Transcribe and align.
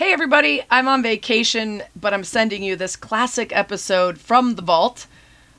Hey, 0.00 0.14
everybody, 0.14 0.62
I'm 0.70 0.88
on 0.88 1.02
vacation, 1.02 1.82
but 1.94 2.14
I'm 2.14 2.24
sending 2.24 2.62
you 2.62 2.74
this 2.74 2.96
classic 2.96 3.54
episode 3.54 4.16
from 4.16 4.54
the 4.54 4.62
vault. 4.62 5.06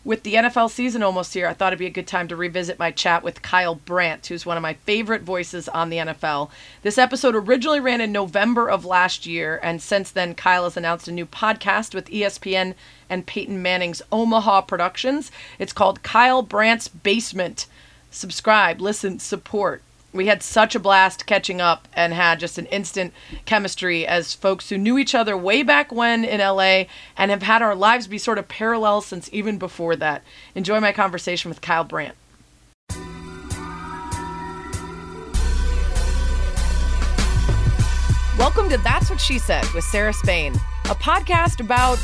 With 0.04 0.24
the 0.24 0.34
NFL 0.34 0.72
season 0.72 1.04
almost 1.04 1.36
here, 1.36 1.46
I 1.46 1.54
thought 1.54 1.74
it'd 1.74 1.78
be 1.78 1.86
a 1.86 1.92
good 1.92 2.08
time 2.08 2.28
to 2.28 2.36
revisit 2.36 2.80
my 2.80 2.90
chat 2.90 3.22
with 3.22 3.44
Kyle 3.44 3.76
Brandt, 3.76 4.26
who's 4.26 4.44
one 4.44 4.58
of 4.58 4.64
my 4.64 4.74
favorite 4.74 5.22
voices 5.22 5.70
on 5.70 5.92
the 5.92 5.98
NFL. 5.98 6.50
This 6.82 6.98
episode 6.98 7.36
originally 7.36 7.80
ran 7.80 8.02
in 8.02 8.12
November 8.12 8.68
of 8.68 8.84
last 8.84 9.28
year, 9.28 9.60
and 9.62 9.80
since 9.80 10.10
then, 10.10 10.34
Kyle 10.34 10.64
has 10.64 10.76
announced 10.76 11.08
a 11.08 11.12
new 11.12 11.28
podcast 11.28 11.94
with 11.94 12.10
ESPN 12.10 12.74
and 13.12 13.28
Peyton 13.28 13.62
Manning's 13.62 14.02
Omaha 14.12 14.62
Productions. 14.62 15.32
It's 15.60 15.72
called 15.72 16.02
Kyle 16.02 16.42
Brandt's 16.42 16.88
Basement. 16.88 17.68
Subscribe, 18.10 18.82
listen, 18.82 19.20
support 19.20 19.84
we 20.14 20.28
had 20.28 20.44
such 20.44 20.76
a 20.76 20.80
blast 20.80 21.26
catching 21.26 21.62
up 21.62 21.88
and 21.94 22.14
had 22.14 22.40
just 22.40 22.58
an 22.58 22.66
instant 22.68 23.14
chemistry 23.46 24.06
as 24.06 24.34
folks 24.34 24.70
who 24.70 24.78
knew 24.78 24.98
each 24.98 25.16
other 25.16 25.38
way 25.38 25.64
back 25.64 25.92
when 25.92 26.26
in 26.26 26.40
LA 26.42 26.84
and 27.16 27.32
have 27.32 27.44
had 27.44 27.62
our 27.62 27.76
lives 27.76 28.08
be 28.08 28.18
sort 28.18 28.38
of 28.38 28.48
parallel 28.48 29.02
since 29.02 29.30
even 29.32 29.58
before 29.58 29.96
that. 29.96 30.22
Enjoy 30.54 30.80
my 30.80 30.92
conversation 30.92 31.50
with 31.50 31.62
Kyle 31.62 31.86
Brandt. 31.86 32.16
Welcome 38.38 38.70
to 38.70 38.78
That's 38.84 39.10
What 39.10 39.22
She 39.22 39.38
Said 39.38 39.66
with 39.74 39.84
Sarah 39.86 40.14
Spain, 40.14 40.54
a 40.86 40.96
podcast 40.96 41.62
about, 41.62 42.00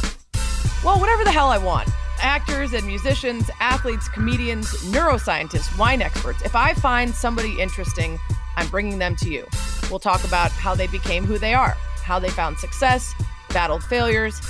well, 0.84 1.00
whatever 1.00 1.24
the 1.24 1.32
hell 1.32 1.48
I 1.48 1.58
want 1.58 1.90
actors 2.20 2.74
and 2.74 2.86
musicians, 2.86 3.50
athletes, 3.60 4.08
comedians, 4.10 4.68
neuroscientists, 4.86 5.78
wine 5.78 6.02
experts. 6.02 6.42
If 6.44 6.56
I 6.56 6.74
find 6.74 7.14
somebody 7.14 7.60
interesting, 7.60 8.20
I'm 8.56 8.68
bringing 8.70 9.00
them 9.00 9.16
to 9.18 9.30
you. 9.30 9.48
We'll 9.90 10.00
talk 10.00 10.24
about 10.24 10.52
how 10.52 10.76
they 10.76 10.88
became 10.88 11.26
who 11.26 11.38
they 11.38 11.54
are, 11.54 11.78
how 12.04 12.20
they 12.20 12.30
found 12.30 12.58
success, 12.58 13.14
battled 13.50 13.84
failures, 13.84 14.42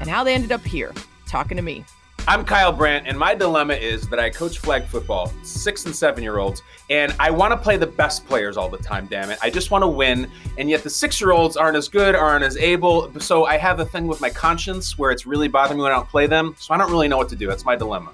and 0.00 0.08
how 0.08 0.24
they 0.24 0.34
ended 0.34 0.52
up 0.52 0.64
here 0.64 0.92
talking 1.26 1.56
to 1.56 1.62
me. 1.62 1.84
I'm 2.28 2.44
Kyle 2.44 2.72
Brandt, 2.72 3.06
and 3.06 3.18
my 3.18 3.34
dilemma 3.34 3.72
is 3.72 4.06
that 4.10 4.18
I 4.18 4.28
coach 4.28 4.58
flag 4.58 4.84
football, 4.84 5.32
six 5.42 5.86
and 5.86 5.96
seven 5.96 6.22
year 6.22 6.36
olds, 6.36 6.62
and 6.90 7.14
I 7.18 7.30
want 7.30 7.52
to 7.52 7.56
play 7.56 7.78
the 7.78 7.86
best 7.86 8.26
players 8.26 8.58
all 8.58 8.68
the 8.68 8.76
time, 8.76 9.06
damn 9.06 9.30
it. 9.30 9.38
I 9.40 9.48
just 9.48 9.70
want 9.70 9.80
to 9.82 9.88
win, 9.88 10.30
and 10.58 10.68
yet 10.68 10.82
the 10.82 10.90
six 10.90 11.22
year 11.22 11.30
olds 11.30 11.56
aren't 11.56 11.78
as 11.78 11.88
good, 11.88 12.14
aren't 12.14 12.44
as 12.44 12.58
able. 12.58 13.18
So 13.18 13.46
I 13.46 13.56
have 13.56 13.80
a 13.80 13.86
thing 13.86 14.06
with 14.06 14.20
my 14.20 14.28
conscience 14.28 14.98
where 14.98 15.10
it's 15.10 15.24
really 15.24 15.48
bothering 15.48 15.78
me 15.78 15.84
when 15.84 15.90
I 15.90 15.94
don't 15.94 16.08
play 16.10 16.26
them. 16.26 16.54
So 16.58 16.74
I 16.74 16.76
don't 16.76 16.90
really 16.90 17.08
know 17.08 17.16
what 17.16 17.30
to 17.30 17.36
do. 17.36 17.46
That's 17.46 17.64
my 17.64 17.76
dilemma. 17.76 18.10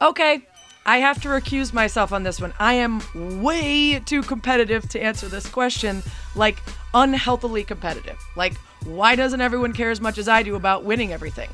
Okay, 0.00 0.46
I 0.86 0.98
have 0.98 1.20
to 1.22 1.28
recuse 1.28 1.72
myself 1.72 2.12
on 2.12 2.22
this 2.22 2.40
one. 2.40 2.54
I 2.60 2.74
am 2.74 3.02
way 3.42 3.98
too 3.98 4.22
competitive 4.22 4.88
to 4.90 5.02
answer 5.02 5.26
this 5.26 5.48
question, 5.48 6.04
like 6.36 6.62
unhealthily 6.94 7.64
competitive. 7.64 8.24
Like, 8.36 8.54
why 8.84 9.16
doesn't 9.16 9.40
everyone 9.40 9.72
care 9.72 9.90
as 9.90 10.00
much 10.00 10.18
as 10.18 10.28
I 10.28 10.44
do 10.44 10.54
about 10.54 10.84
winning 10.84 11.12
everything? 11.12 11.48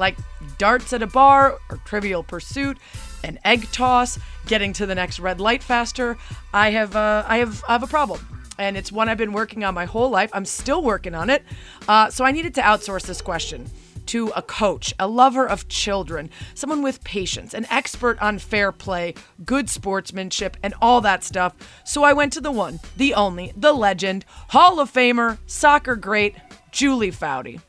Like 0.00 0.16
darts 0.58 0.92
at 0.92 1.02
a 1.02 1.06
bar 1.06 1.58
or 1.70 1.76
trivial 1.84 2.24
pursuit, 2.24 2.78
an 3.22 3.38
egg 3.44 3.70
toss, 3.70 4.18
getting 4.46 4.72
to 4.72 4.86
the 4.86 4.94
next 4.94 5.20
red 5.20 5.40
light 5.40 5.62
faster. 5.62 6.16
I 6.52 6.70
have 6.70 6.96
uh, 6.96 7.24
I 7.28 7.38
have 7.38 7.62
I 7.68 7.72
have 7.72 7.84
a 7.84 7.86
problem. 7.86 8.26
And 8.58 8.76
it's 8.76 8.92
one 8.92 9.08
I've 9.08 9.16
been 9.16 9.32
working 9.32 9.64
on 9.64 9.72
my 9.72 9.86
whole 9.86 10.10
life. 10.10 10.30
I'm 10.34 10.44
still 10.44 10.82
working 10.82 11.14
on 11.14 11.30
it. 11.30 11.44
Uh, 11.88 12.10
so 12.10 12.26
I 12.26 12.30
needed 12.30 12.54
to 12.56 12.60
outsource 12.60 13.06
this 13.06 13.22
question 13.22 13.70
to 14.06 14.28
a 14.34 14.42
coach, 14.42 14.92
a 14.98 15.06
lover 15.06 15.48
of 15.48 15.68
children, 15.68 16.28
someone 16.54 16.82
with 16.82 17.02
patience, 17.04 17.54
an 17.54 17.64
expert 17.70 18.20
on 18.20 18.38
fair 18.38 18.72
play, 18.72 19.14
good 19.44 19.70
sportsmanship, 19.70 20.56
and 20.62 20.74
all 20.82 21.00
that 21.00 21.22
stuff. 21.24 21.54
So 21.84 22.02
I 22.02 22.12
went 22.12 22.32
to 22.34 22.40
the 22.40 22.50
one, 22.50 22.80
the 22.96 23.14
only, 23.14 23.52
the 23.56 23.72
legend, 23.72 24.24
Hall 24.48 24.80
of 24.80 24.92
Famer, 24.92 25.38
soccer 25.46 25.96
great, 25.96 26.34
Julie 26.72 27.12
Foudy. 27.12 27.60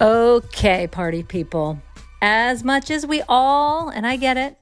Okay, 0.00 0.86
party 0.86 1.24
people. 1.24 1.82
As 2.22 2.62
much 2.62 2.88
as 2.88 3.04
we 3.04 3.20
all, 3.28 3.88
and 3.88 4.06
I 4.06 4.14
get 4.14 4.36
it, 4.36 4.56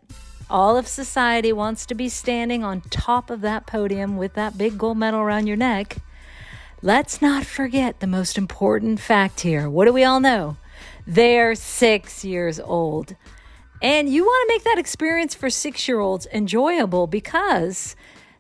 all 0.49 0.79
of 0.79 0.89
society 0.89 1.53
wants 1.53 1.85
to 1.87 1.95
be 1.95 2.09
standing 2.09 2.65
on 2.65 2.81
top 2.81 3.29
of 3.29 3.43
that 3.43 3.67
podium 3.67 4.17
with 4.17 4.33
that 4.33 4.57
big 4.57 4.79
gold 4.79 4.97
medal 4.97 5.21
around 5.21 5.47
your 5.47 5.59
neck, 5.59 5.99
let's 6.81 7.21
not 7.21 7.45
forget 7.45 8.01
the 8.01 8.07
most 8.07 8.39
important 8.39 8.99
fact 8.99 9.41
here. 9.41 9.69
What 9.69 9.85
do 9.85 9.93
we 9.93 10.05
all 10.05 10.21
know? 10.21 10.57
They're 11.07 11.55
six 11.55 12.25
years 12.25 12.59
old. 12.59 13.15
And 13.83 14.09
you 14.09 14.25
want 14.25 14.49
to 14.49 14.55
make 14.55 14.65
that 14.65 14.79
experience 14.79 15.35
for 15.35 15.51
six 15.51 15.87
year 15.87 16.01
olds 16.01 16.27
enjoyable 16.33 17.07
because 17.07 17.95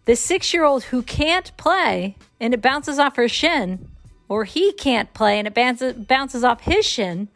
the 0.06 0.16
six 0.16 0.54
year 0.54 0.64
old 0.64 0.84
who 0.84 1.02
can't 1.02 1.54
play 1.58 2.16
and 2.40 2.54
it 2.54 2.62
bounces 2.62 2.98
off 2.98 3.16
her 3.16 3.28
shin 3.28 3.86
or 4.28 4.44
he 4.44 4.72
can't 4.72 5.12
play 5.14 5.38
and 5.38 5.46
it 5.46 5.54
bounces, 5.54 5.94
bounces 5.94 6.44
off 6.44 6.62
his 6.62 6.84
shin, 6.84 7.28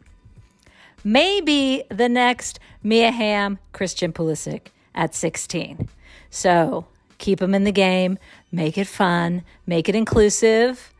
maybe 1.03 1.83
the 1.89 2.09
next 2.09 2.59
Mia 2.83 3.11
Hamm, 3.11 3.59
Christian 3.73 4.11
Pulisic 4.11 4.67
at 4.93 5.15
16. 5.15 5.87
So 6.29 6.85
keep 7.17 7.41
him 7.41 7.53
in 7.53 7.63
the 7.63 7.71
game, 7.71 8.17
make 8.51 8.77
it 8.77 8.87
fun, 8.87 9.43
make 9.65 9.87
it 9.87 9.95
inclusive. 9.95 10.93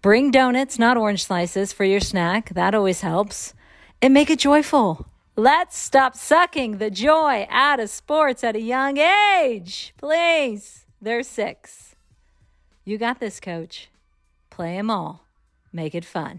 Bring 0.00 0.30
donuts, 0.30 0.78
not 0.78 0.96
orange 0.96 1.24
slices, 1.24 1.72
for 1.72 1.84
your 1.84 2.00
snack. 2.00 2.50
That 2.50 2.74
always 2.74 3.00
helps. 3.00 3.54
And 4.00 4.14
make 4.14 4.30
it 4.30 4.38
joyful. 4.38 5.08
Let's 5.34 5.76
stop 5.76 6.16
sucking 6.16 6.78
the 6.78 6.90
joy 6.90 7.46
out 7.50 7.80
of 7.80 7.90
sports 7.90 8.44
at 8.44 8.54
a 8.54 8.60
young 8.60 8.98
age. 8.98 9.94
Please. 9.96 10.84
They're 11.00 11.22
six. 11.22 11.94
You 12.84 12.96
got 12.98 13.20
this, 13.20 13.38
coach. 13.38 13.88
Play 14.50 14.76
them 14.76 14.90
all. 14.90 15.27
Make 15.72 15.94
it 15.94 16.04
fun. 16.04 16.38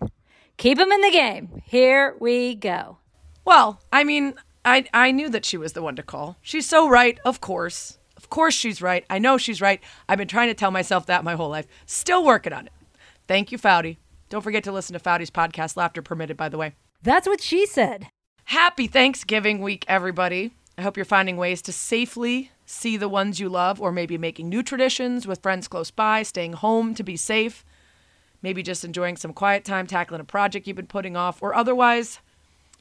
Keep 0.57 0.77
them 0.77 0.91
in 0.91 1.01
the 1.01 1.11
game. 1.11 1.61
Here 1.65 2.15
we 2.19 2.55
go. 2.55 2.97
Well, 3.45 3.81
I 3.93 4.03
mean, 4.03 4.33
I 4.65 4.85
I 4.93 5.11
knew 5.11 5.29
that 5.29 5.45
she 5.45 5.57
was 5.57 5.73
the 5.73 5.81
one 5.81 5.95
to 5.95 6.03
call. 6.03 6.37
She's 6.41 6.67
so 6.67 6.89
right, 6.89 7.19
of 7.23 7.41
course. 7.41 7.97
Of 8.17 8.29
course 8.29 8.53
she's 8.53 8.81
right. 8.81 9.05
I 9.09 9.19
know 9.19 9.37
she's 9.37 9.61
right. 9.61 9.81
I've 10.07 10.17
been 10.17 10.27
trying 10.27 10.49
to 10.49 10.53
tell 10.53 10.71
myself 10.71 11.05
that 11.05 11.23
my 11.23 11.35
whole 11.35 11.49
life. 11.49 11.67
Still 11.85 12.25
working 12.25 12.53
on 12.53 12.67
it. 12.67 12.73
Thank 13.27 13.51
you, 13.51 13.57
Foudy. 13.57 13.97
Don't 14.29 14.41
forget 14.41 14.63
to 14.65 14.71
listen 14.71 14.93
to 14.93 14.99
Foudy's 14.99 15.31
podcast, 15.31 15.77
Laughter 15.77 16.01
Permitted, 16.01 16.35
by 16.35 16.49
the 16.49 16.57
way. 16.57 16.73
That's 17.01 17.27
what 17.27 17.41
she 17.41 17.65
said. 17.65 18.07
Happy 18.45 18.87
Thanksgiving 18.87 19.61
week, 19.61 19.85
everybody. 19.87 20.51
I 20.77 20.81
hope 20.81 20.97
you're 20.97 21.05
finding 21.05 21.37
ways 21.37 21.61
to 21.63 21.71
safely 21.71 22.51
see 22.65 22.97
the 22.97 23.09
ones 23.09 23.39
you 23.39 23.49
love, 23.49 23.81
or 23.81 23.91
maybe 23.91 24.17
making 24.17 24.49
new 24.49 24.63
traditions 24.63 25.25
with 25.25 25.41
friends 25.41 25.67
close 25.67 25.89
by, 25.89 26.23
staying 26.23 26.53
home 26.53 26.93
to 26.95 27.03
be 27.03 27.15
safe 27.15 27.63
maybe 28.41 28.63
just 28.63 28.85
enjoying 28.85 29.17
some 29.17 29.33
quiet 29.33 29.65
time, 29.65 29.87
tackling 29.87 30.21
a 30.21 30.25
project 30.25 30.67
you've 30.67 30.75
been 30.75 30.87
putting 30.87 31.15
off, 31.15 31.41
or 31.41 31.53
otherwise 31.53 32.19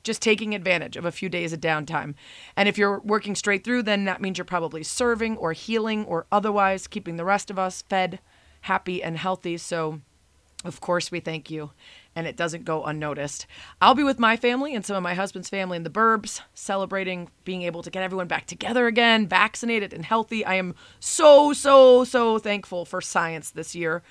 just 0.03 0.23
taking 0.23 0.55
advantage 0.55 0.97
of 0.97 1.05
a 1.05 1.13
few 1.13 1.29
days 1.29 1.53
of 1.53 1.61
downtime. 1.61 2.15
And 2.57 2.69
if 2.69 2.79
you're 2.79 3.01
working 3.01 3.35
straight 3.35 3.65
through, 3.65 3.83
then 3.83 4.05
that 4.07 4.21
means 4.21 4.39
you're 4.39 4.45
probably 4.45 4.83
serving 4.83 5.37
or 5.37 5.53
healing 5.53 6.05
or 6.07 6.27
otherwise 6.33 6.87
keeping 6.87 7.17
the 7.17 7.25
rest 7.25 7.51
of 7.51 7.59
us 7.59 7.83
fed, 7.83 8.21
happy, 8.63 9.03
and 9.03 9.19
healthy. 9.19 9.59
So, 9.59 10.01
of 10.65 10.81
course, 10.81 11.11
we 11.11 11.21
thank 11.21 11.51
you. 11.51 11.73
And 12.17 12.27
it 12.27 12.37
doesn't 12.37 12.65
go 12.65 12.85
unnoticed. 12.85 13.47
I'll 13.81 13.95
be 13.95 14.03
with 14.03 14.19
my 14.19 14.37
family 14.37 14.75
and 14.75 14.85
some 14.85 14.97
of 14.97 15.03
my 15.03 15.15
husband's 15.15 15.49
family 15.49 15.77
in 15.77 15.85
the 15.85 15.91
burbs, 15.91 16.41
celebrating 16.55 17.29
being 17.45 17.63
able 17.63 17.83
to 17.83 17.91
get 17.91 18.03
everyone 18.03 18.27
back 18.27 18.47
together 18.47 18.87
again, 18.87 19.29
vaccinated 19.29 19.93
and 19.93 20.05
healthy. 20.05 20.45
I 20.45 20.55
am 20.55 20.75
so, 20.99 21.53
so, 21.53 22.03
so 22.03 22.39
thankful 22.39 22.85
for 22.85 23.01
science 23.01 23.51
this 23.51 23.77
year. 23.77 24.03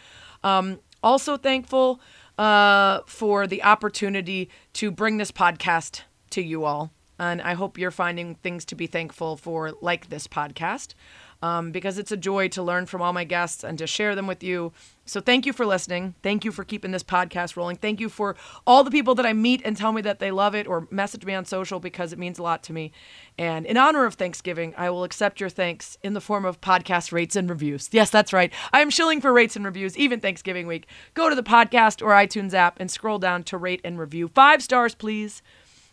Um, 0.44 0.80
also 1.08 1.38
thankful 1.38 2.02
uh, 2.38 3.00
for 3.06 3.48
the 3.48 3.64
opportunity 3.64 4.50
to 4.74 4.92
bring 4.92 5.18
this 5.18 5.32
podcast 5.32 6.02
to 6.32 6.42
you 6.42 6.66
all. 6.66 6.92
And 7.18 7.42
I 7.42 7.54
hope 7.54 7.80
you're 7.80 7.92
finding 7.92 8.36
things 8.36 8.66
to 8.66 8.76
be 8.76 8.88
thankful 8.88 9.38
for, 9.38 9.72
like 9.82 10.10
this 10.10 10.28
podcast 10.28 10.94
um, 11.42 11.72
because 11.72 11.98
it's 11.98 12.12
a 12.12 12.18
joy 12.18 12.48
to 12.50 12.64
learn 12.64 12.86
from 12.86 13.02
all 13.02 13.14
my 13.14 13.24
guests 13.24 13.64
and 13.64 13.78
to 13.78 13.88
share 13.88 14.16
them 14.16 14.28
with 14.28 14.44
you. 14.44 14.74
So 15.06 15.22
thank 15.22 15.46
you 15.46 15.54
for 15.54 15.66
listening. 15.66 16.16
Thank 16.22 16.44
you 16.44 16.52
for 16.52 16.66
keeping 16.66 16.92
this 16.92 17.04
podcast 17.04 17.56
rolling. 17.56 17.78
Thank 17.78 18.02
you 18.02 18.10
for 18.10 18.36
all 18.66 18.84
the 18.84 18.92
people 18.92 19.16
that 19.16 19.26
I 19.26 19.32
meet 19.32 19.62
and 19.64 19.78
tell 19.78 19.94
me 19.94 20.02
that 20.02 20.20
they 20.20 20.32
love 20.32 20.54
it 20.54 20.68
or 20.68 20.88
message 20.92 21.24
me 21.24 21.34
on 21.34 21.46
social 21.46 21.80
because 21.80 22.12
it 22.12 22.20
means 22.20 22.40
a 22.40 22.44
lot 22.44 22.64
to 22.64 22.74
me. 22.74 22.92
And 23.38 23.66
in 23.66 23.78
honor 23.78 24.06
of 24.06 24.16
Thanksgiving, 24.16 24.74
I 24.78 24.90
will 24.90 25.06
accept 25.06 25.40
your 25.40 25.50
thanks 25.50 25.98
in 26.04 26.14
the 26.14 26.22
form 26.22 26.44
of 26.44 26.60
podcast 26.60 27.14
rates 27.14 27.38
and 27.38 27.50
reviews. 27.50 27.88
Yes, 27.92 28.10
that's 28.10 28.34
right. 28.34 28.52
I 28.74 28.82
am 28.82 28.90
shilling 28.90 29.22
for 29.22 29.32
rates 29.32 29.56
and 29.56 29.64
reviews 29.64 29.98
even 29.98 30.20
Thanksgiving 30.20 30.68
week. 30.68 30.88
Go 31.14 31.30
to 31.30 31.36
the 31.36 31.44
podcast 31.44 32.02
or 32.02 32.12
iTunes 32.12 32.54
app 32.54 32.80
and 32.80 32.92
scroll 32.92 33.20
down 33.20 33.44
to 33.44 33.58
rate 33.58 33.82
and 33.86 33.98
review. 33.98 34.28
Five 34.28 34.62
stars, 34.62 34.94
please. 34.94 35.42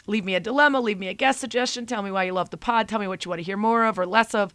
Leave 0.07 0.25
me 0.25 0.35
a 0.35 0.41
dilemma, 0.41 0.81
leave 0.81 0.99
me 0.99 1.09
a 1.09 1.15
guest 1.15 1.41
suggestion, 1.41 1.87
tell 1.87 2.03
me 2.03 2.11
why 2.11 2.25
you 2.25 2.33
love 2.33 2.51
the 2.51 2.59
pod, 2.59 2.89
tell 2.89 2.99
me 2.99 3.09
what 3.09 3.25
you 3.25 3.31
want 3.31 3.39
to 3.39 3.45
hear 3.45 3.57
more 3.57 3.87
of 3.87 3.99
or 3.99 4.05
less 4.05 4.35
of. 4.35 4.53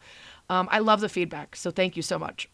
Um, 0.49 0.67
I 0.71 0.79
love 0.79 1.01
the 1.01 1.09
feedback, 1.09 1.55
so 1.55 1.71
thank 1.71 1.95
you 1.95 2.01
so 2.01 2.17
much. 2.17 2.49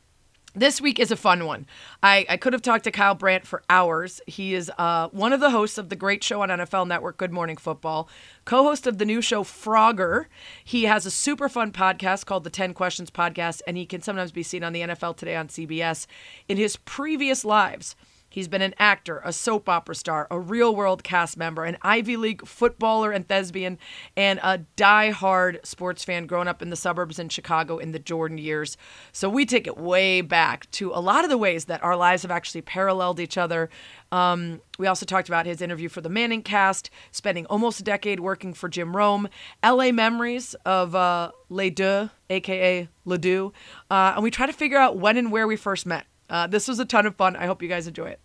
This 0.57 0.79
week 0.79 0.99
is 1.01 1.11
a 1.11 1.17
fun 1.17 1.45
one. 1.45 1.65
I, 2.01 2.25
I 2.29 2.37
could 2.37 2.53
have 2.53 2.61
talked 2.61 2.85
to 2.85 2.91
Kyle 2.91 3.13
Brandt 3.13 3.45
for 3.45 3.61
hours. 3.69 4.21
He 4.25 4.53
is 4.53 4.71
uh, 4.77 5.09
one 5.09 5.33
of 5.33 5.41
the 5.41 5.49
hosts 5.49 5.77
of 5.77 5.89
the 5.89 5.97
great 5.97 6.23
show 6.23 6.41
on 6.41 6.47
NFL 6.47 6.87
Network, 6.87 7.17
Good 7.17 7.33
Morning 7.33 7.57
Football, 7.57 8.07
co 8.45 8.63
host 8.63 8.87
of 8.87 8.97
the 8.97 9.03
new 9.03 9.21
show 9.21 9.43
Frogger. 9.43 10.27
He 10.63 10.85
has 10.85 11.05
a 11.05 11.11
super 11.11 11.49
fun 11.49 11.73
podcast 11.73 12.25
called 12.25 12.45
the 12.45 12.49
10 12.49 12.73
Questions 12.73 13.11
Podcast, 13.11 13.63
and 13.67 13.75
he 13.75 13.85
can 13.85 14.01
sometimes 14.01 14.31
be 14.31 14.43
seen 14.43 14.63
on 14.63 14.71
the 14.71 14.79
NFL 14.79 15.17
Today 15.17 15.35
on 15.35 15.49
CBS. 15.49 16.07
In 16.47 16.55
his 16.55 16.77
previous 16.77 17.43
lives, 17.43 17.97
He's 18.35 18.49
been 18.49 18.61
an 18.61 18.75
actor, 18.77 19.21
a 19.23 19.31
soap 19.31 19.69
opera 19.69 19.95
star, 19.95 20.27
a 20.29 20.37
real 20.37 20.75
world 20.75 21.05
cast 21.05 21.37
member, 21.37 21.63
an 21.63 21.77
Ivy 21.83 22.17
League 22.17 22.45
footballer 22.45 23.13
and 23.13 23.25
thespian, 23.25 23.79
and 24.17 24.41
a 24.43 24.57
die-hard 24.75 25.61
sports 25.63 26.03
fan 26.03 26.27
growing 26.27 26.49
up 26.49 26.61
in 26.61 26.69
the 26.69 26.75
suburbs 26.75 27.17
in 27.17 27.29
Chicago 27.29 27.77
in 27.77 27.93
the 27.93 27.97
Jordan 27.97 28.37
years. 28.37 28.75
So 29.13 29.29
we 29.29 29.45
take 29.45 29.67
it 29.67 29.77
way 29.77 30.19
back 30.19 30.69
to 30.71 30.91
a 30.93 30.99
lot 30.99 31.23
of 31.23 31.29
the 31.29 31.37
ways 31.37 31.63
that 31.65 31.81
our 31.81 31.95
lives 31.95 32.23
have 32.23 32.31
actually 32.31 32.63
paralleled 32.63 33.21
each 33.21 33.37
other. 33.37 33.69
Um, 34.11 34.59
we 34.77 34.85
also 34.85 35.05
talked 35.05 35.29
about 35.29 35.45
his 35.45 35.61
interview 35.61 35.87
for 35.87 36.01
the 36.01 36.09
Manning 36.09 36.41
cast, 36.43 36.89
spending 37.11 37.45
almost 37.45 37.79
a 37.79 37.83
decade 37.83 38.19
working 38.19 38.53
for 38.53 38.67
Jim 38.67 38.97
Rome, 38.97 39.29
LA 39.63 39.93
memories 39.93 40.55
of 40.65 40.93
uh, 40.93 41.31
Les 41.47 41.69
Deux, 41.69 42.09
aka 42.29 42.89
Ledoux, 43.05 43.53
uh, 43.89 44.11
and 44.15 44.23
we 44.25 44.29
try 44.29 44.45
to 44.45 44.51
figure 44.51 44.77
out 44.77 44.97
when 44.97 45.15
and 45.15 45.31
where 45.31 45.47
we 45.47 45.55
first 45.55 45.85
met. 45.85 46.05
Uh, 46.29 46.47
this 46.47 46.67
was 46.67 46.79
a 46.79 46.85
ton 46.85 47.05
of 47.05 47.15
fun. 47.15 47.37
I 47.37 47.45
hope 47.45 47.61
you 47.61 47.69
guys 47.69 47.87
enjoy 47.87 48.07
it. 48.07 48.19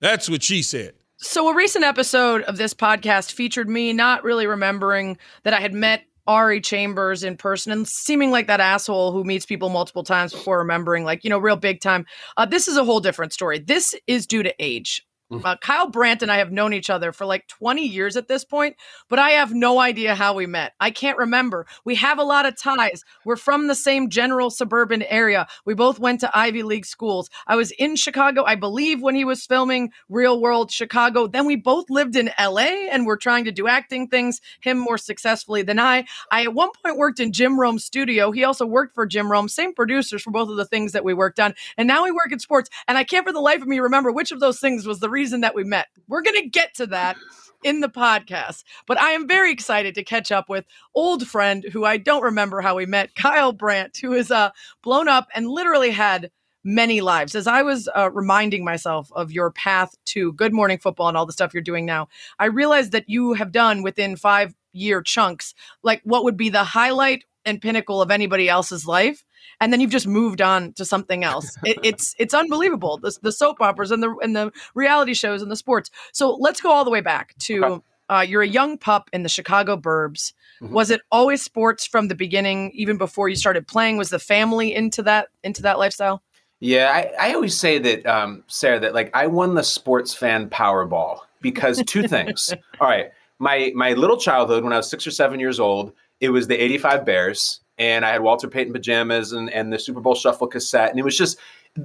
That's 0.00 0.28
what 0.28 0.42
she 0.42 0.62
said. 0.62 0.94
So, 1.18 1.48
a 1.48 1.54
recent 1.54 1.84
episode 1.84 2.42
of 2.42 2.56
this 2.56 2.72
podcast 2.72 3.32
featured 3.32 3.68
me 3.68 3.92
not 3.92 4.24
really 4.24 4.46
remembering 4.46 5.18
that 5.44 5.52
I 5.52 5.60
had 5.60 5.74
met 5.74 6.04
Ari 6.26 6.62
Chambers 6.62 7.22
in 7.22 7.36
person 7.36 7.72
and 7.72 7.86
seeming 7.86 8.30
like 8.30 8.46
that 8.46 8.60
asshole 8.60 9.12
who 9.12 9.24
meets 9.24 9.44
people 9.44 9.68
multiple 9.68 10.02
times 10.02 10.32
before 10.32 10.58
remembering, 10.58 11.04
like, 11.04 11.22
you 11.22 11.28
know, 11.28 11.38
real 11.38 11.56
big 11.56 11.80
time. 11.80 12.06
Uh, 12.38 12.46
this 12.46 12.68
is 12.68 12.78
a 12.78 12.84
whole 12.84 13.00
different 13.00 13.34
story. 13.34 13.58
This 13.58 13.94
is 14.06 14.26
due 14.26 14.42
to 14.42 14.54
age. 14.58 15.04
Mm. 15.30 15.44
Uh, 15.44 15.56
Kyle 15.56 15.88
Brandt 15.88 16.22
and 16.22 16.30
I 16.30 16.38
have 16.38 16.52
known 16.52 16.72
each 16.72 16.90
other 16.90 17.12
for 17.12 17.24
like 17.24 17.46
20 17.46 17.86
years 17.86 18.16
at 18.16 18.28
this 18.28 18.44
point, 18.44 18.76
but 19.08 19.18
I 19.18 19.30
have 19.30 19.54
no 19.54 19.78
idea 19.78 20.14
how 20.14 20.34
we 20.34 20.46
met. 20.46 20.74
I 20.80 20.90
can't 20.90 21.18
remember. 21.18 21.66
We 21.84 21.94
have 21.96 22.18
a 22.18 22.24
lot 22.24 22.46
of 22.46 22.56
ties. 22.56 23.04
We're 23.24 23.36
from 23.36 23.66
the 23.66 23.74
same 23.74 24.10
general 24.10 24.50
suburban 24.50 25.02
area. 25.02 25.46
We 25.64 25.74
both 25.74 25.98
went 25.98 26.20
to 26.20 26.36
Ivy 26.36 26.62
League 26.62 26.86
schools. 26.86 27.30
I 27.46 27.56
was 27.56 27.70
in 27.72 27.96
Chicago, 27.96 28.44
I 28.44 28.56
believe, 28.56 29.00
when 29.00 29.14
he 29.14 29.24
was 29.24 29.46
filming 29.46 29.92
Real 30.08 30.40
World 30.40 30.70
Chicago. 30.70 31.26
Then 31.26 31.46
we 31.46 31.56
both 31.56 31.88
lived 31.90 32.16
in 32.16 32.30
LA 32.38 32.88
and 32.90 33.06
were 33.06 33.16
trying 33.16 33.44
to 33.44 33.52
do 33.52 33.68
acting 33.68 34.08
things, 34.08 34.40
him 34.60 34.78
more 34.78 34.98
successfully 34.98 35.62
than 35.62 35.78
I. 35.78 36.06
I 36.30 36.42
at 36.42 36.54
one 36.54 36.70
point 36.84 36.98
worked 36.98 37.20
in 37.20 37.32
Jim 37.32 37.58
Rome's 37.58 37.84
studio. 37.84 38.32
He 38.32 38.44
also 38.44 38.66
worked 38.66 38.94
for 38.94 39.06
Jim 39.06 39.30
Rome, 39.30 39.48
same 39.48 39.74
producers 39.74 40.22
for 40.22 40.30
both 40.32 40.48
of 40.48 40.56
the 40.56 40.64
things 40.64 40.92
that 40.92 41.04
we 41.04 41.14
worked 41.14 41.38
on. 41.38 41.54
And 41.78 41.86
now 41.86 42.04
we 42.04 42.10
work 42.10 42.32
in 42.32 42.38
sports. 42.40 42.68
And 42.88 42.98
I 42.98 43.04
can't 43.04 43.24
for 43.24 43.32
the 43.32 43.40
life 43.40 43.62
of 43.62 43.68
me 43.68 43.78
remember 43.78 44.10
which 44.10 44.32
of 44.32 44.40
those 44.40 44.58
things 44.58 44.86
was 44.86 44.98
the 44.98 45.08
reason 45.08 45.19
reason 45.20 45.42
that 45.42 45.54
we 45.54 45.64
met. 45.64 45.88
We're 46.08 46.22
going 46.22 46.40
to 46.40 46.48
get 46.48 46.74
to 46.76 46.86
that 46.86 47.18
in 47.62 47.80
the 47.80 47.90
podcast. 47.90 48.64
But 48.86 48.98
I 48.98 49.10
am 49.10 49.28
very 49.28 49.52
excited 49.52 49.94
to 49.94 50.02
catch 50.02 50.32
up 50.32 50.48
with 50.48 50.64
old 50.94 51.26
friend 51.26 51.62
who 51.72 51.84
I 51.84 51.98
don't 51.98 52.22
remember 52.22 52.62
how 52.62 52.74
we 52.76 52.86
met, 52.86 53.14
Kyle 53.14 53.52
Brandt, 53.52 53.98
who 53.98 54.14
is 54.14 54.30
uh, 54.30 54.50
blown 54.82 55.08
up 55.08 55.28
and 55.34 55.46
literally 55.46 55.90
had 55.90 56.30
many 56.64 57.02
lives. 57.02 57.34
As 57.34 57.46
I 57.46 57.60
was 57.60 57.86
uh, 57.94 58.10
reminding 58.10 58.64
myself 58.64 59.10
of 59.12 59.30
your 59.30 59.50
path 59.50 59.94
to 60.06 60.32
Good 60.32 60.54
Morning 60.54 60.78
Football 60.78 61.08
and 61.08 61.18
all 61.18 61.26
the 61.26 61.34
stuff 61.34 61.52
you're 61.52 61.62
doing 61.62 61.84
now, 61.84 62.08
I 62.38 62.46
realized 62.46 62.92
that 62.92 63.04
you 63.06 63.34
have 63.34 63.52
done 63.52 63.82
within 63.82 64.16
five 64.16 64.54
year 64.72 65.02
chunks, 65.02 65.52
like 65.82 66.00
what 66.04 66.24
would 66.24 66.38
be 66.38 66.48
the 66.48 66.64
highlight 66.64 67.24
and 67.44 67.60
pinnacle 67.60 68.02
of 68.02 68.10
anybody 68.10 68.48
else's 68.48 68.86
life 68.86 69.24
and 69.60 69.72
then 69.72 69.80
you've 69.80 69.90
just 69.90 70.06
moved 70.06 70.40
on 70.40 70.72
to 70.74 70.84
something 70.84 71.22
else. 71.22 71.56
It, 71.64 71.78
it's 71.84 72.14
it's 72.18 72.34
unbelievable. 72.34 72.98
The, 72.98 73.16
the 73.22 73.32
soap 73.32 73.60
operas 73.60 73.90
and 73.90 74.02
the 74.02 74.14
and 74.22 74.34
the 74.34 74.52
reality 74.74 75.14
shows 75.14 75.42
and 75.42 75.50
the 75.50 75.56
sports. 75.56 75.90
So 76.12 76.34
let's 76.34 76.60
go 76.60 76.70
all 76.70 76.84
the 76.84 76.90
way 76.90 77.00
back 77.00 77.36
to 77.40 77.64
okay. 77.64 77.84
uh, 78.08 78.20
you're 78.20 78.42
a 78.42 78.48
young 78.48 78.78
pup 78.78 79.10
in 79.12 79.22
the 79.22 79.28
Chicago 79.28 79.76
Burbs. 79.76 80.32
Mm-hmm. 80.62 80.74
Was 80.74 80.90
it 80.90 81.02
always 81.10 81.42
sports 81.42 81.86
from 81.86 82.08
the 82.08 82.14
beginning, 82.14 82.70
even 82.74 82.96
before 82.98 83.28
you 83.28 83.36
started 83.36 83.66
playing? 83.66 83.96
Was 83.96 84.10
the 84.10 84.18
family 84.18 84.74
into 84.74 85.02
that 85.04 85.28
into 85.42 85.62
that 85.62 85.78
lifestyle? 85.78 86.22
Yeah, 86.62 86.90
I, 86.92 87.30
I 87.30 87.34
always 87.34 87.58
say 87.58 87.78
that, 87.78 88.04
um, 88.04 88.44
Sarah, 88.46 88.78
that 88.80 88.92
like 88.92 89.10
I 89.14 89.28
won 89.28 89.54
the 89.54 89.62
sports 89.62 90.12
fan 90.12 90.50
Powerball 90.50 91.20
because 91.40 91.82
two 91.86 92.06
things. 92.06 92.52
All 92.80 92.86
right, 92.86 93.12
my 93.38 93.72
my 93.74 93.94
little 93.94 94.18
childhood 94.18 94.62
when 94.62 94.72
I 94.72 94.76
was 94.76 94.90
six 94.90 95.06
or 95.06 95.10
seven 95.10 95.40
years 95.40 95.58
old, 95.58 95.94
it 96.20 96.30
was 96.30 96.46
the 96.46 96.56
'85 96.62 97.04
Bears 97.04 97.60
and 97.80 98.04
I 98.04 98.10
had 98.10 98.20
Walter 98.20 98.46
Payton 98.46 98.74
pajamas 98.74 99.32
and, 99.32 99.50
and 99.50 99.72
the 99.72 99.78
Super 99.78 100.00
Bowl 100.00 100.14
Shuffle 100.14 100.46
cassette, 100.46 100.90
and 100.90 100.98
it 100.98 101.02
was 101.02 101.16
just 101.16 101.38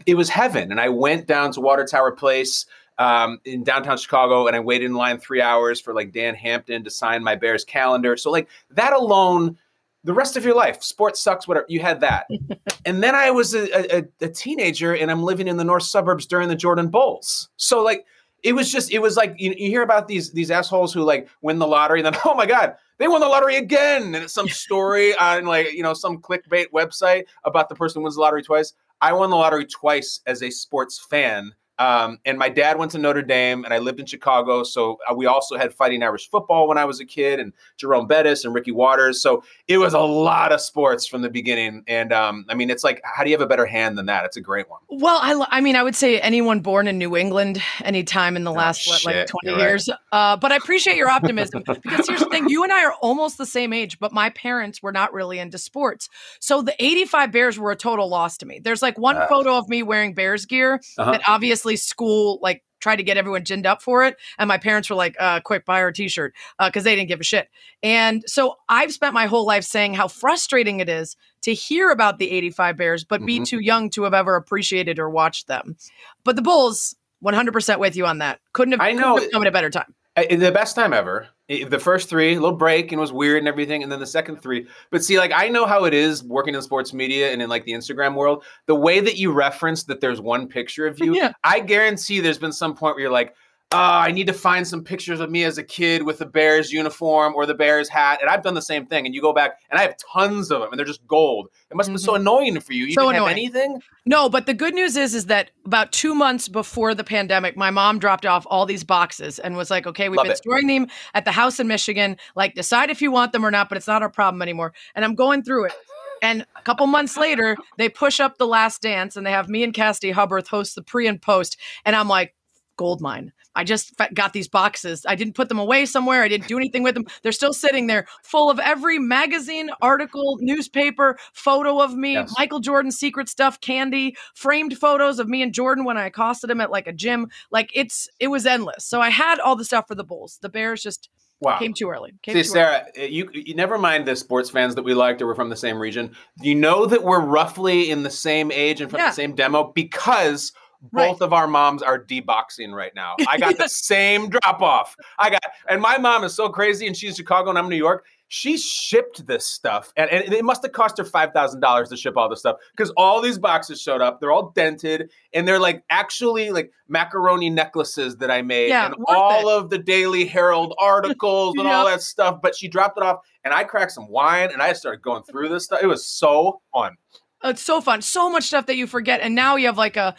it 0.05 0.15
was 0.15 0.29
heaven. 0.29 0.69
And 0.69 0.79
I 0.79 0.89
went 0.89 1.25
down 1.25 1.53
to 1.53 1.61
Water 1.61 1.85
Tower 1.85 2.11
Place 2.11 2.65
um, 2.97 3.39
in 3.45 3.63
downtown 3.63 3.97
Chicago, 3.97 4.45
and 4.45 4.55
I 4.55 4.59
waited 4.59 4.85
in 4.85 4.93
line 4.93 5.17
three 5.19 5.41
hours 5.41 5.79
for 5.79 5.93
like 5.93 6.11
Dan 6.11 6.35
Hampton 6.35 6.83
to 6.83 6.89
sign 6.89 7.23
my 7.23 7.35
Bears 7.35 7.63
calendar. 7.63 8.17
So 8.17 8.29
like 8.29 8.49
that 8.69 8.93
alone. 8.93 9.57
The 10.03 10.13
rest 10.13 10.37
of 10.37 10.45
your 10.45 10.53
life, 10.53 10.83
sports 10.83 11.19
sucks, 11.19 11.47
whatever. 11.47 11.65
You 11.67 11.79
had 11.79 11.99
that. 12.01 12.27
and 12.85 13.01
then 13.01 13.15
I 13.15 13.31
was 13.31 13.55
a, 13.55 13.97
a, 13.97 14.03
a 14.21 14.29
teenager 14.29 14.93
and 14.95 15.09
I'm 15.09 15.23
living 15.23 15.47
in 15.47 15.57
the 15.57 15.63
north 15.63 15.81
suburbs 15.81 16.27
during 16.27 16.47
the 16.47 16.55
Jordan 16.55 16.89
Bulls. 16.89 17.49
So, 17.57 17.81
like, 17.81 18.05
it 18.45 18.53
was 18.53 18.71
just 18.71 18.93
it 18.93 18.99
was 18.99 19.17
like 19.17 19.35
you, 19.37 19.53
you 19.57 19.69
hear 19.69 19.81
about 19.81 20.07
these 20.07 20.31
these 20.31 20.51
assholes 20.51 20.93
who 20.93 21.03
like 21.03 21.27
win 21.41 21.59
the 21.59 21.67
lottery 21.67 21.99
and 21.99 22.05
then 22.05 22.21
oh 22.25 22.35
my 22.35 22.45
god 22.45 22.75
they 22.97 23.07
won 23.07 23.21
the 23.21 23.27
lottery 23.27 23.57
again. 23.57 24.03
And 24.03 24.15
it's 24.15 24.33
some 24.33 24.47
story 24.47 25.15
on 25.17 25.45
like 25.45 25.73
you 25.73 25.83
know 25.83 25.93
some 25.93 26.21
clickbait 26.21 26.67
website 26.73 27.25
about 27.43 27.69
the 27.69 27.75
person 27.75 27.99
who 27.99 28.03
wins 28.03 28.15
the 28.15 28.21
lottery 28.21 28.43
twice. 28.43 28.73
I 29.01 29.13
won 29.13 29.29
the 29.29 29.35
lottery 29.35 29.65
twice 29.65 30.21
as 30.25 30.41
a 30.41 30.49
sports 30.49 31.05
fan 31.09 31.53
um, 31.77 32.19
and 32.25 32.37
my 32.37 32.49
dad 32.49 32.77
went 32.77 32.91
to 32.91 32.97
Notre 32.97 33.21
Dame, 33.21 33.65
and 33.65 33.73
I 33.73 33.79
lived 33.79 33.99
in 33.99 34.05
Chicago. 34.05 34.63
So 34.63 34.99
uh, 35.09 35.13
we 35.13 35.25
also 35.25 35.57
had 35.57 35.73
Fighting 35.73 36.03
Irish 36.03 36.29
football 36.29 36.67
when 36.67 36.77
I 36.77 36.85
was 36.85 36.99
a 36.99 37.05
kid, 37.05 37.39
and 37.39 37.53
Jerome 37.77 38.07
Bettis 38.07 38.45
and 38.45 38.53
Ricky 38.53 38.71
Watters. 38.71 39.21
So 39.21 39.43
it 39.67 39.77
was 39.77 39.93
a 39.93 39.99
lot 39.99 40.51
of 40.51 40.61
sports 40.61 41.05
from 41.05 41.21
the 41.21 41.29
beginning. 41.29 41.83
And 41.87 42.13
um, 42.13 42.45
I 42.49 42.53
mean, 42.53 42.69
it's 42.69 42.83
like, 42.83 43.01
how 43.03 43.23
do 43.23 43.29
you 43.29 43.35
have 43.35 43.41
a 43.41 43.47
better 43.47 43.65
hand 43.65 43.97
than 43.97 44.05
that? 44.05 44.23
It's 44.25 44.37
a 44.37 44.41
great 44.41 44.69
one. 44.69 44.79
Well, 44.89 45.19
I, 45.21 45.57
I 45.57 45.61
mean, 45.61 45.75
I 45.75 45.83
would 45.83 45.95
say 45.95 46.19
anyone 46.19 46.61
born 46.61 46.87
in 46.87 46.97
New 46.97 47.17
England, 47.17 47.61
anytime 47.83 48.37
in 48.37 48.45
the 48.45 48.51
oh, 48.51 48.55
last 48.55 48.87
what, 48.87 49.05
like 49.05 49.27
twenty 49.27 49.57
years. 49.57 49.89
Uh, 50.11 50.37
but 50.37 50.51
I 50.51 50.55
appreciate 50.55 50.95
your 50.95 51.09
optimism 51.09 51.63
because 51.65 52.07
here's 52.07 52.21
the 52.21 52.29
thing: 52.29 52.47
you 52.47 52.63
and 52.63 52.71
I 52.71 52.85
are 52.85 52.93
almost 53.01 53.37
the 53.37 53.45
same 53.45 53.73
age, 53.73 53.99
but 53.99 54.13
my 54.13 54.29
parents 54.29 54.81
were 54.81 54.93
not 54.93 55.13
really 55.13 55.39
into 55.39 55.57
sports. 55.57 56.07
So 56.39 56.61
the 56.61 56.75
'85 56.79 57.31
Bears 57.31 57.59
were 57.59 57.71
a 57.71 57.75
total 57.75 58.07
loss 58.07 58.37
to 58.37 58.45
me. 58.45 58.59
There's 58.63 58.81
like 58.81 58.97
one 58.97 59.17
uh, 59.17 59.27
photo 59.27 59.57
of 59.57 59.67
me 59.67 59.83
wearing 59.83 60.13
Bears 60.13 60.45
gear 60.45 60.79
uh-huh. 60.97 61.11
that 61.11 61.21
obviously 61.27 61.64
obviously 61.65 61.77
school 61.77 62.39
like 62.41 62.63
tried 62.79 62.97
to 62.97 63.03
get 63.03 63.17
everyone 63.17 63.41
ginned 63.43 63.65
up 63.65 63.81
for 63.81 64.05
it. 64.05 64.15
And 64.37 64.47
my 64.47 64.57
parents 64.59 64.89
were 64.89 64.95
like, 64.95 65.15
uh, 65.19 65.39
quick, 65.39 65.65
buy 65.65 65.81
our 65.81 65.91
t-shirt. 65.91 66.35
Uh, 66.59 66.69
cause 66.69 66.83
they 66.83 66.95
didn't 66.95 67.07
give 67.07 67.19
a 67.19 67.23
shit. 67.23 67.49
And 67.81 68.23
so 68.27 68.57
I've 68.69 68.93
spent 68.93 69.13
my 69.13 69.25
whole 69.25 69.45
life 69.45 69.63
saying 69.63 69.95
how 69.95 70.07
frustrating 70.07 70.79
it 70.81 70.89
is 70.89 71.17
to 71.41 71.53
hear 71.53 71.89
about 71.89 72.19
the 72.19 72.29
85 72.29 72.77
Bears, 72.77 73.03
but 73.03 73.21
mm-hmm. 73.21 73.25
be 73.25 73.45
too 73.45 73.59
young 73.59 73.89
to 73.91 74.03
have 74.03 74.13
ever 74.13 74.35
appreciated 74.35 74.99
or 74.99 75.09
watched 75.09 75.47
them. 75.47 75.77
But 76.23 76.35
the 76.35 76.43
Bulls, 76.43 76.95
100% 77.23 77.79
with 77.79 77.95
you 77.95 78.05
on 78.05 78.19
that. 78.19 78.39
Couldn't 78.53 78.73
have, 78.73 78.81
I 78.81 78.91
know. 78.91 79.17
Have 79.17 79.31
come 79.31 79.41
at 79.41 79.47
a 79.47 79.51
better 79.51 79.71
time. 79.71 79.95
The 80.15 80.51
best 80.51 80.75
time 80.75 80.93
ever 80.93 81.29
the 81.47 81.79
first 81.79 82.09
three, 82.09 82.33
a 82.33 82.39
little 82.39 82.57
break 82.57 82.91
and 82.91 82.99
was 82.99 83.13
weird 83.13 83.39
and 83.39 83.47
everything, 83.47 83.83
and 83.83 83.91
then 83.91 83.99
the 83.99 84.07
second 84.07 84.41
three. 84.41 84.65
But 84.89 85.03
see, 85.03 85.19
like 85.19 85.31
I 85.33 85.47
know 85.47 85.65
how 85.65 85.85
it 85.85 85.93
is 85.93 86.23
working 86.23 86.55
in 86.55 86.61
sports 86.61 86.93
media 86.93 87.31
and 87.31 87.41
in 87.41 87.49
like 87.49 87.65
the 87.65 87.73
Instagram 87.73 88.15
world. 88.15 88.43
The 88.65 88.75
way 88.75 88.99
that 88.99 89.17
you 89.17 89.31
reference 89.31 89.83
that 89.83 90.01
there's 90.01 90.19
one 90.19 90.47
picture 90.47 90.87
of 90.87 90.99
you, 90.99 91.15
yeah. 91.15 91.33
I 91.43 91.59
guarantee 91.59 92.19
there's 92.19 92.39
been 92.39 92.51
some 92.51 92.75
point 92.75 92.95
where 92.95 93.03
you're 93.03 93.11
like, 93.11 93.35
I 93.75 94.11
need 94.11 94.27
to 94.27 94.33
find 94.33 94.67
some 94.67 94.83
pictures 94.83 95.19
of 95.19 95.29
me 95.29 95.43
as 95.43 95.57
a 95.57 95.63
kid 95.63 96.03
with 96.03 96.19
the 96.19 96.25
Bears 96.25 96.71
uniform 96.71 97.33
or 97.35 97.45
the 97.45 97.53
Bears 97.53 97.89
hat. 97.89 98.19
And 98.21 98.29
I've 98.29 98.43
done 98.43 98.53
the 98.53 98.61
same 98.61 98.85
thing. 98.85 99.05
And 99.05 99.15
you 99.15 99.21
go 99.21 99.33
back 99.33 99.59
and 99.69 99.79
I 99.79 99.83
have 99.83 99.95
tons 99.97 100.51
of 100.51 100.61
them 100.61 100.69
and 100.71 100.79
they're 100.79 100.85
just 100.85 101.05
gold. 101.07 101.49
It 101.69 101.77
must 101.77 101.89
mm-hmm. 101.89 101.95
be 101.95 102.01
so 102.01 102.15
annoying 102.15 102.59
for 102.59 102.73
you. 102.73 102.85
You 102.85 102.93
so 102.93 103.09
have 103.09 103.27
anything? 103.27 103.81
No, 104.05 104.29
but 104.29 104.45
the 104.45 104.53
good 104.53 104.73
news 104.73 104.95
is 104.95 105.15
is 105.15 105.25
that 105.27 105.51
about 105.65 105.91
two 105.91 106.13
months 106.13 106.47
before 106.47 106.93
the 106.93 107.03
pandemic, 107.03 107.57
my 107.57 107.71
mom 107.71 107.99
dropped 107.99 108.25
off 108.25 108.45
all 108.49 108.65
these 108.65 108.83
boxes 108.83 109.39
and 109.39 109.57
was 109.57 109.71
like, 109.71 109.87
okay, 109.87 110.09
we've 110.09 110.17
Love 110.17 110.25
been 110.25 110.33
it. 110.33 110.37
storing 110.37 110.67
them 110.67 110.87
at 111.13 111.25
the 111.25 111.31
house 111.31 111.59
in 111.59 111.67
Michigan. 111.67 112.17
Like 112.35 112.55
decide 112.55 112.89
if 112.89 113.01
you 113.01 113.11
want 113.11 113.31
them 113.31 113.45
or 113.45 113.51
not, 113.51 113.69
but 113.69 113.77
it's 113.77 113.87
not 113.87 114.01
our 114.01 114.09
problem 114.09 114.41
anymore. 114.41 114.73
And 114.93 115.03
I'm 115.03 115.15
going 115.15 115.43
through 115.43 115.65
it. 115.65 115.73
And 116.21 116.45
a 116.55 116.61
couple 116.61 116.87
months 116.87 117.17
later, 117.17 117.57
they 117.77 117.89
push 117.89 118.19
up 118.19 118.37
the 118.37 118.47
last 118.47 118.81
dance 118.81 119.15
and 119.15 119.25
they 119.25 119.31
have 119.31 119.49
me 119.49 119.63
and 119.63 119.73
Cassidy 119.73 120.13
Hubbarth 120.13 120.47
host 120.47 120.75
the 120.75 120.81
pre 120.81 121.07
and 121.07 121.21
post. 121.21 121.57
And 121.83 121.95
I'm 121.95 122.07
like, 122.07 122.33
gold 122.77 123.01
mine. 123.01 123.31
I 123.55 123.63
just 123.63 123.93
got 124.13 124.33
these 124.33 124.47
boxes. 124.47 125.05
I 125.07 125.15
didn't 125.15 125.35
put 125.35 125.49
them 125.49 125.59
away 125.59 125.85
somewhere. 125.85 126.23
I 126.23 126.27
didn't 126.27 126.47
do 126.47 126.57
anything 126.57 126.83
with 126.83 126.93
them. 126.93 127.05
They're 127.23 127.31
still 127.31 127.53
sitting 127.53 127.87
there, 127.87 128.05
full 128.23 128.49
of 128.49 128.59
every 128.59 128.99
magazine, 128.99 129.69
article, 129.81 130.37
newspaper, 130.41 131.17
photo 131.33 131.81
of 131.81 131.95
me, 131.95 132.13
yes. 132.13 132.33
Michael 132.37 132.59
Jordan 132.59 132.91
secret 132.91 133.29
stuff, 133.29 133.61
candy, 133.61 134.15
framed 134.33 134.77
photos 134.77 135.19
of 135.19 135.27
me 135.27 135.41
and 135.41 135.53
Jordan 135.53 135.85
when 135.85 135.97
I 135.97 136.07
accosted 136.07 136.49
him 136.49 136.61
at 136.61 136.71
like 136.71 136.87
a 136.87 136.93
gym. 136.93 137.27
Like 137.51 137.69
it's 137.73 138.09
it 138.19 138.27
was 138.27 138.45
endless. 138.45 138.85
So 138.85 139.01
I 139.01 139.09
had 139.09 139.39
all 139.39 139.55
the 139.55 139.65
stuff 139.65 139.87
for 139.87 139.95
the 139.95 140.03
Bulls. 140.03 140.39
The 140.41 140.49
Bears 140.49 140.83
just 140.83 141.09
Wow. 141.41 141.59
Came 141.59 141.73
too 141.73 141.89
early. 141.89 142.13
Came 142.23 142.33
See, 142.33 142.43
too 142.43 142.47
Sarah, 142.47 142.85
early. 142.95 143.05
Uh, 143.05 143.09
you, 143.09 143.29
you 143.33 143.55
never 143.55 143.77
mind 143.77 144.07
the 144.07 144.15
sports 144.15 144.49
fans 144.49 144.73
that 144.75 144.83
we 144.83 144.93
liked 144.93 145.21
or 145.21 145.27
we're 145.27 145.35
from 145.35 145.49
the 145.49 145.55
same 145.57 145.77
region. 145.77 146.15
You 146.41 146.55
know 146.55 146.85
that 146.85 147.03
we're 147.03 147.19
roughly 147.19 147.91
in 147.91 148.03
the 148.03 148.09
same 148.09 148.53
age 148.53 148.79
and 148.79 148.89
from 148.89 148.99
yeah. 149.01 149.09
the 149.09 149.15
same 149.15 149.35
demo 149.35 149.71
because– 149.75 150.53
both 150.81 151.21
of 151.21 151.33
our 151.33 151.47
moms 151.47 151.81
are 151.81 152.03
deboxing 152.03 152.73
right 152.73 152.93
now. 152.95 153.15
I 153.27 153.37
got 153.37 153.57
the 153.57 153.67
same 153.69 154.29
drop 154.29 154.61
off. 154.61 154.95
I 155.19 155.29
got, 155.29 155.41
and 155.69 155.81
my 155.81 155.97
mom 155.97 156.23
is 156.23 156.33
so 156.33 156.49
crazy, 156.49 156.87
and 156.87 156.95
she's 156.95 157.15
Chicago 157.15 157.49
and 157.49 157.57
I'm 157.59 157.69
New 157.69 157.75
York. 157.75 158.05
she 158.27 158.57
shipped 158.57 159.25
this 159.27 159.45
stuff, 159.47 159.93
and, 159.95 160.09
and 160.09 160.33
it 160.33 160.43
must 160.43 160.63
have 160.63 160.71
cost 160.71 160.97
her 160.97 161.03
five 161.05 161.31
thousand 161.31 161.59
dollars 161.61 161.89
to 161.89 161.97
ship 161.97 162.17
all 162.17 162.27
this 162.29 162.39
stuff 162.39 162.57
because 162.75 162.91
all 162.97 163.21
these 163.21 163.37
boxes 163.37 163.81
showed 163.81 164.01
up. 164.01 164.19
They're 164.19 164.31
all 164.31 164.51
dented, 164.55 165.11
and 165.33 165.47
they're 165.47 165.59
like 165.59 165.83
actually 165.89 166.49
like 166.51 166.71
macaroni 166.87 167.49
necklaces 167.49 168.17
that 168.17 168.31
I 168.31 168.41
made, 168.41 168.69
Yeah, 168.69 168.87
and 168.87 168.95
all 169.07 169.49
it. 169.49 169.53
of 169.57 169.69
the 169.69 169.77
Daily 169.77 170.25
Herald 170.25 170.73
articles 170.79 171.55
and 171.57 171.67
all 171.67 171.85
that 171.85 172.01
stuff. 172.01 172.39
But 172.41 172.55
she 172.55 172.67
dropped 172.67 172.97
it 172.97 173.03
off, 173.03 173.19
and 173.43 173.53
I 173.53 173.63
cracked 173.63 173.91
some 173.91 174.09
wine, 174.09 174.49
and 174.51 174.61
I 174.61 174.73
started 174.73 175.01
going 175.01 175.23
through 175.23 175.49
this 175.49 175.65
stuff. 175.65 175.79
It 175.83 175.87
was 175.87 176.05
so 176.05 176.61
fun. 176.73 176.95
It's 177.43 177.61
so 177.61 177.79
fun. 177.79 178.01
So 178.01 178.29
much 178.31 178.45
stuff 178.45 178.65
that 178.65 178.75
you 178.75 178.87
forget. 178.87 179.21
And 179.21 179.35
now 179.35 179.55
you 179.55 179.67
have 179.67 179.77
like 179.77 179.97
a 179.97 180.15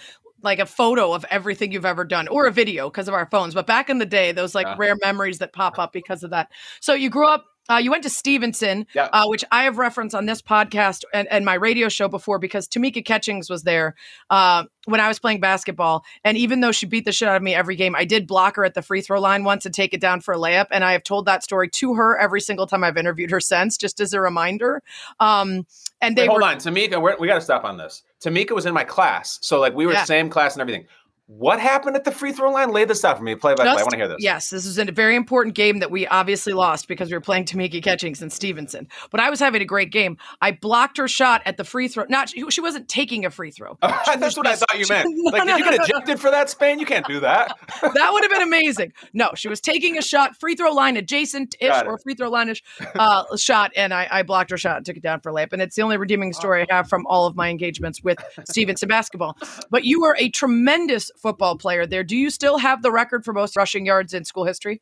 like 0.46 0.58
a 0.58 0.66
photo 0.66 1.12
of 1.12 1.26
everything 1.30 1.72
you've 1.72 1.84
ever 1.84 2.04
done 2.04 2.28
or 2.28 2.46
a 2.46 2.50
video 2.52 2.88
because 2.88 3.08
of 3.08 3.14
our 3.14 3.26
phones. 3.26 3.52
But 3.52 3.66
back 3.66 3.90
in 3.90 3.98
the 3.98 4.06
day, 4.06 4.32
those 4.32 4.54
like 4.54 4.66
Yeah. 4.66 4.76
rare 4.78 4.96
memories 5.02 5.38
that 5.38 5.52
pop 5.52 5.78
up 5.78 5.92
because 5.92 6.22
of 6.22 6.30
that. 6.30 6.50
So 6.80 6.94
you 6.94 7.10
grew 7.10 7.26
up 7.26 7.44
uh, 7.68 7.78
you 7.78 7.90
went 7.90 8.04
to 8.04 8.10
Stevenson, 8.10 8.86
Yeah. 8.94 9.08
uh, 9.12 9.24
which 9.26 9.44
I 9.50 9.64
have 9.64 9.78
referenced 9.78 10.14
on 10.14 10.26
this 10.26 10.40
podcast 10.40 11.02
and, 11.12 11.26
and 11.32 11.44
my 11.44 11.54
radio 11.54 11.88
show 11.88 12.06
before 12.08 12.38
because 12.38 12.68
Tamika 12.68 13.04
Catchings 13.04 13.50
was 13.50 13.64
there 13.64 13.96
uh, 14.30 14.64
when 14.84 15.00
I 15.00 15.08
was 15.08 15.18
playing 15.18 15.40
basketball. 15.40 16.04
And 16.22 16.36
even 16.36 16.60
though 16.60 16.70
she 16.70 16.86
beat 16.86 17.04
the 17.04 17.10
shit 17.10 17.28
out 17.28 17.36
of 17.36 17.42
me 17.42 17.54
every 17.54 17.74
game, 17.74 17.96
I 17.96 18.04
did 18.04 18.28
block 18.28 18.54
her 18.54 18.64
at 18.64 18.74
the 18.74 18.82
free 18.82 19.00
throw 19.00 19.20
line 19.20 19.42
once 19.42 19.66
and 19.66 19.74
take 19.74 19.92
it 19.92 20.00
down 20.00 20.20
for 20.20 20.32
a 20.34 20.36
layup. 20.36 20.66
And 20.70 20.84
I 20.84 20.92
have 20.92 21.02
told 21.02 21.26
that 21.26 21.42
story 21.42 21.68
to 21.70 21.94
her 21.94 22.16
every 22.16 22.40
single 22.40 22.68
time 22.68 22.84
I've 22.84 22.96
interviewed 22.96 23.32
her 23.32 23.40
since, 23.40 23.76
just 23.76 24.00
as 24.00 24.12
a 24.12 24.20
reminder. 24.20 24.80
Um, 25.18 25.66
and 26.00 26.14
they 26.16 26.22
Wait, 26.22 26.28
hold 26.28 26.42
were 26.42 26.48
on, 26.48 26.58
Tamika. 26.58 27.18
We 27.18 27.26
got 27.26 27.34
to 27.34 27.40
stop 27.40 27.64
on 27.64 27.78
this. 27.78 28.04
Tamika 28.24 28.52
was 28.52 28.66
in 28.66 28.74
my 28.74 28.84
class, 28.84 29.38
so 29.42 29.60
like 29.60 29.74
we 29.74 29.86
were 29.86 29.92
Yeah. 29.92 30.04
same 30.04 30.30
class 30.30 30.54
and 30.54 30.60
everything. 30.62 30.86
What 31.28 31.58
happened 31.58 31.96
at 31.96 32.04
the 32.04 32.12
free 32.12 32.30
throw 32.30 32.52
line? 32.52 32.70
Lay 32.70 32.84
this 32.84 33.04
out 33.04 33.18
for 33.18 33.24
me. 33.24 33.34
Play 33.34 33.54
by 33.54 33.64
play. 33.64 33.72
I 33.72 33.74
want 33.74 33.90
to 33.90 33.96
hear 33.96 34.06
this. 34.06 34.18
Yes, 34.20 34.50
this 34.50 34.64
was 34.64 34.78
a 34.78 34.84
very 34.84 35.16
important 35.16 35.56
game 35.56 35.80
that 35.80 35.90
we 35.90 36.06
obviously 36.06 36.52
lost 36.52 36.86
because 36.86 37.10
we 37.10 37.16
were 37.16 37.20
playing 37.20 37.46
Tamika 37.46 37.82
Catchings 37.82 38.22
and 38.22 38.32
Stevenson. 38.32 38.86
But 39.10 39.18
I 39.18 39.28
was 39.28 39.40
having 39.40 39.60
a 39.60 39.64
great 39.64 39.90
game. 39.90 40.18
I 40.40 40.52
blocked 40.52 40.98
her 40.98 41.08
shot 41.08 41.42
at 41.44 41.56
the 41.56 41.64
free 41.64 41.88
throw. 41.88 42.04
Not 42.08 42.28
she, 42.28 42.60
wasn't 42.60 42.88
taking 42.88 43.24
a 43.24 43.30
free 43.30 43.50
throw. 43.50 43.76
That's 43.82 44.36
what 44.36 44.46
I 44.46 44.54
thought 44.54 44.78
you 44.78 44.86
meant. 44.88 45.08
No, 45.10 45.30
Like, 45.32 45.46
no, 45.46 45.56
did 45.56 45.58
you 45.58 45.64
no, 45.64 45.70
get 45.72 45.78
no, 45.80 45.84
ejected 45.96 46.20
for 46.20 46.30
that, 46.30 46.48
Spain? 46.48 46.78
You 46.78 46.86
can't 46.86 47.06
do 47.08 47.18
that. 47.18 47.58
that 47.82 48.10
would 48.12 48.22
have 48.22 48.30
been 48.30 48.42
amazing. 48.42 48.92
No, 49.12 49.32
she 49.34 49.48
was 49.48 49.60
taking 49.60 49.98
a 49.98 50.02
shot, 50.02 50.36
free 50.36 50.54
throw 50.54 50.70
line 50.70 50.96
adjacent 50.96 51.56
ish 51.58 51.74
or 51.84 51.98
free 51.98 52.14
throw 52.14 52.30
line 52.30 52.50
ish 52.50 52.62
uh, 52.94 53.24
shot, 53.36 53.72
and 53.74 53.92
I, 53.92 54.06
I 54.12 54.22
blocked 54.22 54.52
her 54.52 54.56
shot 54.58 54.76
and 54.76 54.86
took 54.86 54.96
it 54.96 55.02
down 55.02 55.18
for 55.20 55.30
a 55.30 55.34
layup. 55.34 55.52
And 55.52 55.60
it's 55.60 55.74
the 55.74 55.82
only 55.82 55.96
redeeming 55.96 56.32
story 56.32 56.64
I 56.70 56.72
have 56.72 56.88
from 56.88 57.04
all 57.06 57.26
of 57.26 57.34
my 57.34 57.48
engagements 57.48 58.04
with 58.04 58.18
Stevenson 58.48 58.88
basketball. 58.88 59.36
But 59.70 59.82
you 59.82 60.00
were 60.00 60.16
a 60.20 60.28
tremendous 60.28 61.10
football 61.18 61.56
player 61.56 61.86
there. 61.86 62.04
Do 62.04 62.16
you 62.16 62.30
still 62.30 62.58
have 62.58 62.82
the 62.82 62.92
record 62.92 63.24
for 63.24 63.32
most 63.32 63.56
rushing 63.56 63.86
yards 63.86 64.14
in 64.14 64.24
school 64.24 64.44
history? 64.44 64.80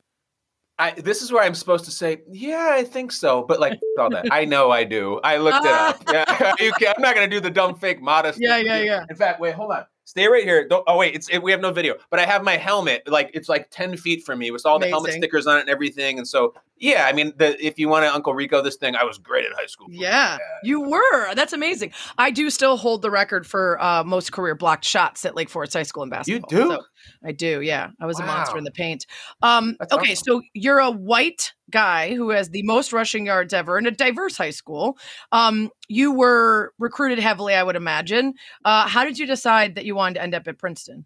I, 0.78 0.90
this 0.90 1.22
is 1.22 1.30
where 1.30 1.42
I'm 1.42 1.54
supposed 1.54 1.84
to 1.84 1.92
say, 1.92 2.22
yeah, 2.28 2.70
I 2.72 2.82
think 2.82 3.12
so. 3.12 3.42
But 3.42 3.60
like 3.60 3.78
all 3.98 4.10
that, 4.10 4.26
I 4.30 4.44
know 4.44 4.70
I 4.70 4.84
do. 4.84 5.20
I 5.22 5.36
looked 5.36 5.64
it 5.64 5.70
up. 5.70 6.02
Yeah, 6.12 6.54
you 6.60 6.72
can, 6.72 6.94
I'm 6.96 7.02
not 7.02 7.14
going 7.14 7.28
to 7.28 7.34
do 7.34 7.40
the 7.40 7.50
dumb, 7.50 7.76
fake, 7.76 8.02
modest. 8.02 8.40
Yeah, 8.40 8.58
yeah, 8.58 8.80
yeah. 8.80 9.04
In 9.08 9.16
fact, 9.16 9.40
wait, 9.40 9.54
hold 9.54 9.72
on. 9.72 9.84
Stay 10.06 10.28
right 10.28 10.44
here. 10.44 10.68
Don't, 10.68 10.84
oh 10.86 10.98
wait, 10.98 11.14
it's 11.14 11.28
it, 11.30 11.38
we 11.42 11.50
have 11.50 11.60
no 11.60 11.72
video, 11.72 11.94
but 12.10 12.20
I 12.20 12.26
have 12.26 12.44
my 12.44 12.56
helmet. 12.56 13.08
Like 13.08 13.30
it's 13.32 13.48
like 13.48 13.70
ten 13.70 13.96
feet 13.96 14.24
from 14.24 14.38
me 14.38 14.50
with 14.50 14.66
all 14.66 14.78
the 14.78 14.88
helmet 14.88 15.12
stickers 15.14 15.46
on 15.46 15.56
it 15.56 15.60
and 15.62 15.70
everything. 15.70 16.18
And 16.18 16.28
so, 16.28 16.54
yeah, 16.78 17.06
I 17.06 17.12
mean, 17.12 17.32
the, 17.36 17.56
if 17.64 17.78
you 17.78 17.88
want 17.88 18.04
to 18.04 18.14
Uncle 18.14 18.34
Rico 18.34 18.60
this 18.60 18.76
thing, 18.76 18.96
I 18.96 19.04
was 19.04 19.16
great 19.16 19.46
in 19.46 19.52
high 19.52 19.66
school. 19.66 19.86
Yeah, 19.90 20.36
you 20.62 20.82
were. 20.82 21.34
That's 21.34 21.54
amazing. 21.54 21.92
I 22.18 22.30
do 22.30 22.50
still 22.50 22.76
hold 22.76 23.00
the 23.00 23.10
record 23.10 23.46
for 23.46 23.82
uh, 23.82 24.04
most 24.04 24.30
career 24.30 24.54
blocked 24.54 24.84
shots 24.84 25.24
at 25.24 25.34
Lake 25.34 25.48
Forest 25.48 25.72
High 25.72 25.84
School 25.84 26.02
in 26.02 26.10
basketball. 26.10 26.50
You 26.50 26.64
do? 26.64 26.70
So 26.70 26.82
I 27.24 27.32
do. 27.32 27.60
Yeah, 27.60 27.90
I 28.00 28.06
was 28.06 28.20
a 28.20 28.26
monster 28.26 28.58
in 28.58 28.64
the 28.64 28.70
paint. 28.70 29.06
Um, 29.42 29.76
That's 29.78 29.92
okay, 29.92 30.12
awesome. 30.12 30.24
so 30.24 30.42
you're 30.52 30.78
a 30.78 30.90
white 30.90 31.52
guy 31.70 32.14
who 32.14 32.30
has 32.30 32.50
the 32.50 32.62
most 32.62 32.92
rushing 32.92 33.26
yards 33.26 33.54
ever 33.54 33.78
in 33.78 33.86
a 33.86 33.90
diverse 33.90 34.36
high 34.36 34.50
school. 34.50 34.98
Um, 35.32 35.70
you 35.88 36.12
were 36.12 36.72
recruited 36.78 37.18
heavily, 37.18 37.54
I 37.54 37.62
would 37.62 37.76
imagine. 37.76 38.34
Uh, 38.64 38.86
how 38.86 39.04
did 39.04 39.18
you 39.18 39.26
decide 39.26 39.74
that 39.74 39.84
you 39.84 39.94
wanted 39.94 40.14
to 40.14 40.22
end 40.22 40.34
up 40.34 40.46
at 40.46 40.58
Princeton? 40.58 41.04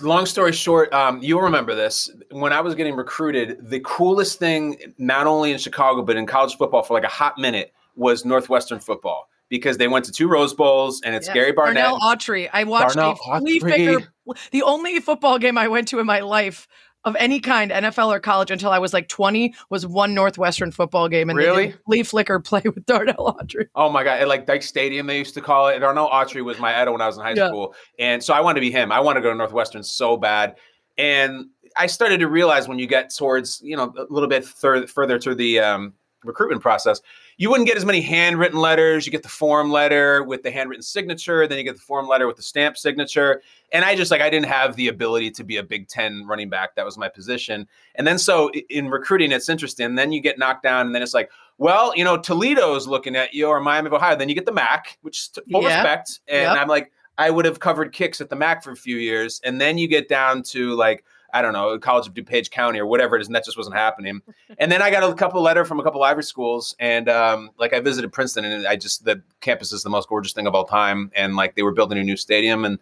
long 0.00 0.24
story 0.24 0.52
short, 0.52 0.92
um, 0.94 1.20
you'll 1.22 1.42
remember 1.42 1.74
this. 1.74 2.10
When 2.30 2.52
I 2.52 2.62
was 2.62 2.74
getting 2.74 2.96
recruited, 2.96 3.58
the 3.68 3.80
coolest 3.80 4.38
thing, 4.38 4.94
not 4.96 5.26
only 5.26 5.52
in 5.52 5.58
Chicago, 5.58 6.02
but 6.02 6.16
in 6.16 6.24
college 6.24 6.56
football 6.56 6.82
for 6.82 6.94
like 6.94 7.04
a 7.04 7.08
hot 7.08 7.36
minute, 7.36 7.74
was 7.94 8.24
Northwestern 8.24 8.80
football 8.80 9.28
because 9.52 9.76
they 9.76 9.86
went 9.86 10.04
to 10.06 10.10
two 10.12 10.26
Rose 10.28 10.54
Bowls 10.54 11.00
and 11.04 11.14
it's 11.14 11.28
Yeah. 11.28 11.34
Gary 11.34 11.52
Barnett. 11.52 11.84
Darnell 11.84 12.00
Autry. 12.00 12.48
I 12.52 12.64
watched 12.64 12.94
Darnell 12.96 13.18
a 13.30 13.38
flea 13.40 13.60
flicker. 13.60 14.12
The 14.50 14.62
only 14.62 14.98
football 14.98 15.38
game 15.38 15.58
I 15.58 15.68
went 15.68 15.88
to 15.88 15.98
in 16.00 16.06
my 16.06 16.20
life 16.20 16.66
of 17.04 17.14
any 17.18 17.38
kind, 17.40 17.70
NFL 17.72 18.08
or 18.14 18.20
college, 18.20 18.50
until 18.52 18.70
I 18.70 18.78
was 18.78 18.92
like 18.94 19.08
20, 19.08 19.54
was 19.70 19.84
one 19.86 20.14
Northwestern 20.14 20.70
football 20.70 21.08
game. 21.08 21.28
And 21.28 21.38
they 21.38 21.44
Really? 21.44 21.66
did 21.68 21.78
flea 21.84 22.02
flicker 22.04 22.38
play 22.50 22.62
with 22.64 22.86
Darnell 22.86 23.36
Autry. 23.40 23.66
Oh 23.74 23.90
my 23.90 24.04
god! 24.04 24.20
At 24.20 24.28
like 24.28 24.46
Dyche 24.46 24.62
Stadium, 24.62 25.06
they 25.06 25.18
used 25.18 25.34
to 25.34 25.40
call 25.40 25.68
it. 25.68 25.78
Darnell 25.80 26.08
Autry 26.08 26.42
was 26.44 26.58
my 26.58 26.80
idol 26.80 26.94
when 26.94 27.02
I 27.02 27.06
was 27.06 27.16
in 27.18 27.22
high 27.24 27.34
Yeah. 27.34 27.48
school, 27.48 27.74
and 27.98 28.22
so 28.24 28.32
I 28.32 28.40
wanted 28.40 28.54
to 28.56 28.60
be 28.62 28.70
him. 28.70 28.90
I 28.90 29.00
wanted 29.00 29.20
to 29.20 29.24
go 29.24 29.30
to 29.30 29.36
Northwestern 29.36 29.82
so 29.82 30.16
bad, 30.16 30.56
and 30.96 31.46
I 31.76 31.86
started 31.88 32.20
to 32.20 32.28
realize 32.28 32.68
when 32.68 32.78
you 32.78 32.86
get 32.86 33.10
towards 33.14 33.60
you 33.64 33.76
know 33.76 33.92
a 33.98 34.06
little 34.08 34.28
bit 34.28 34.44
fur- 34.44 34.86
further 34.86 35.18
to 35.18 35.34
the 35.34 35.58
um, 35.58 35.94
recruitment 36.24 36.62
process, 36.62 37.00
you 37.42 37.50
wouldn't 37.50 37.66
get 37.66 37.76
as 37.76 37.84
many 37.84 38.00
handwritten 38.00 38.60
letters. 38.60 39.04
You 39.04 39.10
get 39.10 39.24
the 39.24 39.28
form 39.28 39.68
letter 39.72 40.22
with 40.22 40.44
the 40.44 40.50
handwritten 40.52 40.80
signature, 40.84 41.44
then 41.48 41.58
you 41.58 41.64
get 41.64 41.74
the 41.74 41.82
form 41.82 42.06
letter 42.06 42.28
with 42.28 42.36
the 42.36 42.42
stamp 42.42 42.76
signature, 42.78 43.42
and 43.72 43.84
I 43.84 43.96
just 43.96 44.12
like 44.12 44.20
I 44.20 44.30
didn't 44.30 44.46
have 44.46 44.76
the 44.76 44.86
ability 44.86 45.32
to 45.32 45.42
be 45.42 45.56
a 45.56 45.62
Big 45.64 45.88
Ten 45.88 46.24
running 46.24 46.48
back. 46.48 46.76
That 46.76 46.84
was 46.84 46.96
my 46.96 47.08
position, 47.08 47.66
and 47.96 48.06
then 48.06 48.16
so 48.16 48.48
in 48.70 48.90
recruiting, 48.90 49.32
it's 49.32 49.48
interesting. 49.48 49.96
Then 49.96 50.12
you 50.12 50.20
get 50.20 50.38
knocked 50.38 50.62
down, 50.62 50.86
and 50.86 50.94
then 50.94 51.02
it's 51.02 51.14
like 51.14 51.32
well, 51.58 51.92
you 51.96 52.04
know, 52.04 52.16
Toledo's 52.16 52.86
looking 52.86 53.16
at 53.16 53.34
you 53.34 53.48
or 53.48 53.60
Miami 53.60 53.88
of 53.88 53.92
Ohio. 53.92 54.16
Then 54.16 54.28
you 54.28 54.36
get 54.36 54.46
the 54.46 54.52
MAC, 54.52 54.98
which 55.02 55.28
full 55.50 55.62
Yeah. 55.62 55.76
respect. 55.76 56.20
And 56.28 56.42
Yep. 56.42 56.58
I'm 56.58 56.68
like, 56.68 56.92
I 57.18 57.30
would 57.30 57.44
have 57.44 57.60
covered 57.60 57.92
kicks 57.92 58.20
at 58.20 58.30
the 58.30 58.36
MAC 58.36 58.62
for 58.64 58.70
a 58.70 58.76
few 58.76 58.96
years. 58.96 59.40
And 59.44 59.60
then 59.60 59.78
you 59.78 59.86
get 59.86 60.08
down 60.08 60.42
to 60.44 60.74
like, 60.74 61.04
I 61.32 61.42
don't 61.42 61.52
know, 61.52 61.78
College 61.78 62.06
of 62.06 62.14
DuPage 62.14 62.50
County 62.50 62.78
or 62.78 62.86
whatever 62.86 63.16
it 63.16 63.20
is, 63.20 63.26
and 63.26 63.34
that 63.34 63.44
just 63.44 63.56
wasn't 63.56 63.76
happening. 63.76 64.20
and 64.58 64.70
then 64.70 64.82
I 64.82 64.90
got 64.90 65.08
a 65.08 65.14
couple 65.14 65.40
letter 65.40 65.64
from 65.64 65.80
a 65.80 65.82
couple 65.82 66.02
Ivy 66.02 66.22
schools, 66.22 66.76
and 66.78 67.08
um, 67.08 67.50
like 67.58 67.72
I 67.72 67.80
visited 67.80 68.12
Princeton, 68.12 68.44
and 68.44 68.66
I 68.66 68.76
just 68.76 69.04
the 69.04 69.22
campus 69.40 69.72
is 69.72 69.82
the 69.82 69.90
most 69.90 70.08
gorgeous 70.08 70.32
thing 70.32 70.46
of 70.46 70.54
all 70.54 70.64
time, 70.64 71.10
and 71.14 71.36
like 71.36 71.54
they 71.54 71.62
were 71.62 71.72
building 71.72 71.98
a 71.98 72.02
new 72.02 72.16
stadium, 72.16 72.64
and 72.64 72.78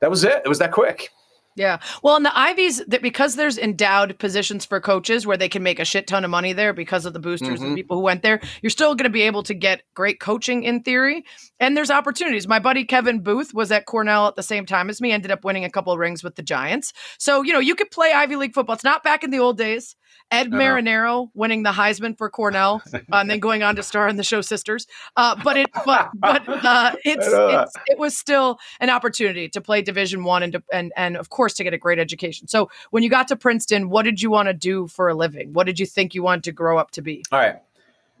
that 0.00 0.10
was 0.10 0.24
it. 0.24 0.42
It 0.44 0.48
was 0.48 0.58
that 0.58 0.72
quick. 0.72 1.10
Yeah. 1.56 1.78
Well, 2.02 2.16
in 2.16 2.24
the 2.24 2.36
Ivies, 2.36 2.82
that 2.88 3.00
because 3.00 3.36
there's 3.36 3.58
endowed 3.58 4.18
positions 4.18 4.64
for 4.64 4.80
coaches 4.80 5.24
where 5.24 5.36
they 5.36 5.48
can 5.48 5.62
make 5.62 5.78
a 5.78 5.84
shit 5.84 6.08
ton 6.08 6.24
of 6.24 6.30
money 6.30 6.52
there 6.52 6.72
because 6.72 7.06
of 7.06 7.12
the 7.12 7.20
boosters 7.20 7.60
and 7.60 7.72
Mhm. 7.72 7.76
people 7.76 7.96
who 7.96 8.02
went 8.02 8.22
there, 8.22 8.40
you're 8.60 8.70
still 8.70 8.96
going 8.96 9.04
to 9.04 9.10
be 9.10 9.22
able 9.22 9.44
to 9.44 9.54
get 9.54 9.82
great 9.94 10.18
coaching 10.18 10.64
in 10.64 10.82
theory. 10.82 11.24
And 11.60 11.76
there's 11.76 11.92
opportunities. 11.92 12.48
My 12.48 12.58
buddy 12.58 12.84
Kevin 12.84 13.20
Boothe 13.22 13.52
was 13.54 13.70
at 13.70 13.86
Cornell 13.86 14.26
at 14.26 14.34
the 14.34 14.42
same 14.42 14.66
time 14.66 14.90
as 14.90 15.00
me, 15.00 15.12
ended 15.12 15.30
up 15.30 15.44
winning 15.44 15.64
a 15.64 15.70
couple 15.70 15.92
of 15.92 15.98
rings 16.00 16.24
with 16.24 16.34
the 16.34 16.42
Giants. 16.42 16.92
So, 17.18 17.42
you 17.42 17.52
know, 17.52 17.60
you 17.60 17.76
could 17.76 17.90
play 17.92 18.12
Ivy 18.12 18.34
League 18.34 18.54
football. 18.54 18.74
It's 18.74 18.82
not 18.82 19.04
back 19.04 19.22
in 19.22 19.30
the 19.30 19.38
old 19.38 19.56
days. 19.56 19.94
Ed. 20.30 20.50
Marinaro 20.50 21.30
winning 21.34 21.62
the 21.62 21.70
Heisman 21.70 22.16
for 22.18 22.28
Cornell 22.28 22.82
uh, 22.92 22.98
and 23.12 23.30
then 23.30 23.38
going 23.38 23.62
on 23.62 23.76
to 23.76 23.82
star 23.82 24.08
in 24.08 24.16
the 24.16 24.24
show 24.24 24.40
Sisters. 24.40 24.86
Uh, 25.16 25.36
but 25.42 25.56
it, 25.56 25.66
but, 25.84 26.10
but 26.18 26.48
uh, 26.48 26.94
it's, 27.04 27.28
I 27.28 27.30
know 27.30 27.46
that. 27.48 27.62
it's, 27.64 27.72
it 27.86 27.98
was 27.98 28.16
still 28.16 28.58
an 28.80 28.90
opportunity 28.90 29.48
to 29.50 29.60
play 29.60 29.82
Division 29.82 30.24
One 30.24 30.42
and, 30.42 30.52
to, 30.54 30.62
and 30.72 30.92
and 30.96 31.16
of 31.16 31.30
course 31.30 31.54
to 31.54 31.64
get 31.64 31.72
a 31.72 31.78
great 31.78 31.98
education. 31.98 32.48
So 32.48 32.70
when 32.90 33.02
you 33.02 33.10
got 33.10 33.28
to 33.28 33.36
Princeton, 33.36 33.88
what 33.90 34.02
did 34.02 34.20
you 34.20 34.30
want 34.30 34.48
to 34.48 34.54
do 34.54 34.88
for 34.88 35.08
a 35.08 35.14
living? 35.14 35.52
What 35.52 35.66
did 35.66 35.78
you 35.78 35.86
think 35.86 36.14
you 36.14 36.22
wanted 36.22 36.44
to 36.44 36.52
grow 36.52 36.78
up 36.78 36.90
to 36.92 37.02
be? 37.02 37.24
All 37.30 37.38
right. 37.38 37.56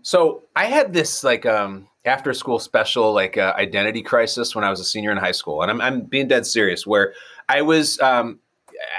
So 0.02 0.42
I 0.54 0.66
had 0.66 0.92
this 0.92 1.24
like 1.24 1.46
um 1.46 1.88
after 2.04 2.34
school 2.34 2.58
special 2.58 3.12
like 3.12 3.38
uh, 3.38 3.54
identity 3.56 4.02
crisis 4.02 4.54
when 4.54 4.62
I 4.62 4.70
was 4.70 4.78
a 4.78 4.84
senior 4.84 5.10
in 5.10 5.16
high 5.16 5.32
school, 5.32 5.62
and 5.62 5.70
I'm 5.70 5.80
I'm 5.80 6.02
being 6.02 6.28
dead 6.28 6.46
serious. 6.46 6.86
Where 6.86 7.14
I 7.48 7.62
was 7.62 7.98
um 8.00 8.38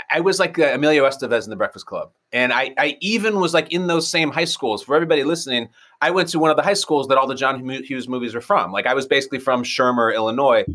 I 0.10 0.20
was 0.20 0.40
like 0.40 0.58
uh, 0.60 0.72
Emilio 0.74 1.06
Estevez 1.06 1.44
in 1.44 1.50
the 1.50 1.56
Breakfast 1.56 1.86
Club, 1.86 2.12
and 2.32 2.54
I 2.54 2.74
I 2.78 2.98
even 3.02 3.40
was 3.40 3.54
like 3.54 3.72
in 3.72 3.88
those 3.88 4.08
same 4.08 4.32
high 4.32 4.46
schools. 4.46 4.84
For 4.84 4.96
everybody 4.96 5.24
listening, 5.24 5.70
I 6.02 6.12
went 6.12 6.30
to 6.30 6.40
one 6.40 6.52
of 6.52 6.58
the 6.58 6.64
high 6.64 6.74
schools 6.74 7.08
that 7.08 7.18
all 7.18 7.28
the 7.28 7.36
John 7.36 7.68
Hughes 7.84 8.08
movies 8.08 8.36
are 8.36 8.42
from. 8.42 8.72
Like 8.72 8.86
I 8.86 8.94
was 8.94 9.06
basically 9.06 9.40
from 9.40 9.64
Shermer, 9.64 10.14
Illinois. 10.14 10.66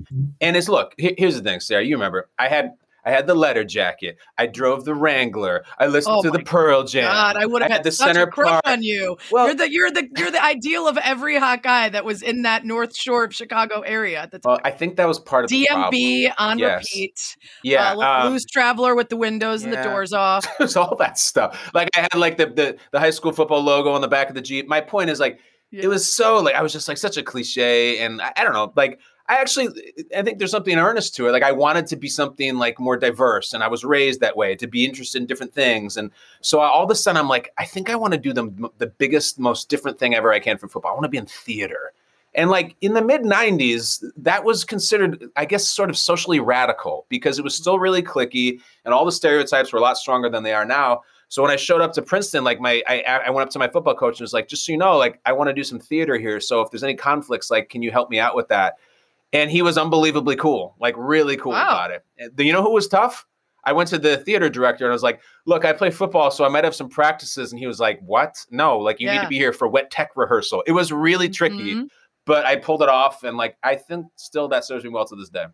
And 0.41 0.57
it's 0.57 0.69
look, 0.69 0.95
here's 0.99 1.37
the 1.37 1.43
thing, 1.43 1.61
Sarah. 1.61 1.85
You 1.85 1.97
remember 1.97 2.29
I 2.39 2.49
had. 2.49 2.73
I 3.05 3.11
had 3.11 3.27
the 3.27 3.35
letter 3.35 3.65
jacket. 3.65 4.19
I 4.39 4.47
drove 4.47 4.85
the 4.85 4.95
Wrangler. 4.95 5.65
I 5.79 5.87
listened 5.87 6.17
Oh 6.19 6.23
to 6.23 6.31
the 6.31 6.41
Pearl 6.41 6.85
Jam. 6.85 7.05
God, 7.05 7.37
I 7.37 7.47
would 7.47 7.63
have 7.63 7.71
I 7.71 7.75
had, 7.75 7.79
had 7.79 7.85
the 7.85 7.93
such 7.93 8.09
center 8.09 8.23
a 8.25 8.31
crush 8.31 8.61
on 8.65 8.83
you. 8.83 9.17
Well- 9.31 9.47
you're 9.47 9.55
the 9.57 9.71
you're 9.73 9.91
the 9.91 10.09
you're 10.17 10.31
the 10.31 10.43
ideal 10.45 10.87
of 10.89 10.99
every 10.99 11.39
hot 11.39 11.63
guy 11.63 11.89
that 11.89 12.05
was 12.05 12.23
in 12.23 12.43
that 12.43 12.65
North 12.65 12.97
Shore 12.97 13.25
of 13.25 13.35
Chicago 13.35 13.81
area 13.81 14.21
at 14.21 14.31
the 14.31 14.39
time. 14.39 14.51
Well, 14.53 14.61
I 14.65 14.71
think 14.71 14.97
that 14.97 15.09
was 15.09 15.19
part 15.19 15.45
of 15.45 15.51
the. 15.51 15.67
DMB 15.71 16.33
on 16.39 16.59
Yes. 16.59 16.85
repeat. 16.85 17.37
Yeah, 17.63 17.93
uh, 17.93 18.01
um, 18.01 18.29
Blues 18.31 18.45
Traveler 18.45 18.95
with 18.95 19.09
the 19.09 19.17
windows 19.17 19.63
and 19.65 19.73
the 19.73 19.83
doors 19.83 20.13
off. 20.15 20.47
there's 20.59 20.77
all 20.77 20.97
that 20.97 21.19
stuff. 21.19 21.71
Like 21.75 21.89
I 21.97 22.01
had 22.01 22.15
like 22.17 22.37
the, 22.37 22.47
the 22.47 22.77
the 22.93 22.99
high 23.01 23.11
school 23.11 23.33
football 23.33 23.63
logo 23.63 23.91
on 23.93 24.01
the 24.01 24.09
back 24.09 24.29
of 24.29 24.35
the 24.35 24.43
Jeep. 24.43 24.69
My 24.69 24.81
point 24.81 25.11
is 25.11 25.21
like 25.21 25.39
Yeah. 25.71 25.85
it 25.85 25.89
was 25.89 26.13
so 26.13 26.39
like 26.41 26.55
I 26.55 26.63
was 26.63 26.73
just 26.73 26.89
like 26.89 26.99
such 26.99 27.17
a 27.17 27.23
cliche, 27.23 27.99
and 27.99 28.21
I, 28.21 28.33
I 28.37 28.45
don't 28.45 28.53
know. 28.53 28.73
Like 28.77 29.01
I 29.31 29.37
actually 29.37 29.69
I 30.17 30.23
think 30.23 30.39
there's 30.39 30.51
something 30.51 30.77
earnest 30.77 31.15
to 31.15 31.29
it. 31.29 31.31
Like 31.31 31.45
I 31.45 31.53
wanted 31.53 31.87
to 31.87 31.97
be 31.97 32.09
something 32.09 32.57
like 32.57 32.81
more 32.81 32.97
diverse, 32.97 33.53
and 33.53 33.63
I 33.63 33.69
was 33.69 33.85
raised 33.85 34.19
that 34.21 34.37
way 34.37 34.57
to 34.57 34.67
be 34.67 34.85
interested 34.85 35.23
in 35.23 35.27
different 35.27 35.55
things. 35.55 35.97
And 35.97 36.11
so 36.41 36.59
all 36.59 36.83
of 36.83 36.91
a 36.91 36.97
sudden, 36.97 37.17
I'm 37.17 37.29
like, 37.29 37.53
I 37.57 37.65
think 37.65 37.91
I 37.91 37.95
want 37.95 38.13
to 38.13 38.19
do 38.19 38.33
the 38.33 38.71
the 38.79 38.89
biggest, 38.89 39.39
most 39.39 39.69
different 39.69 40.01
thing 40.01 40.17
ever 40.17 40.33
I 40.33 40.41
can 40.41 40.59
for 40.59 40.67
football. 40.67 40.91
I 40.91 40.95
want 40.95 41.05
to 41.05 41.11
be 41.11 41.17
in 41.17 41.27
theater. 41.27 41.93
And 42.35 42.51
like 42.51 42.75
in 42.81 42.95
the 42.95 43.03
mid 43.03 43.23
90s, 43.23 44.05
that 44.17 44.43
was 44.43 44.65
considered, 44.65 45.25
I 45.37 45.45
guess, 45.45 45.69
sort 45.69 45.91
of 45.91 45.97
socially 45.97 46.41
radical 46.41 47.07
because 47.09 47.39
it 47.39 47.43
was 47.43 47.55
still 47.55 47.79
really 47.79 48.03
clicky 48.03 48.61
and 48.85 48.93
all 48.93 49.05
the 49.05 49.13
stereotypes 49.13 49.73
were 49.73 49.79
a 49.79 49.83
lot 49.83 49.97
stronger 49.97 50.29
than 50.29 50.43
they 50.43 50.55
are 50.55 50.65
now. 50.65 51.03
So 51.29 51.43
when 51.43 51.53
I 51.53 51.57
showed 51.57 51.81
up 51.81 51.93
to 51.93 52.03
Princeton, 52.03 52.43
like 52.43 52.61
my, 52.61 52.83
I, 52.89 53.03
I 53.27 53.31
went 53.31 53.47
up 53.47 53.53
to 53.53 53.61
my 53.61 53.69
football 53.69 53.95
coach 53.95 54.19
and 54.19 54.25
was 54.25 54.33
like, 54.33 54.49
just 54.49 54.67
so 54.67 54.73
you 54.73 54.79
know, 54.79 54.97
like 54.97 55.21
I 55.25 55.33
want 55.33 55.49
to 55.49 55.55
do 55.55 55.63
some 55.63 55.79
theater 55.79 56.19
here. 56.19 56.41
So 56.41 56.61
if 56.61 56.71
there's 56.71 56.83
any 56.83 56.97
conflicts, 56.97 57.51
like, 57.51 57.69
can 57.69 57.83
you 57.83 57.93
help 57.93 58.11
me 58.11 58.19
out 58.19 58.35
with 58.35 58.49
that? 58.49 58.75
And 59.33 59.51
he 59.51 59.63
was 59.63 59.79
unbelievably 59.79 60.37
cool, 60.37 60.75
like 60.81 60.95
really 60.99 61.37
cool 61.37 61.53
wow. 61.53 61.69
about 61.69 61.91
it. 61.93 62.05
You 62.39 62.53
know 62.53 62.63
who 62.63 62.73
was 62.73 62.89
tough? 62.89 63.27
I 63.65 63.73
went 63.73 63.89
to 63.91 63.99
the 63.99 64.17
theater 64.17 64.49
director 64.49 64.85
and 64.85 64.91
I 64.91 64.95
was 64.95 65.03
like, 65.03 65.21
"Look, 65.47 65.65
I 65.65 65.73
play 65.73 65.91
football, 65.91 66.31
so 66.31 66.45
I 66.45 66.49
might 66.49 66.65
have 66.65 66.75
some 66.75 66.89
practices." 66.89 67.53
And 67.53 67.59
he 67.59 67.67
was 67.67 67.79
like, 67.79 68.01
"What? 68.01 68.35
No, 68.51 68.79
like 68.79 69.01
you 69.01 69.07
yeah. 69.07 69.17
need 69.17 69.23
to 69.23 69.29
be 69.29 69.37
here 69.37 69.53
for 69.53 69.69
wet 69.69 69.91
tech 69.91 70.11
rehearsal." 70.17 70.65
It 70.67 70.73
was 70.73 70.93
really 70.93 71.29
tricky, 71.29 71.75
mm-hmm. 71.75 71.85
but 72.27 72.47
I 72.47 72.57
pulled 72.57 72.83
it 72.83 72.89
off, 72.89 73.23
and 73.23 73.37
like 73.37 73.57
I 73.63 73.77
think 73.77 74.07
still 74.17 74.49
that 74.49 74.65
serves 74.65 74.85
me 74.85 74.91
well 74.91 75.07
to 75.07 75.17
this 75.17 75.29
day. 75.29 75.45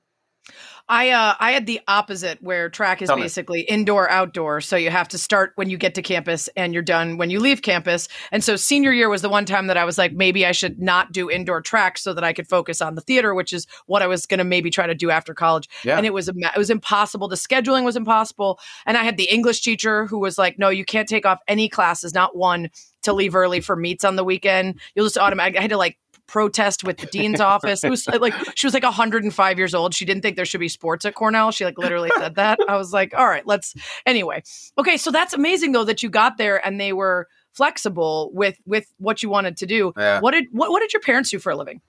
I 0.88 1.10
uh 1.10 1.34
I 1.40 1.50
had 1.52 1.66
the 1.66 1.80
opposite 1.88 2.40
where 2.40 2.68
track 2.68 3.02
is 3.02 3.08
Tell 3.08 3.16
basically 3.16 3.58
me. 3.58 3.64
indoor 3.64 4.08
outdoor. 4.08 4.60
So 4.60 4.76
you 4.76 4.90
have 4.90 5.08
to 5.08 5.18
start 5.18 5.52
when 5.56 5.68
you 5.68 5.76
get 5.76 5.96
to 5.96 6.02
campus 6.02 6.48
and 6.56 6.72
you're 6.72 6.82
done 6.82 7.16
when 7.16 7.28
you 7.28 7.40
leave 7.40 7.62
campus. 7.62 8.08
And 8.30 8.44
so 8.44 8.54
senior 8.54 8.92
year 8.92 9.08
was 9.08 9.22
the 9.22 9.28
one 9.28 9.44
time 9.46 9.66
that 9.66 9.76
I 9.76 9.84
was 9.84 9.98
like 9.98 10.12
maybe 10.12 10.46
I 10.46 10.52
should 10.52 10.80
not 10.80 11.10
do 11.12 11.28
indoor 11.28 11.60
track 11.60 11.98
so 11.98 12.14
that 12.14 12.22
I 12.22 12.32
could 12.32 12.48
focus 12.48 12.80
on 12.80 12.94
the 12.94 13.00
theater 13.00 13.34
which 13.34 13.52
is 13.52 13.66
what 13.86 14.02
I 14.02 14.06
was 14.06 14.26
going 14.26 14.38
to 14.38 14.44
maybe 14.44 14.70
try 14.70 14.86
to 14.86 14.94
do 14.94 15.10
after 15.10 15.34
college. 15.34 15.68
Yeah. 15.82 15.96
and 15.96 16.06
it 16.06 16.14
was 16.14 16.28
it 16.28 16.56
was 16.56 16.70
impossible. 16.70 17.26
The 17.28 17.36
scheduling 17.36 17.84
was 17.84 17.96
impossible. 17.96 18.60
And 18.86 18.96
I 18.96 19.02
had 19.02 19.16
the 19.16 19.28
English 19.28 19.62
teacher 19.62 20.06
who 20.06 20.20
was 20.20 20.38
like 20.38 20.58
no 20.58 20.68
you 20.68 20.84
can't 20.84 21.08
take 21.08 21.26
off 21.26 21.40
any 21.48 21.68
classes 21.68 22.14
not 22.14 22.36
one 22.36 22.70
to 23.02 23.12
leave 23.12 23.34
early 23.34 23.60
for 23.60 23.76
meets 23.76 24.04
on 24.04 24.16
the 24.16 24.24
weekend. 24.24 24.80
You'll 24.94 25.06
just 25.06 25.18
automatically 25.18 25.58
I 25.58 25.62
had 25.62 25.70
to 25.70 25.76
like 25.76 25.98
protest 26.26 26.84
with 26.84 26.98
the 26.98 27.06
dean's 27.06 27.40
office. 27.54 27.84
It 27.84 27.90
was 27.90 28.06
like 28.06 28.34
she 28.54 28.66
was 28.66 28.74
like 28.74 28.82
105 28.82 29.58
years 29.58 29.74
old. 29.74 29.94
She 29.94 30.04
didn't 30.04 30.22
think 30.22 30.36
there 30.36 30.44
should 30.44 30.60
be 30.60 30.68
sports 30.68 31.04
at 31.04 31.14
Cornell. 31.14 31.50
She 31.50 31.64
like 31.64 31.78
literally 31.78 32.10
said 32.16 32.34
that. 32.36 32.58
I 32.68 32.76
was 32.76 32.92
like, 32.92 33.14
all 33.16 33.26
right, 33.26 33.46
let's 33.46 33.74
anyway. 34.04 34.42
Okay, 34.78 34.96
so 34.96 35.10
that's 35.10 35.34
amazing 35.34 35.72
though 35.72 35.84
that 35.84 36.02
you 36.02 36.10
got 36.10 36.38
there 36.38 36.64
and 36.64 36.80
they 36.80 36.92
were 36.92 37.28
flexible 37.52 38.30
with 38.34 38.58
with 38.66 38.92
what 38.98 39.22
you 39.22 39.30
wanted 39.30 39.56
to 39.58 39.66
do. 39.66 39.92
Yeah. 39.96 40.20
What 40.20 40.32
did 40.32 40.46
what, 40.52 40.70
what 40.70 40.80
did 40.80 40.92
your 40.92 41.02
parents 41.02 41.30
do 41.30 41.38
for 41.38 41.52
a 41.52 41.56
living? 41.56 41.80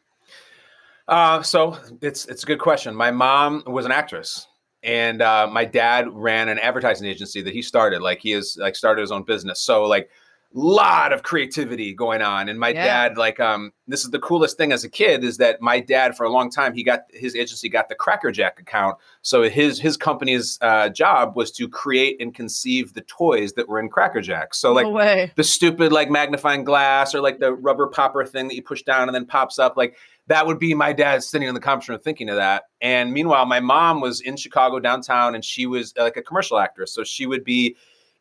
Uh, 1.07 1.41
so 1.41 1.77
it's 2.01 2.25
it's 2.25 2.43
a 2.43 2.45
good 2.45 2.59
question. 2.59 2.95
My 2.95 3.11
mom 3.11 3.63
was 3.65 3.85
an 3.85 3.91
actress 3.91 4.47
and 4.83 5.21
uh, 5.21 5.47
my 5.51 5.65
dad 5.65 6.07
ran 6.11 6.49
an 6.49 6.59
advertising 6.59 7.07
agency 7.07 7.41
that 7.41 7.53
he 7.53 7.61
started 7.61 8.01
like 8.01 8.19
he 8.19 8.33
is 8.33 8.57
like 8.59 8.75
started 8.75 9.01
his 9.01 9.11
own 9.11 9.23
business 9.23 9.59
so 9.59 9.83
like 9.83 10.09
lot 10.53 11.11
of 11.11 11.23
creativity 11.23 11.93
going 11.93 12.21
on 12.21 12.47
and 12.47 12.57
my 12.57 12.69
yeah. 12.69 12.85
dad 12.85 13.17
like 13.17 13.37
um 13.39 13.71
this 13.85 14.05
is 14.05 14.11
the 14.11 14.19
coolest 14.19 14.57
thing 14.57 14.71
as 14.71 14.83
a 14.83 14.89
kid 14.89 15.23
is 15.23 15.37
that 15.37 15.61
my 15.61 15.79
dad 15.79 16.15
for 16.15 16.25
a 16.25 16.29
long 16.29 16.49
time 16.49 16.73
he 16.73 16.83
got 16.83 17.01
his 17.11 17.35
agency 17.35 17.67
got 17.67 17.89
the 17.89 17.95
cracker 17.95 18.31
jack 18.31 18.59
account. 18.59 18.97
So 19.21 19.43
his 19.43 19.79
his 19.79 19.97
company's 19.97 20.57
uh, 20.61 20.89
job 20.89 21.35
was 21.35 21.51
to 21.51 21.67
create 21.67 22.21
and 22.21 22.33
conceive 22.33 22.93
the 22.93 23.01
toys 23.01 23.53
that 23.53 23.67
were 23.67 23.79
in 23.79 23.89
cracker 23.89 24.21
jack 24.21 24.53
so 24.53 24.71
like 24.71 24.85
no 24.85 24.93
the 25.35 25.43
stupid 25.43 25.91
like 25.91 26.09
magnifying 26.09 26.63
glass 26.63 27.13
or 27.13 27.19
like 27.19 27.39
the 27.39 27.53
rubber 27.53 27.87
popper 27.87 28.25
thing 28.25 28.47
that 28.47 28.55
you 28.55 28.63
push 28.63 28.83
down 28.83 29.09
and 29.09 29.15
then 29.15 29.25
pops 29.25 29.59
up 29.59 29.75
like 29.75 29.97
that 30.27 30.45
would 30.47 30.59
be 30.59 30.73
my 30.73 30.93
dad 30.93 31.23
sitting 31.23 31.47
in 31.47 31.53
the 31.53 31.59
conference 31.61 31.89
room 31.89 31.99
thinking 31.99 32.29
of 32.29 32.37
that. 32.37 32.63
And 32.81 33.13
meanwhile 33.13 33.45
my 33.45 33.59
mom 33.59 33.99
was 33.99 34.21
in 34.21 34.37
chicago 34.37 34.79
downtown 34.79 35.35
and 35.35 35.43
she 35.43 35.65
was 35.65 35.93
uh, 35.99 36.03
like 36.03 36.17
a 36.17 36.21
commercial 36.21 36.57
actress. 36.57 36.93
So 36.93 37.03
she 37.03 37.25
would 37.25 37.43
be 37.43 37.75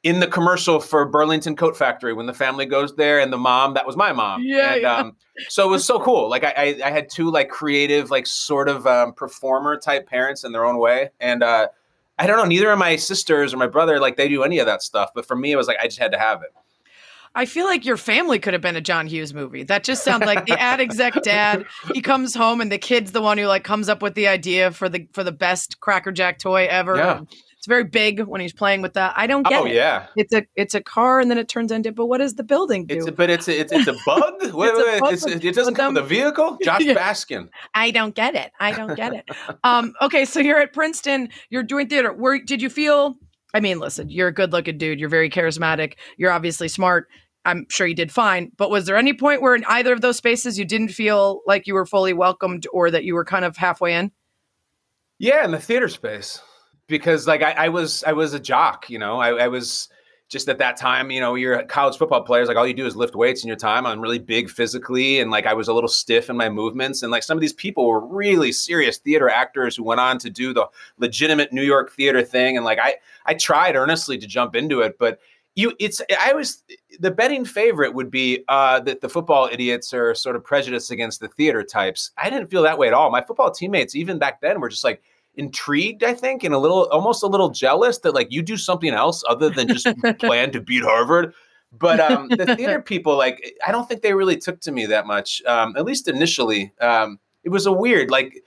in 0.06 0.20
the 0.20 0.26
commercial 0.28 0.78
for 0.78 1.04
Burlington 1.04 1.56
Coat 1.56 1.76
Factory 1.76 2.12
when 2.12 2.26
the 2.26 2.32
family 2.32 2.64
goes 2.64 2.94
there 2.94 3.18
and 3.18 3.32
the 3.32 3.38
mom 3.38 3.74
that 3.74 3.84
was 3.84 3.96
my 3.96 4.12
mom. 4.12 4.40
Yeah. 4.44 4.74
And, 4.74 4.82
yeah. 4.82 4.96
Um, 4.96 5.16
so 5.48 5.66
it 5.66 5.70
was 5.70 5.84
so 5.84 5.98
cool. 5.98 6.30
Like 6.30 6.44
I, 6.44 6.52
I, 6.56 6.80
I, 6.84 6.90
had 6.92 7.10
two 7.10 7.28
like 7.28 7.48
creative, 7.48 8.08
like 8.08 8.24
sort 8.24 8.68
of 8.68 8.86
um, 8.86 9.14
performer 9.14 9.76
type 9.76 10.06
parents 10.06 10.44
in 10.44 10.52
their 10.52 10.64
own 10.64 10.78
way. 10.78 11.10
And 11.18 11.42
uh, 11.42 11.68
I 12.20 12.28
don't 12.28 12.36
know, 12.36 12.44
neither 12.44 12.70
of 12.70 12.78
my 12.78 12.94
sisters 12.94 13.52
or 13.52 13.56
my 13.56 13.66
brother 13.66 13.98
like 13.98 14.16
they 14.16 14.28
do 14.28 14.44
any 14.44 14.60
of 14.60 14.66
that 14.66 14.80
stuff. 14.80 15.10
But 15.12 15.26
for 15.26 15.34
me, 15.34 15.50
it 15.50 15.56
was 15.56 15.66
like 15.66 15.78
I 15.82 15.86
just 15.86 15.98
had 15.98 16.12
to 16.12 16.18
have 16.18 16.40
it. 16.42 16.54
I 17.34 17.44
feel 17.44 17.66
like 17.66 17.84
your 17.84 17.96
family 17.96 18.38
could 18.38 18.54
have 18.54 18.62
been 18.62 18.76
a 18.76 18.80
John 18.80 19.08
Hughes 19.08 19.34
movie. 19.34 19.64
That 19.64 19.82
just 19.82 20.04
sounds 20.04 20.24
like 20.24 20.46
the 20.46 20.58
ad 20.58 20.80
exec 20.80 21.14
dad. 21.22 21.66
He 21.92 22.00
comes 22.00 22.32
home 22.32 22.60
and 22.60 22.70
the 22.70 22.78
kid's 22.78 23.10
the 23.10 23.20
one 23.20 23.38
who 23.38 23.46
like 23.46 23.64
comes 23.64 23.88
up 23.88 24.02
with 24.02 24.14
the 24.14 24.28
idea 24.28 24.70
for 24.70 24.88
the 24.88 25.08
for 25.12 25.24
the 25.24 25.32
best 25.32 25.80
Cracker 25.80 26.12
Jack 26.12 26.38
toy 26.38 26.66
ever. 26.70 26.96
Yeah. 26.96 27.20
It's 27.66 27.68
very 27.68 27.82
big 27.82 28.20
when 28.20 28.40
he's 28.40 28.52
playing 28.52 28.80
with 28.80 28.92
that. 28.92 29.12
I 29.16 29.26
don't 29.26 29.44
get 29.44 29.60
oh, 29.60 29.66
it. 29.66 29.74
yeah. 29.74 30.06
It's 30.14 30.32
a 30.32 30.46
it's 30.54 30.72
a 30.76 30.80
car 30.80 31.18
and 31.18 31.28
then 31.28 31.36
it 31.36 31.48
turns 31.48 31.72
into 31.72 31.90
but 31.90 32.06
what 32.06 32.18
does 32.18 32.34
the 32.34 32.44
building 32.44 32.86
do? 32.86 32.94
It's 32.94 33.08
a, 33.08 33.10
but 33.10 33.28
it's 33.28 33.48
a, 33.48 33.58
it's, 33.58 33.72
it's 33.72 33.88
a 33.88 33.96
bug? 34.06 34.34
wait, 34.40 34.54
wait, 34.54 35.02
wait. 35.02 35.12
It's, 35.12 35.26
it 35.26 35.52
doesn't 35.52 35.74
come 35.74 35.94
with 35.94 36.04
a 36.04 36.06
vehicle? 36.06 36.58
Josh 36.64 36.82
yeah. 36.82 36.94
Baskin. 36.94 37.48
I 37.74 37.90
don't 37.90 38.14
get 38.14 38.36
it. 38.36 38.52
I 38.60 38.70
don't 38.70 38.94
get 38.94 39.14
it. 39.14 39.24
um 39.64 39.94
okay, 40.00 40.24
so 40.24 40.38
you're 40.38 40.60
at 40.60 40.72
Princeton, 40.72 41.28
you're 41.50 41.64
doing 41.64 41.88
theater. 41.88 42.12
Where 42.12 42.40
did 42.40 42.62
you 42.62 42.70
feel 42.70 43.16
I 43.52 43.58
mean, 43.58 43.80
listen, 43.80 44.10
you're 44.10 44.28
a 44.28 44.32
good-looking 44.32 44.78
dude. 44.78 45.00
You're 45.00 45.08
very 45.08 45.28
charismatic. 45.28 45.94
You're 46.18 46.30
obviously 46.30 46.68
smart. 46.68 47.08
I'm 47.44 47.66
sure 47.68 47.88
you 47.88 47.96
did 47.96 48.12
fine. 48.12 48.52
But 48.56 48.70
was 48.70 48.86
there 48.86 48.96
any 48.96 49.12
point 49.12 49.42
where 49.42 49.56
in 49.56 49.64
either 49.64 49.92
of 49.92 50.02
those 50.02 50.18
spaces 50.18 50.56
you 50.56 50.64
didn't 50.64 50.90
feel 50.90 51.40
like 51.48 51.66
you 51.66 51.74
were 51.74 51.86
fully 51.86 52.12
welcomed 52.12 52.68
or 52.72 52.92
that 52.92 53.02
you 53.02 53.14
were 53.14 53.24
kind 53.24 53.44
of 53.44 53.56
halfway 53.56 53.96
in? 53.96 54.12
Yeah, 55.18 55.44
in 55.44 55.50
the 55.50 55.58
theater 55.58 55.88
space 55.88 56.40
because 56.88 57.26
like 57.26 57.42
I, 57.42 57.52
I, 57.52 57.68
was 57.68 58.04
I 58.04 58.12
was 58.12 58.34
a 58.34 58.40
jock, 58.40 58.88
you 58.88 58.98
know, 58.98 59.18
I, 59.18 59.44
I, 59.44 59.48
was 59.48 59.88
just 60.28 60.48
at 60.48 60.58
that 60.58 60.76
time, 60.76 61.10
you 61.10 61.20
know, 61.20 61.34
you're 61.34 61.62
college 61.64 61.96
football 61.96 62.22
players, 62.22 62.48
like 62.48 62.56
all 62.56 62.66
you 62.66 62.74
do 62.74 62.86
is 62.86 62.96
lift 62.96 63.14
weights 63.14 63.44
in 63.44 63.48
your 63.48 63.56
time. 63.56 63.86
I'm 63.86 64.00
really 64.00 64.18
big 64.18 64.50
physically, 64.50 65.20
and 65.20 65.30
like 65.30 65.46
I 65.46 65.54
was 65.54 65.68
a 65.68 65.72
little 65.72 65.88
stiff 65.88 66.28
in 66.28 66.36
my 66.36 66.48
movements, 66.48 67.02
and 67.02 67.12
like 67.12 67.22
some 67.22 67.36
of 67.36 67.40
these 67.40 67.52
people 67.52 67.86
were 67.86 68.04
really 68.04 68.50
serious 68.50 68.98
theater 68.98 69.28
actors 69.28 69.76
who 69.76 69.84
went 69.84 70.00
on 70.00 70.18
to 70.18 70.30
do 70.30 70.52
the 70.52 70.66
legitimate 70.98 71.52
New 71.52 71.62
York 71.62 71.92
theater 71.92 72.22
thing, 72.22 72.56
and 72.56 72.64
like 72.64 72.78
I 72.80 72.96
I 73.24 73.34
tried 73.34 73.76
earnestly 73.76 74.18
to 74.18 74.26
jump 74.26 74.56
into 74.56 74.80
it, 74.80 74.98
but 74.98 75.20
you 75.54 75.72
it's 75.78 76.02
I 76.20 76.32
was 76.34 76.62
the 76.98 77.10
betting 77.10 77.44
favorite 77.44 77.94
would 77.94 78.10
be 78.10 78.44
uh, 78.48 78.80
that 78.80 79.00
the 79.00 79.08
football 79.08 79.48
idiots 79.50 79.94
are 79.94 80.14
sort 80.14 80.34
of 80.34 80.44
prejudiced 80.44 80.90
against 80.90 81.20
the 81.20 81.28
theater 81.28 81.62
types. 81.62 82.10
I 82.18 82.30
didn't 82.30 82.50
feel 82.50 82.62
that 82.62 82.78
way 82.78 82.88
at 82.88 82.94
all. 82.94 83.10
My 83.10 83.22
football 83.22 83.50
teammates, 83.50 83.94
even 83.94 84.18
back 84.18 84.40
then, 84.40 84.60
were 84.60 84.68
just 84.68 84.84
like 84.84 85.02
intrigued, 85.36 86.02
I 86.02 86.14
think, 86.14 86.44
and 86.44 86.54
a 86.54 86.58
little, 86.58 86.88
almost 86.90 87.22
a 87.22 87.26
little 87.26 87.50
jealous 87.50 87.98
that 87.98 88.14
like 88.14 88.28
you 88.30 88.42
do 88.42 88.56
something 88.56 88.90
else 88.90 89.22
other 89.28 89.50
than 89.50 89.68
just 89.68 89.86
plan 90.18 90.50
to 90.52 90.60
beat 90.60 90.82
Harvard. 90.82 91.34
But 91.72 92.00
um, 92.00 92.28
the 92.28 92.56
theater 92.56 92.80
people, 92.84 93.16
like, 93.16 93.54
I 93.66 93.72
don't 93.72 93.88
think 93.88 94.02
they 94.02 94.14
really 94.14 94.36
took 94.36 94.60
to 94.60 94.72
me 94.72 94.86
that 94.86 95.06
much, 95.06 95.42
um, 95.46 95.74
at 95.76 95.84
least 95.84 96.08
initially. 96.08 96.72
Um, 96.80 97.18
it 97.44 97.50
was 97.50 97.66
a 97.66 97.72
weird, 97.72 98.10
like, 98.10 98.42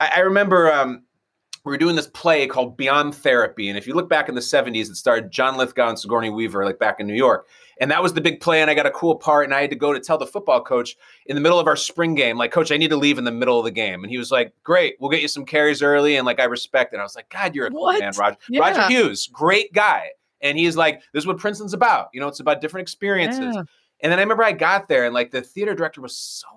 I, 0.00 0.12
I 0.16 0.18
remember 0.20 0.72
um, 0.72 1.04
we 1.64 1.70
were 1.70 1.78
doing 1.78 1.94
this 1.94 2.08
play 2.08 2.46
called 2.46 2.76
Beyond 2.76 3.14
Therapy. 3.14 3.68
And 3.68 3.78
if 3.78 3.86
you 3.86 3.94
look 3.94 4.08
back 4.08 4.28
in 4.28 4.34
the 4.34 4.40
70s, 4.40 4.90
it 4.90 4.96
starred 4.96 5.30
John 5.30 5.56
Lithgow 5.56 5.90
and 5.90 5.98
Sigourney 5.98 6.30
Weaver, 6.30 6.64
like 6.64 6.78
back 6.80 6.98
in 6.98 7.06
New 7.06 7.14
York. 7.14 7.46
And 7.80 7.90
that 7.90 8.02
was 8.02 8.14
the 8.14 8.20
big 8.20 8.40
play. 8.40 8.60
And 8.60 8.70
I 8.70 8.74
got 8.74 8.86
a 8.86 8.90
cool 8.90 9.14
part. 9.14 9.44
And 9.44 9.54
I 9.54 9.60
had 9.60 9.70
to 9.70 9.76
go 9.76 9.92
to 9.92 10.00
tell 10.00 10.18
the 10.18 10.26
football 10.26 10.62
coach 10.62 10.96
in 11.26 11.36
the 11.36 11.40
middle 11.40 11.60
of 11.60 11.68
our 11.68 11.76
spring 11.76 12.14
game, 12.14 12.36
like, 12.36 12.50
Coach, 12.50 12.72
I 12.72 12.76
need 12.76 12.90
to 12.90 12.96
leave 12.96 13.16
in 13.16 13.24
the 13.24 13.30
middle 13.30 13.58
of 13.58 13.64
the 13.64 13.70
game. 13.70 14.02
And 14.02 14.10
he 14.10 14.18
was 14.18 14.32
like, 14.32 14.52
Great, 14.64 14.96
we'll 14.98 15.10
get 15.10 15.22
you 15.22 15.28
some 15.28 15.44
carries 15.44 15.82
early. 15.82 16.16
And 16.16 16.26
like, 16.26 16.40
I 16.40 16.44
respect 16.44 16.92
it. 16.92 16.96
And 16.96 17.00
I 17.00 17.04
was 17.04 17.14
like, 17.14 17.28
God, 17.28 17.54
you're 17.54 17.66
a 17.66 17.70
cool 17.70 17.92
man, 17.92 18.12
Roger. 18.18 18.38
Yeah. 18.48 18.60
Roger 18.60 18.88
Hughes, 18.88 19.28
great 19.32 19.72
guy. 19.72 20.10
And 20.40 20.58
he's 20.58 20.76
like, 20.76 21.02
This 21.12 21.22
is 21.22 21.26
what 21.26 21.38
Princeton's 21.38 21.74
about. 21.74 22.08
You 22.12 22.20
know, 22.20 22.26
it's 22.26 22.40
about 22.40 22.60
different 22.60 22.82
experiences. 22.82 23.54
Yeah. 23.54 23.62
And 24.00 24.10
then 24.10 24.18
I 24.18 24.22
remember 24.22 24.42
I 24.42 24.52
got 24.52 24.88
there 24.88 25.04
and 25.04 25.14
like 25.14 25.30
the 25.30 25.42
theater 25.42 25.74
director 25.74 26.00
was 26.00 26.16
so 26.16 26.48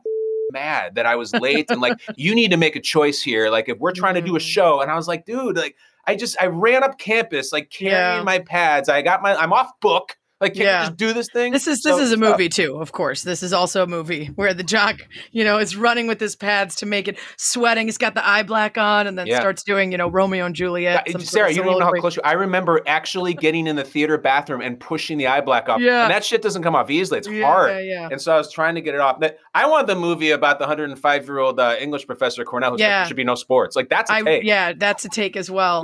mad 0.52 0.96
that 0.96 1.06
I 1.06 1.16
was 1.16 1.34
late 1.34 1.70
and 1.70 1.82
like 1.82 2.00
you 2.16 2.36
need 2.36 2.52
to 2.52 2.58
make 2.58 2.76
a 2.76 2.82
choice 2.82 3.22
here. 3.22 3.50
Like 3.50 3.70
if 3.70 3.80
we're 3.80 3.94
trying 3.94 4.16
to 4.16 4.22
do 4.22 4.36
a 4.36 4.40
mm. 4.40 4.42
show, 4.42 4.82
and 4.82 4.92
I 4.92 4.96
was 4.96 5.08
like, 5.08 5.26
dude, 5.26 5.58
like 5.58 5.76
I 6.08 6.16
just 6.16 6.38
I 6.42 6.48
ran 6.48 6.84
up 6.84 6.98
campus 6.98 7.52
like 7.52 7.70
carrying 7.70 8.20
yeah. 8.20 8.24
my 8.24 8.40
pads. 8.40 8.90
I 8.90 9.02
got 9.02 9.22
my 9.22 9.36
I'm 9.36 9.54
off 9.54 9.72
book. 9.80 10.18
Like, 10.46 10.54
can 10.54 10.62
yeah. 10.62 10.82
you 10.82 10.88
just 10.90 10.98
do 10.98 11.14
this 11.14 11.28
thing? 11.34 11.52
This 11.52 11.66
is 11.66 11.82
this 11.82 11.96
so, 11.96 12.00
is 12.00 12.12
a 12.12 12.18
movie 12.18 12.50
too, 12.50 12.78
of 12.80 12.92
course. 12.92 13.24
This 13.24 13.42
is 13.42 13.52
also 13.52 13.82
a 13.82 13.88
movie 13.88 14.28
where 14.36 14.54
the 14.54 14.62
jock, 14.62 15.00
you 15.32 15.44
know, 15.44 15.58
is 15.58 15.76
running 15.76 16.06
with 16.06 16.20
his 16.20 16.36
pads 16.36 16.76
to 16.76 16.86
make 16.86 17.08
it 17.08 17.18
sweating. 17.38 17.88
He's 17.88 17.98
got 17.98 18.14
the 18.14 18.28
eye 18.28 18.44
black 18.44 18.78
on, 18.78 19.08
and 19.08 19.18
then 19.18 19.26
yeah. 19.26 19.40
starts 19.40 19.64
doing, 19.64 19.92
you 19.92 19.98
know, 19.98 20.08
Romeo 20.08 20.46
and 20.46 20.56
Juliet. 20.56 21.04
Yeah, 21.08 21.18
Sarah, 21.18 21.50
you 21.50 21.58
don't 21.58 21.68
even 21.68 21.80
know 21.80 21.86
how 21.86 21.94
close 21.94 22.16
you. 22.16 22.22
I 22.24 22.34
remember 22.34 22.82
actually 22.86 23.34
getting 23.34 23.66
in 23.66 23.76
the 23.76 23.84
theater 23.84 24.20
bathroom 24.20 24.62
and 24.62 24.80
pushing 24.80 25.18
the 25.18 25.26
eye 25.26 25.42
black 25.42 25.68
off. 25.68 25.82
Yeah, 25.82 26.04
and 26.04 26.12
that 26.12 26.24
shit 26.24 26.44
doesn't 26.44 26.62
come 26.62 26.76
off 26.76 26.92
easily. 26.92 27.18
It's 27.18 27.28
hard. 27.28 27.72
Yeah, 27.72 27.80
yeah. 27.80 28.10
And 28.12 28.22
so 28.22 28.34
I 28.34 28.38
was 28.38 28.52
trying 28.52 28.76
to 28.76 28.82
get 28.82 28.94
it 28.94 29.02
off. 29.02 29.20
I 29.56 29.66
want 29.68 29.88
the 29.88 29.96
movie 29.96 30.30
about 30.30 30.60
the 30.60 30.66
105 30.66 31.26
year 31.26 31.40
old 31.40 31.60
uh, 31.60 31.76
English 31.80 32.06
professor 32.06 32.44
Cornell 32.46 32.72
who 32.74 32.80
yeah. 32.80 33.06
should 33.08 33.18
be 33.18 33.24
no 33.24 33.36
sports. 33.36 33.76
Like 33.76 33.90
that's 33.90 34.12
a 34.12 34.16
I, 34.16 34.22
take. 34.22 34.44
Yeah, 34.44 34.74
that's 34.78 35.06
a 35.06 35.10
take 35.10 35.36
as 35.36 35.50
well. 35.50 35.84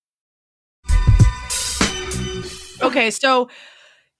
Okay, 2.91 3.11
so 3.11 3.49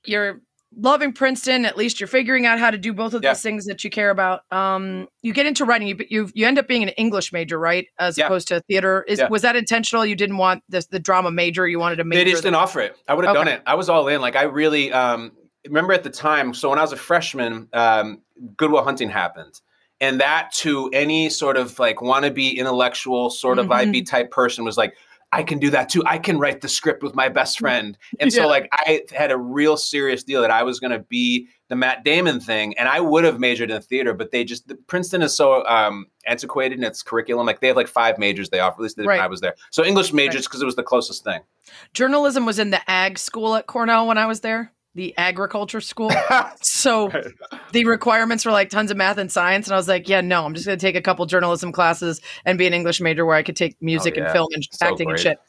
you're 0.06 0.42
loving 0.76 1.12
Princeton. 1.12 1.66
At 1.66 1.76
least 1.78 2.00
you're 2.00 2.08
figuring 2.08 2.46
out 2.46 2.58
how 2.60 2.72
to 2.72 2.78
do 2.78 2.94
both 2.94 3.14
of 3.14 3.22
Yeah. 3.24 3.32
those 3.32 3.42
things 3.42 3.66
that 3.66 3.84
you 3.84 3.90
care 3.90 4.10
about. 4.10 4.42
Um, 4.52 5.08
you 5.22 5.34
get 5.34 5.46
into 5.46 5.66
writing. 5.66 5.88
You 5.90 5.98
you 6.10 6.30
you 6.34 6.48
end 6.48 6.58
up 6.58 6.68
being 6.68 6.84
an 6.84 6.90
English 6.90 7.34
major, 7.34 7.60
right, 7.60 7.88
as 8.00 8.18
Yeah. 8.18 8.26
opposed 8.28 8.48
to 8.50 8.62
theater. 8.62 9.04
Is 9.08 9.20
Yeah. 9.20 9.28
was 9.28 9.42
that 9.42 9.56
intentional? 9.56 10.06
You 10.06 10.16
didn't 10.16 10.38
want 10.38 10.64
this 10.70 10.86
the 10.88 11.00
drama 11.00 11.30
major. 11.32 11.68
You 11.68 11.80
wanted 11.80 11.98
to 11.98 12.04
major. 12.06 12.24
They 12.24 12.32
just 12.32 12.44
didn't 12.44 12.56
offer 12.56 12.80
it. 12.80 12.96
I 13.08 13.14
would 13.14 13.26
have 13.26 13.36
done 13.36 13.48
it. 13.50 13.62
I 13.68 13.76
was 13.76 13.90
all 13.90 14.08
in. 14.08 14.22
Like 14.22 14.36
I 14.38 14.44
really 14.44 14.92
um, 14.94 15.34
remember 15.68 15.94
at 15.94 16.04
the 16.04 16.10
time. 16.10 16.54
So 16.54 16.70
when 16.70 16.80
I 16.80 16.82
was 16.82 16.94
a 16.94 16.98
freshman, 16.98 17.68
um, 17.74 18.22
Good 18.58 18.72
Will 18.72 18.84
Hunting 18.84 19.10
happened, 19.10 19.60
and 20.00 20.22
that 20.22 20.52
to 20.60 20.90
any 20.94 21.30
sort 21.30 21.58
of 21.58 21.78
like 21.80 21.98
wannabe 21.98 22.56
intellectual 22.56 23.30
sort 23.30 23.60
of 23.60 23.68
Mhm. 23.68 23.74
IB 23.76 24.02
type 24.04 24.32
person 24.32 24.64
was 24.64 24.78
like, 24.78 24.96
I 25.34 25.44
can 25.44 25.60
do 25.60 25.70
that 25.70 25.88
too. 25.90 26.04
I 26.06 26.18
can 26.18 26.38
write 26.40 26.60
the 26.62 26.68
script 26.68 27.04
with 27.04 27.16
my 27.16 27.30
best 27.30 27.60
friend. 27.60 27.98
And 28.20 28.32
Yeah. 28.34 28.42
so 28.44 28.48
like 28.48 28.68
I 28.74 29.02
had 29.14 29.32
a 29.32 29.38
real 29.38 29.78
serious 29.78 30.24
deal 30.24 30.42
that 30.42 30.52
I 30.52 30.64
was 30.64 30.80
going 30.80 30.92
to 30.92 31.00
be 31.00 31.48
the 31.70 31.76
Matt 31.78 32.04
Damon 32.04 32.42
thing, 32.42 32.78
and 32.78 32.90
I 32.90 33.00
would 33.00 33.24
have 33.24 33.40
majored 33.40 33.72
in 33.72 33.82
theater, 33.82 34.14
but 34.14 34.32
they 34.32 34.44
just 34.44 34.68
the, 34.68 34.76
Princeton 34.76 35.22
is 35.22 35.34
so 35.36 35.66
um, 35.68 36.08
antiquated 36.28 36.78
in 36.80 36.84
its 36.84 37.02
curriculum. 37.02 37.48
Like 37.48 37.62
they 37.62 37.68
have 37.68 37.78
like 37.78 37.88
five 37.88 38.18
majors 38.18 38.50
they 38.50 38.60
offer. 38.60 38.82
At 38.82 38.84
least 38.84 38.98
when 38.98 39.08
Right. 39.08 39.22
I 39.22 39.28
was 39.28 39.40
there. 39.40 39.56
So 39.72 39.86
English 39.86 40.12
majors 40.12 40.46
because 40.48 40.62
it 40.62 40.66
was 40.66 40.76
the 40.76 40.84
closest 40.84 41.24
thing. 41.24 41.40
Journalism 41.94 42.46
was 42.46 42.60
in 42.60 42.72
the 42.72 42.82
ag 42.92 43.18
school 43.18 43.56
at 43.56 43.68
Cornell 43.68 44.06
when 44.08 44.18
I 44.18 44.26
was 44.26 44.42
there, 44.42 44.74
the 44.96 45.16
agriculture 45.18 45.82
school. 45.82 46.12
so 46.62 47.12
the 47.72 47.86
requirements 47.86 48.46
were 48.46 48.52
like 48.52 48.70
tons 48.70 48.92
of 48.92 48.98
math 48.98 49.18
and 49.18 49.32
science, 49.32 49.68
and 49.68 49.74
I 49.74 49.78
was 49.78 49.88
like, 49.88 50.10
yeah, 50.10 50.22
no, 50.22 50.46
I'm 50.46 50.54
just 50.54 50.66
going 50.66 50.78
to 50.78 50.86
take 50.86 50.96
a 50.96 51.02
couple 51.02 51.26
journalism 51.26 51.72
classes 51.72 52.22
and 52.46 52.58
be 52.58 52.68
an 52.68 52.74
English 52.74 53.02
major 53.02 53.26
where 53.26 53.36
I 53.36 53.44
could 53.44 53.56
take 53.56 53.82
music 53.82 54.16
oh, 54.16 54.20
and 54.20 54.26
Oh, 54.26 54.30
yeah. 54.30 54.34
film 54.34 54.48
and 54.54 54.68
So 54.72 54.88
acting 54.88 55.10
and 55.10 55.20
shit. 55.20 55.40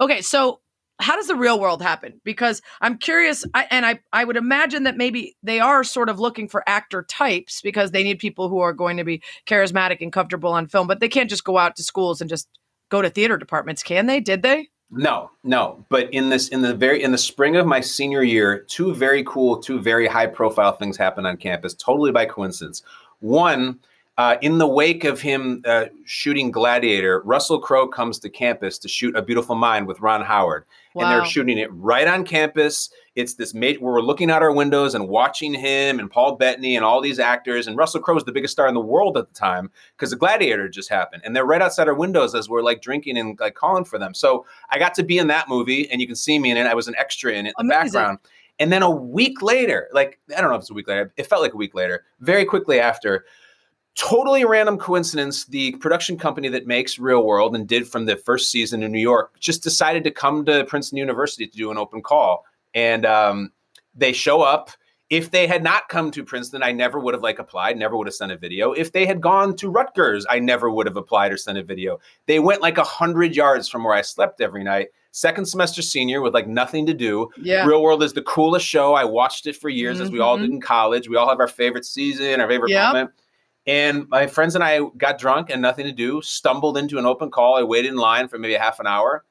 Okay, 0.00 0.20
so 0.20 0.60
how 1.00 1.16
does 1.16 1.28
the 1.28 1.34
real 1.34 1.58
world 1.58 1.82
happen? 1.82 2.20
Because 2.24 2.60
I'm 2.80 2.98
curious, 2.98 3.44
I, 3.54 3.66
and 3.70 3.86
I 3.86 4.00
I 4.12 4.24
would 4.24 4.36
imagine 4.36 4.84
that 4.84 4.96
maybe 4.96 5.36
they 5.42 5.58
are 5.60 5.82
sort 5.82 6.08
of 6.08 6.20
looking 6.20 6.48
for 6.48 6.62
actor 6.68 7.02
types 7.02 7.62
because 7.62 7.90
they 7.90 8.02
need 8.02 8.18
people 8.18 8.48
who 8.48 8.60
are 8.60 8.74
going 8.74 8.98
to 8.98 9.04
be 9.04 9.22
charismatic 9.46 9.98
and 10.00 10.12
comfortable 10.12 10.52
on 10.52 10.66
film, 10.66 10.86
but 10.86 11.00
they 11.00 11.08
can't 11.08 11.30
just 11.30 11.44
go 11.44 11.56
out 11.56 11.76
to 11.76 11.82
schools 11.82 12.20
and 12.20 12.28
just 12.28 12.48
go 12.90 13.00
to 13.00 13.08
theater 13.08 13.38
departments, 13.38 13.82
can 13.82 14.06
they? 14.06 14.20
Did 14.20 14.42
they? 14.42 14.68
No, 14.90 15.30
no. 15.44 15.84
But 15.88 16.12
in 16.12 16.30
this, 16.30 16.48
in 16.48 16.62
the 16.62 16.74
very, 16.74 17.02
in 17.02 17.12
the 17.12 17.18
spring 17.18 17.56
of 17.56 17.66
my 17.66 17.80
senior 17.80 18.22
year, 18.22 18.60
two 18.68 18.94
very 18.94 19.22
cool, 19.24 19.56
two 19.56 19.80
very 19.80 20.06
high 20.06 20.26
profile 20.26 20.72
things 20.72 20.96
happened 20.96 21.26
on 21.26 21.36
campus, 21.36 21.74
totally 21.74 22.10
by 22.10 22.26
coincidence. 22.26 22.82
One, 23.20 23.78
uh, 24.18 24.36
in 24.42 24.58
the 24.58 24.66
wake 24.66 25.04
of 25.04 25.20
him 25.20 25.62
uh, 25.64 25.86
shooting 26.04 26.50
Gladiator, 26.50 27.20
Russell 27.20 27.60
Crowe 27.60 27.86
comes 27.86 28.18
to 28.18 28.28
campus 28.28 28.78
to 28.78 28.88
shoot 28.88 29.16
A 29.16 29.22
Beautiful 29.22 29.54
Mind 29.54 29.86
with 29.86 30.00
Ron 30.00 30.22
Howard, 30.22 30.64
and 30.94 31.04
they're 31.10 31.24
shooting 31.24 31.56
it 31.56 31.72
right 31.72 32.06
on 32.06 32.24
campus. 32.24 32.90
It's 33.20 33.34
this 33.34 33.54
mate 33.54 33.80
where 33.80 33.92
we're 33.92 34.00
looking 34.00 34.30
out 34.30 34.42
our 34.42 34.52
windows 34.52 34.94
and 34.94 35.08
watching 35.08 35.54
him 35.54 36.00
and 36.00 36.10
Paul 36.10 36.36
Bettany 36.36 36.74
and 36.76 36.84
all 36.84 37.00
these 37.00 37.18
actors. 37.18 37.66
And 37.66 37.76
Russell 37.76 38.00
Crowe 38.00 38.14
was 38.14 38.24
the 38.24 38.32
biggest 38.32 38.52
star 38.52 38.66
in 38.66 38.74
the 38.74 38.80
world 38.80 39.16
at 39.16 39.28
the 39.28 39.34
time 39.34 39.70
because 39.96 40.10
the 40.10 40.16
Gladiator 40.16 40.68
just 40.68 40.88
happened, 40.88 41.22
and 41.24 41.36
they're 41.36 41.44
right 41.44 41.62
outside 41.62 41.88
our 41.88 41.94
windows 41.94 42.34
as 42.34 42.48
we're 42.48 42.62
like 42.62 42.82
drinking 42.82 43.18
and 43.18 43.38
like 43.38 43.54
calling 43.54 43.84
for 43.84 43.98
them. 43.98 44.14
So 44.14 44.46
I 44.70 44.78
got 44.78 44.94
to 44.94 45.02
be 45.02 45.18
in 45.18 45.26
that 45.28 45.48
movie, 45.48 45.90
and 45.90 46.00
you 46.00 46.06
can 46.06 46.16
see 46.16 46.38
me 46.38 46.50
in 46.50 46.56
it. 46.56 46.66
I 46.66 46.74
was 46.74 46.88
an 46.88 46.96
extra 46.96 47.32
in 47.32 47.46
it 47.46 47.54
in 47.58 47.66
the 47.68 47.74
Amazing. 47.76 47.92
background. 47.92 48.18
And 48.58 48.70
then 48.72 48.82
a 48.82 48.90
week 48.90 49.42
later, 49.42 49.88
like 49.92 50.18
I 50.36 50.40
don't 50.40 50.50
know 50.50 50.56
if 50.56 50.62
it's 50.62 50.70
a 50.70 50.74
week 50.74 50.88
later, 50.88 51.12
it 51.16 51.26
felt 51.26 51.42
like 51.42 51.54
a 51.54 51.56
week 51.56 51.74
later, 51.74 52.04
very 52.20 52.44
quickly 52.44 52.78
after, 52.80 53.24
totally 53.94 54.44
random 54.44 54.78
coincidence, 54.78 55.46
the 55.46 55.72
production 55.76 56.18
company 56.18 56.48
that 56.48 56.66
makes 56.66 56.98
Real 56.98 57.24
World 57.24 57.54
and 57.54 57.66
did 57.66 57.88
from 57.88 58.06
the 58.06 58.16
first 58.16 58.50
season 58.50 58.82
in 58.82 58.92
New 58.92 59.00
York 59.00 59.38
just 59.40 59.62
decided 59.62 60.04
to 60.04 60.10
come 60.10 60.44
to 60.44 60.64
Princeton 60.66 60.98
University 60.98 61.46
to 61.46 61.56
do 61.56 61.70
an 61.70 61.78
open 61.78 62.02
call. 62.02 62.44
And 62.74 63.04
um, 63.06 63.52
they 63.94 64.12
show 64.12 64.42
up. 64.42 64.70
If 65.08 65.32
they 65.32 65.48
had 65.48 65.64
not 65.64 65.88
come 65.88 66.12
to 66.12 66.22
Princeton, 66.22 66.62
I 66.62 66.70
never 66.70 67.00
would 67.00 67.14
have 67.14 67.22
like 67.22 67.40
applied, 67.40 67.76
never 67.76 67.96
would 67.96 68.06
have 68.06 68.14
sent 68.14 68.30
a 68.30 68.36
video. 68.36 68.70
If 68.70 68.92
they 68.92 69.06
had 69.06 69.20
gone 69.20 69.56
to 69.56 69.68
Rutgers, 69.68 70.24
I 70.30 70.38
never 70.38 70.70
would 70.70 70.86
have 70.86 70.96
applied 70.96 71.32
or 71.32 71.36
sent 71.36 71.58
a 71.58 71.64
video. 71.64 71.98
They 72.26 72.38
went 72.38 72.62
like 72.62 72.78
a 72.78 72.84
hundred 72.84 73.34
yards 73.34 73.68
from 73.68 73.82
where 73.82 73.94
I 73.94 74.02
slept 74.02 74.40
every 74.40 74.62
night. 74.62 74.90
Second 75.10 75.46
semester 75.46 75.82
senior 75.82 76.20
with 76.20 76.32
like 76.32 76.46
nothing 76.46 76.86
to 76.86 76.94
do. 76.94 77.28
Yeah. 77.42 77.66
Real 77.66 77.82
World 77.82 78.04
is 78.04 78.12
the 78.12 78.22
coolest 78.22 78.64
show. 78.64 78.94
I 78.94 79.02
watched 79.02 79.48
it 79.48 79.56
for 79.56 79.68
years, 79.68 79.98
as 80.00 80.12
we 80.12 80.20
all 80.20 80.38
did 80.38 80.50
in 80.50 80.60
college. 80.60 81.08
We 81.08 81.16
all 81.16 81.28
have 81.28 81.40
our 81.40 81.48
favorite 81.48 81.84
season, 81.84 82.40
our 82.40 82.46
favorite 82.46 82.70
Yep. 82.70 82.84
moment. 82.92 83.10
And 83.66 84.08
my 84.08 84.28
friends 84.28 84.54
and 84.54 84.62
I 84.62 84.80
got 84.96 85.18
drunk 85.18 85.50
and 85.50 85.60
nothing 85.60 85.86
to 85.86 85.92
do, 85.92 86.22
stumbled 86.22 86.78
into 86.78 86.98
an 86.98 87.06
open 87.06 87.32
call. 87.32 87.56
I 87.56 87.64
waited 87.64 87.90
in 87.90 87.96
line 87.96 88.28
for 88.28 88.38
maybe 88.38 88.54
half 88.54 88.78
an 88.78 88.86
hour. 88.86 89.24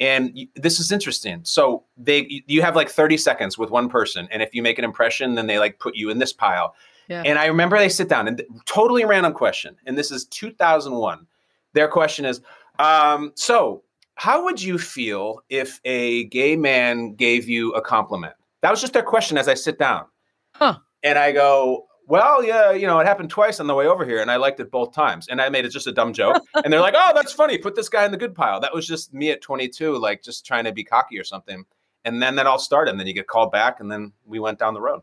And 0.00 0.46
this 0.54 0.78
is 0.78 0.92
interesting. 0.92 1.40
So 1.44 1.84
they 1.96 2.42
you 2.46 2.62
have 2.62 2.76
like 2.76 2.88
30 2.88 3.16
seconds 3.16 3.58
with 3.58 3.70
one 3.70 3.88
person. 3.88 4.28
And 4.30 4.42
if 4.42 4.54
you 4.54 4.62
make 4.62 4.78
an 4.78 4.84
impression, 4.84 5.34
then 5.34 5.46
they 5.46 5.58
like 5.58 5.78
put 5.78 5.96
you 5.96 6.10
in 6.10 6.18
this 6.18 6.32
pile. 6.32 6.74
Yeah. 7.08 7.22
And 7.24 7.38
I 7.38 7.46
remember 7.46 7.78
they 7.78 7.88
sit 7.88 8.08
down 8.08 8.28
and 8.28 8.38
th- 8.38 8.48
totally 8.66 9.04
random 9.04 9.32
question. 9.32 9.76
And 9.86 9.96
this 9.96 10.10
is 10.10 10.26
2001. 10.26 11.26
Their 11.72 11.88
question 11.88 12.24
is, 12.24 12.40
um, 12.78 13.32
so 13.34 13.82
how 14.14 14.44
would 14.44 14.62
you 14.62 14.78
feel 14.78 15.42
if 15.48 15.80
a 15.84 16.24
gay 16.24 16.54
man 16.54 17.14
gave 17.14 17.48
you 17.48 17.72
a 17.72 17.80
compliment? 17.80 18.34
That 18.62 18.70
was 18.70 18.80
just 18.80 18.92
their 18.92 19.02
question 19.02 19.38
as 19.38 19.48
I 19.48 19.54
sit 19.54 19.78
down. 19.78 20.06
Huh. 20.52 20.78
And 21.02 21.18
I 21.18 21.32
go, 21.32 21.87
well, 22.08 22.42
yeah, 22.42 22.72
you 22.72 22.86
know, 22.86 22.98
it 23.00 23.06
happened 23.06 23.28
twice 23.28 23.60
on 23.60 23.66
the 23.66 23.74
way 23.74 23.86
over 23.86 24.04
here, 24.06 24.22
and 24.22 24.30
I 24.30 24.36
liked 24.36 24.58
it 24.60 24.70
both 24.70 24.94
times. 24.94 25.28
And 25.28 25.42
I 25.42 25.50
made 25.50 25.66
it 25.66 25.68
just 25.68 25.86
a 25.86 25.92
dumb 25.92 26.14
joke. 26.14 26.42
and 26.64 26.72
they're 26.72 26.80
like, 26.80 26.94
oh, 26.96 27.12
that's 27.14 27.32
funny. 27.34 27.58
Put 27.58 27.76
this 27.76 27.90
guy 27.90 28.06
in 28.06 28.12
the 28.12 28.16
good 28.16 28.34
pile. 28.34 28.60
That 28.60 28.74
was 28.74 28.86
just 28.86 29.12
me 29.12 29.30
at 29.30 29.42
22, 29.42 29.98
like 29.98 30.22
just 30.22 30.46
trying 30.46 30.64
to 30.64 30.72
be 30.72 30.84
cocky 30.84 31.18
or 31.18 31.24
something. 31.24 31.66
And 32.06 32.22
then 32.22 32.36
that 32.36 32.46
all 32.46 32.58
started. 32.58 32.92
And 32.92 32.98
then 32.98 33.06
you 33.06 33.12
get 33.12 33.26
called 33.26 33.52
back, 33.52 33.80
and 33.80 33.92
then 33.92 34.12
we 34.24 34.38
went 34.38 34.58
down 34.58 34.72
the 34.72 34.80
road. 34.80 35.02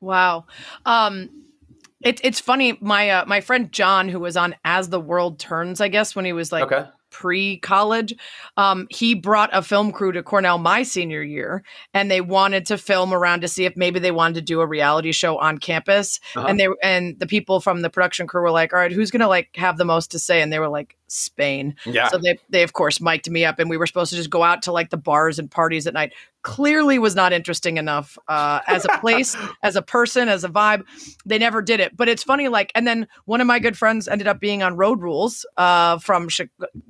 Wow. 0.00 0.46
Um 0.86 1.28
it, 2.02 2.18
it's 2.24 2.40
funny 2.40 2.78
my 2.80 3.10
uh, 3.10 3.26
my 3.26 3.42
friend 3.42 3.70
John 3.70 4.08
who 4.08 4.20
was 4.20 4.34
on 4.34 4.54
As 4.64 4.88
the 4.88 4.98
World 4.98 5.38
Turns 5.38 5.82
I 5.82 5.88
guess 5.88 6.16
when 6.16 6.24
he 6.24 6.32
was 6.32 6.50
like 6.50 6.72
okay. 6.72 6.88
Pre-college 7.10 8.14
um 8.56 8.86
he 8.90 9.14
brought 9.14 9.50
a 9.52 9.62
film 9.62 9.92
crew 9.92 10.12
to 10.12 10.22
Cornell 10.22 10.58
my 10.58 10.82
senior 10.82 11.22
year 11.22 11.62
and 11.94 12.10
they 12.10 12.20
wanted 12.20 12.66
to 12.66 12.78
film 12.78 13.12
around 13.12 13.40
to 13.40 13.48
see 13.48 13.64
if 13.64 13.76
maybe 13.76 13.98
they 13.98 14.10
wanted 14.10 14.34
to 14.34 14.40
do 14.42 14.60
a 14.60 14.66
reality 14.66 15.12
show 15.12 15.38
on 15.38 15.58
campus 15.58 16.20
Uh-huh. 16.36 16.46
and 16.48 16.58
they 16.60 16.68
and 16.82 17.18
the 17.18 17.26
people 17.26 17.60
from 17.60 17.82
the 17.82 17.90
production 17.90 18.26
crew 18.26 18.42
were 18.42 18.50
like 18.50 18.72
all 18.72 18.78
right 18.78 18.92
who's 18.92 19.10
going 19.10 19.20
to 19.20 19.28
like 19.28 19.50
have 19.56 19.76
the 19.76 19.84
most 19.84 20.10
to 20.12 20.18
say 20.18 20.40
and 20.42 20.52
they 20.52 20.58
were 20.58 20.68
like 20.68 20.96
Spain 21.08 21.74
Yeah. 21.84 22.08
so 22.08 22.18
they 22.18 22.38
they 22.50 22.62
of 22.62 22.72
course 22.72 23.00
mic'd 23.00 23.30
me 23.30 23.44
up 23.44 23.58
and 23.58 23.68
we 23.68 23.76
were 23.76 23.86
supposed 23.86 24.10
to 24.10 24.16
just 24.16 24.30
go 24.30 24.42
out 24.44 24.62
to 24.62 24.72
like 24.72 24.90
the 24.90 24.96
bars 24.96 25.38
and 25.40 25.50
parties 25.50 25.86
at 25.88 25.94
night 25.94 26.12
clearly 26.42 26.98
was 26.98 27.14
not 27.14 27.32
interesting 27.32 27.76
enough 27.76 28.18
uh, 28.28 28.60
as 28.66 28.84
a 28.84 28.98
place, 28.98 29.36
as 29.62 29.76
a 29.76 29.82
person, 29.82 30.28
as 30.28 30.44
a 30.44 30.48
vibe. 30.48 30.84
They 31.26 31.38
never 31.38 31.62
did 31.62 31.80
it. 31.80 31.96
But 31.96 32.08
it's 32.08 32.22
funny, 32.22 32.48
like, 32.48 32.72
and 32.74 32.86
then 32.86 33.06
one 33.24 33.40
of 33.40 33.46
my 33.46 33.58
good 33.58 33.76
friends 33.76 34.08
ended 34.08 34.26
up 34.26 34.40
being 34.40 34.62
on 34.62 34.76
Road 34.76 35.00
Rules 35.00 35.44
uh, 35.56 35.98
from, 35.98 36.28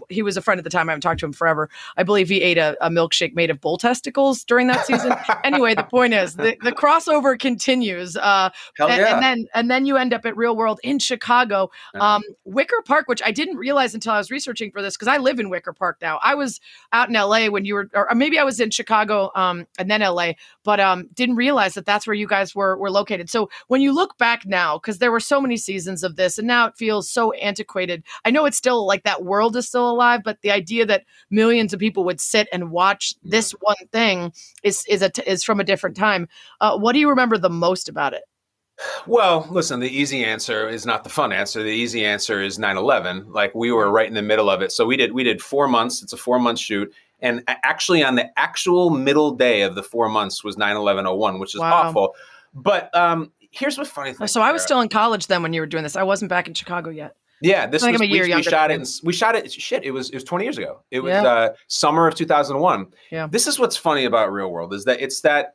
he 0.08 0.22
was 0.22 0.36
a 0.36 0.42
friend 0.42 0.58
at 0.58 0.64
the 0.64 0.70
time. 0.70 0.88
I 0.88 0.92
haven't 0.92 1.02
talked 1.02 1.20
to 1.20 1.26
him 1.26 1.32
forever. 1.32 1.68
I 1.96 2.02
believe 2.02 2.28
he 2.28 2.42
ate 2.42 2.58
a, 2.58 2.76
a 2.80 2.90
milkshake 2.90 3.34
made 3.34 3.50
of 3.50 3.60
bull 3.60 3.76
testicles 3.76 4.44
during 4.44 4.66
that 4.68 4.86
season. 4.86 5.14
anyway, 5.44 5.74
the 5.74 5.84
point 5.84 6.14
is 6.14 6.36
the, 6.36 6.56
the 6.62 6.72
crossover 6.72 7.38
continues. 7.38 8.16
Uh, 8.16 8.50
and, 8.78 8.88
yeah. 8.90 9.14
and 9.14 9.22
then 9.22 9.46
and 9.54 9.70
then 9.70 9.86
you 9.86 9.96
end 9.96 10.14
up 10.14 10.24
at 10.26 10.36
Real 10.36 10.56
World 10.56 10.80
in 10.82 10.98
Chicago, 10.98 11.70
um, 11.94 12.22
Wicker 12.44 12.82
Park, 12.84 13.08
which 13.08 13.22
I 13.22 13.30
didn't 13.30 13.56
realize 13.56 13.94
until 13.94 14.12
I 14.12 14.18
was 14.18 14.30
researching 14.30 14.70
for 14.70 14.82
this 14.82 14.96
because 14.96 15.08
I 15.08 15.18
live 15.18 15.38
in 15.38 15.50
Wicker 15.50 15.72
Park 15.72 15.98
now. 16.00 16.18
I 16.22 16.34
was 16.34 16.60
out 16.92 17.08
in 17.08 17.14
LA 17.14 17.46
when 17.46 17.64
you 17.64 17.74
were, 17.74 17.90
or 17.94 18.08
maybe 18.14 18.38
I 18.38 18.44
was 18.44 18.60
in 18.60 18.70
Chicago 18.70 19.30
um, 19.40 19.66
and 19.78 19.90
then 19.90 20.02
LA, 20.02 20.32
but 20.64 20.80
um, 20.80 21.08
didn't 21.14 21.36
realize 21.36 21.74
that 21.74 21.86
that's 21.86 22.06
where 22.06 22.14
you 22.14 22.26
guys 22.26 22.54
were 22.54 22.76
were 22.76 22.90
located. 22.90 23.30
So 23.30 23.48
when 23.68 23.80
you 23.80 23.92
look 23.92 24.18
back 24.18 24.44
now, 24.44 24.78
because 24.78 24.98
there 24.98 25.10
were 25.10 25.20
so 25.20 25.40
many 25.40 25.56
seasons 25.56 26.04
of 26.04 26.16
this, 26.16 26.38
and 26.38 26.46
now 26.46 26.66
it 26.66 26.76
feels 26.76 27.10
so 27.10 27.32
antiquated. 27.32 28.04
I 28.24 28.30
know 28.30 28.44
it's 28.44 28.58
still 28.58 28.86
like 28.86 29.04
that 29.04 29.24
world 29.24 29.56
is 29.56 29.66
still 29.66 29.90
alive, 29.90 30.20
but 30.22 30.38
the 30.42 30.50
idea 30.50 30.84
that 30.86 31.04
millions 31.30 31.72
of 31.72 31.80
people 31.80 32.04
would 32.04 32.20
sit 32.20 32.48
and 32.52 32.70
watch 32.70 33.14
this 33.22 33.52
one 33.52 33.76
thing 33.92 34.32
is 34.62 34.84
is 34.88 35.02
a 35.02 35.10
is 35.30 35.42
from 35.42 35.58
a 35.58 35.64
different 35.64 35.96
time. 35.96 36.28
Uh, 36.60 36.76
what 36.76 36.92
do 36.92 36.98
you 36.98 37.08
remember 37.08 37.38
the 37.38 37.50
most 37.50 37.88
about 37.88 38.12
it? 38.12 38.22
Well, 39.06 39.46
listen, 39.50 39.80
the 39.80 39.90
easy 39.90 40.24
answer 40.24 40.68
is 40.68 40.86
not 40.86 41.04
the 41.04 41.10
fun 41.10 41.32
answer. 41.32 41.62
The 41.62 41.68
easy 41.68 42.04
answer 42.04 42.42
is 42.42 42.58
9/11. 42.58 43.26
Like 43.28 43.54
we 43.54 43.72
were 43.72 43.90
right 43.90 44.08
in 44.08 44.14
the 44.14 44.22
middle 44.22 44.48
of 44.50 44.62
it. 44.62 44.72
So 44.72 44.86
we 44.86 44.96
did 44.96 45.12
we 45.12 45.24
did 45.24 45.42
4 45.42 45.68
months. 45.68 46.02
It's 46.02 46.12
a 46.12 46.16
4 46.16 46.38
month 46.38 46.58
shoot. 46.58 46.92
And 47.22 47.42
actually 47.48 48.02
on 48.02 48.14
the 48.14 48.26
actual 48.38 48.90
middle 48.90 49.32
day 49.32 49.62
of 49.62 49.74
the 49.74 49.82
4 49.82 50.08
months 50.08 50.42
was 50.44 50.56
9/11/01, 50.56 51.38
which 51.38 51.54
is 51.54 51.60
Wow. 51.60 51.72
awful. 51.88 52.14
But 52.54 52.94
um 52.96 53.32
here's 53.50 53.76
what 53.78 53.86
funny 53.86 54.12
thing. 54.12 54.26
So 54.28 54.40
I 54.40 54.52
was 54.52 54.62
Sarah. 54.62 54.66
still 54.68 54.80
in 54.80 54.88
college 54.88 55.26
then 55.26 55.42
when 55.42 55.52
you 55.52 55.60
were 55.60 55.66
doing 55.66 55.82
this. 55.82 55.96
I 55.96 56.02
wasn't 56.02 56.28
back 56.28 56.48
in 56.48 56.54
Chicago 56.54 56.90
yet. 56.90 57.16
Yeah, 57.42 57.66
this 57.66 57.82
was 57.82 57.98
we, 57.98 58.06
year 58.06 58.24
we 58.36 58.42
shot 58.42 58.70
it. 58.70 58.74
In, 58.80 58.86
we 59.02 59.12
shot 59.14 59.34
it. 59.34 59.50
Shit, 59.50 59.82
it 59.84 59.92
was 59.92 60.10
it 60.10 60.14
was 60.16 60.24
20 60.24 60.44
years 60.44 60.58
ago. 60.58 60.80
It 60.90 61.00
was 61.00 61.12
Yeah. 61.12 61.22
uh, 61.24 61.48
summer 61.68 62.06
of 62.06 62.14
2001. 62.14 62.86
Yeah. 63.10 63.28
This 63.30 63.46
is 63.46 63.58
what's 63.58 63.76
funny 63.76 64.04
about 64.04 64.30
Real 64.32 64.50
World 64.50 64.74
is 64.74 64.84
that 64.84 65.00
it's 65.00 65.22
that 65.22 65.54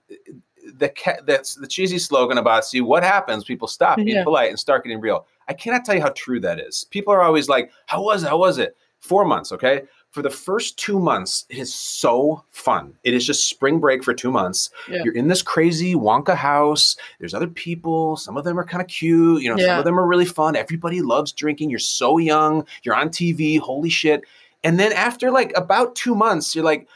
the 0.80 0.92
that's 1.28 1.54
the 1.56 1.68
cheesy 1.68 2.00
slogan 2.00 2.40
about 2.40 2.66
see 2.66 2.82
what 2.82 3.04
happens. 3.04 3.44
People 3.44 3.68
stop 3.68 3.98
being 3.98 4.08
Yeah. 4.10 4.24
polite 4.24 4.50
and 4.50 4.60
start 4.60 4.84
getting 4.84 5.00
real. 5.00 5.28
I 5.48 5.54
cannot 5.54 5.86
tell 5.86 5.94
you 5.94 6.02
how 6.02 6.10
true 6.16 6.40
that 6.40 6.60
is. 6.60 6.86
People 6.90 7.14
are 7.14 7.22
always 7.22 7.48
like, 7.48 7.70
"How 7.86 8.02
was 8.02 8.24
it? 8.24 8.30
How 8.30 8.38
was 8.38 8.58
it?" 8.58 8.76
Four 9.00 9.24
months, 9.26 9.52
okay. 9.52 9.84
For 10.16 10.22
the 10.22 10.30
first 10.30 10.80
two 10.80 10.98
months, 10.98 11.44
it 11.50 11.58
is 11.58 11.74
so 11.74 12.46
fun. 12.52 12.94
It 13.04 13.14
is 13.14 13.28
just 13.28 13.50
spring 13.50 13.82
break 13.82 14.02
for 14.02 14.14
two 14.14 14.32
months. 14.32 14.70
Yeah. 14.90 15.02
You're 15.04 15.14
in 15.14 15.28
this 15.28 15.42
crazy 15.42 15.94
Wonka 15.94 16.38
house. 16.38 16.96
There's 17.20 17.34
other 17.34 17.50
people. 17.50 18.16
Some 18.16 18.38
of 18.38 18.46
them 18.46 18.58
are 18.58 18.64
kind 18.64 18.82
of 18.82 18.88
cute. 18.88 19.44
You 19.44 19.50
know, 19.50 19.58
some 19.62 19.80
of 19.80 19.84
them 19.84 20.00
are 20.00 20.08
really 20.08 20.24
fun. 20.24 20.56
Everybody 20.56 21.02
loves 21.02 21.34
drinking. 21.34 21.70
You're 21.70 21.80
so 21.80 22.18
young. 22.18 22.66
You're 22.84 22.96
on 22.96 23.10
TV. 23.10 23.60
Holy 23.60 23.90
shit. 23.90 24.22
And 24.64 24.80
then 24.80 24.94
after 24.94 25.32
like 25.32 25.52
about 25.58 25.96
two 25.96 26.16
months, 26.16 26.56
you're 26.56 26.64
like, 26.64 26.88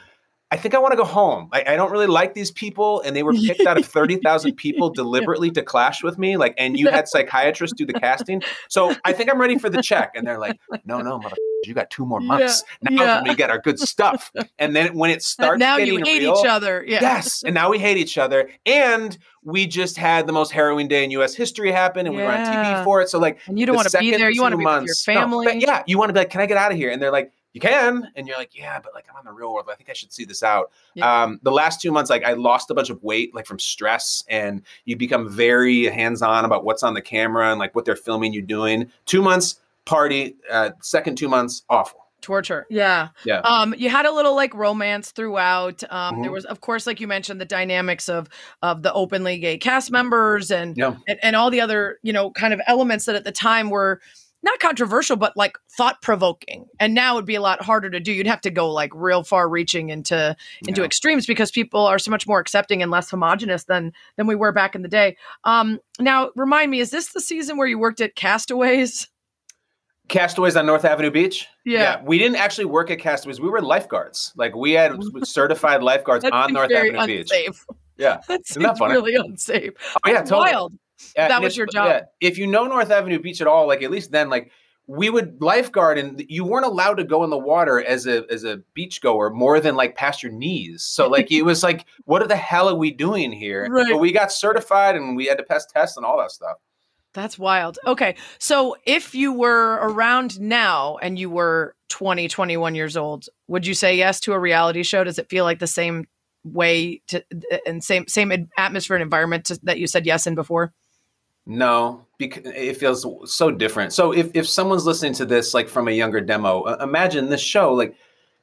I 0.51 0.55
think 0.55 0.73
I 0.73 0.79
want 0.79 0.93
to 0.93 0.97
go 0.97 1.03
home. 1.03 1.49
I, 1.51 1.63
I 1.67 1.75
don't 1.75 1.91
really 1.91 2.07
like 2.07 2.35
these 2.35 2.51
people. 2.51 3.01
And 3.01 3.17
they 3.17 3.21
were 3.21 3.33
picked 3.33 3.67
out 3.67 3.77
of 3.77 3.85
30,000 3.85 4.53
people 4.55 4.89
deliberately 4.93 5.51
to 5.51 5.61
clash 5.61 6.03
with 6.03 6.17
me. 6.17 6.37
Like, 6.37 6.55
and 6.57 6.79
you 6.79 6.89
had 6.89 7.09
psychiatrists 7.09 7.75
do 7.75 7.85
the 7.85 7.93
casting. 7.93 8.41
So 8.69 8.95
I 9.03 9.11
think 9.11 9.29
I'm 9.29 9.41
ready 9.41 9.59
for 9.59 9.69
the 9.69 9.81
check. 9.83 10.13
And 10.15 10.25
they're 10.25 10.39
like, 10.39 10.57
no, 10.85 11.01
no, 11.01 11.19
mother, 11.19 11.35
you 11.65 11.73
got 11.73 11.89
two 11.89 12.05
more 12.05 12.21
Yeah, 12.21 12.27
months. 12.27 12.63
Now 12.81 13.03
yeah. 13.03 13.23
we 13.23 13.35
get 13.35 13.49
our 13.49 13.59
good 13.59 13.79
stuff. 13.93 14.31
And 14.57 14.75
then 14.75 14.95
when 14.95 15.09
it 15.11 15.21
starts 15.23 15.59
now 15.59 15.77
you 15.77 15.97
hate 15.97 16.21
real, 16.21 16.37
each 16.39 16.45
other. 16.45 16.83
Yeah. 16.87 16.99
Yes. 17.01 17.43
And 17.43 17.53
now 17.53 17.69
we 17.69 17.77
hate 17.79 17.97
each 17.97 18.17
other. 18.17 18.49
And 18.65 19.17
we 19.43 19.67
just 19.67 19.97
had 19.97 20.27
the 20.27 20.33
most 20.33 20.51
harrowing 20.51 20.87
day 20.87 21.03
in 21.03 21.11
US 21.11 21.33
history 21.35 21.71
happen 21.71 22.05
and 22.07 22.15
we 22.15 22.21
were 22.21 22.31
on 22.31 22.39
TV 22.45 22.83
for 22.83 23.01
it. 23.01 23.09
So 23.09 23.19
like 23.19 23.39
And 23.47 23.59
you 23.59 23.65
don't 23.65 23.75
want 23.75 23.89
to 23.89 23.97
be 23.99 24.11
there. 24.11 24.29
You 24.29 24.41
want 24.41 24.53
to 24.53 24.57
be 24.57 24.63
with 24.65 24.71
your 24.71 24.79
months- 24.81 25.07
no, 25.07 25.13
family. 25.13 25.45
but 25.47 25.59
yeah, 25.59 25.83
you 25.87 25.97
want 25.97 26.09
to 26.09 26.13
be 26.13 26.19
like, 26.19 26.29
can 26.29 26.41
I 26.41 26.45
get 26.45 26.57
out 26.57 26.71
of 26.71 26.77
here? 26.77 26.91
And 26.91 27.01
they're 27.01 27.11
like, 27.11 27.31
you 27.53 27.59
can. 27.59 28.07
And 28.15 28.27
you're 28.27 28.37
like, 28.37 28.55
yeah, 28.55 28.79
but 28.79 28.93
like 28.93 29.05
I'm 29.09 29.15
on 29.17 29.25
the 29.25 29.31
real 29.31 29.51
world. 29.53 29.67
I 29.71 29.75
think 29.75 29.89
I 29.89 29.93
should 29.93 30.13
see 30.13 30.23
this 30.23 30.43
out. 30.43 30.71
Yeah. 30.93 31.23
Um, 31.23 31.39
the 31.41 31.51
last 31.51 31.81
two 31.81 31.91
months, 31.91 32.09
like 32.11 32.23
I 32.23 32.33
lost 32.33 32.69
a 32.69 32.75
bunch 32.75 32.91
of 32.91 33.01
weight, 33.01 33.33
like 33.33 33.47
from 33.47 33.57
stress, 33.57 34.23
and 34.29 34.61
you 34.85 34.95
become 34.95 35.27
very 35.27 35.85
hands-on 35.85 36.45
about 36.45 36.63
what's 36.63 36.83
on 36.83 36.93
the 36.93 37.01
camera 37.01 37.49
and 37.49 37.59
like 37.59 37.73
what 37.73 37.85
they're 37.85 37.95
filming 37.95 38.33
you 38.33 38.43
doing. 38.43 38.91
Two 39.07 39.23
months, 39.23 39.59
party. 39.89 40.35
Uh, 40.51 40.69
second 40.81 41.17
two 41.17 41.27
months, 41.29 41.63
awful. 41.69 41.99
torture 42.21 42.65
yeah 42.69 43.07
Yeah. 43.23 43.39
um 43.39 43.73
you 43.77 43.89
had 43.89 44.05
a 44.05 44.11
little 44.11 44.35
like 44.35 44.53
romance 44.53 45.11
throughout 45.11 45.81
um 45.89 46.21
there 46.21 46.29
Mhm. 46.29 46.33
was 46.33 46.43
of 46.45 46.59
course 46.59 46.85
like 46.85 46.99
you 46.99 47.07
mentioned 47.07 47.39
the 47.39 47.45
dynamics 47.45 48.09
of 48.09 48.27
of 48.61 48.83
the 48.83 48.91
openly 48.91 49.39
gay 49.39 49.57
cast 49.57 49.89
members 49.89 50.51
and 50.51 50.75
Yeah. 50.75 50.95
and, 51.07 51.17
and 51.23 51.35
all 51.37 51.49
the 51.49 51.61
other 51.61 51.97
you 52.03 52.11
know 52.11 52.29
kind 52.31 52.53
of 52.53 52.59
elements 52.67 53.05
that 53.05 53.15
at 53.15 53.23
the 53.23 53.31
time 53.31 53.69
were 53.69 54.01
not 54.43 54.59
controversial 54.59 55.15
but 55.15 55.31
like 55.37 55.57
thought 55.77 56.01
provoking 56.01 56.65
and 56.77 56.93
now 56.93 57.13
it'd 57.15 57.25
be 57.25 57.35
a 57.35 57.41
lot 57.41 57.61
harder 57.61 57.89
to 57.89 58.01
do 58.01 58.11
you'd 58.11 58.27
have 58.27 58.41
to 58.41 58.51
go 58.51 58.69
like 58.69 58.91
real 58.93 59.23
far 59.23 59.47
reaching 59.47 59.89
into 59.89 60.35
into 60.67 60.81
Yeah. 60.81 60.85
extremes 60.85 61.25
because 61.25 61.51
people 61.51 61.85
are 61.87 61.99
so 61.99 62.11
much 62.11 62.27
more 62.27 62.39
accepting 62.41 62.81
and 62.83 62.91
less 62.91 63.09
homogenous 63.09 63.63
than 63.63 63.93
than 64.17 64.27
we 64.27 64.35
were 64.35 64.51
back 64.51 64.75
in 64.75 64.81
the 64.81 64.89
day 64.89 65.15
um 65.45 65.79
now 66.01 66.31
remind 66.35 66.69
me 66.69 66.81
is 66.81 66.91
this 66.91 67.13
the 67.13 67.21
season 67.21 67.55
where 67.55 67.67
you 67.67 67.79
worked 67.79 68.01
at 68.01 68.15
castaways 68.15 69.07
Castaways 70.09 70.55
on 70.55 70.65
North 70.65 70.85
Avenue 70.85 71.11
Beach. 71.11 71.47
Yeah. 71.65 72.01
we 72.03 72.17
didn't 72.17 72.37
actually 72.37 72.65
work 72.65 72.91
at 72.91 72.99
Castaways. 72.99 73.39
We 73.39 73.49
were 73.49 73.61
lifeguards. 73.61 74.33
Like 74.35 74.55
we 74.55 74.71
had 74.73 74.91
mm-hmm. 74.91 75.23
certified 75.23 75.83
lifeguards 75.83 76.25
on 76.25 76.53
North 76.53 76.71
Avenue 76.71 77.05
Beach. 77.05 77.31
Yeah, 77.97 78.19
That 78.27 78.41
Isn't 78.49 78.63
that 78.63 78.77
funny? 78.77 78.93
really 78.93 79.15
unsafe. 79.15 79.73
Oh, 79.95 79.99
yeah, 80.07 80.13
That's 80.15 80.29
totally. 80.29 80.51
wild. 80.51 80.73
Yeah, 81.15 81.27
That 81.29 81.41
was 81.41 81.55
your 81.55 81.67
job. 81.67 81.87
yeah, 81.87 82.01
if 82.19 82.37
you 82.37 82.47
know 82.47 82.65
North 82.65 82.91
Avenue 82.91 83.19
Beach 83.19 83.39
at 83.39 83.47
all, 83.47 83.67
like 83.67 83.83
at 83.83 83.91
least 83.91 84.11
then, 84.11 84.29
like 84.29 84.51
we 84.87 85.11
would 85.11 85.39
lifeguard, 85.39 85.99
and 85.99 86.25
you 86.27 86.43
weren't 86.43 86.65
allowed 86.65 86.95
to 86.95 87.03
go 87.03 87.23
in 87.23 87.29
the 87.29 87.37
water 87.37 87.79
as 87.83 88.07
a 88.07 88.25
as 88.31 88.43
a 88.43 88.57
beach 88.73 89.01
goer 89.01 89.29
more 89.29 89.59
than 89.59 89.75
like 89.75 89.95
past 89.95 90.23
your 90.23 90.31
knees. 90.31 90.83
So 90.83 91.07
like 91.07 91.31
it 91.31 91.43
was 91.43 91.61
like, 91.61 91.85
what 92.05 92.27
the 92.27 92.35
hell 92.35 92.67
are 92.67 92.75
we 92.75 92.89
doing 92.91 93.31
here? 93.31 93.67
Right. 93.69 93.91
But 93.91 93.99
we 93.99 94.11
got 94.11 94.31
certified, 94.31 94.95
and 94.95 95.15
we 95.15 95.27
had 95.27 95.37
to 95.37 95.43
pass 95.43 95.65
tests 95.67 95.95
and 95.95 96.05
all 96.05 96.17
that 96.17 96.31
stuff. 96.31 96.57
That's 97.13 97.39
wild. 97.39 97.79
Okay. 97.87 98.15
So 98.37 98.75
if 98.85 99.15
you 99.15 99.33
were 99.33 99.79
around 99.81 100.39
now 100.39 100.97
and 100.97 101.17
you 101.17 101.29
were 101.29 101.75
20, 101.89 102.27
21 102.27 102.75
years 102.75 102.95
old, 102.95 103.25
would 103.47 103.65
you 103.65 103.73
say 103.73 103.97
yes 103.97 104.19
to 104.21 104.33
a 104.33 104.39
reality 104.39 104.83
show? 104.83 105.03
Does 105.03 105.17
it 105.17 105.29
feel 105.29 105.43
like 105.43 105.59
the 105.59 105.67
same 105.67 106.07
way 106.43 107.01
to 107.07 107.23
and 107.65 107.83
same 107.83 108.07
same 108.07 108.31
atmosphere 108.57 108.95
and 108.95 109.03
environment 109.03 109.45
to, 109.45 109.59
that 109.63 109.79
you 109.79 109.87
said 109.87 110.05
yes 110.05 110.27
in 110.27 110.35
before? 110.35 110.73
No, 111.45 112.05
because 112.19 112.43
it 112.45 112.77
feels 112.77 113.05
so 113.25 113.49
different. 113.49 113.91
So 113.91 114.11
if 114.11 114.29
if 114.35 114.47
someone's 114.47 114.85
listening 114.85 115.13
to 115.13 115.25
this 115.25 115.53
like 115.53 115.67
from 115.67 115.87
a 115.87 115.91
younger 115.91 116.21
demo, 116.21 116.61
uh, 116.61 116.77
imagine 116.81 117.29
this 117.29 117.41
show 117.41 117.73
like 117.73 117.95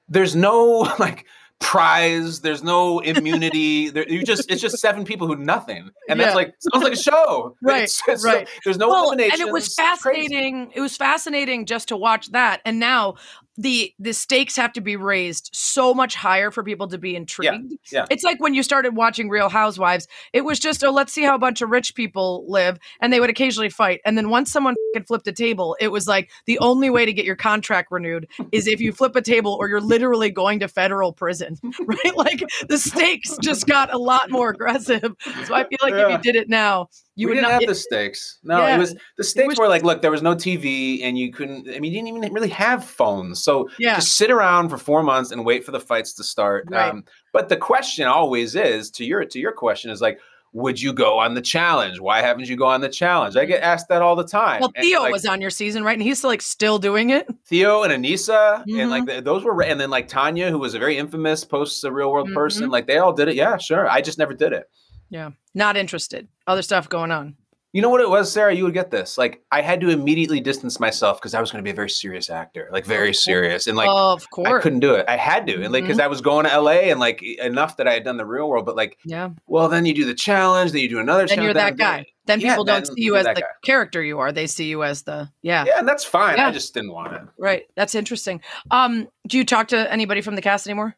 there's 0.09 0.35
no 0.35 0.93
like 0.99 1.27
prize, 1.59 2.41
there's 2.41 2.63
no 2.63 3.01
immunity. 3.01 3.91
there, 3.91 4.09
you 4.09 4.23
just 4.25 4.51
it's 4.51 4.61
just 4.61 4.79
seven 4.79 5.05
people 5.05 5.27
who 5.27 5.37
nothing, 5.37 5.91
and 6.09 6.19
Yeah. 6.19 6.27
that's 6.27 6.37
like 6.37 6.55
sounds 6.61 6.85
like 6.85 6.93
a 6.93 6.97
show. 6.97 7.57
Right, 7.63 7.85
It's- 7.85 8.01
it's- 8.09 8.25
right. 8.25 8.49
there's 8.65 8.79
no 8.79 8.89
well, 8.89 9.11
and 9.11 9.21
elimination. 9.21 9.49
it 9.49 9.53
was 9.53 9.75
fascinating. 9.75 10.71
It 10.75 10.81
was 10.81 10.97
fascinating 10.97 11.67
just 11.67 11.89
to 11.89 11.97
watch 11.97 12.31
that. 12.33 12.61
And 12.65 12.79
now 12.79 13.15
the 13.57 13.93
the 13.99 14.13
stakes 14.13 14.57
have 14.57 14.73
to 14.75 14.81
be 14.81 14.97
raised 14.97 15.51
so 15.53 15.95
much 15.95 16.15
higher 16.15 16.51
for 16.51 16.63
people 16.63 16.89
to 16.89 16.99
be 16.99 17.17
intrigued. 17.17 17.73
yeah. 17.91 18.01
yeah. 18.01 18.07
It's 18.11 18.25
like 18.25 18.41
when 18.41 18.55
you 18.55 18.63
started 18.63 18.97
watching 18.97 19.29
Real 19.29 19.49
Housewives, 19.49 20.09
it 20.33 20.45
was 20.45 20.59
just, 20.59 20.85
oh, 20.85 20.91
let's 20.91 21.13
see 21.13 21.23
how 21.23 21.35
a 21.35 21.39
bunch 21.39 21.63
of 21.63 21.71
rich 21.71 21.95
people 21.95 22.45
live. 22.49 22.79
And 23.01 23.13
they 23.13 23.21
would 23.21 23.31
occasionally 23.31 23.71
fight. 23.71 24.01
And 24.05 24.17
then 24.17 24.31
once 24.31 24.51
someone 24.51 24.75
flipped 24.93 25.09
flip 25.09 25.27
a 25.27 25.33
table, 25.33 25.77
it 25.81 25.89
was 25.89 26.07
like 26.07 26.31
the 26.47 26.59
only 26.59 26.91
way 26.91 27.07
to 27.07 27.13
get 27.13 27.25
your 27.25 27.37
contract 27.37 27.91
renewed 27.91 28.29
is 28.53 28.67
if 28.67 28.81
you 28.81 28.93
flip 28.93 29.17
a 29.17 29.23
table 29.23 29.57
or 29.59 29.69
you're 29.69 29.81
literally 29.81 30.31
going 30.31 30.61
to 30.61 30.69
federal 30.69 31.13
prison, 31.13 31.57
right? 31.81 32.17
Like 32.17 32.45
the 32.69 32.79
stakes 32.79 33.37
just 33.43 33.67
got 33.67 33.93
a 33.93 33.99
lot 33.99 34.31
more 34.31 34.51
aggressive. 34.51 35.15
So 35.45 35.55
I 35.55 35.65
feel 35.65 35.79
like 35.83 35.95
if 35.95 36.11
you 36.11 36.19
did 36.19 36.37
it 36.37 36.49
now, 36.49 36.89
you 37.17 37.29
we 37.29 37.35
didn't 37.35 37.51
not. 37.51 37.61
have 37.61 37.69
the 37.69 37.75
stakes. 37.75 38.39
No, 38.45 38.59
Yeah. 38.59 38.77
it 38.77 38.79
was 38.79 38.95
the 39.17 39.25
stakes 39.25 39.49
was- 39.49 39.59
were 39.59 39.69
like, 39.69 39.83
look, 39.83 40.03
there 40.03 40.11
was 40.11 40.23
no 40.23 40.35
TV, 40.35 41.03
and 41.03 41.19
you 41.19 41.33
couldn't. 41.33 41.69
I 41.69 41.81
mean, 41.81 41.93
you 41.93 41.99
didn't 42.03 42.17
even 42.17 42.33
really 42.33 42.49
have 42.51 42.85
phones, 42.85 43.43
so 43.43 43.69
Yeah. 43.79 43.97
just 43.97 44.17
sit 44.17 44.31
around 44.31 44.69
for 44.69 44.79
four 44.79 45.03
months 45.03 45.33
and 45.33 45.45
wait 45.45 45.65
for 45.65 45.73
the 45.73 45.81
fights 45.81 46.13
to 46.15 46.23
start. 46.25 46.67
Right. 46.71 46.91
Um, 46.91 47.05
but 47.33 47.49
the 47.49 47.57
question 47.57 48.07
always 48.07 48.55
is 48.55 48.91
to 48.93 49.05
your 49.05 49.25
to 49.25 49.39
your 49.41 49.53
question 49.53 49.91
is 49.91 50.01
like, 50.01 50.21
would 50.53 50.81
you 50.81 50.93
go 50.95 51.19
on 51.19 51.35
the 51.35 51.43
challenge? 51.43 52.01
Why 52.01 52.23
haven't 52.23 52.49
you 52.49 52.57
go 52.57 52.65
on 52.67 52.81
the 52.81 52.89
challenge? 52.89 53.37
I 53.37 53.45
get 53.45 53.63
asked 53.63 53.89
that 53.89 54.01
all 54.01 54.17
the 54.17 54.25
time. 54.25 54.61
well, 54.61 54.73
Theo 54.81 55.01
like, 55.01 55.13
was 55.13 55.27
on 55.27 55.41
your 55.43 55.51
season, 55.51 55.85
right? 55.85 55.93
And 55.95 56.03
he's 56.03 56.25
like 56.25 56.41
still 56.41 56.79
doing 56.79 57.11
it. 57.11 57.29
Theo 57.47 57.83
and 57.83 57.93
Aneesa, 57.93 58.65
Mhm. 58.67 58.81
and 58.81 58.91
like 58.91 59.07
th- 59.07 59.25
those 59.25 59.45
were, 59.45 59.63
and 59.63 59.79
then 59.79 59.91
like 59.91 60.09
Tonya, 60.09 60.49
who 60.49 60.59
was 60.59 60.73
a 60.75 60.79
very 60.79 60.97
infamous 60.97 61.45
post 61.45 61.85
a 61.85 61.93
real 61.93 62.11
world 62.11 62.29
Mm-hmm. 62.29 62.37
person. 62.37 62.71
Like 62.71 62.87
they 62.87 62.97
all 62.97 63.13
did 63.13 63.29
it. 63.29 63.35
Yeah, 63.35 63.59
sure. 63.59 63.87
I 63.91 64.01
just 64.01 64.19
never 64.19 64.33
did 64.33 64.53
it. 64.55 64.71
Yeah. 65.11 65.31
Not 65.57 65.77
interested. 65.79 66.29
Other 66.47 66.61
stuff 66.61 66.89
going 66.89 67.11
on. 67.11 67.35
You 67.73 67.83
know 67.83 67.89
what 67.89 68.03
it 68.03 68.09
was, 68.09 68.31
Sarah? 68.31 68.55
You 68.55 68.65
would 68.65 68.75
get 68.75 68.91
this. 68.91 69.19
Like, 69.19 69.43
I 69.51 69.63
had 69.63 69.81
to 69.81 69.89
immediately 69.89 70.39
distance 70.39 70.79
myself 70.79 71.19
because 71.19 71.35
I 71.35 71.41
was 71.41 71.51
going 71.51 71.63
to 71.63 71.65
be 71.67 71.71
a 71.73 71.75
very 71.75 71.91
serious 71.91 72.31
actor, 72.31 72.69
like 72.73 72.87
very 72.87 73.13
serious, 73.13 73.67
and 73.67 73.77
like 73.77 73.89
of 73.91 74.31
course, 74.31 74.49
I 74.49 74.61
couldn't 74.61 74.81
do 74.81 74.95
it. 74.95 75.07
I 75.09 75.17
had 75.17 75.47
to, 75.49 75.63
and 75.63 75.73
like 75.73 75.85
because 75.85 75.99
I 75.99 76.07
was 76.07 76.21
going 76.21 76.47
to 76.47 76.61
LA, 76.61 76.89
and 76.91 77.01
like 77.01 77.23
enough 77.23 77.77
that 77.79 77.89
I 77.89 77.93
had 77.93 78.05
done 78.05 78.17
the 78.17 78.25
real 78.25 78.49
world, 78.49 78.65
but 78.65 78.77
like, 78.77 78.99
yeah. 79.05 79.31
well, 79.47 79.69
then 79.69 79.85
you 79.85 79.95
do 79.95 80.05
the 80.05 80.15
challenge, 80.15 80.73
then 80.73 80.81
you 80.81 80.89
do 80.89 81.01
another. 81.01 81.27
Challenge. 81.27 81.37
Then 81.37 81.45
you're 81.45 81.55
that 81.55 81.77
guy. 81.77 82.07
Then 82.27 82.41
Yeah, 82.41 82.53
people 82.53 82.65
don't 82.65 82.87
then 82.87 82.97
see 82.97 83.03
you 83.03 83.17
as 83.17 83.27
the 83.27 83.35
guy. 83.35 83.47
character 83.63 84.03
you 84.03 84.19
are. 84.21 84.33
They 84.33 84.47
see 84.47 84.67
you 84.67 84.83
as 84.83 85.03
the 85.03 85.31
yeah. 85.43 85.65
Yeah, 85.67 85.79
and 85.79 85.89
that's 85.89 86.05
fine. 86.05 86.37
Yeah. 86.37 86.49
I 86.49 86.53
just 86.53 86.75
didn't 86.75 86.93
want 86.93 87.15
it. 87.15 87.23
Right. 87.39 87.65
That's 87.75 87.95
interesting. 87.95 88.41
Um, 88.71 89.09
do 89.27 89.39
you 89.39 89.45
talk 89.45 89.69
to 89.69 89.93
anybody 89.93 90.23
from 90.23 90.35
the 90.35 90.43
cast 90.43 90.67
anymore? 90.67 90.97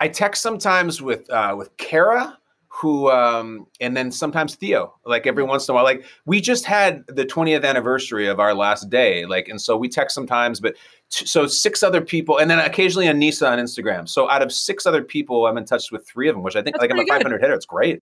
I 0.00 0.08
text 0.08 0.42
sometimes 0.42 1.00
with 1.00 1.28
uh, 1.30 1.54
with 1.56 1.76
Kara, 1.76 2.38
who 2.76 3.08
um 3.10 3.66
and 3.80 3.96
then 3.96 4.10
sometimes 4.10 4.56
Theo 4.56 4.94
like 5.06 5.26
every 5.28 5.44
once 5.44 5.68
in 5.68 5.72
a 5.72 5.74
while 5.76 5.84
like 5.84 6.04
we 6.26 6.40
just 6.40 6.64
had 6.64 7.04
the 7.06 7.24
20th 7.24 7.64
anniversary 7.64 8.26
of 8.26 8.40
our 8.40 8.52
last 8.52 8.90
day 8.90 9.26
like 9.26 9.46
and 9.48 9.60
so 9.60 9.76
we 9.76 9.88
text 9.88 10.12
sometimes 10.14 10.58
but 10.58 10.74
t- 11.10 11.24
so 11.24 11.46
six 11.46 11.84
other 11.84 12.00
people 12.00 12.38
and 12.38 12.50
then 12.50 12.58
occasionally 12.58 13.06
Aneesa 13.06 13.48
on 13.48 13.58
Instagram. 13.60 14.08
So 14.08 14.28
out 14.28 14.42
of 14.42 14.52
six 14.52 14.86
other 14.86 15.02
people 15.04 15.46
I'm 15.46 15.56
in 15.56 15.64
touch 15.64 15.92
with 15.92 16.04
three 16.06 16.28
of 16.28 16.34
them 16.34 16.42
which 16.42 16.56
I 16.56 16.62
think 16.62 16.74
That's 16.74 16.82
like 16.82 16.90
I'm 16.90 16.98
a 16.98 17.04
pretty 17.04 17.10
good. 17.10 17.22
500 17.22 17.40
hitter. 17.40 17.54
It's 17.54 17.66
great. 17.66 18.02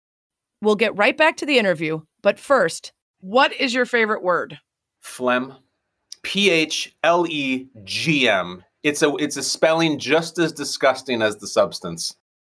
We'll 0.62 0.77
get 0.77 0.96
right 0.96 1.16
back 1.16 1.37
to 1.38 1.46
the 1.46 1.59
interview, 1.59 2.00
but 2.22 2.38
first, 2.38 2.92
what 3.20 3.53
is 3.53 3.74
your 3.74 3.85
favorite 3.85 4.22
word? 4.22 4.59
phlegm. 5.00 5.55
P 6.22 6.48
H 6.48 6.96
L 7.05 7.27
E 7.29 7.68
G 7.85 8.29
M. 8.31 8.64
It's 8.83 9.03
a 9.03 9.14
it's 9.16 9.37
a 9.37 9.42
spelling 9.42 9.98
just 9.98 10.38
as 10.38 10.53
disgusting 10.53 11.20
as 11.20 11.37
the 11.37 11.46
substance 11.46 12.14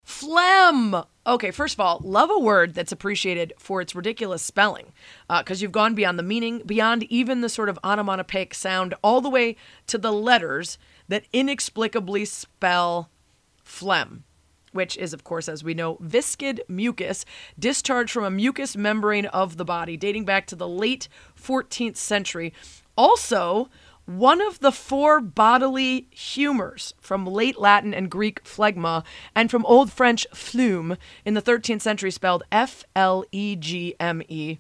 Phlegm. 0.07 0.95
Okay, 1.27 1.51
first 1.51 1.75
of 1.75 1.81
all, 1.81 2.01
love 2.01 2.31
a 2.31 2.39
word 2.39 2.75
that's 2.75 2.93
appreciated 2.93 3.53
for 3.59 3.81
its 3.81 3.93
ridiculous 3.93 4.41
spelling, 4.41 4.93
uh, 5.29 5.43
because 5.43 5.61
you've 5.61 5.73
gone 5.73 5.97
beyond 5.97 6.17
the 6.17 6.23
meaning, 6.23 6.63
beyond 6.65 7.03
even 7.11 7.41
the 7.41 7.49
sort 7.49 7.69
of 7.69 7.79
onomatopoeic 7.83 8.55
sound, 8.55 8.95
all 9.03 9.21
the 9.21 9.29
way 9.29 9.57
to 9.89 9.99
the 9.99 10.13
letters 10.13 10.79
that 11.09 11.25
inexplicably 11.33 12.25
spell 12.25 13.11
phlegm, 13.65 14.23
which 14.71 14.97
is, 14.97 15.13
of 15.13 15.25
course, 15.25 15.49
as 15.49 15.65
we 15.65 15.75
know, 15.75 15.99
viscid 16.01 16.63
mucus 16.69 17.25
discharged 17.59 18.13
from 18.13 18.25
a 18.25 18.31
mucous 18.31 18.77
membrane 18.77 19.27
of 19.27 19.57
the 19.57 19.65
body, 19.65 19.97
dating 19.97 20.25
back 20.25 20.47
to 20.47 20.55
the 20.55 20.69
late 20.69 21.09
14th 21.37 21.97
century. 21.97 22.55
Also, 22.97 23.69
one 24.07 24.41
of 24.41 24.61
the 24.61 24.73
four 24.73 25.21
bodily 25.21 26.09
humors 26.13 26.95
from 27.01 27.27
late 27.27 27.59
Latin 27.59 27.93
and 27.93 28.11
Greek 28.11 28.43
phlegma 28.45 29.05
and 29.35 29.51
from 29.51 29.67
Old 29.67 29.93
French 29.93 30.27
flume 30.33 30.97
in 31.25 31.35
the 31.35 31.43
13th 31.43 31.81
century 31.81 32.11
spelled 32.11 32.45
F 32.51 32.85
L 32.95 33.25
E 33.33 33.57
G 33.57 33.95
M 33.99 34.23
E. 34.29 34.59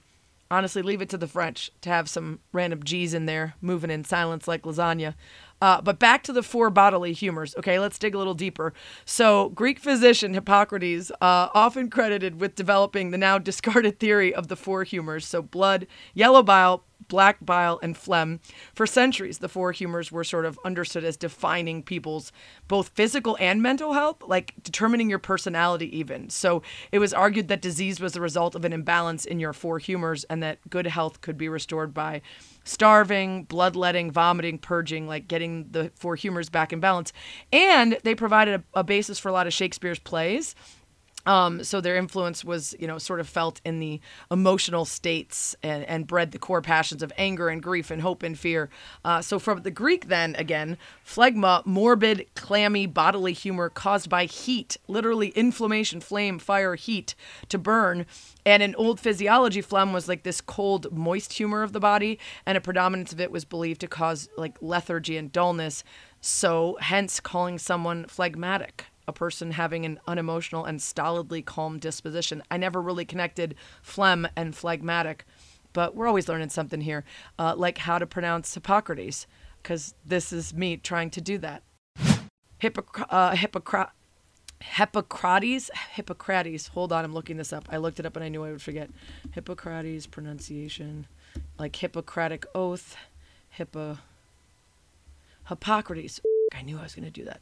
Honestly, 0.49 0.83
leave 0.83 1.03
it 1.03 1.09
to 1.09 1.19
the 1.19 1.27
French 1.27 1.73
to 1.81 1.89
have 1.89 2.09
some 2.09 2.39
random 2.53 2.85
G's 2.85 3.15
in 3.15 3.27
there, 3.27 3.55
moving 3.61 3.91
in 3.91 4.05
silence 4.05 4.47
like 4.47 4.63
lasagna. 4.63 5.15
Uh, 5.61 5.81
but 5.81 5.99
back 5.99 6.23
to 6.23 6.33
the 6.33 6.43
four 6.43 6.71
bodily 6.71 7.13
humors. 7.13 7.55
Okay, 7.59 7.79
let's 7.81 7.99
dig 7.99 8.15
a 8.15 8.19
little 8.19 8.35
deeper. 8.35 8.73
So, 9.05 9.49
Greek 9.51 9.81
physician 9.81 10.35
Hippocrates, 10.35 11.11
uh, 11.21 11.49
often 11.55 11.91
credited 11.91 12.41
with 12.41 12.55
developing 12.55 13.11
the 13.11 13.19
now 13.19 13.39
discarded 13.39 13.99
theory 13.99 14.35
of 14.35 14.47
the 14.49 14.57
four 14.57 14.85
humors. 14.85 15.27
So, 15.27 15.43
blood, 15.43 15.87
yellow 16.15 16.43
bile, 16.43 16.85
black 17.09 17.45
bile, 17.45 17.79
and 17.83 17.97
phlegm. 17.97 18.41
For 18.75 18.87
centuries, 18.87 19.39
the 19.39 19.49
four 19.49 19.73
humors 19.73 20.11
were 20.13 20.25
sort 20.25 20.45
of 20.45 20.59
understood 20.65 21.05
as 21.05 21.17
defining 21.17 21.83
people's 21.83 22.33
both 22.69 22.89
physical 22.91 23.37
and 23.41 23.63
mental 23.63 23.93
health, 23.93 24.23
like 24.27 24.55
determining 24.63 25.11
your 25.11 25.19
personality, 25.19 25.97
even. 25.97 26.31
So, 26.31 26.63
it 26.93 26.99
was 26.99 27.13
argued 27.13 27.49
that 27.49 27.63
disease 27.63 28.01
was 28.01 28.13
the 28.13 28.21
result 28.21 28.55
of 28.55 28.65
an 28.65 28.73
imbalance 28.73 29.25
in 29.25 29.41
your 29.41 29.53
four 29.53 29.79
humors 29.79 30.25
and 30.25 30.43
that 30.43 30.59
good 30.69 30.87
health 30.87 31.21
could 31.21 31.39
be 31.39 31.49
restored 31.49 31.95
by 31.95 32.23
starving, 32.65 33.45
bloodletting, 33.45 34.11
vomiting, 34.11 34.59
purging, 34.59 35.07
like 35.07 35.29
getting 35.29 35.69
the 35.71 35.91
four 35.95 36.17
humors 36.17 36.49
back 36.49 36.73
in 36.73 36.81
balance. 36.81 37.13
And 37.53 37.99
they 38.03 38.15
provided 38.15 38.63
a, 38.75 38.81
a 38.81 38.85
basis 38.85 39.19
for 39.19 39.29
a 39.29 39.33
lot 39.33 39.47
of 39.47 39.53
Shakespeare's 39.53 39.99
plays. 39.99 40.55
Um, 41.27 41.65
so 41.65 41.81
their 41.81 41.97
influence 41.97 42.45
was, 42.45 42.75
you 42.79 42.87
know, 42.87 42.99
sort 42.99 43.21
of 43.21 43.29
felt 43.29 43.61
in 43.65 43.81
the 43.81 44.01
emotional 44.31 44.85
states 44.85 45.57
and, 45.63 45.85
and 45.85 46.07
bred 46.07 46.31
the 46.31 46.39
core 46.39 46.63
passions 46.63 47.03
of 47.03 47.13
anger 47.19 47.49
and 47.49 47.63
grief 47.63 47.91
and 47.91 48.01
hope 48.01 48.23
and 48.23 48.39
fear. 48.39 48.71
Uh, 49.05 49.21
so 49.21 49.39
from 49.39 49.63
the 49.63 49.71
Greek, 49.71 50.09
then 50.09 50.37
again, 50.37 50.79
phlegma, 51.05 51.65
morbid, 51.67 52.27
clammy 52.35 52.87
bodily 52.87 53.33
humor 53.33 53.69
caused 53.69 54.09
by 54.09 54.25
heat, 54.25 54.77
literally 54.87 55.29
inflammation, 55.29 56.01
flame, 56.01 56.39
fire, 56.39 56.77
heat 56.77 57.15
to 57.49 57.59
burn. 57.59 58.07
And 58.45 58.63
in 58.63 58.75
old 58.77 59.01
physiology, 59.01 59.61
phlegm 59.61 59.93
was 59.93 60.09
like 60.09 60.23
this 60.23 60.41
cold, 60.41 60.97
moist 60.97 61.33
humor 61.35 61.63
of 61.63 61.73
the 61.73 61.81
body, 61.81 62.19
and 62.47 62.57
a 62.57 62.61
predominance 62.61 63.13
of 63.13 63.21
it 63.21 63.33
was 63.33 63.45
believed 63.45 63.81
to 63.81 63.89
cause 63.89 64.29
like 64.37 64.57
lethargy 64.61 65.17
and 65.17 65.33
dullness. 65.33 65.83
So, 66.21 66.77
hence 66.81 67.21
calling 67.21 67.59
someone 67.59 68.07
phlegmatic 68.07 68.87
a 69.09 69.13
person 69.13 69.53
having 69.53 69.85
an 69.85 70.01
unemotional 70.07 70.65
and 70.65 70.81
stolidly 70.83 71.43
calm 71.43 71.79
disposition. 71.79 72.43
I 72.51 72.57
never 72.57 72.81
really 72.81 73.05
connected 73.05 73.55
phlegm 73.83 74.27
and 74.37 74.55
phlegmatic, 74.55 75.25
but 75.73 75.95
we're 75.95 76.07
always 76.07 76.29
learning 76.29 76.51
something 76.51 76.81
here, 76.81 77.05
uh, 77.39 77.55
like 77.57 77.79
how 77.79 77.99
to 77.99 78.07
pronounce 78.07 78.55
Hippocrates, 78.55 79.27
because 79.63 79.95
this 80.05 80.33
is 80.33 80.55
me 80.55 80.77
trying 80.77 81.11
to 81.11 81.21
do 81.21 81.39
that. 81.39 81.63
Hippocr- 82.61 83.07
uh, 83.11 83.33
Hippocra- 83.33 83.91
Hippocrates, 84.61 85.71
Hippocrates. 85.93 86.69
Hold 86.69 86.93
on, 86.93 87.05
I'm 87.05 87.13
looking 87.13 87.37
this 87.37 87.53
up. 87.53 87.69
I 87.71 87.77
looked 87.77 88.01
it 88.01 88.07
up 88.07 88.17
and 88.17 88.25
I 88.25 88.29
knew 88.29 88.45
I 88.45 88.51
would 88.51 88.63
forget. 88.63 88.91
Hippocrates 89.33 90.07
pronunciation, 90.07 91.07
like 91.59 91.77
Hippocratic 91.77 92.47
oath, 92.55 92.97
Hippo. 93.51 93.99
Hippocrates. 95.49 96.21
I 96.55 96.63
knew 96.63 96.79
I 96.79 96.83
was 96.83 96.95
going 96.95 97.05
to 97.05 97.11
do 97.11 97.25
that. 97.25 97.41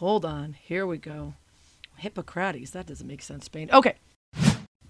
Hold 0.00 0.24
on. 0.24 0.54
Here 0.54 0.86
we 0.86 0.96
go. 0.96 1.34
Hippocrates. 1.98 2.70
That 2.70 2.86
doesn't 2.86 3.06
make 3.06 3.20
sense, 3.20 3.44
Spain. 3.44 3.68
Okay. 3.70 3.96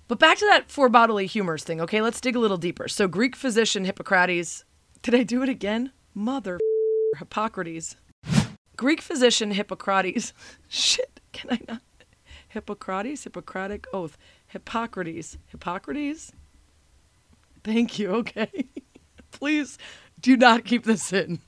But 0.06 0.20
back 0.20 0.38
to 0.38 0.46
that 0.46 0.70
four 0.70 0.88
bodily 0.88 1.26
humors 1.26 1.64
thing. 1.64 1.80
Okay, 1.80 2.00
let's 2.00 2.20
dig 2.20 2.36
a 2.36 2.38
little 2.38 2.56
deeper. 2.56 2.86
So, 2.86 3.08
Greek 3.08 3.34
physician 3.34 3.84
Hippocrates. 3.84 4.64
Did 5.02 5.16
I 5.16 5.24
do 5.24 5.42
it 5.42 5.48
again? 5.48 5.90
Mother 6.14 6.60
Hippocrates. 7.18 7.96
Greek 8.76 9.00
physician 9.00 9.50
Hippocrates. 9.50 10.32
Shit, 10.68 11.18
can 11.32 11.50
I 11.50 11.58
not? 11.66 11.82
Hippocrates, 12.46 13.24
Hippocratic 13.24 13.88
oath. 13.92 14.16
Hippocrates. 14.46 15.38
Hippocrates? 15.46 16.30
Thank 17.64 17.98
you. 17.98 18.10
Okay. 18.12 18.66
Please 19.32 19.76
do 20.20 20.36
not 20.36 20.64
keep 20.64 20.84
this 20.84 21.12
in. 21.12 21.40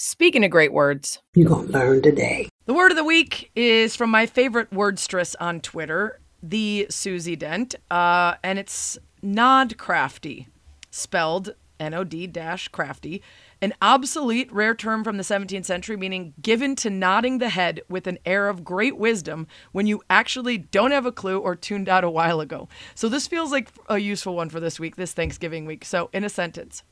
Speaking 0.00 0.44
of 0.44 0.52
great 0.52 0.72
words, 0.72 1.18
You're 1.34 1.48
going 1.48 1.66
to 1.66 1.72
learn 1.72 2.02
today. 2.02 2.48
the 2.66 2.72
word 2.72 2.92
of 2.92 2.96
the 2.96 3.02
week 3.02 3.50
is 3.56 3.96
from 3.96 4.10
my 4.10 4.26
favorite 4.26 4.70
wordstress 4.70 5.34
on 5.40 5.60
Twitter, 5.60 6.20
the 6.40 6.86
Susie 6.88 7.34
Dent, 7.34 7.74
uh, 7.90 8.34
and 8.44 8.60
it's 8.60 8.96
nod 9.22 9.76
crafty, 9.76 10.46
spelled 10.92 11.56
N-O-D 11.80 12.28
dash 12.28 12.68
crafty, 12.68 13.22
an 13.60 13.74
obsolete 13.82 14.52
rare 14.52 14.76
term 14.76 15.02
from 15.02 15.16
the 15.16 15.24
17th 15.24 15.64
century 15.64 15.96
meaning 15.96 16.32
given 16.40 16.76
to 16.76 16.90
nodding 16.90 17.38
the 17.38 17.48
head 17.48 17.80
with 17.88 18.06
an 18.06 18.18
air 18.24 18.48
of 18.48 18.62
great 18.62 18.96
wisdom 18.96 19.48
when 19.72 19.88
you 19.88 20.00
actually 20.08 20.58
don't 20.58 20.92
have 20.92 21.06
a 21.06 21.12
clue 21.12 21.40
or 21.40 21.56
tuned 21.56 21.88
out 21.88 22.04
a 22.04 22.10
while 22.10 22.40
ago. 22.40 22.68
So 22.94 23.08
this 23.08 23.26
feels 23.26 23.50
like 23.50 23.70
a 23.88 23.98
useful 23.98 24.36
one 24.36 24.48
for 24.48 24.60
this 24.60 24.78
week, 24.78 24.94
this 24.94 25.12
Thanksgiving 25.12 25.66
week. 25.66 25.84
So 25.84 26.08
in 26.12 26.22
a 26.22 26.28
sentence. 26.28 26.84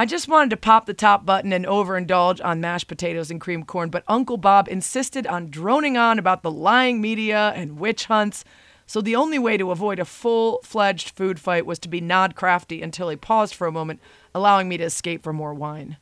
I 0.00 0.06
just 0.06 0.28
wanted 0.28 0.48
to 0.48 0.56
pop 0.56 0.86
the 0.86 0.94
top 0.94 1.26
button 1.26 1.52
and 1.52 1.66
overindulge 1.66 2.42
on 2.42 2.58
mashed 2.58 2.88
potatoes 2.88 3.30
and 3.30 3.38
creamed 3.38 3.66
corn, 3.66 3.90
but 3.90 4.02
Uncle 4.08 4.38
Bob 4.38 4.66
insisted 4.66 5.26
on 5.26 5.50
droning 5.50 5.98
on 5.98 6.18
about 6.18 6.42
the 6.42 6.50
lying 6.50 7.02
media 7.02 7.52
and 7.54 7.78
witch 7.78 8.06
hunts. 8.06 8.42
So 8.86 9.02
the 9.02 9.14
only 9.14 9.38
way 9.38 9.58
to 9.58 9.70
avoid 9.70 9.98
a 9.98 10.06
full 10.06 10.60
fledged 10.64 11.10
food 11.10 11.38
fight 11.38 11.66
was 11.66 11.78
to 11.80 11.88
be 11.90 12.00
nod 12.00 12.34
crafty 12.34 12.80
until 12.80 13.10
he 13.10 13.16
paused 13.16 13.54
for 13.54 13.66
a 13.66 13.72
moment, 13.72 14.00
allowing 14.34 14.70
me 14.70 14.78
to 14.78 14.84
escape 14.84 15.22
for 15.22 15.34
more 15.34 15.52
wine. 15.52 15.98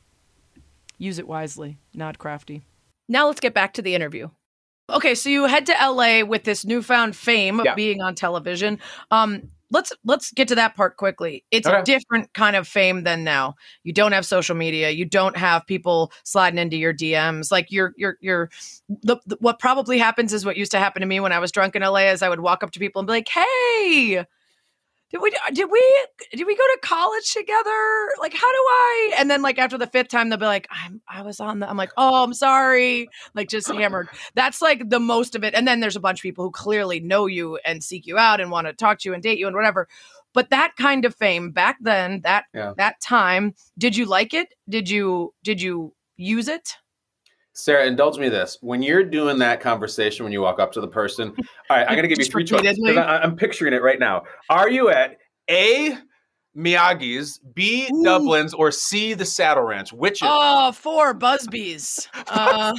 Use 0.97 1.19
it 1.19 1.27
wisely, 1.27 1.79
nod 1.93 2.21
crafty. 2.21 2.63
Now 3.09 3.27
let's 3.27 3.41
get 3.41 3.53
back 3.53 3.73
to 3.75 3.83
the 3.83 3.97
interview. 3.97 4.29
Okay, 4.89 5.17
so 5.17 5.29
you 5.29 5.47
head 5.47 5.67
to 5.67 5.73
LA 5.73 6.23
with 6.25 6.45
this 6.45 6.65
newfound 6.65 7.17
fame 7.17 7.59
of 7.59 7.67
Yeah. 7.67 7.75
being 7.75 8.01
on 8.01 8.15
television. 8.15 8.79
Um, 9.11 9.51
let's 9.71 9.93
let's 10.05 10.33
get 10.33 10.49
to 10.49 10.55
that 10.55 10.77
part 10.77 10.97
quickly. 10.97 11.45
It's 11.51 11.67
a 11.67 11.83
different 11.83 12.33
kind 12.35 12.57
of 12.57 12.67
fame 12.67 13.05
than 13.05 13.25
now. 13.25 13.55
You 13.83 13.93
don't 13.93 14.13
have 14.13 14.25
social 14.25 14.55
media. 14.55 14.91
You 14.91 15.05
don't 15.05 15.37
have 15.37 15.67
people 15.67 16.13
sliding 16.25 16.59
into 16.59 16.77
your 16.77 16.95
DMs. 16.95 17.53
Like 17.53 17.67
you're 17.71 17.95
you're 17.97 18.17
you're 18.21 18.51
the, 18.89 19.17
the 19.27 19.37
what 19.41 19.59
probably 19.59 19.99
happens 19.99 20.33
is 20.33 20.45
what 20.45 20.57
used 20.57 20.73
to 20.73 20.79
happen 20.79 21.01
to 21.01 21.07
me 21.07 21.21
when 21.21 21.33
I 21.33 21.39
was 21.39 21.53
drunk 21.53 21.77
in 21.77 21.83
LA 21.83 22.11
is 22.11 22.23
I 22.23 22.29
would 22.29 22.41
walk 22.41 22.63
up 22.63 22.71
to 22.73 22.79
people 22.79 23.01
and 23.01 23.07
be 23.07 23.13
like, 23.13 23.29
"Hey, 23.29 24.25
did 25.11 25.23
we 25.23 25.31
uh, 25.31 25.51
did 25.53 25.71
we 25.71 26.07
did 26.33 26.47
we 26.47 26.57
go 26.57 26.63
to 26.63 26.79
college 26.83 27.33
together? 27.33 28.09
Like 28.21 28.35
how 28.35 28.53
do 28.53 28.59
I?" 28.69 29.15
And 29.19 29.31
then 29.31 29.43
like 29.43 29.59
after 29.59 29.79
the 29.79 29.87
fifth 29.87 30.09
time 30.09 30.29
they'll 30.29 30.39
be 30.39 30.45
like, 30.47 30.69
"I'm 30.71 31.01
I 31.09 31.23
was 31.23 31.41
on 31.41 31.61
the 31.61 31.69
I'm 31.69 31.77
like, 31.77 31.93
"Oh, 31.97 32.23
I'm 32.23 32.35
sorry." 32.35 33.09
Like 33.35 33.49
just 33.49 33.69
hammered. 33.71 34.09
That's 34.35 34.61
like 34.61 34.89
the 34.91 35.01
most 35.01 35.35
of 35.35 35.45
it. 35.45 35.55
And 35.55 35.67
then 35.67 35.81
there's 35.81 35.97
a 35.97 36.01
bunch 36.01 36.19
of 36.21 36.23
people 36.23 36.45
who 36.45 36.51
clearly 36.51 37.01
know 37.01 37.27
you 37.27 37.59
and 37.65 37.83
seek 37.83 38.07
you 38.07 38.19
out 38.19 38.41
and 38.41 38.51
want 38.51 38.67
to 38.67 38.73
talk 38.73 38.99
to 39.01 39.09
you 39.09 39.15
and 39.15 39.23
date 39.23 39.39
you 39.39 39.47
and 39.47 39.57
whatever. 39.57 39.89
But 40.35 40.51
that 40.51 40.73
kind 40.77 41.05
of 41.05 41.15
fame 41.15 41.53
back 41.53 41.79
then, 41.81 42.21
that 42.23 42.45
Yeah. 42.55 42.75
that 42.77 43.01
time, 43.01 43.55
did 43.79 43.97
you 43.97 44.05
like 44.05 44.35
it? 44.35 44.55
Did 44.69 44.91
you 44.91 45.33
did 45.43 45.61
you 45.63 45.95
use 46.17 46.49
it? 46.49 46.75
Sarah, 47.59 47.87
indulge 47.87 48.19
me 48.19 48.29
this. 48.29 48.57
When 48.61 48.83
you're 48.83 49.03
doing 49.03 49.37
that 49.41 49.61
conversation, 49.61 50.23
when 50.25 50.33
you 50.33 50.41
walk 50.41 50.61
up 50.61 50.71
to 50.73 50.81
the 50.81 50.87
person, 50.87 51.35
all 51.69 51.77
right, 51.77 51.83
I'm 51.89 51.97
going 51.97 52.03
to 52.05 52.09
give 52.09 52.19
you 52.21 52.25
three 52.25 52.45
choices 52.45 52.79
I- 52.87 53.19
I'm 53.19 53.35
picturing 53.35 53.75
it 53.75 53.83
right 53.83 53.99
now. 53.99 54.23
Are 54.49 54.71
you 54.71 54.91
at 54.91 55.17
A, 55.51 55.99
Miyagi's, 56.57 57.41
B 57.55 57.89
Dublin's, 58.05 58.55
or 58.55 58.71
C 58.71 59.13
the 59.15 59.25
Saddle 59.25 59.65
Ranch? 59.65 59.93
Which 59.93 60.23
is 60.23 60.29
Oh, 60.31 60.71
four 60.71 61.15
Busby's. 61.15 62.09
Uh, 62.29 62.73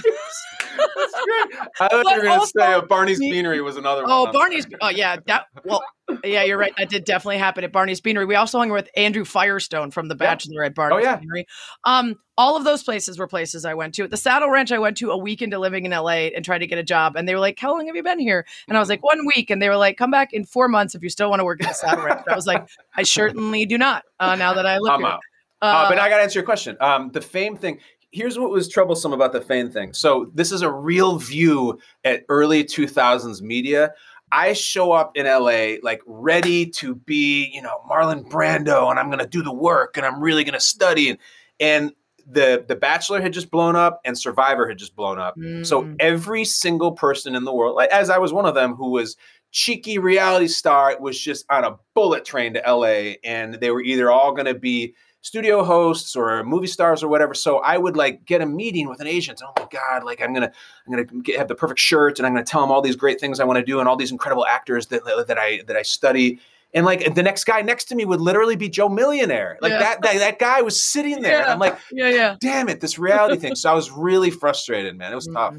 That's 0.77 1.13
great. 1.25 1.59
I 1.81 1.87
thought 1.89 2.05
you 2.05 2.15
were 2.17 2.23
going 2.23 2.39
to 2.39 2.47
say 2.47 2.73
uh, 2.73 2.81
Barney's 2.81 3.19
Beanery 3.19 3.61
was 3.61 3.75
another 3.75 4.03
one. 4.03 4.11
oh, 4.29 4.31
Barney's. 4.31 4.65
Oh, 4.79 4.89
yeah. 4.89 5.17
That 5.27 5.47
well, 5.65 5.83
yeah, 6.23 6.43
you're 6.43 6.57
right. 6.57 6.73
That 6.77 6.89
did 6.89 7.05
definitely 7.05 7.37
happen 7.37 7.63
at 7.63 7.71
Barney's 7.71 8.01
Beanery. 8.01 8.25
We 8.25 8.35
also 8.35 8.59
hung 8.59 8.69
with 8.69 8.89
Andrew 8.95 9.25
Firestone 9.25 9.91
from 9.91 10.07
The 10.07 10.15
Yeah. 10.15 10.17
Bachelor 10.17 10.63
at 10.63 10.75
Barney's 10.75 11.05
oh, 11.05 11.09
yeah. 11.09 11.15
Beanery. 11.17 11.45
Um, 11.83 12.15
all 12.37 12.55
of 12.55 12.63
those 12.63 12.83
places 12.83 13.19
were 13.19 13.27
places 13.27 13.65
I 13.65 13.73
went 13.73 13.93
to. 13.95 14.03
At 14.03 14.11
the 14.11 14.17
Saddle 14.17 14.49
Ranch, 14.49 14.71
I 14.71 14.79
went 14.79 14.97
to 14.97 15.11
a 15.11 15.17
week 15.17 15.41
into 15.41 15.59
living 15.59 15.85
in 15.85 15.91
LA 15.91 16.29
and 16.33 16.43
tried 16.45 16.59
to 16.59 16.67
get 16.67 16.77
a 16.79 16.83
job. 16.83 17.15
And 17.15 17.27
they 17.27 17.33
were 17.33 17.39
like, 17.39 17.59
"How 17.59 17.71
long 17.71 17.85
have 17.87 17.95
you 17.95 18.03
been 18.03 18.19
here?" 18.19 18.45
And 18.67 18.77
I 18.77 18.79
was 18.79 18.89
like, 18.89 19.03
"One 19.03 19.25
week." 19.35 19.49
And 19.49 19.61
they 19.61 19.69
were 19.69 19.77
like, 19.77 19.97
"Come 19.97 20.11
back 20.11 20.33
in 20.33 20.45
four 20.45 20.67
months 20.67 20.95
if 20.95 21.03
you 21.03 21.09
still 21.09 21.29
want 21.29 21.39
to 21.41 21.43
work 21.45 21.61
at 21.63 21.69
the 21.69 21.73
Saddle 21.73 22.05
Ranch." 22.05 22.21
I 22.29 22.35
was 22.35 22.47
like, 22.47 22.67
"I 22.95 23.03
certainly 23.03 23.65
do 23.65 23.77
not." 23.77 24.03
Uh, 24.19 24.35
now 24.35 24.53
that 24.53 24.65
I 24.65 24.77
live 24.77 24.93
I'm 24.93 25.01
here. 25.01 25.09
out. 25.09 25.19
Uh, 25.61 25.89
but 25.89 25.99
I 25.99 26.07
got 26.09 26.17
to 26.17 26.23
answer 26.23 26.39
your 26.39 26.45
question. 26.45 26.77
Um, 26.79 27.11
the 27.11 27.21
fame 27.21 27.57
thing. 27.57 27.79
Here's 28.11 28.39
what 28.39 28.49
was 28.49 28.67
troublesome 28.67 29.13
about 29.13 29.33
the 29.33 29.41
fame 29.41 29.69
thing. 29.69 29.93
So 29.93 30.31
this 30.33 30.51
is 30.51 30.63
a 30.63 30.71
real 30.71 31.19
view 31.19 31.77
at 32.03 32.23
early 32.29 32.63
2000s 32.63 33.39
media. 33.41 33.91
I 34.31 34.53
show 34.53 34.91
up 34.91 35.15
in 35.15 35.25
LA 35.25 35.75
like 35.81 36.01
ready 36.05 36.65
to 36.67 36.95
be, 36.95 37.51
you 37.53 37.61
know, 37.61 37.81
Marlon 37.89 38.29
Brando, 38.29 38.89
and 38.89 38.99
I'm 38.99 39.07
going 39.07 39.19
to 39.19 39.27
do 39.27 39.41
the 39.43 39.53
work, 39.53 39.97
and 39.97 40.05
I'm 40.05 40.19
really 40.21 40.43
going 40.43 40.53
to 40.53 40.59
study. 40.59 41.09
And, 41.09 41.19
and 41.59 41.93
the 42.31 42.63
the 42.67 42.75
Bachelor 42.75 43.21
had 43.21 43.33
just 43.33 43.49
blown 43.49 43.75
up, 43.75 44.01
and 44.05 44.17
Survivor 44.17 44.67
had 44.67 44.77
just 44.77 44.95
blown 44.95 45.19
up. 45.19 45.35
So 45.63 45.83
Mm. 45.83 45.95
every 45.99 46.45
single 46.45 46.91
person 46.91 47.35
in 47.35 47.43
the 47.43 47.53
world, 47.53 47.75
like 47.75 47.89
as 47.89 48.09
I 48.09 48.17
was 48.19 48.31
one 48.31 48.45
of 48.45 48.55
them, 48.55 48.75
who 48.75 48.91
was 48.91 49.17
cheeky 49.51 49.97
reality 49.97 50.47
star, 50.47 50.95
was 50.99 51.19
just 51.19 51.43
on 51.49 51.63
a 51.63 51.77
bullet 51.95 52.23
train 52.23 52.53
to 52.53 52.61
LA, 52.65 53.15
and 53.23 53.55
they 53.55 53.71
were 53.71 53.81
either 53.81 54.11
all 54.11 54.31
going 54.33 54.45
to 54.45 54.53
be 54.53 54.93
studio 55.21 55.63
hosts 55.63 56.15
or 56.15 56.43
movie 56.43 56.67
stars 56.67 57.03
or 57.03 57.07
whatever. 57.07 57.33
So 57.33 57.59
I 57.59 57.77
would 57.77 57.97
like 57.97 58.25
get 58.25 58.41
a 58.41 58.45
meeting 58.45 58.87
with 58.87 58.99
an 59.01 59.07
agent. 59.07 59.41
Oh 59.45 59.51
my 59.57 59.67
god, 59.71 60.03
like 60.03 60.21
I'm 60.21 60.33
gonna 60.33 60.51
I'm 60.87 60.91
gonna 60.91 61.21
get, 61.21 61.37
have 61.37 61.47
the 61.47 61.55
perfect 61.55 61.79
shirt, 61.79 62.19
and 62.19 62.25
I'm 62.25 62.33
gonna 62.33 62.45
tell 62.45 62.61
them 62.61 62.71
all 62.71 62.81
these 62.81 62.95
great 62.95 63.19
things 63.19 63.39
I 63.39 63.43
want 63.43 63.57
to 63.57 63.65
do, 63.65 63.79
and 63.79 63.87
all 63.87 63.95
these 63.95 64.11
incredible 64.11 64.45
actors 64.45 64.87
that 64.87 65.03
that 65.27 65.37
I 65.37 65.61
that 65.67 65.75
I 65.75 65.81
study. 65.81 66.39
And 66.71 66.85
like 66.85 67.15
the 67.15 67.23
next 67.23 67.45
guy 67.45 67.61
next 67.61 67.85
to 67.85 67.95
me 67.95 68.05
would 68.05 68.21
literally 68.21 68.55
be 68.55 68.69
Joe 68.69 68.89
Millionaire. 68.89 69.57
Like 69.59 69.71
Yeah. 69.71 69.79
that, 69.79 70.01
that 70.03 70.17
that 70.19 70.39
guy 70.39 70.61
was 70.61 70.79
sitting 70.79 71.23
there. 71.23 71.41
And 71.41 71.49
I'm 71.49 71.57
like, 71.57 71.79
yeah, 71.91 72.09
yeah. 72.09 72.35
damn 72.39 72.69
it, 72.69 72.79
this 72.79 72.99
reality 72.99 73.37
thing. 73.37 73.55
So 73.55 73.71
I 73.71 73.73
was 73.73 73.89
really 73.89 74.29
frustrated, 74.29 74.95
man. 74.95 75.11
It 75.11 75.15
was 75.15 75.27
mm-hmm. 75.27 75.35
tough. 75.35 75.55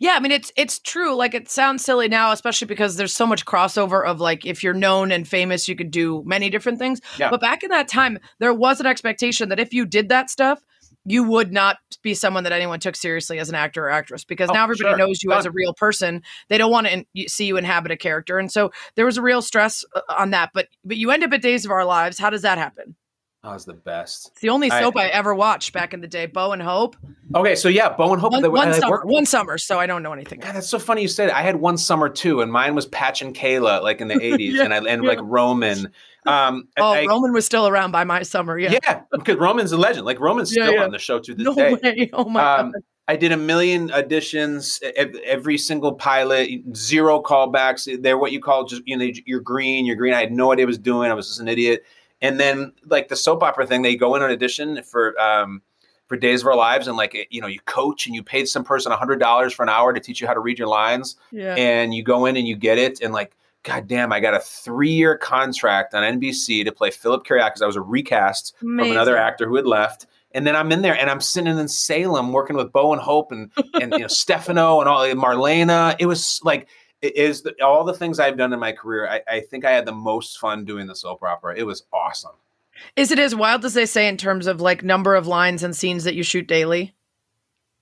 Yeah, 0.00 0.12
I 0.16 0.20
mean 0.20 0.32
it's 0.32 0.52
it's 0.56 0.78
true. 0.78 1.14
Like 1.14 1.34
it 1.34 1.48
sounds 1.48 1.84
silly 1.84 2.08
now, 2.08 2.32
especially 2.32 2.66
because 2.66 2.96
there's 2.96 3.14
so 3.14 3.26
much 3.26 3.44
crossover 3.44 4.04
of 4.06 4.20
like 4.20 4.44
if 4.46 4.62
you're 4.62 4.74
known 4.74 5.12
and 5.12 5.26
famous, 5.26 5.68
you 5.68 5.76
could 5.76 5.90
do 5.90 6.22
many 6.26 6.50
different 6.50 6.78
things. 6.78 7.00
Yeah. 7.18 7.30
But 7.30 7.40
back 7.40 7.62
in 7.62 7.70
that 7.70 7.88
time, 7.88 8.18
there 8.38 8.54
was 8.54 8.80
an 8.80 8.86
expectation 8.86 9.48
that 9.50 9.60
if 9.60 9.72
you 9.72 9.86
did 9.86 10.08
that 10.08 10.30
stuff, 10.30 10.62
you 11.04 11.22
would 11.22 11.52
not 11.52 11.76
be 12.02 12.14
someone 12.14 12.42
that 12.44 12.52
anyone 12.52 12.80
took 12.80 12.96
seriously 12.96 13.38
as 13.38 13.48
an 13.48 13.54
actor 13.54 13.84
or 13.84 13.90
actress 13.90 14.24
because 14.24 14.50
Oh, 14.50 14.54
now 14.54 14.64
everybody 14.64 14.90
sure. 14.90 14.98
knows 14.98 15.22
you 15.22 15.32
as 15.32 15.44
a 15.46 15.50
real 15.52 15.72
person. 15.72 16.22
They 16.48 16.58
don't 16.58 16.70
want 16.72 16.88
to 16.88 16.92
in- 17.14 17.28
see 17.28 17.46
you 17.46 17.56
inhabit 17.56 17.92
a 17.92 17.96
character, 17.96 18.38
and 18.38 18.50
so 18.50 18.72
there 18.96 19.04
was 19.06 19.16
a 19.16 19.22
real 19.22 19.40
stress 19.42 19.84
uh, 19.94 20.00
on 20.18 20.30
that. 20.30 20.50
But 20.52 20.66
but 20.84 20.96
you 20.96 21.10
end 21.12 21.22
up 21.24 21.32
at 21.32 21.42
Days 21.42 21.64
of 21.64 21.70
Our 21.70 21.84
Lives. 21.84 22.18
How 22.18 22.30
does 22.30 22.42
that 22.42 22.58
happen? 22.58 22.96
Was 23.46 23.64
the 23.64 23.74
best. 23.74 24.28
It's 24.32 24.40
the 24.40 24.48
only 24.48 24.68
soap 24.70 24.96
I, 24.96 25.06
ever 25.08 25.34
watched 25.34 25.72
back 25.72 25.94
in 25.94 26.00
the 26.00 26.08
day. 26.08 26.26
Bo 26.26 26.52
and 26.52 26.60
Hope. 26.60 26.96
Okay, 27.34 27.54
so 27.54 27.68
yeah, 27.68 27.88
Bowen 27.90 28.18
Hope. 28.18 28.32
One, 28.32 28.42
they- 28.42 28.48
one 28.48 28.74
summer. 28.74 29.02
One 29.04 29.24
summer. 29.26 29.56
So 29.58 29.78
I 29.78 29.86
don't 29.86 30.02
know 30.02 30.12
anything. 30.12 30.40
God, 30.40 30.54
that's 30.54 30.68
so 30.68 30.78
funny 30.78 31.02
you 31.02 31.08
said 31.08 31.28
it. 31.28 31.34
I 31.34 31.42
had 31.42 31.56
one 31.56 31.78
summer 31.78 32.08
too, 32.08 32.40
and 32.40 32.50
mine 32.52 32.74
was 32.74 32.86
Patch 32.86 33.22
and 33.22 33.34
Kayla, 33.34 33.82
like 33.82 34.00
in 34.00 34.08
the 34.08 34.14
'80s, 34.16 34.52
Yeah, 34.54 34.64
and 34.64 34.74
I 34.74 34.78
and 34.78 35.02
yeah. 35.02 35.08
like 35.08 35.18
Roman. 35.22 35.92
Um, 36.26 36.66
Oh, 36.76 36.92
I- 36.92 37.06
Roman 37.06 37.32
was 37.32 37.46
still 37.46 37.68
around 37.68 37.92
by 37.92 38.02
my 38.04 38.22
summer. 38.22 38.58
Yeah. 38.58 38.72
yeah, 38.82 39.02
because 39.12 39.36
Roman's 39.36 39.70
a 39.72 39.76
legend. 39.76 40.06
Like 40.06 40.18
Roman's 40.20 40.54
Yeah, 40.56 40.66
still 40.66 40.82
on 40.82 40.90
the 40.90 40.98
show 40.98 41.18
to 41.20 41.34
this 41.34 41.44
No 41.44 41.54
day. 41.54 41.74
way. 41.82 42.10
Oh 42.12 42.24
my 42.28 42.56
Um, 42.58 42.72
god. 42.72 42.82
I 43.08 43.14
did 43.14 43.30
a 43.30 43.36
million 43.36 43.90
auditions, 43.90 44.82
every 44.82 45.56
single 45.58 45.92
pilot, 45.94 46.50
zero 46.74 47.22
callbacks. 47.22 48.02
They're 48.02 48.18
what 48.18 48.32
you 48.32 48.40
call 48.40 48.64
just 48.64 48.82
you 48.84 48.96
know 48.96 49.08
you're 49.26 49.38
green, 49.40 49.86
you're 49.86 49.94
green. 49.94 50.12
I 50.14 50.20
had 50.20 50.32
no 50.32 50.50
idea 50.52 50.64
what 50.64 50.70
I 50.70 50.74
was 50.74 50.78
doing. 50.78 51.10
I 51.10 51.14
was 51.14 51.28
just 51.28 51.38
an 51.40 51.46
idiot. 51.46 51.84
And 52.20 52.40
then 52.40 52.72
like 52.86 53.08
the 53.08 53.16
soap 53.16 53.42
opera 53.42 53.66
thing, 53.66 53.82
they 53.82 53.96
go 53.96 54.14
in 54.14 54.22
an 54.22 54.30
audition 54.30 54.82
for 54.82 55.18
um, 55.20 55.62
for 56.06 56.16
Days 56.16 56.40
of 56.42 56.46
Our 56.48 56.56
Lives, 56.56 56.88
and 56.88 56.96
like 56.96 57.26
you 57.30 57.40
know 57.40 57.46
you 57.46 57.60
coach 57.66 58.06
and 58.06 58.14
you 58.14 58.22
paid 58.22 58.48
some 58.48 58.64
person 58.64 58.92
a 58.92 58.96
hundred 58.96 59.18
dollars 59.20 59.52
for 59.52 59.62
an 59.62 59.68
hour 59.68 59.92
to 59.92 60.00
teach 60.00 60.20
you 60.20 60.26
how 60.26 60.34
to 60.34 60.40
read 60.40 60.58
your 60.58 60.68
lines, 60.68 61.16
Yeah. 61.30 61.54
and 61.56 61.92
you 61.94 62.02
go 62.02 62.26
in 62.26 62.36
and 62.36 62.46
you 62.48 62.56
get 62.56 62.78
it, 62.78 63.00
and 63.02 63.12
like 63.12 63.36
God 63.64 63.88
damn, 63.88 64.12
I 64.12 64.20
got 64.20 64.32
a 64.34 64.38
three 64.40 64.92
year 64.92 65.18
contract 65.18 65.92
on 65.92 66.02
NBC 66.20 66.64
to 66.64 66.72
play 66.72 66.90
Philip 66.90 67.26
Kiriakis. 67.26 67.60
I 67.62 67.66
was 67.66 67.74
a 67.76 67.80
recast 67.80 68.54
from 68.60 68.78
another 68.92 69.16
actor 69.16 69.48
who 69.48 69.56
had 69.56 69.66
left. 69.66 70.06
And 70.32 70.46
then 70.46 70.54
I'm 70.54 70.70
in 70.70 70.82
there 70.82 70.94
and 70.96 71.08
I'm 71.10 71.20
sitting 71.20 71.58
in 71.58 71.66
Salem 71.68 72.32
working 72.32 72.56
with 72.56 72.70
Bo 72.70 72.92
and 72.92 73.00
Hope 73.02 73.32
and 73.32 73.50
and 73.80 73.92
you 73.92 74.00
know 74.00 74.06
Stefano 74.08 74.80
and 74.80 74.88
all 74.88 75.00
Marlena. 75.14 75.96
It 75.98 76.06
was 76.06 76.40
like 76.44 76.68
is 77.02 77.42
the, 77.42 77.54
all 77.62 77.84
the 77.84 77.94
things 77.94 78.18
I've 78.18 78.36
done 78.36 78.52
in 78.52 78.60
my 78.60 78.72
career. 78.72 79.08
I, 79.08 79.20
I 79.28 79.40
think 79.40 79.64
I 79.64 79.72
had 79.72 79.86
the 79.86 79.92
most 79.92 80.38
fun 80.38 80.64
doing 80.64 80.86
the 80.86 80.96
soap 80.96 81.22
opera. 81.22 81.56
It 81.56 81.64
was 81.64 81.84
awesome. 81.92 82.32
Is 82.96 83.10
it 83.10 83.18
as 83.18 83.34
wild 83.34 83.64
as 83.64 83.74
they 83.74 83.86
say 83.86 84.06
in 84.08 84.16
terms 84.16 84.46
of 84.46 84.60
like 84.60 84.82
number 84.82 85.14
of 85.14 85.26
lines 85.26 85.62
and 85.62 85.74
scenes 85.74 86.04
that 86.04 86.14
you 86.14 86.22
shoot 86.22 86.46
daily? 86.46 86.94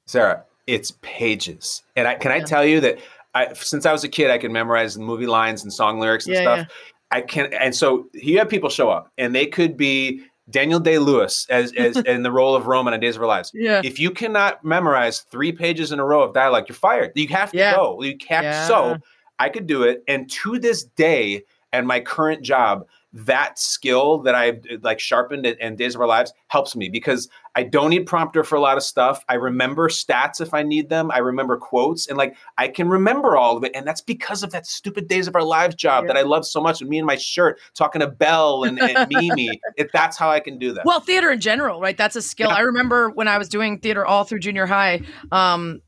Sarah, 0.06 0.44
it's 0.66 0.92
pages. 1.02 1.82
And 1.96 2.06
I 2.06 2.14
can 2.14 2.32
I 2.32 2.40
tell 2.40 2.64
you 2.64 2.80
that 2.80 2.98
I 3.34 3.52
since 3.54 3.86
I 3.86 3.92
was 3.92 4.04
a 4.04 4.08
kid, 4.08 4.30
I 4.30 4.38
could 4.38 4.50
memorize 4.52 4.96
movie 4.96 5.26
lines 5.26 5.62
and 5.62 5.72
song 5.72 5.98
lyrics 5.98 6.26
and 6.26 6.34
Yeah, 6.34 6.42
stuff. 6.42 6.68
I 7.10 7.20
can 7.22 7.52
and 7.54 7.74
so 7.74 8.06
you 8.12 8.38
have 8.38 8.48
people 8.48 8.70
show 8.70 8.90
up 8.90 9.10
and 9.18 9.34
they 9.34 9.46
could 9.46 9.76
be 9.76 10.22
Daniel 10.51 10.80
Day 10.80 10.99
Lewis 10.99 11.47
as, 11.51 11.72
as 11.76 11.97
in 11.99 12.22
the 12.22 12.30
role 12.32 12.55
of 12.55 12.66
Roman 12.66 12.95
on 12.95 13.01
Days 13.01 13.16
of 13.16 13.22
Our 13.22 13.28
Lives. 13.28 13.51
Yeah. 13.55 13.80
If 13.84 13.99
you 13.99 14.11
cannot 14.11 14.64
memorize 14.64 15.20
three 15.20 15.53
pages 15.53 15.92
in 15.92 16.01
a 16.01 16.05
row 16.05 16.22
of 16.22 16.34
dialogue, 16.34 16.68
you're 16.68 16.76
fired. 16.76 17.12
You 17.14 17.28
have 17.28 17.51
to 17.53 17.57
Yeah. 17.57 17.74
go. 17.76 18.03
You 18.03 18.16
have 18.28 18.45
Yeah. 18.45 18.66
so 18.66 18.97
I 19.38 19.49
could 19.49 19.66
do 19.66 19.82
it. 19.82 20.03
And 20.07 20.30
to 20.30 20.59
this 20.59 20.84
day, 20.84 21.45
and 21.72 21.86
my 21.86 22.01
current 22.01 22.42
job, 22.42 22.86
that 23.14 23.58
skill 23.60 24.18
that 24.18 24.34
I've 24.34 24.64
like 24.82 24.98
sharpened 24.98 25.46
in, 25.46 25.76
Days 25.76 25.94
of 25.94 26.00
Our 26.00 26.06
Lives 26.06 26.32
helps 26.48 26.74
me 26.74 26.88
because 26.88 27.28
I 27.54 27.62
don't 27.62 27.90
need 27.90 28.06
prompter 28.06 28.42
for 28.42 28.56
a 28.56 28.60
lot 28.60 28.76
of 28.76 28.82
stuff. 28.82 29.24
I 29.28 29.34
remember 29.34 29.88
stats 29.88 30.40
if 30.40 30.52
I 30.52 30.64
need 30.64 30.88
them. 30.88 31.12
I 31.12 31.18
remember 31.18 31.56
quotes 31.56 32.08
and 32.08 32.18
like 32.18 32.36
I 32.58 32.66
can 32.66 32.88
remember 32.88 33.36
all 33.36 33.56
of 33.56 33.62
it. 33.62 33.70
And 33.76 33.86
that's 33.86 34.00
because 34.00 34.42
of 34.42 34.50
that 34.50 34.66
stupid 34.66 35.06
Days 35.06 35.28
of 35.28 35.36
Our 35.36 35.44
Lives 35.44 35.76
job 35.76 36.04
Yeah. 36.04 36.08
that 36.08 36.16
I 36.16 36.22
love 36.22 36.44
so 36.44 36.60
much. 36.60 36.80
With 36.80 36.88
me 36.88 36.98
in 36.98 37.06
my 37.06 37.14
shirt 37.16 37.60
talking 37.74 38.00
to 38.00 38.08
Belle 38.08 38.64
and, 38.64 38.80
and 38.80 39.08
Mimi. 39.12 39.60
It, 39.76 39.90
that's 39.92 40.16
how 40.18 40.28
I 40.30 40.40
can 40.40 40.58
do 40.58 40.72
that. 40.72 40.84
Well, 40.84 40.98
theater 40.98 41.30
in 41.30 41.40
general, 41.40 41.80
right? 41.80 41.96
That's 41.96 42.16
a 42.16 42.22
skill. 42.22 42.48
Yeah. 42.48 42.56
I 42.56 42.60
remember 42.60 43.10
when 43.10 43.28
I 43.28 43.38
was 43.38 43.48
doing 43.48 43.78
theater 43.78 44.04
all 44.04 44.24
through 44.24 44.40
junior 44.40 44.66
high. 44.66 45.02
Um, 45.30 45.80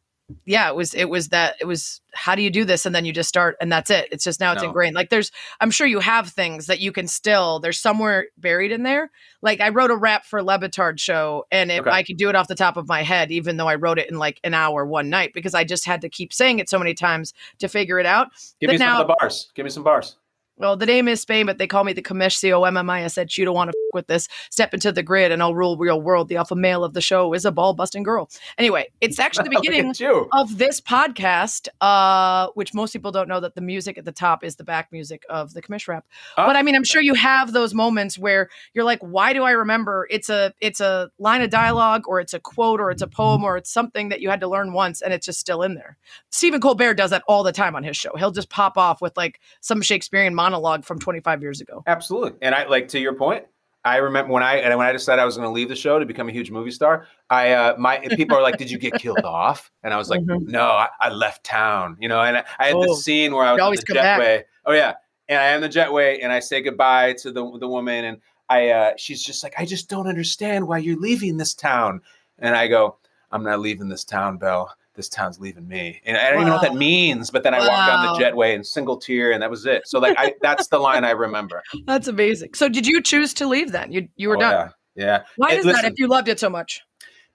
yeah, 0.44 0.68
it 0.68 0.74
was 0.74 0.92
it 0.94 1.04
was 1.08 1.28
that 1.28 1.56
it 1.60 1.66
was 1.66 2.00
how 2.12 2.34
do 2.34 2.42
you 2.42 2.50
do 2.50 2.64
this 2.64 2.84
and 2.84 2.94
then 2.94 3.04
you 3.04 3.12
just 3.12 3.28
start 3.28 3.56
and 3.60 3.70
that's 3.70 3.90
it. 3.90 4.08
It's 4.10 4.24
just 4.24 4.40
now 4.40 4.52
it's 4.52 4.62
No. 4.62 4.68
ingrained. 4.68 4.94
Like 4.96 5.08
there's 5.10 5.30
I'm 5.60 5.70
sure 5.70 5.86
you 5.86 6.00
have 6.00 6.28
things 6.30 6.66
that 6.66 6.80
you 6.80 6.90
can 6.90 7.06
still 7.06 7.60
there's 7.60 7.78
somewhere 7.78 8.26
buried 8.36 8.72
in 8.72 8.82
there. 8.82 9.10
Like 9.42 9.60
I 9.60 9.68
wrote 9.68 9.90
a 9.92 9.96
rap 9.96 10.24
for 10.24 10.42
Le 10.42 10.58
Batard 10.58 10.98
show 10.98 11.46
and 11.52 11.70
if 11.70 11.80
Okay. 11.80 11.90
I 11.90 12.02
could 12.02 12.16
do 12.16 12.28
it 12.28 12.34
off 12.34 12.48
the 12.48 12.54
top 12.56 12.76
of 12.76 12.88
my 12.88 13.02
head, 13.02 13.30
even 13.30 13.56
though 13.56 13.68
I 13.68 13.76
wrote 13.76 13.98
it 13.98 14.10
in 14.10 14.18
like 14.18 14.40
an 14.42 14.54
hour 14.54 14.84
one 14.84 15.08
night 15.10 15.32
because 15.32 15.54
I 15.54 15.62
just 15.62 15.84
had 15.84 16.00
to 16.00 16.08
keep 16.08 16.32
saying 16.32 16.58
it 16.58 16.68
so 16.68 16.78
many 16.78 16.94
times 16.94 17.32
to 17.58 17.68
figure 17.68 17.98
it 18.00 18.06
out. 18.06 18.28
Give 18.60 18.68
me 18.70 18.78
but 18.78 18.84
some 18.84 19.00
of 19.00 19.06
the 19.06 19.14
bars. 19.20 19.52
Give 19.54 19.64
me 19.64 19.70
some 19.70 19.84
bars. 19.84 20.16
Well, 20.58 20.76
the 20.76 20.86
name 20.86 21.06
is 21.08 21.20
Spain, 21.20 21.46
but 21.46 21.58
they 21.58 21.66
call 21.66 21.84
me 21.84 21.92
the 21.92 22.02
commish 22.02 22.36
C 22.36 22.52
O 22.52 22.62
M 22.62 22.76
M 22.76 22.88
I. 22.88 23.04
I 23.04 23.08
said, 23.08 23.36
you 23.36 23.44
don't 23.44 23.54
want 23.54 23.70
to 23.70 23.76
f- 23.76 23.94
with 23.96 24.06
this. 24.06 24.28
Step 24.50 24.72
into 24.72 24.92
the 24.92 25.02
grid 25.02 25.32
and 25.32 25.42
I'll 25.42 25.54
rule 25.54 25.76
real 25.76 26.00
world. 26.00 26.28
The 26.28 26.36
alpha 26.36 26.54
male 26.54 26.84
of 26.84 26.94
the 26.94 27.00
show 27.00 27.32
is 27.34 27.44
a 27.44 27.52
ball 27.52 27.74
busting 27.74 28.02
girl. 28.02 28.30
Anyway, 28.56 28.88
it's 29.00 29.18
actually 29.26 29.48
the 29.48 29.60
beginning 29.60 29.94
of 30.32 30.56
this 30.58 30.80
podcast, 30.80 31.68
uh, 31.80 32.48
which 32.54 32.72
most 32.72 32.92
people 32.92 33.10
don't 33.10 33.28
know 33.28 33.40
that 33.40 33.54
the 33.54 33.60
music 33.60 33.98
at 33.98 34.04
the 34.04 34.12
top 34.12 34.44
is 34.44 34.56
the 34.56 34.64
back 34.64 34.92
music 34.92 35.24
of 35.28 35.52
the 35.52 35.62
commish 35.62 35.88
rap. 35.88 36.06
Oh. 36.38 36.46
But 36.46 36.56
I 36.56 36.62
mean, 36.62 36.74
I'm 36.74 36.84
sure 36.84 37.02
you 37.02 37.14
have 37.14 37.52
those 37.52 37.74
moments 37.74 38.18
where 38.18 38.48
you're 38.72 38.84
like, 38.84 39.00
why 39.00 39.32
do 39.32 39.42
I 39.42 39.52
remember? 39.52 40.06
It's 40.10 40.30
a 40.30 40.54
it's 40.60 40.80
a 40.80 41.10
line 41.18 41.42
of 41.42 41.50
dialogue, 41.50 42.04
or 42.06 42.20
it's 42.20 42.34
a 42.34 42.40
quote, 42.40 42.80
or 42.80 42.90
it's 42.90 43.02
a 43.02 43.06
poem, 43.06 43.44
or 43.44 43.56
it's 43.56 43.70
something 43.70 44.08
that 44.10 44.20
you 44.20 44.30
had 44.30 44.40
to 44.40 44.48
learn 44.48 44.72
once, 44.72 45.02
and 45.02 45.12
it's 45.12 45.26
just 45.26 45.40
still 45.40 45.62
in 45.62 45.74
there. 45.74 45.96
Stephen 46.30 46.60
Colbert 46.60 46.94
does 46.94 47.10
that 47.10 47.22
all 47.26 47.42
the 47.42 47.52
time 47.52 47.74
on 47.74 47.82
his 47.82 47.96
show. 47.96 48.10
He'll 48.16 48.30
just 48.30 48.50
pop 48.50 48.78
off 48.78 49.00
with 49.00 49.16
like 49.16 49.40
some 49.60 49.82
Shakespearean 49.82 50.34
monologue 50.46 50.84
from 50.84 50.98
25 50.98 51.42
years 51.42 51.60
ago. 51.60 51.82
Absolutely. 51.86 52.38
And 52.42 52.54
I 52.54 52.66
like 52.66 52.88
to 52.88 52.98
your 52.98 53.14
point. 53.14 53.44
I 53.84 53.98
remember 53.98 54.32
when 54.32 54.42
I 54.42 54.56
and 54.56 54.76
when 54.76 54.86
I 54.86 54.92
decided 54.92 55.22
I 55.22 55.24
was 55.24 55.36
going 55.36 55.46
to 55.48 55.52
leave 55.52 55.68
the 55.68 55.76
show 55.76 55.98
to 56.00 56.04
become 56.06 56.28
a 56.28 56.32
huge 56.32 56.50
movie 56.50 56.72
star. 56.72 57.06
I 57.30 57.52
uh, 57.52 57.76
my 57.78 57.98
people 57.98 58.36
are 58.36 58.42
like, 58.42 58.58
"Did 58.58 58.68
you 58.70 58.78
get 58.78 58.98
killed 59.04 59.24
off?" 59.24 59.70
And 59.84 59.94
I 59.94 59.96
was 59.96 60.10
like, 60.10 60.20
Mhm. 60.22 60.48
"No, 60.48 60.62
I, 60.64 60.88
I 61.00 61.08
left 61.10 61.44
town." 61.44 61.96
You 62.00 62.08
know, 62.08 62.20
and 62.20 62.38
I, 62.38 62.44
I 62.58 62.66
had 62.66 62.74
Oh, 62.74 62.82
this 62.82 63.04
scene 63.04 63.32
where 63.32 63.44
I 63.44 63.52
was 63.52 63.62
on 63.62 63.72
the 63.74 63.82
come 63.82 63.94
back. 63.94 64.20
jetway. 64.20 64.42
Oh 64.64 64.72
yeah, 64.72 64.94
and 65.28 65.38
I 65.38 65.44
am 65.46 65.60
the 65.60 65.68
jetway, 65.68 66.18
and 66.20 66.32
I 66.32 66.40
say 66.40 66.62
goodbye 66.62 67.12
to 67.22 67.30
the 67.30 67.58
the 67.60 67.68
woman, 67.68 68.04
and 68.06 68.18
I 68.48 68.70
uh, 68.70 68.90
she's 68.96 69.22
just 69.22 69.44
like, 69.44 69.54
"I 69.56 69.64
just 69.64 69.88
don't 69.88 70.08
understand 70.08 70.66
why 70.66 70.78
you're 70.78 70.98
leaving 70.98 71.36
this 71.36 71.54
town," 71.54 72.00
and 72.40 72.56
I 72.56 72.66
go, 72.66 72.96
"I'm 73.30 73.44
not 73.44 73.60
leaving 73.60 73.88
this 73.88 74.02
town, 74.02 74.38
Belle." 74.38 74.74
This 74.96 75.08
town's 75.08 75.38
leaving 75.38 75.68
me. 75.68 76.00
And 76.04 76.16
I 76.16 76.30
don't 76.30 76.40
even 76.40 76.48
know 76.48 76.54
what 76.54 76.62
that 76.62 76.74
means, 76.74 77.30
but 77.30 77.42
then 77.42 77.54
I 77.54 77.58
walked 77.60 77.86
down 77.86 78.06
the 78.06 78.24
jetway 78.24 78.54
in 78.54 78.64
single 78.64 78.96
tear 78.96 79.30
and 79.32 79.42
that 79.42 79.50
was 79.50 79.66
it. 79.66 79.86
So 79.86 79.98
like 79.98 80.16
I 80.18 80.34
that's 80.42 80.68
the 80.68 80.78
line 80.78 81.04
I 81.04 81.10
remember. 81.10 81.62
That's 81.86 82.08
amazing. 82.08 82.54
So 82.54 82.68
did 82.68 82.86
you 82.86 83.00
choose 83.02 83.32
to 83.34 83.46
leave 83.46 83.72
then? 83.72 83.92
You 83.92 84.08
you 84.16 84.28
were 84.28 84.36
Oh, 84.36 84.40
done. 84.40 84.70
Yeah. 84.96 85.04
yeah. 85.04 85.22
Why 85.36 85.50
And 85.50 85.58
is 85.60 85.64
that 85.66 85.84
if 85.84 85.98
you 85.98 86.08
loved 86.08 86.28
it 86.28 86.40
so 86.40 86.50
much? 86.50 86.82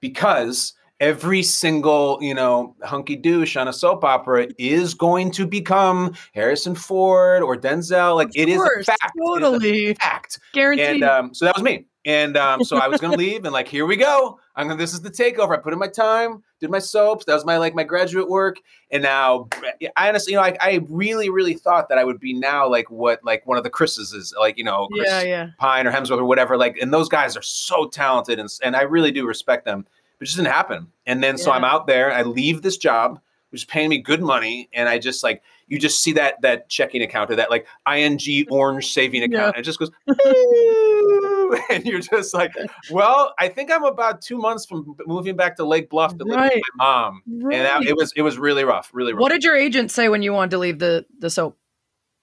because 0.02 0.74
every 1.02 1.42
single 1.44 2.18
you 2.22 2.34
know 2.34 2.74
hunky 2.84 3.18
douche 3.18 3.58
on 3.58 3.68
a 3.68 3.74
soap 3.74 4.06
opera 4.06 4.48
is 4.58 4.94
going 4.94 5.32
to 5.32 5.46
become 5.46 6.14
Harrison 6.34 6.76
Ford 6.76 7.42
or 7.42 7.58
Denzel. 7.58 8.16
Like 8.16 8.30
it 8.36 8.48
is 8.48 8.56
a 8.56 8.60
course, 8.60 8.86
fact. 8.86 9.12
It 9.16 9.20
is 9.20 9.28
totally. 9.28 9.94
fact. 9.96 10.40
Guaranteed. 10.54 10.88
And 10.88 11.04
um, 11.04 11.34
so 11.34 11.46
that 11.46 11.56
was 11.56 11.64
me. 11.64 11.88
And 12.04 12.36
um, 12.36 12.64
so 12.64 12.78
I 12.78 12.88
was 12.88 13.00
gonna 13.00 13.18
leave, 13.28 13.46
and 13.46 13.54
like 13.54 13.68
here 13.68 13.86
we 13.86 13.96
go. 13.96 14.40
I'm 14.56 14.68
gonna. 14.68 14.80
This 14.80 14.94
is 14.94 15.02
the 15.02 15.12
takeover. 15.12 15.56
I 15.56 15.58
put 15.58 15.72
in 15.72 15.78
my 15.78 15.88
time, 15.88 16.42
did 16.60 16.72
my 16.72 16.80
soaps. 16.80 17.26
That 17.26 17.36
was 17.36 17.46
my 17.46 17.58
like 17.58 17.76
my 17.76 17.84
graduate 17.84 18.28
work, 18.28 18.58
and 18.90 19.04
now 19.04 19.50
I 19.96 20.10
honestly, 20.10 20.34
you 20.34 20.38
know, 20.38 20.44
I, 20.44 20.58
I 20.62 20.82
really, 20.90 21.30
really 21.30 21.54
thought 21.54 21.90
that 21.90 22.00
I 22.00 22.04
would 22.04 22.20
be 22.20 22.34
now 22.34 22.68
like 22.68 22.90
what 22.90 23.24
like 23.24 23.46
one 23.46 23.60
of 23.60 23.64
the 23.64 23.70
Chris's 23.70 24.14
is 24.14 24.34
like, 24.40 24.58
you 24.58 24.64
know, 24.64 24.88
Chris 24.92 25.08
yeah, 25.08 25.22
yeah. 25.22 25.48
Pine 25.60 25.86
or 25.86 25.92
Hemsworth 25.92 26.18
or 26.18 26.26
whatever. 26.26 26.58
Like, 26.58 26.76
and 26.82 26.92
those 26.92 27.08
guys 27.08 27.38
are 27.38 27.44
so 27.44 27.88
talented, 27.88 28.40
and 28.40 28.50
and 28.64 28.76
I 28.76 28.82
really 28.82 29.12
do 29.12 29.28
respect 29.28 29.66
them. 29.66 29.86
But 30.22 30.26
it 30.26 30.34
just 30.34 30.38
didn't 30.38 30.54
happen. 30.54 30.86
And 31.08 31.24
then 31.24 31.36
so 31.36 31.52
I'm 31.52 31.64
out 31.64 31.88
there. 31.88 32.14
I 32.14 32.22
leave 32.22 32.62
this 32.62 32.78
job, 32.78 33.20
which 33.50 33.62
is 33.62 33.66
paying 33.66 33.90
me 33.90 33.98
good 33.98 34.22
money, 34.22 34.70
and 34.72 34.88
I 34.88 35.00
just 35.00 35.24
like 35.24 35.42
you 35.66 35.80
just 35.80 36.04
see 36.04 36.12
that 36.12 36.40
that 36.44 36.70
checking 36.70 37.02
account 37.02 37.32
or 37.32 37.38
that 37.38 37.50
like 37.50 37.66
ing 37.92 38.20
orange 38.52 38.94
saving 38.94 39.24
account. 39.24 39.34
Yeah. 39.34 39.48
And 39.48 39.58
it 39.58 39.64
just 39.64 39.80
goes, 39.80 39.90
and 41.72 41.84
you're 41.88 42.02
just 42.02 42.36
like, 42.36 42.52
well, 42.92 43.34
I 43.40 43.48
think 43.48 43.72
I'm 43.72 43.84
about 43.84 44.22
two 44.22 44.38
months 44.38 44.68
from 44.68 44.96
moving 45.08 45.36
back 45.36 45.56
to 45.56 45.66
Lake 45.66 45.90
Bluff 45.90 46.16
to 46.20 46.24
live 46.24 46.52
with 46.54 46.62
my 46.78 46.86
mom. 46.86 47.24
And 47.26 47.52
that, 47.52 47.82
it 47.82 47.96
was 47.96 48.14
it 48.16 48.22
was 48.22 48.38
really 48.38 48.64
rough, 48.64 48.92
really 48.94 49.14
rough. 49.14 49.22
What 49.22 49.32
did 49.32 49.44
your 49.44 49.56
agent 49.56 49.90
say 49.90 50.08
when 50.08 50.22
you 50.22 50.34
wanted 50.34 50.52
to 50.52 50.58
leave 50.60 50.78
the 50.78 51.08
the 51.18 51.32
soap? 51.32 51.58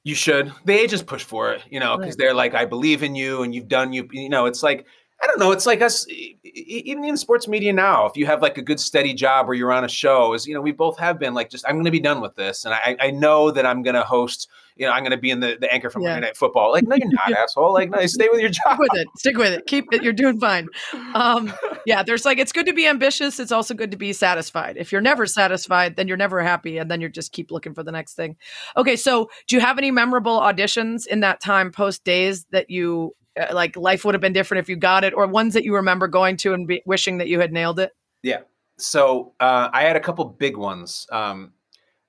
You 0.04 0.14
should. 0.14 0.52
The 0.66 0.72
agents 0.72 1.02
push 1.02 1.24
for 1.24 1.52
it, 1.52 1.62
you 1.68 1.80
know, 1.80 1.96
because 1.98 2.12
Right. 2.12 2.18
they're 2.18 2.34
like, 2.34 2.54
I 2.54 2.64
believe 2.64 3.02
in 3.02 3.16
you 3.16 3.42
and 3.42 3.52
you've 3.52 3.66
done 3.66 3.92
you, 3.92 4.08
you 4.12 4.28
know, 4.28 4.46
it's 4.46 4.62
like, 4.62 4.86
I 5.20 5.26
don't 5.26 5.40
know. 5.40 5.50
It's 5.50 5.66
like 5.66 5.82
us, 5.82 6.06
even 6.44 7.04
in 7.04 7.16
sports 7.16 7.48
media 7.48 7.72
now, 7.72 8.06
if 8.06 8.16
you 8.16 8.26
have 8.26 8.40
like 8.40 8.56
a 8.56 8.62
good 8.62 8.78
steady 8.78 9.14
job 9.14 9.46
where 9.46 9.56
you're 9.56 9.72
on 9.72 9.84
a 9.84 9.88
show, 9.88 10.32
is, 10.32 10.46
you 10.46 10.54
know, 10.54 10.60
we 10.60 10.70
both 10.70 10.96
have 10.98 11.18
been 11.18 11.34
like, 11.34 11.50
just, 11.50 11.64
I'm 11.66 11.74
going 11.74 11.86
to 11.86 11.90
be 11.90 12.00
done 12.00 12.20
with 12.20 12.36
this. 12.36 12.64
And 12.64 12.72
I, 12.72 12.96
I 13.00 13.10
know 13.10 13.50
that 13.50 13.66
I'm 13.66 13.82
going 13.82 13.96
to 13.96 14.04
host, 14.04 14.48
you 14.76 14.86
know, 14.86 14.92
I'm 14.92 15.02
going 15.02 15.10
to 15.10 15.16
be 15.16 15.30
in 15.30 15.40
the, 15.40 15.56
the 15.60 15.72
anchor 15.72 15.90
from 15.90 16.02
Yeah. 16.02 16.10
Monday 16.10 16.28
Night 16.28 16.36
Football. 16.36 16.70
Like, 16.70 16.86
no, 16.86 16.94
you're 16.94 17.10
not, 17.10 17.32
asshole. 17.36 17.72
Like, 17.72 17.90
no, 17.90 18.06
stay 18.06 18.28
with 18.30 18.40
your 18.40 18.50
job. 18.50 18.76
Stick 18.76 18.78
with 18.78 18.94
it. 18.94 19.08
Stick 19.16 19.36
with 19.36 19.52
it. 19.52 19.66
Keep 19.66 19.92
it. 19.92 20.04
You're 20.04 20.12
doing 20.12 20.38
fine. 20.38 20.68
Um, 21.14 21.52
yeah, 21.86 22.04
there's 22.04 22.24
like 22.24 22.38
it's 22.38 22.52
good 22.52 22.66
to 22.66 22.72
be 22.72 22.86
ambitious. 22.86 23.40
It's 23.40 23.50
also 23.50 23.74
good 23.74 23.90
to 23.90 23.96
be 23.96 24.12
satisfied. 24.12 24.76
If 24.76 24.92
you're 24.92 25.00
never 25.00 25.26
satisfied, 25.26 25.96
then 25.96 26.06
you're 26.06 26.16
never 26.16 26.42
happy, 26.42 26.78
and 26.78 26.88
then 26.88 27.00
you 27.00 27.08
just 27.08 27.32
keep 27.32 27.50
looking 27.50 27.74
for 27.74 27.82
the 27.82 27.90
next 27.90 28.14
thing. 28.14 28.36
Okay, 28.76 28.94
so 28.94 29.30
do 29.48 29.56
you 29.56 29.60
have 29.60 29.78
any 29.78 29.90
memorable 29.90 30.38
auditions 30.38 31.06
in 31.06 31.20
that 31.20 31.40
time 31.40 31.72
post 31.72 32.04
days 32.04 32.44
that 32.52 32.70
you 32.70 33.16
like? 33.52 33.76
Life 33.76 34.04
would 34.04 34.14
have 34.14 34.20
been 34.20 34.32
different 34.32 34.60
if 34.60 34.68
you 34.68 34.76
got 34.76 35.04
it, 35.04 35.14
or 35.14 35.26
ones 35.26 35.54
that 35.54 35.64
you 35.64 35.74
remember 35.74 36.08
going 36.08 36.36
to 36.38 36.54
and 36.54 36.66
be, 36.66 36.82
wishing 36.86 37.18
that 37.18 37.28
you 37.28 37.40
had 37.40 37.52
nailed 37.52 37.78
it. 37.78 37.92
Yeah. 38.22 38.40
So 38.78 39.34
uh, 39.40 39.68
I 39.72 39.82
had 39.82 39.96
a 39.96 40.00
couple 40.00 40.24
big 40.24 40.56
ones. 40.56 41.06
Um, 41.10 41.52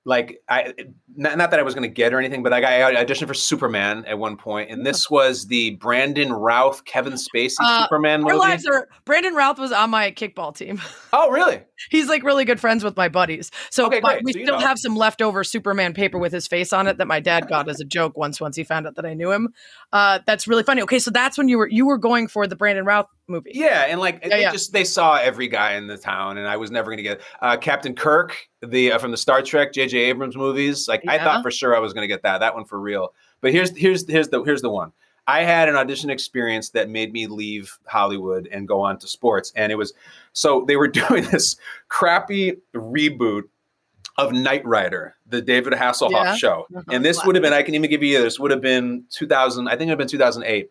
like 0.06 0.40
I, 0.48 0.72
not, 1.14 1.36
not 1.36 1.50
that 1.50 1.60
I 1.60 1.62
was 1.62 1.74
going 1.74 1.88
to 1.88 1.94
get 1.94 2.14
or 2.14 2.18
anything, 2.18 2.42
but 2.42 2.52
like 2.52 2.64
I 2.64 2.94
auditioned 2.94 3.26
for 3.26 3.34
Superman 3.34 4.04
at 4.06 4.18
one 4.18 4.36
point, 4.36 4.70
and 4.70 4.86
this 4.86 5.10
was 5.10 5.46
the 5.46 5.76
Brandon 5.76 6.32
Routh, 6.32 6.84
Kevin 6.84 7.14
Spacey 7.14 7.56
Uh, 7.60 7.84
Superman 7.84 8.22
Our 8.24 8.32
movie. 8.32 8.38
lives 8.38 8.66
are. 8.66 8.88
Brandon 9.04 9.34
Routh 9.34 9.58
was 9.58 9.72
on 9.72 9.90
my 9.90 10.10
kickball 10.10 10.56
team. 10.56 10.80
oh, 11.12 11.30
really? 11.30 11.62
He's 11.88 12.08
like 12.08 12.22
really 12.22 12.44
good 12.44 12.60
friends 12.60 12.84
with 12.84 12.96
my 12.96 13.08
buddies. 13.08 13.50
So 13.70 13.86
Okay, 13.86 14.00
but 14.00 14.22
we 14.22 14.32
So 14.32 14.40
still 14.42 14.58
know. 14.58 14.66
have 14.66 14.78
some 14.78 14.96
leftover 14.96 15.42
Superman 15.44 15.94
paper 15.94 16.18
with 16.18 16.32
his 16.32 16.46
face 16.46 16.72
on 16.72 16.86
it 16.86 16.98
that 16.98 17.06
my 17.06 17.20
dad 17.20 17.48
got 17.48 17.68
as 17.68 17.80
a 17.80 17.84
joke 17.84 18.16
once 18.18 18.40
once 18.40 18.56
he 18.56 18.64
found 18.64 18.86
out 18.86 18.96
that 18.96 19.06
I 19.06 19.14
knew 19.14 19.30
him. 19.32 19.54
Uh, 19.92 20.18
that's 20.26 20.46
really 20.46 20.62
funny. 20.62 20.82
Okay, 20.82 20.98
so 20.98 21.10
that's 21.10 21.38
when 21.38 21.48
you 21.48 21.58
were 21.58 21.68
you 21.68 21.86
were 21.86 21.98
going 21.98 22.28
for 22.28 22.46
the 22.46 22.56
Brandon 22.56 22.84
Routh 22.84 23.06
movie. 23.28 23.52
Yeah, 23.54 23.86
and 23.88 24.00
like 24.00 24.20
Yeah, 24.22 24.28
they 24.28 24.40
yeah. 24.42 24.52
just 24.52 24.72
they 24.72 24.84
saw 24.84 25.16
every 25.16 25.48
guy 25.48 25.74
in 25.74 25.86
the 25.86 25.96
town, 25.96 26.36
and 26.38 26.46
I 26.46 26.56
was 26.56 26.70
never 26.70 26.86
going 26.90 26.98
to 26.98 27.02
get 27.02 27.20
uh, 27.40 27.56
Captain 27.56 27.94
Kirk, 27.94 28.36
the 28.60 28.92
uh, 28.92 28.98
from 28.98 29.10
the 29.10 29.16
Star 29.16 29.40
Trek 29.42 29.72
J.J. 29.72 29.96
Abrams 29.98 30.36
movies. 30.36 30.86
Like 30.88 31.02
I 31.08 31.18
thought 31.18 31.42
for 31.42 31.50
sure 31.50 31.74
I 31.74 31.78
was 31.78 31.92
going 31.92 32.02
to 32.04 32.08
get 32.12 32.22
that 32.22 32.38
that 32.38 32.54
one 32.54 32.64
for 32.64 32.78
real. 32.80 33.14
But 33.40 33.52
here's 33.52 33.76
here's 33.76 34.06
here's 34.08 34.28
the 34.28 34.42
here's 34.42 34.62
the 34.62 34.70
one. 34.70 34.92
I 35.26 35.42
had 35.44 35.68
an 35.68 35.76
audition 35.76 36.10
experience 36.10 36.70
that 36.70 36.88
made 36.88 37.12
me 37.12 37.26
leave 37.26 37.78
Hollywood 37.86 38.48
and 38.50 38.66
go 38.66 38.80
on 38.80 38.98
to 38.98 39.06
sports, 39.06 39.52
and 39.56 39.70
it 39.70 39.76
was 39.76 39.92
so 40.32 40.64
they 40.66 40.76
were 40.76 40.88
doing 41.02 41.24
this 41.24 41.56
crappy 41.88 42.56
reboot 42.74 43.42
of 44.18 44.32
Knight 44.32 44.64
Rider, 44.66 45.14
the 45.26 45.40
David 45.40 45.72
Hasselhoff 45.72 46.10
Yeah. 46.24 46.34
show, 46.34 46.66
Uh-huh. 46.74 46.82
and 46.90 47.04
this 47.04 47.24
would 47.24 47.36
have 47.36 47.42
been 47.42 47.52
I 47.52 47.62
can 47.62 47.74
even 47.74 47.88
give 47.88 48.02
you 48.02 48.20
this 48.22 48.38
would 48.38 48.50
have 48.50 48.60
been 48.60 49.04
2000. 49.10 49.68
I 49.68 49.72
think 49.72 49.82
it 49.82 49.84
would 49.84 49.90
have 49.92 49.98
been 49.98 50.08
2008 50.08 50.70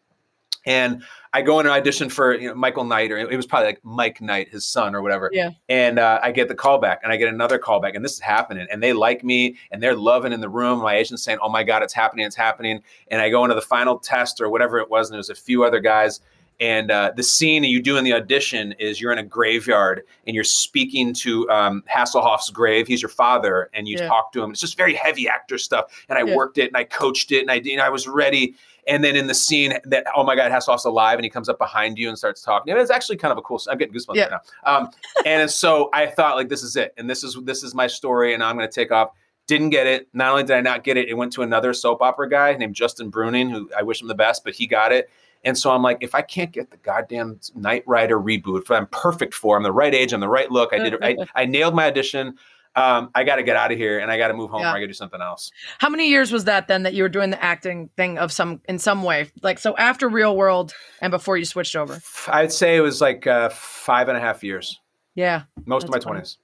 and 0.65 1.03
I 1.33 1.41
go 1.41 1.59
in 1.59 1.67
and 1.67 1.73
audition 1.73 2.09
for 2.09 2.33
you 2.35 2.47
know, 2.49 2.55
Michael 2.55 2.83
Knight, 2.83 3.11
or 3.11 3.17
it 3.17 3.35
was 3.35 3.45
probably 3.45 3.67
like 3.67 3.79
Mike 3.83 4.19
Knight, 4.19 4.49
his 4.49 4.65
son, 4.65 4.95
or 4.95 5.01
whatever. 5.01 5.29
Yeah. 5.31 5.51
And 5.69 5.99
uh, 5.99 6.19
I 6.23 6.31
get 6.31 6.47
the 6.47 6.55
callback, 6.55 6.97
and 7.03 7.11
I 7.11 7.17
get 7.17 7.29
another 7.31 7.59
callback, 7.59 7.95
and 7.95 8.03
this 8.03 8.13
is 8.13 8.19
happening, 8.19 8.67
and 8.71 8.81
they 8.81 8.93
like 8.93 9.23
me, 9.23 9.57
and 9.71 9.81
they're 9.81 9.95
loving 9.95 10.33
in 10.33 10.41
the 10.41 10.49
room. 10.49 10.79
My 10.81 10.95
agent's 10.95 11.23
saying, 11.23 11.37
"Oh 11.41 11.49
my 11.49 11.63
God, 11.63 11.83
it's 11.83 11.93
happening, 11.93 12.25
it's 12.25 12.35
happening!" 12.35 12.81
And 13.09 13.21
I 13.21 13.29
go 13.29 13.43
into 13.43 13.55
the 13.55 13.61
final 13.61 13.99
test 13.99 14.41
or 14.41 14.49
whatever 14.49 14.79
it 14.79 14.89
was, 14.89 15.09
and 15.09 15.13
there's 15.15 15.29
a 15.29 15.35
few 15.35 15.63
other 15.63 15.79
guys. 15.79 16.19
And 16.61 16.91
uh, 16.91 17.13
the 17.15 17.23
scene 17.23 17.61
that 17.61 17.69
you 17.69 17.81
do 17.81 17.95
in 17.95 18.03
the 18.03 18.11
audition 18.11 18.73
is 18.79 18.99
you're 18.99 19.13
in 19.13 19.17
a 19.17 19.23
graveyard 19.23 20.03
and 20.27 20.35
you're 20.35 20.43
speaking 20.43 21.13
to 21.13 21.49
um, 21.49 21.85
Hasselhoff's 21.89 22.49
grave. 22.49 22.85
He's 22.85 23.01
your 23.01 23.07
father, 23.07 23.69
and 23.73 23.87
you 23.87 23.95
Yeah. 23.97 24.07
talk 24.09 24.33
to 24.33 24.43
him. 24.43 24.51
It's 24.51 24.59
just 24.59 24.75
very 24.75 24.93
heavy 24.93 25.29
actor 25.29 25.57
stuff. 25.57 25.85
And 26.09 26.17
I 26.19 26.23
Yeah. 26.23 26.35
worked 26.35 26.57
it, 26.57 26.67
and 26.67 26.75
I 26.75 26.83
coached 26.83 27.31
it, 27.31 27.41
and 27.43 27.49
I, 27.51 27.55
you 27.63 27.77
know, 27.77 27.83
I 27.83 27.89
was 27.89 28.09
ready. 28.09 28.55
And 28.89 29.03
then 29.03 29.15
in 29.15 29.27
the 29.27 29.33
scene 29.35 29.77
that 29.85 30.05
oh 30.15 30.23
my 30.23 30.35
god, 30.35 30.51
Hasselhoff's 30.51 30.85
alive, 30.85 31.17
and 31.17 31.23
he 31.23 31.29
comes 31.29 31.47
up 31.47 31.57
behind 31.57 31.97
you 31.97 32.09
and 32.09 32.17
starts 32.17 32.41
talking. 32.41 32.71
And 32.71 32.81
It's 32.81 32.91
actually 32.91 33.17
kind 33.17 33.31
of 33.31 33.37
a 33.37 33.41
cool. 33.41 33.61
I'm 33.69 33.77
getting 33.77 33.93
goosebumps 33.93 34.15
Yeah. 34.15 34.23
right 34.23 34.41
now. 34.65 34.75
Um, 34.77 34.89
and 35.25 35.49
so 35.49 35.89
I 35.93 36.07
thought 36.07 36.35
like 36.35 36.49
this 36.49 36.63
is 36.63 36.75
it, 36.75 36.93
and 36.97 37.09
this 37.09 37.23
is 37.23 37.37
this 37.43 37.63
is 37.63 37.75
my 37.75 37.87
story, 37.87 38.33
and 38.33 38.43
I'm 38.43 38.55
going 38.57 38.67
to 38.67 38.73
take 38.73 38.91
off. 38.91 39.11
Didn't 39.47 39.71
get 39.71 39.87
it. 39.87 40.07
Not 40.13 40.29
only 40.31 40.43
did 40.43 40.55
I 40.55 40.61
not 40.61 40.83
get 40.83 40.95
it, 40.95 41.07
it 41.09 41.15
went 41.15 41.33
to 41.33 41.41
another 41.41 41.73
soap 41.73 42.01
opera 42.03 42.29
guy 42.29 42.53
named 42.53 42.75
Justin 42.75 43.11
Bruning, 43.11 43.49
who 43.51 43.67
I 43.75 43.81
wish 43.81 43.99
him 43.99 44.07
the 44.07 44.13
best, 44.13 44.43
but 44.43 44.53
he 44.53 44.67
got 44.67 44.91
it. 44.91 45.09
And 45.43 45.57
so 45.57 45.71
I'm 45.71 45.81
like, 45.81 45.97
if 46.01 46.13
I 46.13 46.21
can't 46.21 46.51
get 46.51 46.69
the 46.69 46.77
goddamn 46.77 47.39
Knight 47.55 47.83
Rider 47.87 48.19
reboot, 48.19 48.61
if 48.61 48.71
I'm 48.71 48.87
perfect 48.87 49.33
for, 49.33 49.57
I'm 49.57 49.63
the 49.63 49.71
right 49.71 49.95
age, 49.95 50.13
I'm 50.13 50.19
the 50.19 50.27
right 50.29 50.51
look. 50.51 50.73
I 50.73 50.77
did. 50.77 50.95
I, 51.01 51.15
I 51.35 51.45
nailed 51.45 51.73
my 51.73 51.87
audition. 51.87 52.37
Um, 52.75 53.09
I 53.15 53.23
got 53.23 53.37
to 53.37 53.43
get 53.43 53.55
out 53.55 53.71
of 53.71 53.77
here, 53.77 53.99
and 53.99 54.11
I 54.11 54.17
got 54.17 54.27
to 54.29 54.33
move 54.33 54.51
home, 54.51 54.61
Yeah. 54.61 54.67
or 54.71 54.75
I 54.75 54.79
got 54.79 54.81
to 54.81 54.87
do 54.87 54.93
something 54.93 55.21
else. 55.21 55.51
How 55.79 55.89
many 55.89 56.07
years 56.09 56.31
was 56.31 56.45
that 56.45 56.67
then 56.67 56.83
that 56.83 56.93
you 56.93 57.03
were 57.03 57.09
doing 57.09 57.29
the 57.31 57.43
acting 57.43 57.89
thing 57.97 58.17
of 58.17 58.31
some 58.31 58.61
in 58.69 58.77
some 58.79 59.03
way? 59.03 59.31
Like 59.41 59.59
so 59.59 59.75
after 59.77 60.07
Real 60.07 60.35
World 60.37 60.73
and 61.01 61.11
before 61.11 61.35
you 61.35 61.45
switched 61.45 61.75
over. 61.75 61.99
I'd 62.27 62.53
say 62.53 62.77
it 62.77 62.81
was 62.81 63.01
like 63.01 63.25
uh, 63.27 63.49
five 63.49 64.07
and 64.07 64.17
a 64.17 64.21
half 64.21 64.43
years, 64.43 64.79
Yeah. 65.15 65.43
most 65.65 65.83
of 65.85 65.89
my 65.89 65.99
twenties. 65.99 66.37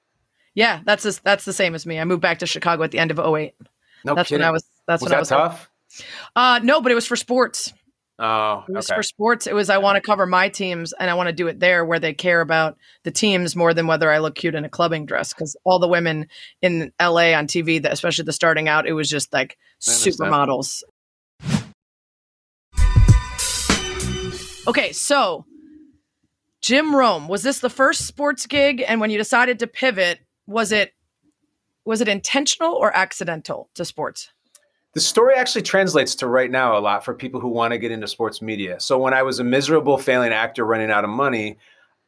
Yeah, 0.56 0.82
that's 0.86 1.20
that's 1.20 1.46
the 1.46 1.54
same 1.54 1.76
as 1.76 1.86
me. 1.86 2.00
I 2.00 2.06
moved 2.06 2.22
back 2.22 2.40
to 2.40 2.46
Chicago 2.48 2.84
at 2.84 2.92
the 2.92 3.00
end 3.00 3.12
of 3.12 3.20
08. 3.20 3.54
No 4.04 4.16
that's 4.16 4.30
kidding. 4.30 4.42
when 4.42 4.48
I 4.48 4.52
was 4.52 4.64
that's 4.88 5.02
was 5.04 5.10
when 5.12 5.14
I 5.14 5.16
that 5.16 5.20
was 5.22 5.30
tough? 5.30 5.70
Uh 6.36 6.60
no, 6.64 6.82
but 6.82 6.92
it 6.92 6.96
was 6.96 7.06
for 7.06 7.16
sports. 7.16 7.74
Oh, 8.18 8.64
It 8.68 8.72
was 8.72 8.90
okay. 8.90 8.98
for 8.98 9.04
sports. 9.04 9.46
It 9.46 9.54
was 9.54 9.70
I 9.70 9.78
want 9.78 9.98
to 9.98 10.02
cover 10.02 10.26
my 10.26 10.48
teams 10.48 10.94
and 10.94 11.10
I 11.10 11.16
want 11.16 11.28
to 11.28 11.34
do 11.34 11.48
it 11.48 11.60
there 11.60 11.84
where 11.84 12.00
they 12.00 12.14
care 12.14 12.40
about 12.40 12.78
the 13.04 13.12
teams 13.12 13.56
more 13.56 13.74
than 13.74 13.88
whether 13.88 14.10
I 14.10 14.20
look 14.20 14.36
cute 14.36 14.56
in 14.56 14.64
a 14.64 14.70
clubbing 14.70 15.06
dress. 15.06 15.34
Because 15.34 15.58
all 15.66 15.80
the 15.80 15.88
women 15.88 16.28
in 16.62 16.94
LA 17.02 17.34
on 17.34 17.48
TV, 17.48 17.82
that 17.82 17.92
especially 17.92 18.24
the 18.24 18.32
starting 18.32 18.70
out, 18.70 18.88
it 18.88 18.94
was 18.94 19.10
just 19.10 19.34
like 19.34 19.58
supermodels. 19.82 20.84
Okay, 24.68 24.94
so 24.94 25.46
Jim 26.62 26.96
Rome, 26.96 27.28
was 27.28 27.44
this 27.44 27.60
the 27.60 27.70
first 27.70 28.08
sports 28.08 28.48
gig? 28.48 28.84
And 28.88 29.00
when 29.00 29.12
you 29.12 29.18
decided 29.18 29.60
to 29.60 29.68
pivot, 29.68 30.20
was 30.48 30.72
it 30.72 30.94
was 31.86 32.02
it 32.02 32.08
intentional 32.08 32.74
or 32.74 32.96
accidental 32.96 33.70
to 33.76 33.86
sports? 33.86 34.32
The 34.96 35.02
story 35.02 35.36
actually 35.36 35.64
translates 35.64 36.16
to 36.16 36.28
right 36.28 36.50
now 36.50 36.78
a 36.78 36.80
lot 36.80 37.04
for 37.04 37.14
people 37.14 37.42
who 37.42 37.50
want 37.50 37.74
to 37.74 37.78
get 37.78 37.92
into 37.92 38.08
sports 38.08 38.42
media. 38.42 38.80
So 38.80 38.98
when 38.98 39.14
I 39.14 39.24
was 39.24 39.42
a 39.42 39.44
miserable 39.44 39.98
failing 39.98 40.32
actor 40.32 40.66
running 40.66 40.90
out 40.90 41.04
of 41.04 41.10
money, 41.10 41.58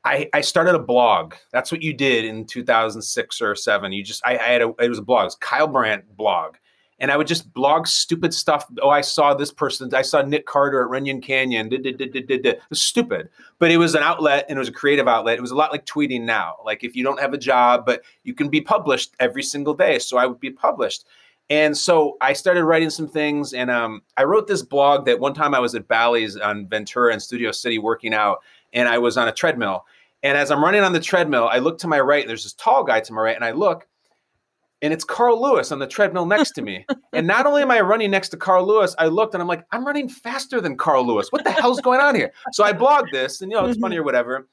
I, 0.06 0.30
I 0.34 0.40
started 0.40 0.74
a 0.74 0.80
blog. 0.80 1.34
That's 1.52 1.70
what 1.70 1.84
you 1.84 1.94
did 1.94 2.24
in 2.24 2.46
2006 2.46 3.42
or 3.42 3.56
seven. 3.56 3.92
You 3.92 4.06
just 4.06 4.26
I, 4.26 4.38
I 4.38 4.48
had 4.54 4.62
a 4.62 4.74
it 4.80 4.88
was 4.88 5.00
a 5.00 5.02
blog, 5.02 5.24
it 5.24 5.26
was 5.26 5.36
Kyle 5.36 5.68
Brandt 5.68 6.16
blog, 6.16 6.56
and 6.98 7.12
I 7.12 7.18
would 7.18 7.28
just 7.28 7.54
blog 7.54 7.88
stupid 7.88 8.34
stuff. 8.34 8.66
Oh, 8.82 8.90
I 8.90 9.02
saw 9.02 9.34
this 9.34 9.52
person. 9.52 9.94
I 9.94 10.02
saw 10.02 10.22
Nick 10.22 10.46
Carter 10.46 10.82
at 10.82 10.90
Runyon 10.90 11.20
Canyon. 11.20 11.68
Did, 11.68 11.84
did, 11.84 11.98
did, 11.98 12.14
did, 12.14 12.26
did. 12.26 12.46
It 12.46 12.62
was 12.70 12.82
stupid, 12.82 13.28
but 13.60 13.70
it 13.70 13.78
was 13.78 13.96
an 13.96 14.04
outlet 14.04 14.46
and 14.48 14.56
it 14.56 14.60
was 14.60 14.70
a 14.70 14.72
creative 14.72 15.10
outlet. 15.10 15.38
It 15.38 15.42
was 15.42 15.52
a 15.52 15.56
lot 15.56 15.74
like 15.74 15.86
tweeting 15.86 16.22
now. 16.22 16.56
Like 16.64 16.86
if 16.86 16.96
you 16.96 17.04
don't 17.04 17.20
have 17.20 17.34
a 17.34 17.38
job, 17.38 17.86
but 17.86 18.04
you 18.24 18.34
can 18.34 18.48
be 18.48 18.62
published 18.62 19.14
every 19.20 19.44
single 19.44 19.74
day. 19.74 20.00
So 20.00 20.18
I 20.18 20.26
would 20.26 20.40
be 20.40 20.52
published. 20.52 21.04
And 21.50 21.78
so 21.78 22.18
I 22.20 22.34
started 22.34 22.66
writing 22.66 22.90
some 22.90 23.08
things, 23.08 23.54
and 23.54 23.72
um, 23.72 24.02
I 24.18 24.24
wrote 24.24 24.48
this 24.48 24.62
blog 24.62 25.06
that 25.06 25.20
one 25.20 25.34
time 25.34 25.56
I 25.56 25.60
was 25.60 25.76
at 25.76 25.88
Bally's 25.88 26.36
on 26.36 26.68
Ventura 26.68 27.14
and 27.14 27.22
Studio 27.22 27.52
City 27.52 27.80
working 27.80 28.14
out, 28.14 28.40
and 28.74 28.90
I 28.90 28.98
was 28.98 29.18
on 29.18 29.30
a 29.30 29.32
treadmill. 29.32 29.86
And 30.24 30.38
as 30.38 30.52
I'm 30.52 30.64
running 30.64 30.82
on 30.82 30.92
the 30.92 31.00
treadmill, 31.00 31.48
I 31.50 31.60
look 31.60 31.78
to 31.80 31.88
my 31.88 32.02
right, 32.02 32.22
and 32.22 32.30
there's 32.30 32.44
this 32.44 32.54
tall 32.54 32.84
guy 32.84 33.00
to 33.00 33.14
my 33.14 33.22
right, 33.22 33.36
and 33.36 33.46
I 33.46 33.52
look, 33.52 33.88
and 34.82 34.92
it's 34.94 35.06
Carl 35.06 35.42
Lewis 35.42 35.72
on 35.72 35.80
the 35.80 35.88
treadmill 35.88 36.26
next 36.26 36.52
to 36.52 36.62
me. 36.62 36.86
and 37.14 37.26
not 37.26 37.46
only 37.46 37.62
am 37.62 37.72
I 37.72 37.80
running 37.80 38.12
next 38.12 38.30
to 38.30 38.38
Carl 38.38 38.68
Lewis, 38.68 38.94
I 39.00 39.08
looked 39.08 39.34
and 39.34 39.42
I'm 39.42 39.48
like, 39.48 39.66
I'm 39.72 39.86
running 39.86 40.10
faster 40.10 40.62
than 40.62 40.78
Carl 40.78 41.08
Lewis. 41.08 41.32
What 41.32 41.44
the 41.46 41.52
hell's 41.52 41.82
going 41.82 42.00
on 42.00 42.14
here? 42.14 42.32
So 42.52 42.64
I 42.64 42.74
blogged 42.74 43.12
this, 43.12 43.42
and 43.42 43.52
you 43.52 43.58
know, 43.58 43.66
it's 43.66 43.80
funny 43.80 43.98
or 43.98 44.04
whatever. 44.04 44.48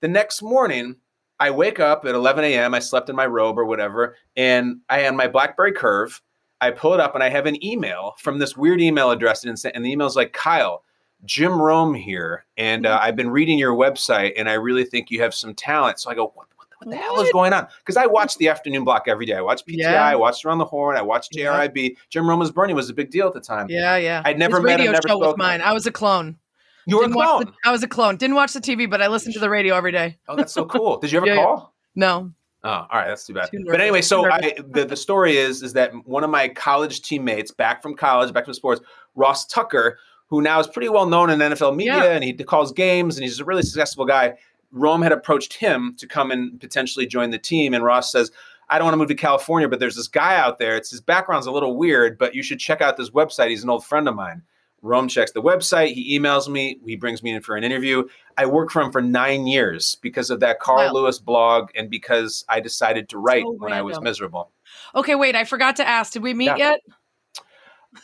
The 0.00 0.08
next 0.08 0.42
morning, 0.42 0.96
I 1.42 1.50
wake 1.50 1.80
up 1.80 2.04
at 2.04 2.14
11 2.14 2.44
a.m. 2.44 2.72
I 2.72 2.78
slept 2.78 3.10
in 3.10 3.16
my 3.16 3.26
robe 3.26 3.58
or 3.58 3.64
whatever, 3.64 4.14
and 4.36 4.76
I 4.88 5.00
had 5.00 5.16
my 5.16 5.26
BlackBerry 5.26 5.72
Curve. 5.72 6.22
I 6.60 6.70
pull 6.70 6.94
it 6.94 7.00
up 7.00 7.16
and 7.16 7.24
I 7.24 7.30
have 7.30 7.46
an 7.46 7.62
email 7.64 8.14
from 8.18 8.38
this 8.38 8.56
weird 8.56 8.80
email 8.80 9.10
address, 9.10 9.44
and, 9.44 9.60
and 9.74 9.84
the 9.84 9.90
email's 9.90 10.14
like, 10.14 10.32
Kyle, 10.32 10.84
Jim 11.24 11.60
Rome 11.60 11.94
here, 11.94 12.44
and 12.56 12.86
uh, 12.86 13.00
I've 13.02 13.16
been 13.16 13.28
reading 13.28 13.58
your 13.58 13.74
website, 13.74 14.34
and 14.36 14.48
I 14.48 14.52
really 14.52 14.84
think 14.84 15.10
you 15.10 15.20
have 15.22 15.34
some 15.34 15.52
talent. 15.52 15.98
So 15.98 16.12
I 16.12 16.14
go, 16.14 16.26
what, 16.36 16.46
what, 16.54 16.68
what 16.78 16.90
the 16.90 16.96
hell 16.96 17.20
is 17.20 17.32
going 17.32 17.52
on? 17.52 17.66
Because 17.80 17.96
I 17.96 18.06
watch 18.06 18.36
the 18.36 18.48
afternoon 18.48 18.84
block 18.84 19.08
every 19.08 19.26
day. 19.26 19.34
I 19.34 19.40
watch 19.40 19.66
PTI, 19.66 19.78
Yeah. 19.78 20.04
I 20.04 20.14
watched 20.14 20.44
Around 20.44 20.58
the 20.58 20.64
Horn, 20.64 20.96
I 20.96 21.02
watched 21.02 21.34
Yeah. 21.34 21.66
JRIB. 21.66 21.96
Jim 22.08 22.28
Rome's 22.28 22.52
Burning 22.52 22.76
was 22.76 22.88
a 22.88 22.94
big 22.94 23.10
deal 23.10 23.26
at 23.26 23.34
the 23.34 23.40
time. 23.40 23.66
Yeah, 23.68 23.96
yeah. 23.96 24.22
I'd 24.24 24.38
never 24.38 24.58
His 24.58 24.64
met 24.64 24.78
him, 24.78 24.92
never 24.92 25.08
show 25.08 25.18
was 25.18 25.36
mine. 25.36 25.60
I 25.60 25.72
was 25.72 25.88
a 25.88 25.92
clone. 25.92 26.38
You 26.86 26.96
were 26.98 27.04
a 27.04 27.06
Didn't 27.06 27.16
watch 27.16 27.28
clone. 27.28 27.44
the- 27.46 27.68
I 27.68 27.72
was 27.72 27.82
a 27.82 27.88
clone. 27.88 28.16
Didn't 28.16 28.36
watch 28.36 28.52
the 28.52 28.60
TV, 28.60 28.88
but 28.90 29.00
I 29.02 29.06
listened 29.08 29.34
to 29.34 29.40
the 29.40 29.50
radio 29.50 29.74
every 29.76 29.92
day. 29.92 30.18
Oh, 30.28 30.36
that's 30.36 30.52
so 30.52 30.64
cool. 30.64 30.98
Did 30.98 31.12
you 31.12 31.18
ever 31.18 31.26
Yeah, 31.28 31.34
yeah. 31.34 31.42
call? 31.44 31.74
No. 31.94 32.32
Oh, 32.64 32.68
all 32.70 32.86
right, 32.92 33.08
that's 33.08 33.26
too 33.26 33.34
bad. 33.34 33.50
Too 33.50 33.64
but 33.68 33.80
anyway, 33.80 34.02
so 34.02 34.30
I, 34.30 34.54
the 34.70 34.84
the 34.84 34.96
story 34.96 35.36
is 35.36 35.62
is 35.64 35.72
that 35.72 35.92
one 36.06 36.22
of 36.22 36.30
my 36.30 36.48
college 36.48 37.02
teammates, 37.02 37.50
back 37.50 37.82
from 37.82 37.96
college, 37.96 38.32
back 38.32 38.44
from 38.44 38.54
sports, 38.54 38.80
Ross 39.16 39.46
Tucker, 39.46 39.98
who 40.28 40.40
now 40.42 40.60
is 40.60 40.68
pretty 40.68 40.88
well 40.88 41.06
known 41.06 41.28
in 41.30 41.40
NFL 41.40 41.74
media, 41.74 41.96
Yeah. 41.96 42.12
and 42.12 42.22
he 42.22 42.32
calls 42.32 42.70
games, 42.72 43.16
and 43.16 43.24
he's 43.24 43.40
a 43.40 43.44
really 43.44 43.62
successful 43.62 44.04
guy. 44.04 44.34
Rome 44.70 45.02
had 45.02 45.10
approached 45.12 45.54
him 45.54 45.94
to 45.98 46.06
come 46.06 46.30
and 46.30 46.58
potentially 46.60 47.04
join 47.06 47.30
the 47.30 47.38
team, 47.38 47.74
and 47.74 47.82
Ross 47.84 48.12
says, 48.12 48.30
"I 48.70 48.78
don't 48.78 48.86
want 48.86 48.94
to 48.94 48.98
move 48.98 49.08
to 49.08 49.14
California, 49.16 49.68
but 49.68 49.80
there's 49.80 49.96
this 49.96 50.06
guy 50.08 50.36
out 50.36 50.58
there. 50.60 50.76
It's 50.76 50.90
his 50.90 51.00
background's 51.00 51.46
a 51.48 51.50
little 51.52 51.76
weird, 51.76 52.16
but 52.16 52.32
you 52.34 52.44
should 52.44 52.60
check 52.60 52.80
out 52.80 52.96
this 52.96 53.10
website. 53.10 53.48
He's 53.50 53.64
an 53.64 53.70
old 53.70 53.84
friend 53.84 54.08
of 54.08 54.14
mine." 54.14 54.42
Rome 54.82 55.06
checks 55.08 55.30
the 55.30 55.40
website. 55.42 55.92
He 55.94 56.18
emails 56.18 56.48
me. 56.48 56.78
He 56.84 56.96
brings 56.96 57.22
me 57.22 57.32
in 57.32 57.40
for 57.40 57.56
an 57.56 57.62
interview. 57.64 58.02
I 58.36 58.46
worked 58.46 58.72
for 58.72 58.82
him 58.82 58.90
for 58.90 59.00
nine 59.00 59.46
years 59.46 59.96
because 60.02 60.28
of 60.28 60.40
that 60.40 60.58
Carl 60.58 60.86
Wow. 60.86 60.92
Lewis 61.02 61.18
blog 61.18 61.70
and 61.76 61.88
because 61.88 62.44
I 62.48 62.60
decided 62.60 63.08
to 63.10 63.18
write 63.18 63.44
So 63.44 63.52
when 63.52 63.72
I 63.72 63.82
was 63.82 64.00
miserable. 64.00 64.50
Okay, 64.94 65.14
wait. 65.14 65.36
I 65.36 65.44
forgot 65.44 65.76
to 65.76 65.86
ask. 65.88 66.12
Did 66.12 66.22
we 66.22 66.34
meet 66.34 66.46
Yeah. 66.46 66.56
yet? 66.56 66.80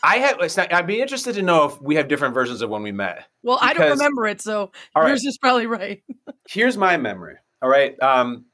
I 0.03 0.17
have. 0.19 0.39
Not, 0.39 0.73
I'd 0.73 0.87
be 0.87 1.01
interested 1.01 1.35
to 1.37 1.43
know 1.43 1.65
if 1.65 1.81
we 1.81 1.95
have 1.97 2.09
different 2.09 2.35
versions 2.35 2.61
of 2.63 2.69
when 2.71 2.83
we 2.83 2.93
met. 2.93 3.27
Well, 3.43 3.59
I 3.61 3.73
don't 3.73 3.91
remember 3.91 4.27
it, 4.27 4.41
so 4.41 4.71
right. 4.95 5.09
yours 5.09 5.25
is 5.25 5.39
probably 5.39 5.67
right. 5.67 6.03
Here's 6.49 6.77
my 6.77 6.97
memory. 6.99 7.37
All 7.63 7.71
right. 7.71 8.01
Um, 8.03 8.45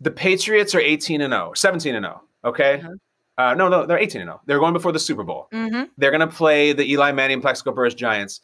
the 0.00 0.10
Patriots 0.10 0.74
are 0.74 0.80
18 0.80 1.22
and 1.22 1.32
0, 1.32 1.52
17 1.54 1.94
and 1.94 2.04
0. 2.04 2.22
Okay. 2.44 2.74
Uh-huh. 2.80 2.90
Uh, 3.36 3.54
no, 3.54 3.68
no, 3.68 3.84
they're 3.86 3.98
18 3.98 4.20
and 4.20 4.28
0. 4.28 4.40
They're 4.46 4.60
going 4.60 4.72
before 4.72 4.92
the 4.92 4.98
Super 4.98 5.24
Bowl. 5.24 5.48
Mm-hmm. 5.52 5.84
They're 5.98 6.10
going 6.12 6.20
to 6.20 6.26
play 6.26 6.72
the 6.72 6.88
Eli 6.90 7.12
Manning 7.12 7.40
Plaxico 7.40 7.72
Burress 7.72 7.94
Giants. 7.94 8.40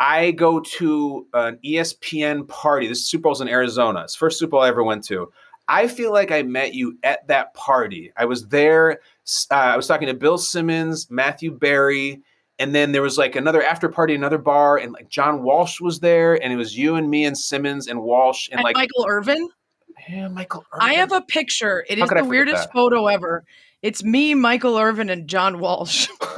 I 0.00 0.30
go 0.30 0.60
to 0.60 1.26
an 1.34 1.58
ESPN 1.64 2.46
party. 2.46 2.86
This 2.86 3.04
Super 3.10 3.22
Bowl's 3.22 3.40
in 3.40 3.48
Arizona. 3.48 4.02
It's 4.02 4.14
the 4.14 4.18
first 4.18 4.38
Super 4.38 4.50
Bowl 4.50 4.60
I 4.60 4.68
ever 4.68 4.84
went 4.84 5.04
to. 5.06 5.30
I 5.66 5.88
feel 5.88 6.12
like 6.12 6.30
I 6.30 6.42
met 6.42 6.72
you 6.74 6.96
at 7.02 7.26
that 7.28 7.52
party. 7.54 8.12
I 8.16 8.24
was 8.24 8.46
there. 8.46 9.00
Uh, 9.50 9.54
I 9.54 9.76
was 9.76 9.86
talking 9.86 10.06
to 10.08 10.14
Bill 10.14 10.38
Simmons, 10.38 11.10
Matthew 11.10 11.50
Berry, 11.50 12.22
and 12.60 12.74
then 12.74 12.92
there 12.92 13.02
was 13.02 13.18
like 13.18 13.36
another 13.36 13.62
after 13.62 13.88
party, 13.88 14.14
another 14.14 14.38
bar, 14.38 14.78
and 14.78 14.92
like 14.92 15.08
John 15.08 15.42
Walsh 15.42 15.80
was 15.80 16.00
there, 16.00 16.42
and 16.42 16.52
it 16.52 16.56
was 16.56 16.76
you 16.78 16.94
and 16.94 17.10
me 17.10 17.24
and 17.24 17.36
Simmons 17.36 17.86
and 17.88 18.00
Walsh 18.00 18.48
and, 18.50 18.60
And 18.60 18.64
like 18.64 18.76
Michael 18.76 19.04
Irvin. 19.08 19.48
yeah, 20.08 20.28
Michael. 20.28 20.64
I 20.72 20.94
have 20.94 21.12
a 21.12 21.20
picture. 21.22 21.84
It 21.88 21.98
How 21.98 22.04
is 22.04 22.10
the 22.10 22.24
weirdest 22.24 22.64
that? 22.68 22.72
photo 22.72 23.06
ever. 23.08 23.44
It's 23.82 24.02
me, 24.02 24.34
Michael 24.34 24.76
Irvin, 24.78 25.08
and 25.10 25.28
John 25.28 25.60
Walsh. 25.60 26.08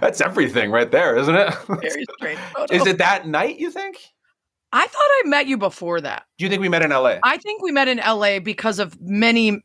That's 0.00 0.20
everything 0.20 0.70
right 0.70 0.90
there, 0.90 1.16
isn't 1.16 1.34
it? 1.34 1.54
Very 1.68 2.04
strange 2.16 2.38
photo. 2.54 2.74
Is 2.74 2.86
it 2.86 2.98
that 2.98 3.26
night? 3.26 3.58
You 3.58 3.70
think? 3.70 3.96
I 4.72 4.86
thought 4.86 4.92
I 4.96 5.22
met 5.26 5.46
you 5.46 5.58
before 5.58 6.00
that. 6.00 6.24
Do 6.38 6.44
you 6.44 6.48
think 6.50 6.60
we 6.62 6.68
met 6.68 6.82
in 6.82 6.92
L.A.? 6.92 7.20
I 7.22 7.36
think 7.36 7.62
we 7.62 7.72
met 7.72 7.88
in 7.88 7.98
LA 7.98 8.38
because 8.38 8.78
of 8.78 8.98
many 9.00 9.60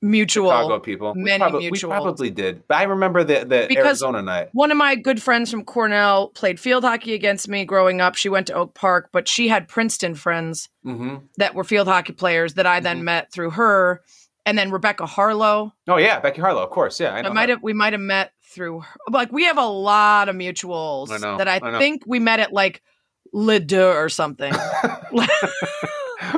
mutual. 0.00 0.50
Chicago 0.50 0.78
people. 0.78 1.12
we 1.16 1.24
many 1.24 1.50
mutual. 1.58 1.90
we 1.90 1.96
probably 1.96 2.30
did. 2.30 2.62
But 2.68 2.76
I 2.78 2.82
remember 2.84 3.24
the, 3.24 3.40
the 3.44 3.66
Because- 3.68 3.86
Arizona 3.86 4.22
night. 4.22 4.48
One 4.52 4.70
of 4.70 4.76
my 4.76 4.94
good 4.94 5.20
friends 5.20 5.50
from 5.50 5.64
Cornell 5.64 6.28
played 6.28 6.60
field 6.60 6.84
hockey 6.84 7.12
against 7.14 7.48
me 7.48 7.64
growing 7.64 8.00
up. 8.00 8.14
She 8.14 8.28
went 8.28 8.46
to 8.48 8.54
Oak 8.54 8.74
Park, 8.74 9.08
but 9.12 9.28
she 9.28 9.48
had 9.48 9.68
Princeton 9.68 10.14
friends 10.14 10.68
hmm 10.84 11.16
that 11.38 11.54
were 11.54 11.64
field 11.64 11.88
hockey 11.88 12.12
players 12.12 12.54
that 12.54 12.66
I 12.66 12.80
then 12.80 13.00
Mhm. 13.00 13.04
met 13.04 13.32
through 13.32 13.50
her. 13.50 14.02
And 14.44 14.58
then 14.58 14.70
Rebecca 14.72 15.06
Harlow. 15.06 15.72
Oh 15.86 15.96
yeah, 15.98 16.18
Becky 16.20 16.40
Harlow, 16.40 16.62
of 16.64 16.70
course. 16.70 16.98
Yeah, 16.98 17.14
I 17.14 17.18
I 17.18 17.22
know. 17.22 17.32
might 17.32 17.48
have 17.48 17.62
we 17.62 17.72
might 17.72 17.92
have 17.92 18.00
met 18.02 18.32
through 18.42 18.80
her. 18.80 18.96
Like 19.10 19.30
we 19.32 19.44
have 19.44 19.56
a 19.58 19.64
lot 19.66 20.28
of 20.28 20.34
mutuals 20.36 21.10
I 21.12 21.18
know, 21.18 21.38
that 21.38 21.46
I, 21.48 21.60
I 21.62 21.70
know. 21.70 21.78
think 21.78 22.02
we 22.06 22.18
met 22.18 22.40
at 22.40 22.52
like 22.52 22.82
Le 23.32 23.60
Deux 23.60 23.80
or 23.86 24.08
something. 24.08 24.52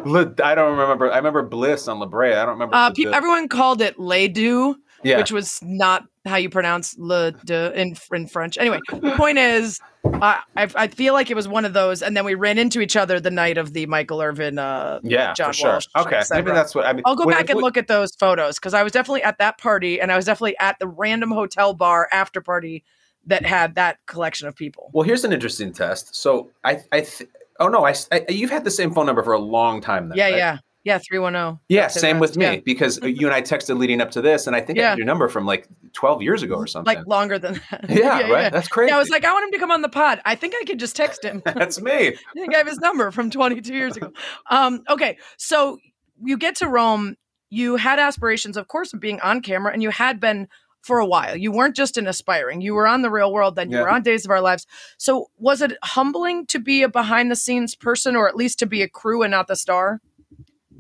Le- 0.05 0.35
I 0.43 0.55
don't 0.55 0.77
remember. 0.79 1.11
I 1.11 1.17
remember 1.17 1.43
Bliss 1.43 1.89
on 1.89 1.99
La 1.99 2.07
Brea. 2.07 2.33
I 2.35 2.45
don't 2.45 2.55
remember. 2.55 2.75
uh, 2.75 2.91
pe- 2.91 3.05
everyone 3.07 3.49
called 3.49 3.81
it 3.81 3.99
Le 3.99 4.29
Deux, 4.29 4.77
yeah. 5.03 5.17
which 5.19 5.33
was 5.33 5.61
not 5.63 6.05
how 6.25 6.37
you 6.37 6.49
pronounce 6.49 6.97
Le 6.99 7.33
de 7.33 7.73
in, 7.79 7.97
in 8.13 8.27
French. 8.27 8.57
Anyway, 8.59 8.81
the 8.91 9.13
point 9.17 9.39
is, 9.39 9.79
uh, 10.05 10.41
I, 10.57 10.69
I 10.75 10.89
feel 10.89 11.13
like 11.13 11.31
it 11.31 11.35
was 11.35 11.47
one 11.47 11.65
of 11.65 11.73
those, 11.75 12.03
and 12.03 12.17
then 12.17 12.25
we 12.25 12.35
ran 12.35 12.57
into 12.59 12.81
each 12.81 12.97
other 12.97 13.21
the 13.21 13.31
night 13.31 13.59
of 13.59 13.73
the 13.73 13.87
Michael 13.87 14.23
Irvin. 14.23 14.59
Uh, 14.59 15.01
yeah, 15.03 15.35
John 15.35 15.49
for 15.49 15.53
sure. 15.53 15.71
Walsh, 15.73 15.87
okay, 15.97 16.23
maybe 16.31 16.51
that's 16.51 16.75
what 16.75 16.87
I 16.87 16.93
mean. 16.93 17.03
I'll 17.05 17.17
go 17.17 17.27
when- 17.27 17.37
back 17.37 17.51
and 17.51 17.57
when- 17.57 17.65
look 17.65 17.77
at 17.77 17.89
those 17.89 18.15
photos 18.15 18.59
because 18.59 18.75
I 18.75 18.83
was 18.83 18.93
definitely 18.93 19.23
at 19.23 19.39
that 19.39 19.59
party, 19.59 20.01
and 20.01 20.11
I 20.11 20.17
was 20.17 20.25
definitely 20.25 20.57
at 20.59 20.79
the 20.79 20.89
random 20.89 21.31
hotel 21.31 21.75
bar 21.75 22.09
after 22.11 22.41
party 22.41 22.85
that 23.27 23.45
had 23.45 23.75
that 23.75 23.99
collection 24.07 24.49
of 24.49 24.55
people. 24.57 24.91
Well, 24.93 25.05
here's 25.05 25.25
an 25.25 25.33
interesting 25.33 25.73
test. 25.73 26.15
So 26.15 26.51
I, 26.63 26.81
I, 26.93 27.01
th- 27.03 27.29
oh 27.61 27.69
no, 27.69 27.87
I, 27.87 27.95
I- 28.13 28.25
you've 28.29 28.51
had 28.51 28.65
the 28.65 28.71
same 28.71 28.93
phone 28.93 29.07
number 29.07 29.23
for 29.23 29.33
a 29.33 29.39
long 29.39 29.81
time. 29.81 30.09
Then, 30.09 30.19
Yeah, 30.19 30.25
right? 30.25 30.37
yeah, 30.37 30.59
yeah. 30.85 30.99
Three 30.99 31.19
one 31.19 31.33
zero. 31.33 31.61
Yeah, 31.69 31.89
Tim 31.89 32.01
same 32.01 32.19
with 32.19 32.37
me 32.37 32.45
yeah. 32.45 32.61
because 32.65 32.99
you 33.03 33.27
and 33.27 33.35
I 33.35 33.43
texted 33.43 33.79
leading 33.79 34.01
up 34.01 34.11
to 34.13 34.23
this, 34.23 34.47
and 34.47 34.55
I 34.55 34.61
think 34.61 34.79
I 34.79 34.83
Yeah. 34.83 34.89
had 34.91 34.99
your 34.99 35.07
number 35.07 35.29
from 35.29 35.47
like 35.47 35.67
12 35.95 36.23
years 36.23 36.43
ago 36.43 36.55
or 36.55 36.67
something. 36.69 36.95
Like 36.95 37.07
longer 37.07 37.39
than 37.39 37.61
that. 37.71 37.87
yeah, 37.89 38.31
right. 38.31 38.53
That's 38.53 38.69
crazy. 38.69 38.91
Yeah, 38.91 38.97
I 38.97 38.99
was 38.99 39.09
like, 39.11 39.25
I 39.25 39.33
want 39.33 39.45
him 39.47 39.53
to 39.53 39.59
come 39.59 39.71
on 39.71 39.83
the 39.83 39.89
pod. 39.89 40.21
I 40.25 40.35
think 40.35 40.55
I 40.61 40.65
could 40.65 40.79
just 40.79 40.95
text 40.97 41.25
him. 41.25 41.43
that's 41.45 41.81
me. 41.81 42.09
I 42.09 42.15
think 42.35 42.55
I 42.55 42.59
have 42.59 42.67
his 42.69 42.79
number 42.79 43.11
from 43.11 43.31
22 43.31 43.73
years 43.75 43.97
ago. 43.97 44.13
Um, 44.51 44.83
okay, 44.89 45.19
so 45.37 45.79
you 46.23 46.37
get 46.37 46.57
to 46.57 46.69
Rome. 46.69 47.17
You 47.51 47.77
had 47.77 47.99
aspirations, 48.01 48.57
of 48.57 48.69
course, 48.69 48.93
of 48.93 49.01
being 49.01 49.21
on 49.21 49.41
camera, 49.41 49.73
and 49.73 49.83
you 49.83 49.91
had 49.91 50.19
been 50.21 50.49
for 50.83 50.99
a 50.99 51.07
while. 51.07 51.35
You 51.37 51.51
weren't 51.51 51.75
just 51.77 51.97
an 51.97 52.07
aspiring. 52.07 52.61
You 52.61 52.75
were 52.75 52.87
on 52.87 53.01
the 53.01 53.11
real 53.11 53.33
world, 53.33 53.57
then 53.57 53.71
you 53.71 53.77
Yeah. 53.79 53.85
were 53.85 53.91
on 53.91 54.03
Days 54.03 54.25
of 54.27 54.31
Our 54.31 54.41
Lives. 54.43 54.67
So 54.99 55.29
was 55.39 55.63
it 55.63 55.73
humbling 55.83 56.45
to 56.49 56.59
be 56.59 56.83
a 56.83 56.89
behind 56.91 57.31
the 57.31 57.37
scenes 57.37 57.75
person, 57.75 58.17
or 58.17 58.29
at 58.29 58.37
least 58.37 58.59
to 58.59 58.67
be 58.67 58.83
a 58.83 58.89
crew 58.89 59.23
and 59.23 59.31
not 59.31 59.47
the 59.47 59.57
star? 59.57 60.01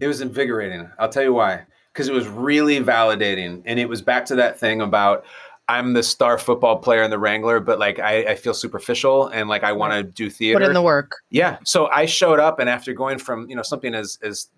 It 0.00 0.06
was 0.06 0.20
invigorating. 0.20 0.88
I'll 0.98 1.08
tell 1.08 1.22
you 1.22 1.34
why. 1.34 1.64
Because 1.92 2.08
it 2.08 2.14
was 2.14 2.26
really 2.26 2.80
validating. 2.80 3.62
And 3.66 3.78
it 3.78 3.88
was 3.88 4.02
back 4.02 4.24
to 4.26 4.36
that 4.36 4.58
thing 4.58 4.80
about 4.80 5.24
I'm 5.68 5.94
the 5.94 6.02
star 6.02 6.36
football 6.36 6.78
player 6.78 7.02
and 7.02 7.12
the 7.12 7.18
Wrangler, 7.18 7.58
but 7.58 7.78
like 7.78 7.98
I, 7.98 8.18
I 8.24 8.34
feel 8.34 8.52
superficial 8.52 9.28
and 9.28 9.48
like 9.48 9.64
I 9.64 9.72
want 9.72 9.94
to 9.94 10.02
do 10.02 10.28
theater. 10.28 10.58
Put 10.58 10.66
in 10.66 10.74
the 10.74 10.82
work. 10.82 11.12
yeah. 11.30 11.58
So 11.64 11.86
I 11.86 12.04
showed 12.04 12.38
up 12.38 12.58
and 12.58 12.68
after 12.68 12.92
going 12.92 13.18
from, 13.18 13.48
you 13.48 13.56
know, 13.56 13.62
something 13.62 13.94
as 13.94 14.18
as, 14.22 14.48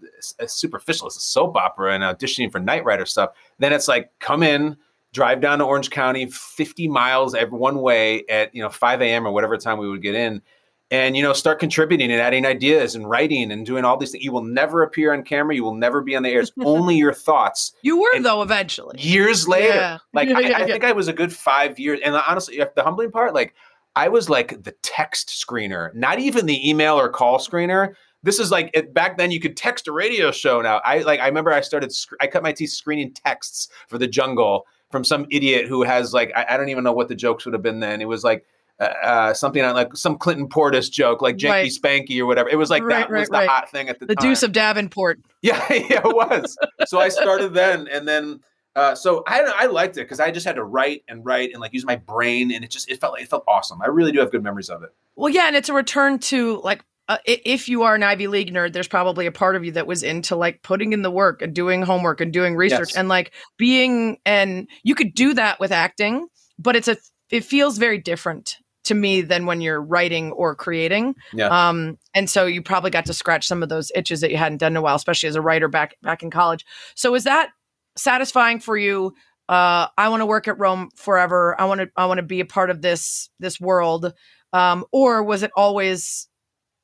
as 0.40 0.52
superficial 0.52 1.06
as 1.06 1.16
a 1.16 1.20
soap 1.20 1.56
opera 1.56 1.94
and 1.94 2.02
auditioning 2.02 2.50
for 2.50 2.58
Knight 2.58 2.84
Rider 2.84 3.06
stuff, 3.06 3.30
then 3.58 3.72
it's 3.72 3.86
like 3.86 4.10
come 4.18 4.42
in, 4.42 4.76
drive 5.12 5.40
down 5.40 5.60
to 5.60 5.64
Orange 5.64 5.90
County 5.90 6.26
50 6.26 6.88
miles 6.88 7.36
every 7.36 7.56
one 7.56 7.80
way 7.80 8.24
at, 8.28 8.52
you 8.52 8.62
know, 8.62 8.68
5 8.68 9.00
a.m. 9.00 9.26
or 9.26 9.30
whatever 9.30 9.56
time 9.56 9.78
we 9.78 9.88
would 9.88 10.02
get 10.02 10.16
in 10.16 10.42
and 10.90 11.16
you 11.16 11.22
know 11.22 11.32
start 11.32 11.58
contributing 11.58 12.10
and 12.12 12.20
adding 12.20 12.46
ideas 12.46 12.94
and 12.94 13.08
writing 13.08 13.50
and 13.50 13.66
doing 13.66 13.84
all 13.84 13.96
these 13.96 14.12
things. 14.12 14.22
You 14.24 14.32
will 14.32 14.44
never 14.44 14.82
appear 14.82 15.12
on 15.12 15.22
camera. 15.24 15.54
You 15.54 15.64
will 15.64 15.74
never 15.74 16.00
be 16.00 16.14
on 16.16 16.22
the 16.22 16.30
air. 16.30 16.40
It's 16.40 16.52
only 16.64 16.96
your 16.96 17.12
thoughts. 17.12 17.72
You 17.82 18.00
were 18.00 18.10
And- 18.14 18.24
though 18.24 18.42
eventually. 18.42 18.96
years 19.00 19.48
later 19.48 19.74
Yeah. 19.74 19.98
like 20.14 20.28
Yeah, 20.28 20.36
I, 20.38 20.40
yeah, 20.40 20.58
I 20.58 20.64
think 20.66 20.84
i 20.84 20.92
was 20.92 21.08
a 21.08 21.12
good 21.12 21.32
five 21.32 21.78
years 21.78 22.00
and 22.04 22.14
honestly 22.14 22.62
the 22.76 22.82
humbling 22.82 23.10
part 23.10 23.34
like 23.34 23.54
i 23.96 24.08
was 24.08 24.28
like 24.30 24.62
the 24.62 24.72
text 24.82 25.28
screener 25.28 25.92
not 25.94 26.18
even 26.18 26.46
the 26.46 26.68
email 26.68 26.98
or 26.98 27.08
call 27.08 27.38
screener. 27.38 27.94
This 28.22 28.38
is 28.40 28.50
like 28.50 28.70
it, 28.74 28.92
back 28.92 29.18
then 29.18 29.30
you 29.30 29.38
could 29.40 29.56
text 29.56 29.86
a 29.86 29.92
radio 29.92 30.32
show 30.32 30.60
now. 30.60 30.80
I 30.84 30.98
like 31.00 31.20
i 31.20 31.26
remember 31.26 31.52
i 31.52 31.60
started 31.60 31.92
sc- 31.92 32.14
i 32.20 32.26
cut 32.26 32.42
my 32.42 32.52
teeth 32.52 32.70
screening 32.70 33.12
texts 33.12 33.68
for 33.88 33.98
the 33.98 34.06
jungle 34.08 34.66
from 34.90 35.02
some 35.04 35.26
idiot 35.30 35.66
who 35.66 35.82
has 35.82 36.12
like 36.14 36.32
i, 36.36 36.44
I 36.50 36.56
don't 36.56 36.68
even 36.68 36.84
know 36.84 36.92
what 36.92 37.08
the 37.08 37.14
jokes 37.14 37.44
would 37.44 37.54
have 37.54 37.62
been 37.62 37.80
then. 37.80 38.00
It 38.00 38.08
was 38.08 38.22
like 38.24 38.44
uh, 38.78 38.84
uh, 38.84 39.34
something 39.34 39.62
on 39.62 39.74
like 39.74 39.96
some 39.96 40.18
Clinton 40.18 40.48
Portis 40.48 40.90
joke, 40.90 41.22
like 41.22 41.36
Janky 41.36 41.50
Right. 41.50 41.70
Spanky 41.72 42.18
or 42.20 42.26
whatever. 42.26 42.48
It 42.48 42.56
was 42.56 42.70
like 42.70 42.82
Right, 42.82 43.08
that 43.08 43.10
was 43.10 43.28
the 43.28 43.32
right. 43.38 43.48
hot 43.48 43.70
thing 43.70 43.88
at 43.88 43.98
the, 43.98 44.06
time. 44.06 44.08
The 44.08 44.14
time. 44.16 44.30
Deuce 44.30 44.42
of 44.42 44.52
Davenport. 44.52 45.20
Yeah, 45.42 45.60
yeah, 45.72 46.00
it 46.04 46.14
was. 46.14 46.56
so 46.86 46.98
I 46.98 47.08
started 47.08 47.54
then, 47.54 47.88
and 47.88 48.06
then 48.06 48.40
uh, 48.74 48.94
so 48.94 49.22
I 49.26 49.40
I 49.56 49.66
liked 49.66 49.96
it 49.96 50.02
because 50.02 50.20
I 50.20 50.30
just 50.30 50.46
had 50.46 50.56
to 50.56 50.64
write 50.64 51.02
and 51.08 51.24
write 51.24 51.50
and 51.52 51.60
like 51.60 51.72
use 51.72 51.86
my 51.86 51.96
brain, 51.96 52.52
and 52.52 52.62
it 52.64 52.70
just 52.70 52.90
it 52.90 53.00
felt 53.00 53.14
like, 53.14 53.22
it 53.22 53.28
felt 53.28 53.44
awesome. 53.48 53.80
I 53.80 53.86
really 53.86 54.12
do 54.12 54.18
have 54.20 54.30
good 54.30 54.42
memories 54.42 54.68
of 54.68 54.82
it. 54.82 54.90
Well, 55.14 55.32
yeah, 55.32 55.46
and 55.46 55.56
it's 55.56 55.70
a 55.70 55.72
return 55.74 56.18
to 56.18 56.60
like 56.62 56.82
uh, 57.08 57.16
if 57.24 57.68
you 57.70 57.84
are 57.84 57.94
an 57.94 58.02
Ivy 58.02 58.26
League 58.26 58.52
nerd, 58.52 58.72
there's 58.74 58.88
probably 58.88 59.24
a 59.26 59.32
part 59.32 59.56
of 59.56 59.64
you 59.64 59.72
that 59.72 59.86
was 59.86 60.02
into 60.02 60.36
like 60.36 60.60
putting 60.62 60.92
in 60.92 61.00
the 61.02 61.10
work 61.10 61.40
and 61.40 61.54
doing 61.54 61.80
homework 61.82 62.20
and 62.20 62.32
doing 62.32 62.56
research 62.56 62.90
Yes. 62.90 62.96
and 62.96 63.08
like 63.08 63.32
being 63.56 64.18
and 64.26 64.68
you 64.82 64.94
could 64.94 65.14
do 65.14 65.32
that 65.34 65.58
with 65.60 65.72
acting, 65.72 66.26
but 66.58 66.76
it's 66.76 66.88
a 66.88 66.96
it 67.30 67.44
feels 67.44 67.78
very 67.78 67.98
different 67.98 68.56
to 68.86 68.94
me 68.94 69.20
than 69.20 69.46
when 69.46 69.60
you're 69.60 69.80
writing 69.80 70.32
or 70.32 70.54
creating. 70.54 71.14
Yeah. 71.32 71.46
Um, 71.46 71.98
and 72.14 72.28
so 72.28 72.46
you 72.46 72.62
probably 72.62 72.90
got 72.90 73.06
to 73.06 73.12
scratch 73.12 73.46
some 73.46 73.62
of 73.62 73.68
those 73.68 73.92
itches 73.94 74.20
that 74.20 74.30
you 74.30 74.36
hadn't 74.36 74.58
done 74.58 74.72
in 74.72 74.76
a 74.76 74.82
while, 74.82 74.96
especially 74.96 75.28
as 75.28 75.36
a 75.36 75.40
writer 75.40 75.68
back 75.68 75.96
back 76.02 76.22
in 76.22 76.30
college. 76.30 76.64
So 76.94 77.14
is 77.14 77.24
that 77.24 77.50
satisfying 77.96 78.60
for 78.60 78.76
you? 78.76 79.14
Uh, 79.48 79.86
I 79.96 80.08
want 80.08 80.22
to 80.22 80.26
work 80.26 80.48
at 80.48 80.58
Rome 80.58 80.90
forever. 80.96 81.60
I 81.60 81.66
want 81.66 81.80
to 81.80 81.88
I 81.96 82.06
want 82.06 82.18
to 82.18 82.24
be 82.24 82.40
a 82.40 82.46
part 82.46 82.70
of 82.70 82.82
this 82.82 83.30
this 83.38 83.60
world. 83.60 84.12
Um, 84.52 84.84
or 84.92 85.22
was 85.22 85.42
it 85.42 85.50
always 85.56 86.28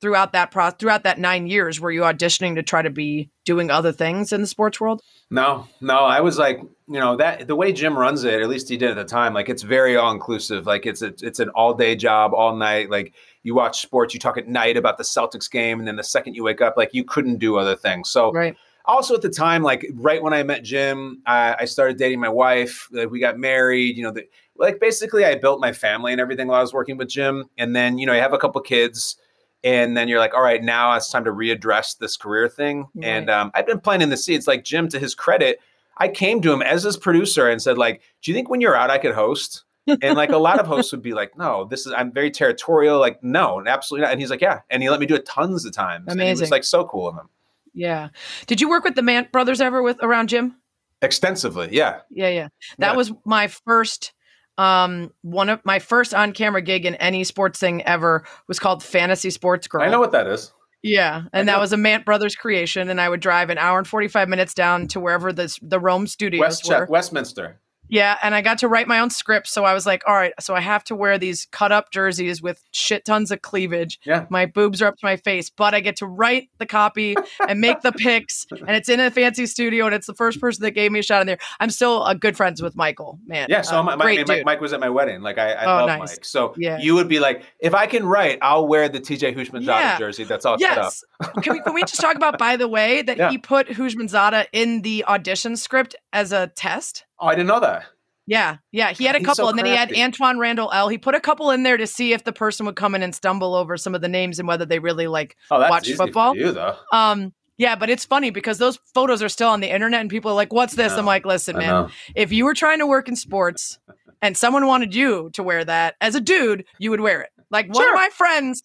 throughout 0.01 0.33
that 0.33 0.51
pro 0.51 0.69
throughout 0.69 1.03
that 1.03 1.17
nine 1.17 1.47
years 1.47 1.79
were 1.79 1.91
you 1.91 2.01
auditioning 2.01 2.55
to 2.55 2.63
try 2.63 2.81
to 2.81 2.89
be 2.89 3.31
doing 3.45 3.71
other 3.71 3.93
things 3.93 4.33
in 4.33 4.41
the 4.41 4.47
sports 4.47 4.79
world? 4.79 5.01
No, 5.31 5.67
no, 5.81 5.99
I 5.99 6.21
was 6.21 6.37
like, 6.37 6.61
you 6.93 6.99
know, 6.99 7.15
that 7.15 7.47
the 7.47 7.55
way 7.55 7.73
Jim 7.73 7.97
runs 7.97 8.23
it, 8.23 8.39
at 8.39 8.47
least 8.47 8.69
he 8.69 8.77
did 8.77 8.91
at 8.91 8.95
the 8.95 9.03
time, 9.03 9.33
like 9.33 9.49
it's 9.49 9.63
very 9.63 9.97
all 9.97 10.11
inclusive. 10.11 10.67
Like 10.67 10.85
it's 10.85 11.01
a, 11.01 11.07
it's 11.23 11.39
an 11.39 11.49
all 11.49 11.73
day 11.73 11.95
job, 11.95 12.35
all 12.35 12.55
night. 12.55 12.91
Like 12.91 13.15
you 13.41 13.55
watch 13.55 13.81
sports, 13.81 14.13
you 14.13 14.19
talk 14.19 14.37
at 14.37 14.47
night 14.47 14.77
about 14.77 14.99
the 14.99 15.03
Celtics 15.03 15.49
game, 15.49 15.79
and 15.79 15.87
then 15.87 15.95
the 15.95 16.03
second 16.03 16.35
you 16.35 16.43
wake 16.43 16.61
up, 16.61 16.75
like 16.77 16.93
you 16.93 17.03
couldn't 17.03 17.39
do 17.39 17.57
other 17.57 17.75
things. 17.75 18.09
So 18.09 18.31
Right. 18.31 18.55
also 18.85 19.15
at 19.15 19.23
the 19.23 19.29
time, 19.29 19.63
like 19.63 19.87
right 19.95 20.21
when 20.21 20.33
I 20.33 20.43
met 20.43 20.63
Jim, 20.63 21.23
I, 21.25 21.55
I 21.61 21.65
started 21.65 21.97
dating 21.97 22.19
my 22.19 22.29
wife. 22.29 22.87
Like, 22.91 23.09
we 23.09 23.19
got 23.19 23.39
married. 23.39 23.97
You 23.97 24.03
know, 24.03 24.11
the, 24.11 24.27
like 24.55 24.79
basically, 24.79 25.25
I 25.25 25.33
built 25.33 25.59
my 25.59 25.73
family 25.73 26.11
and 26.11 26.21
everything 26.21 26.47
while 26.47 26.59
I 26.59 26.61
was 26.61 26.73
working 26.73 26.97
with 26.97 27.09
Jim. 27.09 27.49
And 27.57 27.75
then 27.75 27.97
you 27.97 28.05
know, 28.05 28.13
I 28.13 28.17
have 28.17 28.33
a 28.33 28.37
couple 28.37 28.61
kids, 28.61 29.15
and 29.63 29.97
then 29.97 30.07
you're 30.07 30.19
like, 30.19 30.35
all 30.35 30.43
right, 30.43 30.61
now 30.61 30.95
it's 30.95 31.09
time 31.09 31.23
to 31.23 31.31
readdress 31.31 31.97
this 31.97 32.17
career 32.17 32.47
thing. 32.47 32.85
And 33.01 33.31
um, 33.31 33.49
I've 33.55 33.65
been 33.65 33.79
planting 33.79 34.09
the 34.09 34.17
seeds. 34.17 34.47
Like 34.47 34.63
Jim, 34.63 34.87
to 34.89 34.99
his 34.99 35.15
credit, 35.15 35.59
I 35.97 36.07
came 36.07 36.41
to 36.41 36.51
him 36.51 36.61
as 36.61 36.83
his 36.83 36.97
producer 36.97 37.47
and 37.49 37.61
said, 37.61 37.77
like, 37.77 38.01
do 38.21 38.31
you 38.31 38.35
think 38.35 38.49
when 38.49 38.61
you're 38.61 38.75
out, 38.75 38.89
I 38.89 38.97
could 38.97 39.13
host? 39.15 39.63
and 39.87 40.15
like 40.15 40.29
a 40.31 40.37
lot 40.37 40.59
of 40.59 40.65
hosts 40.65 40.91
would 40.93 41.01
be 41.01 41.13
like, 41.13 41.37
no, 41.37 41.65
this 41.65 41.85
is 41.85 41.91
I'm 41.95 42.11
very 42.11 42.31
territorial. 42.31 42.99
Like, 42.99 43.21
no, 43.23 43.61
absolutely 43.67 44.03
not. 44.05 44.11
And 44.13 44.21
he's 44.21 44.29
like, 44.29 44.39
yeah. 44.41 44.61
And 44.69 44.81
he 44.81 44.89
let 44.89 44.99
me 45.01 45.05
do 45.05 45.15
it 45.15 45.25
tons 45.25 45.65
of 45.65 45.73
times. 45.73 46.05
And 46.07 46.19
it 46.19 46.23
Amazing. 46.23 46.43
was 46.43 46.51
like 46.51 46.63
so 46.63 46.85
cool 46.85 47.07
of 47.09 47.15
him. 47.15 47.27
Yeah. 47.73 48.09
Did 48.47 48.61
you 48.61 48.69
work 48.69 48.83
with 48.85 48.95
the 48.95 49.01
Mant 49.01 49.31
brothers 49.31 49.59
ever 49.59 49.81
with 49.83 49.97
around 50.01 50.29
Jim? 50.29 50.55
Extensively, 51.01 51.67
yeah. 51.71 51.99
Yeah, 52.09 52.29
yeah. 52.29 52.47
That 52.77 52.91
Yeah. 52.91 52.95
was 52.95 53.11
my 53.25 53.47
first 53.47 54.13
um 54.57 55.11
one 55.23 55.49
of 55.49 55.59
my 55.65 55.79
first 55.79 56.13
on-camera 56.13 56.61
gig 56.61 56.85
in 56.85 56.93
any 56.95 57.23
sports 57.23 57.59
thing 57.59 57.81
ever 57.83 58.23
was 58.47 58.59
called 58.59 58.83
Fantasy 58.83 59.31
Sports 59.31 59.67
Girl. 59.67 59.81
I 59.81 59.89
know 59.89 59.99
what 59.99 60.11
that 60.13 60.27
is. 60.27 60.53
Yeah, 60.83 61.23
and 61.31 61.47
that 61.47 61.61
was 61.61 61.71
a 61.71 61.77
Mant 61.77 62.03
Brothers 62.03 62.35
creation, 62.35 62.89
and 62.89 62.99
I 62.99 63.07
would 63.07 63.21
drive 63.21 63.49
an 63.49 63.57
hour 63.57 63.77
and 63.77 63.87
forty-five 63.87 64.27
minutes 64.27 64.53
down 64.53 64.87
to 64.89 64.99
wherever 64.99 65.31
the 65.31 65.57
the 65.61 65.79
Rome 65.79 66.07
studios 66.07 66.41
West 66.41 66.67
were. 66.67 66.85
Westminster. 66.89 67.61
Yeah, 67.89 68.17
and 68.23 68.33
I 68.33 68.41
got 68.41 68.57
to 68.59 68.67
write 68.67 68.87
my 68.87 68.99
own 68.99 69.09
script, 69.09 69.47
so 69.47 69.65
I 69.65 69.73
was 69.73 69.85
like, 69.85 70.01
all 70.07 70.15
right, 70.15 70.33
so 70.39 70.55
I 70.55 70.61
have 70.61 70.83
to 70.85 70.95
wear 70.95 71.17
these 71.17 71.45
cut-up 71.51 71.91
jerseys 71.91 72.41
with 72.41 72.63
shit 72.71 73.05
tons 73.05 73.29
of 73.29 73.41
cleavage. 73.41 73.99
Yeah. 74.05 74.25
My 74.29 74.45
boobs 74.45 74.81
are 74.81 74.87
up 74.87 74.95
to 74.97 75.05
my 75.05 75.17
face, 75.17 75.49
but 75.49 75.75
I 75.75 75.79
get 75.81 75.97
to 75.97 76.07
write 76.07 76.49
the 76.57 76.65
copy 76.65 77.15
and 77.47 77.59
make 77.61 77.81
the 77.81 77.91
pics, 77.91 78.47
and 78.51 78.71
it's 78.71 78.89
in 78.89 78.99
a 78.99 79.11
fancy 79.11 79.45
studio, 79.45 79.85
and 79.85 79.93
it's 79.93 80.07
the 80.07 80.13
first 80.15 80.39
person 80.41 80.63
that 80.63 80.71
gave 80.71 80.91
me 80.91 80.99
a 80.99 81.03
shot 81.03 81.21
in 81.21 81.27
there. 81.27 81.37
I'm 81.59 81.69
still 81.69 82.03
uh, 82.03 82.13
good 82.13 82.35
friends 82.37 82.61
with 82.61 82.75
Michael, 82.75 83.19
man. 83.27 83.47
Yeah, 83.49 83.61
so 83.61 83.77
Uh, 83.79 83.83
my, 83.83 83.95
my, 83.95 84.05
great 84.05 84.19
I 84.19 84.23
mean, 84.23 84.27
Mike. 84.39 84.45
Mike 84.45 84.61
was 84.61 84.73
at 84.73 84.79
my 84.79 84.89
wedding. 84.89 85.21
Like 85.21 85.37
I, 85.37 85.51
I 85.53 85.63
Oh, 85.65 85.85
love 85.85 85.87
nice. 85.99 85.99
Mike. 86.13 86.25
So 86.25 86.55
Yeah. 86.57 86.79
you 86.79 86.95
would 86.95 87.07
be 87.09 87.19
like, 87.19 87.43
if 87.59 87.73
I 87.75 87.85
can 87.85 88.05
write, 88.05 88.39
I'll 88.41 88.67
wear 88.67 88.89
the 88.89 88.99
TJ 89.01 89.35
Houshmandzadeh 89.35 89.65
Yeah. 89.67 89.97
jersey. 89.99 90.23
That's 90.23 90.45
all 90.45 90.57
set 90.57 90.77
up. 90.77 90.85
Yes. 90.85 91.03
can, 91.43 91.53
we, 91.53 91.61
can 91.61 91.73
we 91.73 91.81
just 91.81 91.99
talk 91.99 92.15
about, 92.15 92.37
by 92.39 92.55
the 92.55 92.67
way, 92.67 93.01
that 93.03 93.17
Yeah. 93.23 93.29
he 93.29 93.37
put 93.37 93.67
Houshmandzadeh 93.67 94.47
in 94.53 94.81
the 94.81 95.03
audition 95.05 95.57
script 95.57 95.95
as 96.13 96.31
a 96.31 96.47
test? 96.47 97.05
I 97.27 97.35
didn't 97.35 97.47
know 97.47 97.59
that. 97.59 97.85
Yeah, 98.25 98.57
yeah. 98.71 98.91
He 98.93 99.03
had 99.03 99.15
a 99.15 99.19
He's 99.19 99.27
couple, 99.27 99.45
so 99.45 99.49
and 99.49 99.57
then 99.59 99.65
he 99.65 99.75
had. 99.75 99.89
Antwaan 99.89 100.39
Randle 100.39 100.71
El. 100.71 100.87
He 100.87 100.97
put 100.97 101.13
a 101.13 101.19
couple 101.19 101.51
in 101.51 101.63
there 101.63 101.75
to 101.75 101.85
see 101.85 102.13
if 102.13 102.23
the 102.23 102.31
person 102.31 102.65
would 102.65 102.77
come 102.77 102.95
in 102.95 103.03
and 103.03 103.13
stumble 103.13 103.53
over 103.53 103.75
some 103.75 103.93
of 103.95 104.01
the 104.01 104.07
names 104.07 104.39
and 104.39 104.47
whether 104.47 104.65
they 104.65 104.79
really 104.79 105.07
like 105.07 105.35
Oh, 105.51 105.59
watch 105.59 105.91
football. 105.91 106.35
you 106.35 106.51
though. 106.53 106.75
Um, 106.93 107.33
yeah, 107.57 107.75
but 107.75 107.89
it's 107.89 108.05
funny 108.05 108.29
because 108.29 108.57
those 108.59 108.79
photos 108.93 109.21
are 109.21 109.29
still 109.29 109.49
on 109.49 109.59
the 109.59 109.69
internet, 109.73 109.99
and 110.01 110.09
people 110.09 110.31
are 110.31 110.35
like, 110.35 110.53
"What's 110.53 110.75
this?" 110.75 110.93
I'm 110.93 111.05
like, 111.05 111.25
"Listen, 111.25 111.57
man, 111.57 111.89
if 112.15 112.31
you 112.31 112.45
were 112.45 112.53
trying 112.53 112.79
to 112.79 112.87
work 112.87 113.09
in 113.09 113.15
sports 113.17 113.77
and 114.21 114.37
someone 114.37 114.67
wanted 114.67 114.95
you 114.95 115.29
to 115.33 115.43
wear 115.43 115.63
that 115.65 115.95
as 115.99 116.15
a 116.15 116.21
dude, 116.21 116.63
you 116.79 116.91
would 116.91 117.01
wear 117.01 117.21
it. 117.21 117.29
Like 117.51 117.71
one 117.73 117.87
of 117.87 117.93
my 117.93 118.09
friends 118.09 118.63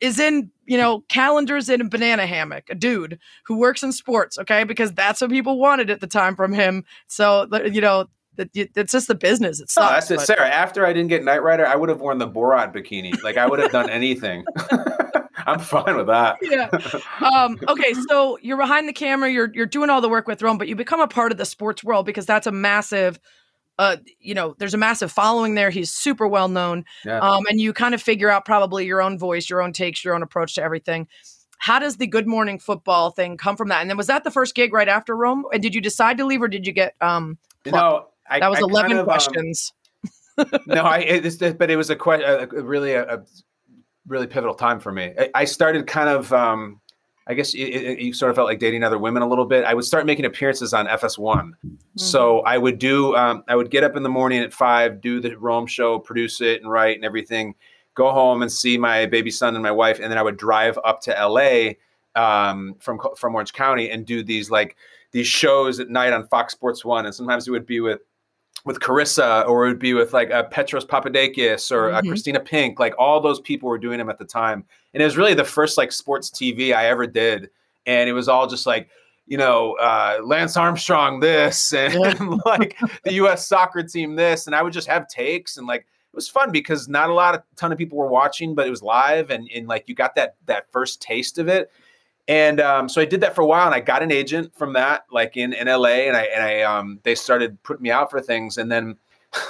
is 0.00 0.18
in, 0.18 0.50
you 0.66 0.76
know, 0.78 1.00
calendars 1.08 1.68
in 1.68 1.80
a 1.80 1.84
banana 1.88 2.26
hammock, 2.26 2.64
a 2.70 2.74
dude 2.74 3.18
who 3.46 3.56
works 3.58 3.82
in 3.82 3.92
sports, 3.92 4.38
okay? 4.38 4.64
Because 4.64 4.92
that's 4.92 5.20
what 5.20 5.30
people 5.30 5.58
wanted 5.58 5.90
at 5.90 6.00
the 6.00 6.06
time 6.06 6.36
from 6.36 6.52
him. 6.52 6.84
So, 7.06 7.46
you 7.66 7.80
know, 7.80 8.06
that- 8.36 8.50
it's 8.54 8.92
just 8.92 9.08
the 9.08 9.14
business. 9.14 9.60
It 9.60 9.64
Oh, 9.76 9.82
sucks. 9.82 9.90
that's 9.92 10.10
it, 10.10 10.16
but- 10.16 10.26
Sarah. 10.26 10.48
After 10.48 10.86
I 10.86 10.92
didn't 10.92 11.08
get 11.08 11.24
Knight 11.24 11.42
Rider, 11.42 11.66
I 11.66 11.74
would 11.76 11.88
have 11.88 12.00
worn 12.00 12.18
the 12.18 12.28
Borat 12.28 12.74
bikini. 12.74 13.22
Like 13.22 13.36
I 13.36 13.46
would 13.46 13.58
have 13.58 13.72
done 13.72 13.90
anything. 13.90 14.44
I'm 15.46 15.58
fine 15.58 15.96
with 15.96 16.06
that. 16.08 16.36
yeah. 16.42 16.68
Um, 17.26 17.58
okay, 17.66 17.94
so 18.08 18.38
you're 18.42 18.58
behind 18.58 18.86
the 18.88 18.92
camera, 18.92 19.30
you're 19.30 19.50
you're 19.54 19.66
doing 19.66 19.88
all 19.90 20.00
the 20.00 20.08
work 20.08 20.28
with 20.28 20.42
Rome, 20.42 20.58
but 20.58 20.68
you 20.68 20.76
become 20.76 21.00
a 21.00 21.08
part 21.08 21.32
of 21.32 21.38
the 21.38 21.44
sports 21.46 21.82
world 21.82 22.04
because 22.06 22.26
that's 22.26 22.46
a 22.46 22.52
massive 22.52 23.18
uh, 23.80 23.96
you 24.18 24.34
know, 24.34 24.54
there's 24.58 24.74
a 24.74 24.78
massive 24.78 25.10
following 25.10 25.54
there. 25.54 25.70
He's 25.70 25.90
super 25.90 26.28
well 26.28 26.48
known. 26.48 26.84
Yeah. 27.02 27.18
Um, 27.18 27.46
and 27.48 27.58
you 27.58 27.72
kind 27.72 27.94
of 27.94 28.02
figure 28.02 28.28
out 28.28 28.44
probably 28.44 28.84
your 28.84 29.00
own 29.00 29.18
voice, 29.18 29.48
your 29.48 29.62
own 29.62 29.72
takes, 29.72 30.04
your 30.04 30.14
own 30.14 30.22
approach 30.22 30.56
to 30.56 30.62
everything. 30.62 31.08
How 31.56 31.78
does 31.78 31.96
the 31.96 32.06
Good 32.06 32.26
Morning 32.26 32.58
Football 32.58 33.10
thing 33.10 33.38
come 33.38 33.56
from 33.56 33.68
that? 33.70 33.80
And 33.80 33.88
then 33.88 33.96
was 33.96 34.08
that 34.08 34.22
the 34.22 34.30
first 34.30 34.54
gig 34.54 34.74
right 34.74 34.88
after 34.88 35.16
Rome? 35.16 35.46
And 35.50 35.62
did 35.62 35.74
you 35.74 35.80
decide 35.80 36.18
to 36.18 36.26
leave 36.26 36.42
or 36.42 36.48
did 36.48 36.66
you 36.66 36.74
get 36.74 36.94
um 37.00 37.38
You 37.64 37.72
know, 37.72 38.08
I, 38.28 38.40
that 38.40 38.50
was 38.50 38.58
I 38.58 38.60
kind 38.60 38.70
11 38.70 38.92
of, 38.92 38.98
um, 38.98 39.04
questions. 39.06 39.72
no, 40.66 40.82
I 40.82 40.98
it, 40.98 41.58
but 41.58 41.70
it 41.70 41.76
was 41.76 41.88
a, 41.88 41.96
que- 41.96 42.22
a, 42.22 42.42
a 42.42 42.62
really 42.62 42.92
a, 42.92 43.14
a 43.14 43.24
really 44.06 44.26
pivotal 44.26 44.54
time 44.54 44.80
for 44.80 44.92
me. 44.92 45.14
I, 45.18 45.30
I 45.34 45.44
started 45.46 45.86
kind 45.86 46.10
of, 46.10 46.30
um, 46.34 46.82
I 47.30 47.34
guess 47.34 47.54
it, 47.54 47.60
it, 47.60 47.98
you 48.00 48.12
sort 48.12 48.30
of 48.30 48.34
felt 48.34 48.48
like 48.48 48.58
dating 48.58 48.82
other 48.82 48.98
women 48.98 49.22
a 49.22 49.28
little 49.28 49.44
bit. 49.44 49.64
I 49.64 49.72
would 49.72 49.84
start 49.84 50.04
making 50.04 50.24
appearances 50.24 50.74
on 50.74 50.88
FS1. 50.88 51.52
So 51.94 52.40
I 52.40 52.58
would 52.58 52.80
do, 52.80 53.14
um, 53.14 53.44
I 53.46 53.54
would 53.54 53.70
get 53.70 53.84
up 53.84 53.94
in 53.94 54.02
the 54.02 54.08
morning 54.08 54.40
at 54.40 54.52
five, 54.52 55.00
do 55.00 55.20
the 55.20 55.36
Rome 55.36 55.68
show, 55.68 56.00
produce 56.00 56.40
it 56.40 56.60
and 56.60 56.68
write 56.68 56.96
and 56.96 57.04
everything, 57.04 57.54
go 57.94 58.10
home 58.10 58.42
and 58.42 58.50
see 58.50 58.76
my 58.76 59.06
baby 59.06 59.30
son 59.30 59.54
and 59.54 59.62
my 59.62 59.70
wife, 59.70 60.00
and 60.00 60.10
then 60.10 60.18
I 60.18 60.22
would 60.22 60.38
drive 60.38 60.76
up 60.84 61.00
to 61.02 61.12
LA 61.12 61.74
um, 62.20 62.74
from 62.80 62.98
from 63.16 63.36
Orange 63.36 63.52
County 63.52 63.90
and 63.90 64.04
do 64.04 64.24
these 64.24 64.50
like 64.50 64.76
these 65.12 65.28
shows 65.28 65.78
at 65.78 65.88
night 65.88 66.12
on 66.12 66.26
Fox 66.26 66.52
Sports 66.52 66.84
One, 66.84 67.06
and 67.06 67.14
sometimes 67.14 67.46
it 67.46 67.52
would 67.52 67.66
be 67.66 67.78
with 67.78 68.00
with 68.64 68.78
Charissa 68.80 69.46
or 69.48 69.64
it 69.64 69.68
would 69.70 69.78
be 69.78 69.94
with 69.94 70.12
like 70.12 70.30
uh, 70.30 70.42
Petros 70.44 70.84
Papadakis 70.84 71.72
or 71.72 71.90
uh, 71.92 72.02
Mhm. 72.02 72.10
Kristina 72.10 72.44
Pink. 72.44 72.78
Like 72.78 72.94
all 72.98 73.20
those 73.20 73.40
people 73.40 73.68
were 73.68 73.78
doing 73.78 73.98
them 73.98 74.10
at 74.10 74.18
the 74.18 74.24
time, 74.24 74.64
and 74.92 75.02
it 75.02 75.04
was 75.04 75.16
really 75.16 75.34
the 75.34 75.44
first 75.44 75.78
like 75.78 75.92
sports 75.92 76.30
TV 76.30 76.74
I 76.74 76.86
ever 76.86 77.06
did, 77.06 77.48
and 77.86 78.08
it 78.08 78.12
was 78.12 78.28
all 78.28 78.46
just 78.46 78.66
like 78.66 78.88
you 79.26 79.38
know 79.38 79.74
uh, 79.80 80.18
Lance 80.22 80.56
Armstrong 80.56 81.20
this 81.20 81.72
and 81.74 81.94
like 82.44 82.76
the 83.04 83.14
U.S. 83.14 83.46
soccer 83.46 83.82
team 83.82 84.14
this, 84.16 84.46
and 84.46 84.54
I 84.54 84.62
would 84.62 84.72
just 84.72 84.88
have 84.88 85.08
takes 85.08 85.56
and 85.56 85.66
like 85.66 85.80
it 85.80 86.16
was 86.16 86.28
fun 86.28 86.50
because 86.50 86.88
not 86.88 87.08
a 87.08 87.14
lot 87.14 87.36
of 87.36 87.42
ton 87.56 87.70
of 87.72 87.78
people 87.78 87.96
were 87.96 88.08
watching, 88.08 88.54
but 88.54 88.66
it 88.66 88.70
was 88.70 88.82
live 88.82 89.30
and, 89.30 89.48
and 89.54 89.68
like 89.68 89.84
you 89.88 89.94
got 89.94 90.16
that 90.16 90.34
that 90.46 90.70
first 90.72 91.00
taste 91.00 91.38
of 91.38 91.48
it. 91.48 91.70
And 92.28 92.60
um, 92.60 92.88
so 92.88 93.00
I 93.00 93.04
did 93.04 93.20
that 93.22 93.34
for 93.34 93.42
a 93.42 93.46
while, 93.46 93.66
and 93.66 93.74
I 93.74 93.80
got 93.80 94.02
an 94.02 94.12
agent 94.12 94.54
from 94.54 94.72
that, 94.74 95.04
like 95.10 95.36
in, 95.36 95.52
in 95.52 95.66
LA, 95.66 96.06
and 96.06 96.16
I 96.16 96.22
and 96.24 96.42
I 96.42 96.62
um, 96.62 97.00
they 97.02 97.14
started 97.14 97.60
putting 97.62 97.82
me 97.82 97.90
out 97.90 98.10
for 98.10 98.20
things, 98.20 98.56
and 98.56 98.70
then 98.70 98.96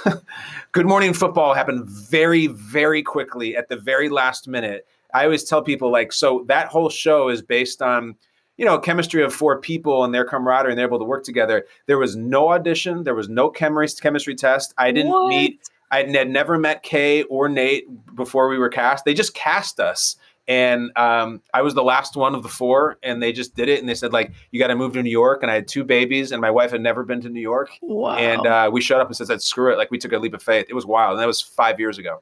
Good 0.71 0.85
Morning 0.87 1.13
Football 1.13 1.53
happened 1.53 1.87
very 1.87 2.47
very 2.47 3.03
quickly 3.03 3.55
at 3.55 3.69
the 3.69 3.75
very 3.75 4.09
last 4.09 4.47
minute. 4.47 4.87
I 5.13 5.25
always 5.25 5.43
tell 5.43 5.61
people 5.61 5.91
like, 5.91 6.13
so 6.13 6.45
that 6.47 6.67
whole 6.67 6.89
show 6.89 7.29
is 7.29 7.41
based 7.41 7.81
on 7.81 8.15
you 8.57 8.65
know 8.65 8.79
chemistry 8.79 9.23
of 9.23 9.33
four 9.33 9.59
people 9.59 10.03
and 10.03 10.13
their 10.13 10.25
camaraderie, 10.25 10.71
and 10.71 10.79
they're 10.79 10.87
able 10.87 10.99
to 10.99 11.05
work 11.05 11.23
together. 11.23 11.65
There 11.85 11.99
was 11.99 12.15
no 12.15 12.49
audition, 12.49 13.03
there 13.03 13.15
was 13.15 13.29
no 13.29 13.49
chemistry 13.49 14.01
chemistry 14.01 14.33
test. 14.33 14.73
I 14.77 14.91
didn't 14.91 15.11
What? 15.11 15.27
meet 15.27 15.69
I 15.91 16.03
had 16.03 16.29
never 16.29 16.57
met 16.57 16.83
Kay 16.83 17.23
or 17.23 17.49
Nate 17.49 17.85
before 18.15 18.47
we 18.47 18.57
were 18.57 18.69
cast. 18.69 19.03
They 19.03 19.13
just 19.13 19.33
cast 19.33 19.79
us. 19.79 20.15
And 20.51 20.91
um, 20.97 21.41
I 21.53 21.61
was 21.61 21.75
the 21.75 21.83
last 21.83 22.17
one 22.17 22.35
of 22.35 22.43
the 22.43 22.49
four, 22.49 22.97
and 23.01 23.23
they 23.23 23.31
just 23.31 23.55
did 23.55 23.69
it. 23.69 23.79
And 23.79 23.87
they 23.87 23.95
said, 23.95 24.11
like, 24.11 24.33
you 24.51 24.59
got 24.59 24.67
to 24.67 24.75
move 24.75 24.91
to 24.93 25.01
New 25.01 25.09
York. 25.09 25.43
And 25.43 25.49
I 25.49 25.55
had 25.55 25.65
two 25.65 25.85
babies, 25.85 26.33
and 26.33 26.41
my 26.41 26.51
wife 26.51 26.71
had 26.71 26.81
never 26.81 27.05
been 27.05 27.21
to 27.21 27.29
New 27.29 27.39
York. 27.39 27.69
Wow. 27.81 28.17
And 28.17 28.45
uh, 28.45 28.69
we 28.73 28.81
showed 28.81 28.99
up 28.99 29.07
and 29.07 29.15
said, 29.15 29.41
screw 29.41 29.71
it. 29.71 29.77
Like, 29.77 29.91
we 29.91 29.97
took 29.97 30.11
a 30.11 30.17
leap 30.19 30.33
of 30.33 30.43
faith. 30.43 30.65
It 30.67 30.73
was 30.73 30.85
wild. 30.85 31.11
And 31.13 31.21
that 31.21 31.27
was 31.27 31.41
five 31.41 31.79
years 31.79 31.97
ago. 31.97 32.21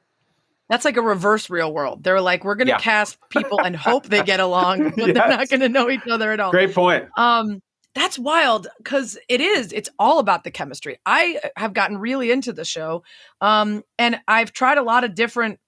That's 0.68 0.84
like 0.84 0.96
a 0.96 1.02
reverse 1.02 1.50
real 1.50 1.74
world. 1.74 2.04
They're 2.04 2.20
like, 2.20 2.44
we're 2.44 2.54
going 2.54 2.68
to 2.68 2.74
Yeah. 2.74 2.78
cast 2.78 3.18
people 3.30 3.60
and 3.60 3.74
hope 3.74 4.06
they 4.06 4.22
get 4.22 4.38
along, 4.38 4.90
but 4.96 5.12
they're 5.12 5.28
not 5.28 5.48
going 5.48 5.58
to 5.60 5.68
know 5.68 5.90
each 5.90 6.06
other 6.08 6.30
at 6.30 6.38
all. 6.38 6.52
Great 6.52 6.72
point. 6.72 7.08
Um, 7.16 7.60
that's 7.96 8.16
wild 8.16 8.68
because 8.78 9.18
it 9.28 9.40
is. 9.40 9.72
It's 9.72 9.90
all 9.98 10.20
about 10.20 10.44
the 10.44 10.52
chemistry. 10.52 10.98
I 11.04 11.40
have 11.56 11.74
gotten 11.74 11.98
really 11.98 12.30
into 12.30 12.52
the 12.52 12.64
show, 12.64 13.02
um, 13.40 13.82
and 13.98 14.20
I've 14.28 14.52
tried 14.52 14.78
a 14.78 14.84
lot 14.84 15.02
of 15.02 15.16
different 15.16 15.58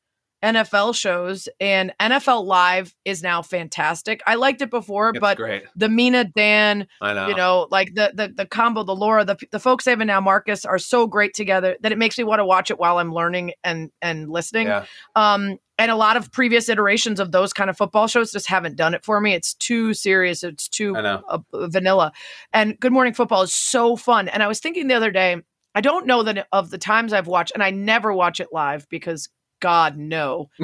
NFL 0.43 0.95
shows, 0.95 1.49
and 1.61 1.93
NFL 2.01 2.45
Live 2.45 2.95
is 3.05 3.23
now 3.23 3.43
fantastic. 3.43 4.23
I 4.27 4.35
liked 4.35 4.61
it 4.63 4.71
before, 4.71 5.11
It's 5.11 5.21
but 5.21 5.37
great. 5.37 5.65
the 5.77 5.89
Mina 5.89 6.25
Dan, 6.25 6.87
know. 7.01 7.29
you 7.29 7.35
know, 7.35 7.69
like 7.71 7.95
the 7.95 8.13
the 8.15 8.29
the 8.29 8.47
combo, 8.47 8.83
the 8.83 8.95
Laura, 8.97 9.25
the 9.25 9.37
the 9.51 9.61
folks 9.61 9.85
they 9.85 9.93
have 9.93 10.01
now, 10.01 10.21
Marcus, 10.21 10.65
are 10.65 10.79
so 10.79 11.07
great 11.07 11.35
together 11.35 11.77
that 11.81 11.93
it 11.93 11.99
makes 11.99 12.19
me 12.19 12.25
want 12.25 12.41
to 12.41 12.45
watch 12.45 12.71
it 12.71 12.79
while 12.79 12.99
I'm 12.99 13.13
learning 13.13 13.53
and 13.63 13.91
and 14.01 14.31
listening. 14.31 14.67
Yeah. 14.67 14.85
Um, 15.15 15.59
and 15.79 15.91
a 15.91 15.97
lot 15.97 16.17
of 16.17 16.31
previous 16.31 16.69
iterations 16.69 17.19
of 17.19 17.33
those 17.33 17.53
kind 17.53 17.71
of 17.71 17.77
football 17.77 18.07
shows 18.07 18.33
just 18.33 18.47
haven't 18.49 18.77
done 18.77 18.95
it 18.95 19.05
for 19.05 19.21
me. 19.21 19.35
It's 19.35 19.55
too 19.55 19.95
serious. 19.95 20.45
It's 20.45 20.69
too 20.69 20.95
uh, 20.97 21.39
vanilla. 21.53 22.13
And 22.53 22.79
Good 22.79 22.93
Morning 22.93 23.15
Football 23.15 23.43
is 23.43 23.55
so 23.55 23.97
fun. 23.97 24.29
And 24.29 24.43
I 24.43 24.49
was 24.49 24.61
thinking 24.61 24.87
the 24.87 24.95
other 24.95 25.11
day, 25.11 25.37
I 25.75 25.81
don't 25.81 26.07
know 26.07 26.23
that 26.25 26.47
of 26.53 26.71
the 26.71 26.79
times 26.79 27.13
I've 27.13 27.27
watched, 27.27 27.53
and 27.55 27.63
I 27.63 27.71
never 27.71 28.13
watch 28.13 28.39
it 28.39 28.49
live 28.53 28.87
because 28.91 29.29
God 29.63 29.97
no. 29.97 30.51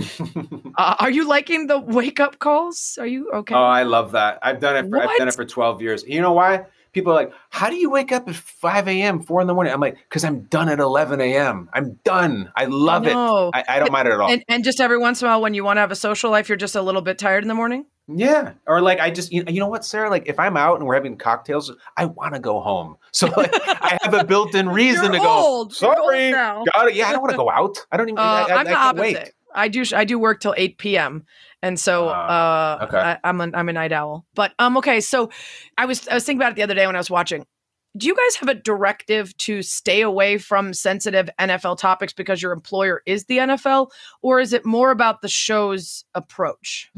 Uh, 0.79 0.95
are 1.01 1.11
you 1.11 1.27
liking 1.27 1.67
the 1.67 1.77
wake 1.77 2.21
up 2.21 2.39
calls? 2.39 2.97
Are 3.01 3.07
you 3.07 3.29
okay? 3.33 3.53
Oh, 3.53 3.59
I 3.59 3.83
love 3.83 4.13
that. 4.13 4.39
I've 4.43 4.61
done 4.61 4.77
it. 4.77 4.89
For, 4.89 5.03
I've 5.03 5.19
done 5.19 5.27
it 5.27 5.35
for 5.35 5.45
12 5.45 5.83
years. 5.83 6.05
You 6.07 6.21
know 6.21 6.33
why? 6.33 6.67
People 6.93 7.13
are 7.13 7.17
like, 7.17 7.33
"How 7.51 7.69
do 7.69 7.75
you 7.75 7.91
wake 7.91 8.13
up 8.13 8.29
at 8.29 8.37
5 8.37 8.87
a.m., 8.87 9.21
4 9.21 9.41
in 9.41 9.49
the 9.49 9.55
morning?" 9.55 9.73
I'm 9.73 9.81
like, 9.81 9.97
"Because 10.09 10.23
I'm 10.25 10.43
done 10.43 10.69
at 10.69 10.79
11 10.79 11.21
a.m. 11.21 11.69
I'm 11.73 11.99
done. 12.05 12.53
I 12.55 12.67
love 12.67 13.09
it. 13.09 13.17
I, 13.17 13.65
I 13.69 13.79
don't 13.81 13.91
mind 13.91 14.07
it 14.07 14.13
at 14.13 14.21
all." 14.21 14.31
and 14.31 14.45
and 14.47 14.63
just 14.63 14.79
every 14.79 14.99
once 14.99 15.21
in 15.21 15.27
a 15.27 15.31
while, 15.33 15.41
when 15.41 15.55
you 15.55 15.65
want 15.65 15.79
to 15.79 15.81
have 15.81 15.91
a 15.91 15.97
social 15.97 16.31
life, 16.31 16.49
you're 16.49 16.57
just 16.57 16.77
a 16.77 16.83
little 16.83 17.03
bit 17.03 17.19
tired 17.19 17.43
in 17.43 17.49
the 17.49 17.55
morning. 17.55 17.87
Yeah, 18.09 18.53
or 18.67 18.81
like 18.81 19.01
I 19.01 19.11
just, 19.11 19.33
you 19.33 19.45
you 19.47 19.61
know 19.61 19.69
what, 19.69 19.85
Sarah? 19.85 20.11
Like 20.11 20.25
if 20.27 20.39
I'm 20.39 20.57
out 20.57 20.79
and 20.79 20.87
we're 20.87 20.95
having 20.95 21.17
cocktails, 21.17 21.71
I 21.97 22.07
want 22.07 22.35
to 22.35 22.41
go 22.41 22.61
home. 22.61 22.97
So 23.13 23.27
like, 23.37 23.51
I 23.53 23.99
have 24.03 24.15
a 24.15 24.23
built-in 24.25 24.69
reason 24.83 25.13
to 25.13 25.19
go. 25.19 25.29
old. 25.29 25.75
Sorry, 25.75 26.31
now." 26.31 26.63
got 26.75 26.89
it. 26.89 26.95
Yeah, 26.95 27.09
I 27.09 27.13
don't 27.13 27.23
want 27.23 27.33
to 27.33 27.37
go 27.37 27.51
out. 27.61 27.79
I 27.91 27.97
don't 27.97 28.09
even. 28.09 28.19
Uh, 28.19 28.23
I, 28.23 28.27
I, 28.27 28.53
I'm 28.53 28.59
I 28.59 28.65
the 28.65 28.75
opposite. 28.77 29.01
wait. 29.01 29.33
I 29.55 29.69
do 29.69 29.85
I 29.95 30.05
do 30.05 30.19
work 30.19 30.41
till 30.41 30.55
8 30.57 30.79
p.m. 30.79 31.25
And 31.63 31.81
so 31.81 32.09
Ah, 32.11 32.79
uh, 32.81 32.85
okay. 32.85 32.99
I, 32.99 33.19
I'm 33.25 33.41
a 33.41 33.51
I'm 33.55 33.69
a 33.69 33.73
night 33.73 33.93
owl. 33.93 34.25
But 34.35 34.53
um 34.59 34.77
okay, 34.77 35.01
so 35.01 35.31
I 35.79 35.87
was 35.87 36.07
I 36.07 36.15
was 36.15 36.25
thinking 36.25 36.41
about 36.41 36.53
it 36.53 36.57
the 36.57 36.63
other 36.63 36.75
day 36.75 36.87
when 36.87 36.95
I 36.95 37.01
was 37.01 37.11
watching. 37.11 37.45
Do 37.97 38.07
you 38.07 38.15
guys 38.15 38.37
have 38.37 38.49
a 38.51 38.55
directive 38.55 39.37
to 39.39 39.63
stay 39.63 40.03
away 40.03 40.37
from 40.39 40.75
sensitive 40.75 41.29
NFL 41.41 41.79
topics 41.79 42.13
because 42.13 42.41
your 42.43 42.53
employer 42.53 43.03
is 43.07 43.25
the 43.25 43.39
NFL, 43.39 43.91
or 44.23 44.39
is 44.39 44.53
it 44.53 44.65
more 44.67 44.91
about 44.91 45.23
the 45.23 45.29
show's 45.29 46.05
approach? 46.15 46.93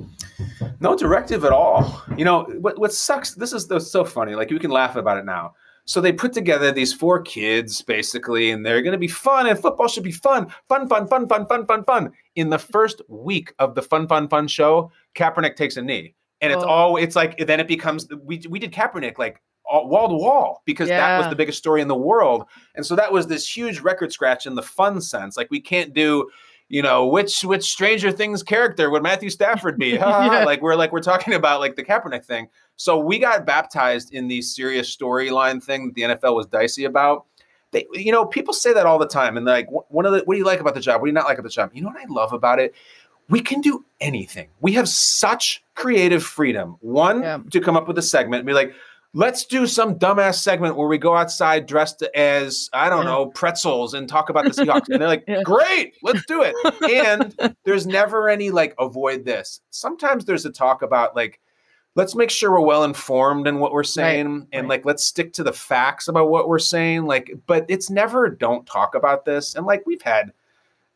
No 0.80 0.96
directive 0.96 1.44
at 1.44 1.52
all. 1.52 2.02
You 2.16 2.24
know 2.24 2.44
what? 2.60 2.78
What 2.78 2.92
sucks? 2.92 3.34
This 3.34 3.52
is 3.52 3.68
so 3.90 4.04
funny. 4.04 4.34
Like 4.34 4.50
we 4.50 4.58
can 4.58 4.70
laugh 4.70 4.96
about 4.96 5.18
it 5.18 5.24
now. 5.26 5.54
So 5.84 6.00
they 6.00 6.12
put 6.12 6.32
together 6.32 6.70
these 6.72 6.92
four 6.92 7.20
kids 7.22 7.82
basically, 7.82 8.50
and 8.50 8.64
they're 8.64 8.80
going 8.82 8.92
to 8.92 8.98
be 8.98 9.08
fun, 9.08 9.46
and 9.46 9.58
football 9.58 9.88
should 9.88 10.04
be 10.04 10.12
fun, 10.12 10.46
fun, 10.68 10.88
fun, 10.88 11.06
fun, 11.08 11.28
fun, 11.28 11.46
fun, 11.46 11.66
fun, 11.66 11.84
fun. 11.84 12.12
In 12.36 12.48
the 12.50 12.58
first 12.58 13.02
week 13.08 13.52
of 13.58 13.74
the 13.74 13.82
fun, 13.82 14.06
fun, 14.06 14.28
fun 14.28 14.46
show, 14.48 14.90
Kaepernick 15.14 15.56
takes 15.56 15.76
a 15.76 15.82
knee, 15.82 16.14
and 16.40 16.52
it's 16.52 16.62
Oh. 16.62 16.68
all. 16.68 16.96
It's 16.96 17.16
like 17.16 17.36
then 17.46 17.60
it 17.60 17.68
becomes 17.68 18.06
we 18.22 18.42
we 18.48 18.58
did 18.58 18.72
Kaepernick 18.72 19.18
like 19.18 19.40
all- 19.64 19.88
wall 19.88 20.08
to 20.08 20.14
wall 20.14 20.62
because 20.64 20.88
that 20.88 21.18
was 21.18 21.28
the 21.28 21.36
biggest 21.36 21.58
story 21.58 21.80
in 21.82 21.88
the 21.88 21.94
world, 21.96 22.44
and 22.74 22.86
so 22.86 22.94
that 22.96 23.12
was 23.12 23.26
this 23.26 23.46
huge 23.56 23.80
record 23.80 24.12
scratch 24.12 24.46
in 24.46 24.54
the 24.54 24.62
fun 24.62 25.00
sense. 25.00 25.36
Like 25.36 25.50
we 25.50 25.60
can't 25.60 25.92
do 25.92 26.28
you 26.70 26.80
know, 26.82 27.04
which 27.06 27.42
which 27.42 27.64
Stranger 27.64 28.10
Things 28.12 28.42
character 28.42 28.88
would 28.90 29.02
Matthew 29.02 29.28
Stafford 29.28 29.76
be? 29.76 29.90
Yeah. 29.94 30.44
Like 30.44 30.62
we're 30.62 30.76
like 30.76 30.92
we're 30.92 31.02
talking 31.02 31.34
about 31.34 31.60
like 31.60 31.74
the 31.76 31.82
Kaepernick 31.84 32.24
thing. 32.24 32.48
So 32.76 32.98
we 32.98 33.18
got 33.18 33.44
baptized 33.44 34.14
in 34.14 34.28
the 34.28 34.40
serious 34.40 34.96
storyline 34.96 35.62
thing 35.62 35.86
that 35.88 35.94
the 35.94 36.02
NFL 36.02 36.34
was 36.36 36.46
dicey 36.46 36.84
about. 36.84 37.26
They, 37.72 37.86
you 37.92 38.10
know, 38.12 38.24
people 38.24 38.54
say 38.54 38.72
that 38.72 38.86
all 38.86 38.98
the 38.98 39.06
time, 39.06 39.36
and 39.36 39.44
like, 39.46 39.68
one 39.90 40.06
of 40.06 40.12
the, 40.12 40.20
what 40.24 40.34
do 40.34 40.38
you 40.38 40.44
like 40.44 40.60
about 40.60 40.74
the 40.74 40.80
job? 40.80 41.00
What 41.00 41.06
do 41.06 41.10
you 41.10 41.14
not 41.14 41.26
like 41.26 41.38
about 41.38 41.48
the 41.48 41.54
job? 41.54 41.70
You 41.74 41.82
know 41.82 41.88
what 41.88 42.00
I 42.00 42.06
love 42.08 42.32
about 42.32 42.58
it? 42.58 42.74
We 43.28 43.40
can 43.40 43.60
do 43.60 43.84
anything. 44.00 44.48
We 44.60 44.72
have 44.72 44.88
such 44.88 45.62
creative 45.76 46.24
freedom. 46.24 46.76
One 46.80 47.22
Yeah. 47.22 47.38
to 47.52 47.60
come 47.60 47.76
up 47.76 47.86
with 47.86 47.96
a 47.98 48.02
segment 48.02 48.40
and 48.40 48.46
be 48.46 48.54
like, 48.54 48.72
let's 49.12 49.44
do 49.44 49.66
some 49.66 49.98
dumbass 49.98 50.36
segment 50.36 50.76
where 50.76 50.86
we 50.86 50.98
go 50.98 51.16
outside 51.16 51.66
dressed 51.66 52.02
as 52.14 52.68
I 52.72 52.88
don't 52.88 53.04
know 53.04 53.26
pretzels 53.26 53.94
and 53.94 54.08
talk 54.08 54.30
about 54.30 54.44
the 54.44 54.50
Seahawks. 54.50 54.88
and 54.88 55.00
they're 55.00 55.08
like, 55.08 55.26
great, 55.44 55.94
let's 56.02 56.24
do 56.26 56.42
it. 56.42 56.54
And 56.82 57.54
there's 57.64 57.86
never 57.86 58.28
any 58.28 58.50
like 58.50 58.74
avoid 58.78 59.24
this. 59.24 59.60
Sometimes 59.70 60.24
there's 60.24 60.46
a 60.46 60.50
talk 60.50 60.82
about 60.82 61.16
like 61.16 61.40
let's 61.96 62.14
make 62.14 62.30
sure 62.30 62.52
we're 62.52 62.60
well 62.60 62.84
informed 62.84 63.46
in 63.46 63.58
what 63.58 63.72
we're 63.72 63.82
saying 63.82 64.46
and 64.52 64.62
right. 64.62 64.68
like 64.68 64.84
let's 64.84 65.04
stick 65.04 65.32
to 65.32 65.42
the 65.42 65.52
facts 65.52 66.08
about 66.08 66.30
what 66.30 66.48
we're 66.48 66.58
saying 66.58 67.04
like 67.04 67.32
but 67.46 67.66
it's 67.68 67.90
never 67.90 68.28
don't 68.28 68.64
talk 68.64 68.94
about 68.94 69.24
this 69.24 69.56
and 69.56 69.66
like 69.66 69.82
we've 69.86 70.02
had 70.02 70.32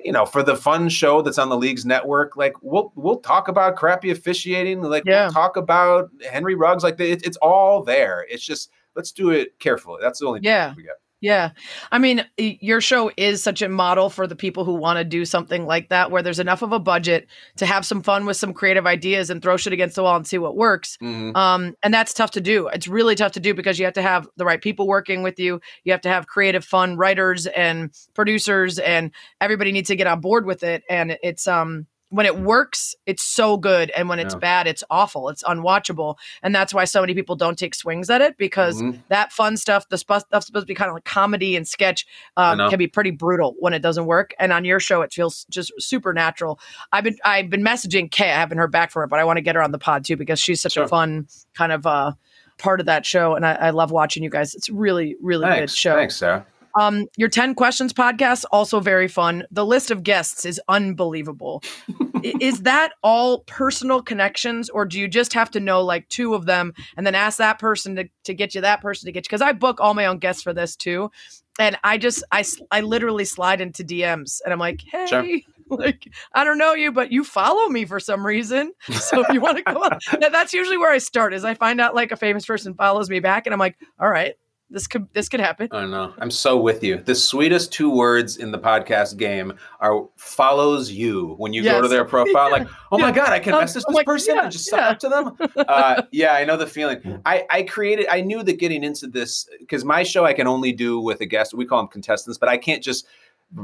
you 0.05 0.13
know 0.13 0.27
for 0.27 0.43
the 0.43 0.55
fun 0.57 0.89
show 0.89 1.23
that's 1.23 1.39
on 1.39 1.49
the 1.49 1.57
league's 1.57 1.85
network 1.87 2.37
like 2.37 2.53
we'll 2.63 2.93
we'll 2.95 3.19
talk 3.21 3.49
about 3.49 3.77
crappy 3.77 4.11
officiating 4.11 4.83
like 4.83 5.03
Yeah. 5.07 5.25
we'll 5.25 5.33
talk 5.33 5.57
about 5.57 6.11
henry 6.31 6.55
ruggs 6.55 6.83
like 6.85 7.01
it, 7.01 7.27
it's 7.27 7.39
all 7.39 7.83
there 7.83 8.27
it's 8.29 8.45
just 8.45 8.71
let's 8.95 9.11
do 9.13 9.31
it 9.31 9.59
carefully 9.59 9.99
that's 10.03 10.21
the 10.21 10.27
only 10.27 10.41
Yeah. 10.43 10.75
we 10.77 10.83
get 10.85 10.93
Yeah. 11.25 11.53
I 11.91 11.99
mean, 11.99 12.27
your 12.37 12.83
show 12.83 13.11
is 13.17 13.43
such 13.43 13.63
a 13.63 13.69
model 13.71 14.11
for 14.11 14.27
the 14.27 14.37
people 14.37 14.67
who 14.67 14.75
want 14.75 14.99
to 14.99 15.05
do 15.05 15.25
something 15.25 15.65
like 15.65 15.89
that, 15.89 16.11
where 16.11 16.23
there's 16.23 16.39
enough 16.39 16.61
of 16.61 16.73
a 16.73 16.79
budget 16.79 17.29
to 17.57 17.65
have 17.65 17.87
some 17.87 18.03
fun 18.03 18.27
with 18.27 18.37
some 18.37 18.53
creative 18.53 18.87
ideas 18.87 19.31
and 19.31 19.41
throw 19.41 19.57
shit 19.57 19.73
against 19.73 19.97
the 19.97 20.03
wall 20.03 20.17
and 20.17 20.27
see 20.27 20.37
what 20.37 20.55
works. 20.55 20.99
Mhm. 21.03 21.35
Um, 21.35 21.77
and 21.83 21.95
that's 21.95 22.13
tough 22.13 22.33
to 22.33 22.43
do. 22.43 22.69
It's 22.69 22.87
really 22.87 23.15
tough 23.15 23.33
to 23.33 23.41
do 23.41 23.55
because 23.55 23.79
you 23.79 23.87
have 23.87 23.95
to 23.95 24.03
have 24.03 24.29
the 24.37 24.45
right 24.45 24.61
people 24.61 24.87
working 24.87 25.23
with 25.23 25.39
you. 25.39 25.63
You 25.85 25.93
have 25.93 26.03
to 26.03 26.11
have 26.11 26.27
creative, 26.27 26.63
fun 26.63 26.99
writers 26.99 27.47
and 27.47 27.91
producers, 28.15 28.79
and 28.79 29.11
everybody 29.41 29.73
needs 29.73 29.89
to 29.89 29.97
get 29.97 30.07
on 30.07 30.21
board 30.21 30.45
with 30.45 30.63
it. 30.63 30.83
And 30.91 31.17
it's 31.23 31.47
um 31.49 31.87
when 32.15 32.27
it 32.27 32.39
works, 32.39 32.95
it's 33.07 33.23
so 33.25 33.57
good, 33.57 33.91
and 33.97 34.09
when 34.09 34.21
it's 34.21 34.35
Yeah. 34.35 34.39
bad, 34.39 34.67
it's 34.69 34.85
awful. 34.89 35.29
It's 35.29 35.43
unwatchable, 35.43 36.17
and 36.45 36.55
that's 36.55 36.73
why 36.73 36.85
so 36.85 37.01
many 37.01 37.13
people 37.15 37.35
don't 37.35 37.59
take 37.59 37.75
swings 37.75 38.09
at 38.09 38.21
it 38.21 38.37
because 38.39 38.81
Mhm. 38.81 39.01
that 39.09 39.33
fun 39.33 39.57
stuff, 39.57 39.89
the 39.89 39.99
sp- 39.99 40.23
stuff 40.23 40.45
supposed 40.45 40.65
to 40.65 40.67
be 40.67 40.75
kind 40.75 40.89
of 40.89 40.95
like 40.95 41.05
comedy 41.05 41.57
and 41.57 41.67
sketch, 41.67 42.07
um, 42.37 42.59
can 42.71 42.79
be 42.79 42.87
pretty 42.87 43.11
brutal 43.11 43.57
when 43.59 43.73
it 43.73 43.83
doesn't 43.83 44.07
work. 44.07 44.33
And 44.39 44.53
on 44.53 44.65
your 44.65 44.79
show, 44.79 45.03
it 45.03 45.13
feels 45.13 45.45
just 45.51 45.73
supernatural. 45.81 46.61
I've 46.93 47.05
been 47.05 47.17
I've 47.25 47.51
been 47.51 47.63
messaging 47.65 48.11
Kay. 48.11 48.31
I 48.31 48.37
haven't 48.37 48.59
heard 48.59 48.71
back 48.71 48.91
from 48.93 49.01
her, 49.01 49.07
but 49.09 49.19
I 49.19 49.25
want 49.25 49.39
to 49.39 49.43
get 49.43 49.57
her 49.57 49.63
on 49.63 49.73
the 49.73 49.79
pod 49.79 50.05
too 50.05 50.17
because 50.17 50.39
she's 50.39 50.61
such 50.61 50.75
Sure. 50.75 50.85
a 50.85 50.89
fun 50.89 51.27
kind 51.55 51.73
of 51.73 51.85
uh, 51.87 52.13
part 52.59 52.79
of 52.79 52.87
that 52.87 53.05
show, 53.05 53.35
and 53.35 53.45
I, 53.45 53.55
I 53.55 53.71
love 53.71 53.91
watching 53.91 54.23
you 54.23 54.31
guys. 54.31 54.55
It's 54.55 54.69
really 54.71 55.17
really 55.21 55.47
good 55.61 55.71
show. 55.71 55.97
thanks 55.97 56.15
sarah 56.17 56.47
Um, 56.79 57.07
your 57.17 57.29
10 57.29 57.55
questions 57.55 57.93
podcast, 57.93 58.45
also 58.51 58.81
very 58.81 59.09
fun. 59.09 59.45
The 59.51 59.65
list 59.65 59.91
of 59.91 60.03
guests 60.03 60.45
is 60.45 60.61
unbelievable. 60.69 61.63
Is 62.23 62.63
that 62.63 62.93
all 63.03 63.41
personal 63.41 64.01
connections, 64.01 64.71
or 64.71 64.87
do 64.87 64.99
you 64.99 65.09
just 65.09 65.35
have 65.35 65.51
to 65.51 65.61
know 65.61 65.83
like 65.83 66.09
two 66.09 66.35
of 66.35 66.47
them 66.47 66.73
and 66.97 67.07
then 67.07 67.15
ask 67.15 67.37
that 67.39 67.59
person 67.59 67.97
to, 67.97 68.09
to 68.25 68.33
get 68.33 68.55
you 68.55 68.63
that 68.63 68.81
person 68.81 69.07
to 69.07 69.13
get 69.13 69.27
you? 69.27 69.29
Because 69.29 69.43
I 69.43 69.53
book 69.53 69.79
all 69.79 69.93
my 69.93 70.07
own 70.07 70.19
guests 70.19 70.43
for 70.43 70.55
this 70.55 70.75
too. 70.75 71.11
And 71.59 71.79
I 71.85 71.99
just, 71.99 72.25
I, 72.33 72.45
I 72.71 72.81
literally 72.81 73.25
slide 73.25 73.61
into 73.61 73.85
DMs 73.85 74.41
and 74.45 74.53
I'm 74.53 74.59
like, 74.59 74.81
hey, 74.91 75.07
Sure. 75.07 75.25
like, 75.71 76.09
I 76.33 76.45
don't 76.45 76.59
know 76.59 76.73
you, 76.75 76.93
but 76.93 77.13
you 77.13 77.25
follow 77.25 77.69
me 77.69 77.85
for 77.85 78.01
some 78.01 78.27
reason. 78.27 78.73
So 78.95 79.21
if 79.21 79.29
you 79.33 79.41
want 79.41 79.59
to 79.59 79.63
go 79.63 79.81
on, 79.81 79.99
that's 80.33 80.53
usually 80.53 80.79
where 80.79 80.91
I 80.91 80.99
start 80.99 81.35
is 81.35 81.45
I 81.45 81.55
find 81.55 81.81
out 81.81 81.95
like 81.95 82.11
a 82.11 82.17
famous 82.17 82.47
person 82.47 82.75
follows 82.75 83.11
me 83.11 83.21
back 83.21 83.47
and 83.47 83.53
I'm 83.53 83.61
like, 83.61 83.77
all 84.01 84.09
right, 84.09 84.35
this 84.75 84.89
could, 84.89 85.07
this 85.15 85.29
could 85.29 85.39
happen. 85.39 85.69
I 85.71 85.87
know. 85.87 86.13
I'm 86.19 86.31
so 86.33 86.59
with 86.59 86.83
you. 86.83 86.99
The 86.99 87.15
sweetest 87.15 87.73
two 87.73 87.89
words 87.89 88.37
in 88.37 88.51
the 88.51 88.59
podcast 88.59 89.17
game 89.17 89.55
are 89.79 90.09
follows 90.17 90.91
you 90.91 91.35
when 91.39 91.53
you 91.53 91.63
go 91.63 91.81
to 91.81 91.87
their 91.87 92.05
profile. 92.05 92.51
Like, 92.51 92.67
oh 92.93 92.99
my 92.99 93.13
God, 93.13 93.29
I 93.29 93.39
can 93.39 93.55
Um, 93.55 93.61
message 93.61 93.85
this 93.87 93.95
like, 93.95 94.05
person 94.05 94.35
yeah, 94.35 94.43
and 94.43 94.53
just 94.53 94.67
suck 94.67 94.81
yeah. 94.81 94.89
up 94.89 94.99
to 94.99 95.09
them. 95.09 95.37
Uh, 95.75 96.03
yeah, 96.11 96.33
I 96.33 96.45
know 96.45 96.57
the 96.57 96.67
feeling. 96.67 97.23
I, 97.25 97.45
I 97.49 97.63
created, 97.63 98.07
I 98.11 98.21
knew 98.21 98.43
that 98.43 98.59
getting 98.59 98.83
into 98.83 99.07
this, 99.07 99.49
because 99.61 99.85
my 99.85 100.03
show 100.03 100.25
I 100.25 100.33
can 100.33 100.47
only 100.47 100.73
do 100.73 101.01
with 101.01 101.21
a 101.21 101.27
guest. 101.27 101.55
We 101.55 101.65
call 101.65 101.79
them 101.79 101.89
contestants, 101.89 102.37
but 102.37 102.49
I 102.49 102.57
can't 102.57 102.83
just 102.83 103.07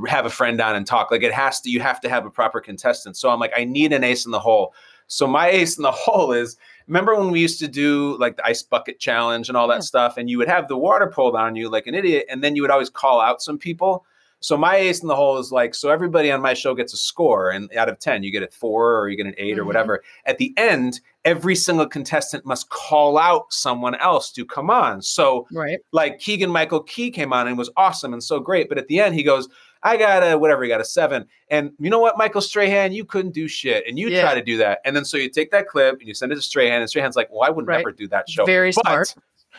have 0.07 0.25
a 0.25 0.31
friend 0.31 0.61
on 0.61 0.77
and 0.77 0.87
talk. 0.87 1.11
Like, 1.11 1.23
it 1.23 1.33
has 1.33 1.61
to, 1.63 1.71
you 1.71 1.81
have 1.81 2.01
to 2.03 2.09
have 2.09 2.25
a 2.25 2.31
proper 2.31 2.61
contestant. 2.61 3.17
So 3.17 3.31
I'm 3.31 3.41
like, 3.41 3.53
I 3.57 3.65
need 3.65 3.93
an 3.93 4.05
ace 4.05 4.25
in 4.25 4.31
the 4.31 4.39
hole. 4.39 4.73
So 5.09 5.27
my 5.27 5.49
ace 5.49 5.77
in 5.77 5.83
the 5.83 5.93
hole 6.07 6.33
is 6.33 6.57
remember 6.91 7.15
when 7.15 7.31
we 7.31 7.41
used 7.41 7.61
to 7.61 7.69
do 7.69 8.17
like 8.19 8.37
the 8.37 8.45
ice 8.45 8.63
bucket 8.63 8.99
challenge 8.99 9.49
and 9.49 9.57
all 9.57 9.69
that 9.69 9.77
Yeah. 9.77 9.81
stuff, 9.93 10.17
and 10.17 10.29
you 10.29 10.39
would 10.39 10.49
have 10.49 10.67
the 10.67 10.77
water 10.77 11.07
pulled 11.07 11.37
on 11.37 11.55
you 11.55 11.69
like 11.71 11.87
an 11.87 11.95
idiot, 11.95 12.27
and 12.29 12.43
then 12.43 12.57
you 12.57 12.63
would 12.63 12.71
always 12.71 12.91
call 12.91 13.21
out 13.21 13.41
some 13.41 13.57
people. 13.59 14.05
So 14.43 14.57
my 14.57 14.77
ace 14.77 15.03
in 15.03 15.09
the 15.09 15.15
hole 15.15 15.37
is 15.39 15.53
like, 15.53 15.75
so 15.75 15.91
everybody 15.91 16.31
on 16.31 16.41
my 16.41 16.55
show 16.55 16.75
gets 16.75 16.95
a 16.95 16.97
score, 16.97 17.51
and 17.51 17.71
out 17.77 17.91
of 17.91 17.99
10, 17.99 18.23
you 18.23 18.33
get 18.33 18.43
a 18.43 18.49
four 18.49 18.99
or 18.99 19.09
you 19.11 19.17
get 19.17 19.27
an 19.27 19.35
8 19.37 19.59
or 19.59 19.63
Mhm. 19.65 19.67
whatever. 19.67 20.03
At 20.25 20.39
the 20.39 20.55
end, 20.57 21.01
every 21.27 21.55
single 21.55 21.87
contestant 21.87 22.47
must 22.47 22.71
call 22.71 23.19
out 23.19 23.53
someone 23.53 23.95
else 23.97 24.33
to 24.33 24.47
come 24.47 24.71
on. 24.71 25.03
So 25.03 25.47
Right. 25.53 25.79
like 25.93 26.19
Keegan 26.19 26.51
Michael 26.51 26.81
Key 26.85 27.11
came 27.11 27.35
on 27.35 27.49
and 27.49 27.59
was 27.59 27.69
awesome 27.77 28.15
and 28.15 28.25
so 28.25 28.41
great. 28.41 28.71
But 28.71 28.79
at 28.79 28.89
the 28.89 28.99
end, 28.99 29.15
he 29.15 29.23
goes, 29.23 29.47
I 29.83 29.97
got 29.99 30.23
a 30.23 30.37
whatever, 30.39 30.63
he 30.63 30.69
got 30.71 30.81
a 30.81 30.85
seven. 30.85 31.27
And 31.51 31.73
you 31.79 31.91
know 31.91 31.99
what, 32.01 32.17
Michael 32.17 32.41
Strahan, 32.41 32.93
you 32.93 33.05
couldn't 33.05 33.33
do 33.33 33.47
shit. 33.49 33.85
And 33.87 33.99
you 33.99 34.09
Yeah. 34.09 34.23
try 34.23 34.35
to 34.35 34.43
do 34.43 34.57
that. 34.59 34.81
And 34.87 34.97
then 34.97 35.05
so 35.05 35.19
you 35.19 35.29
take 35.29 35.51
that 35.51 35.69
clip 35.69 35.99
and 36.01 36.09
you 36.09 36.15
send 36.15 36.33
it 36.33 36.37
to 36.37 36.43
Strahan, 36.43 36.81
and 36.81 36.89
Strahan's 36.89 37.17
like, 37.17 37.29
Well, 37.31 37.43
I 37.43 37.51
would 37.51 37.67
Right. 37.67 37.79
never 37.79 37.93
do 37.93 38.09
that 38.09 38.29
show. 38.29 38.45
Very 38.47 38.73
But 38.73 38.87
smart. 38.87 39.15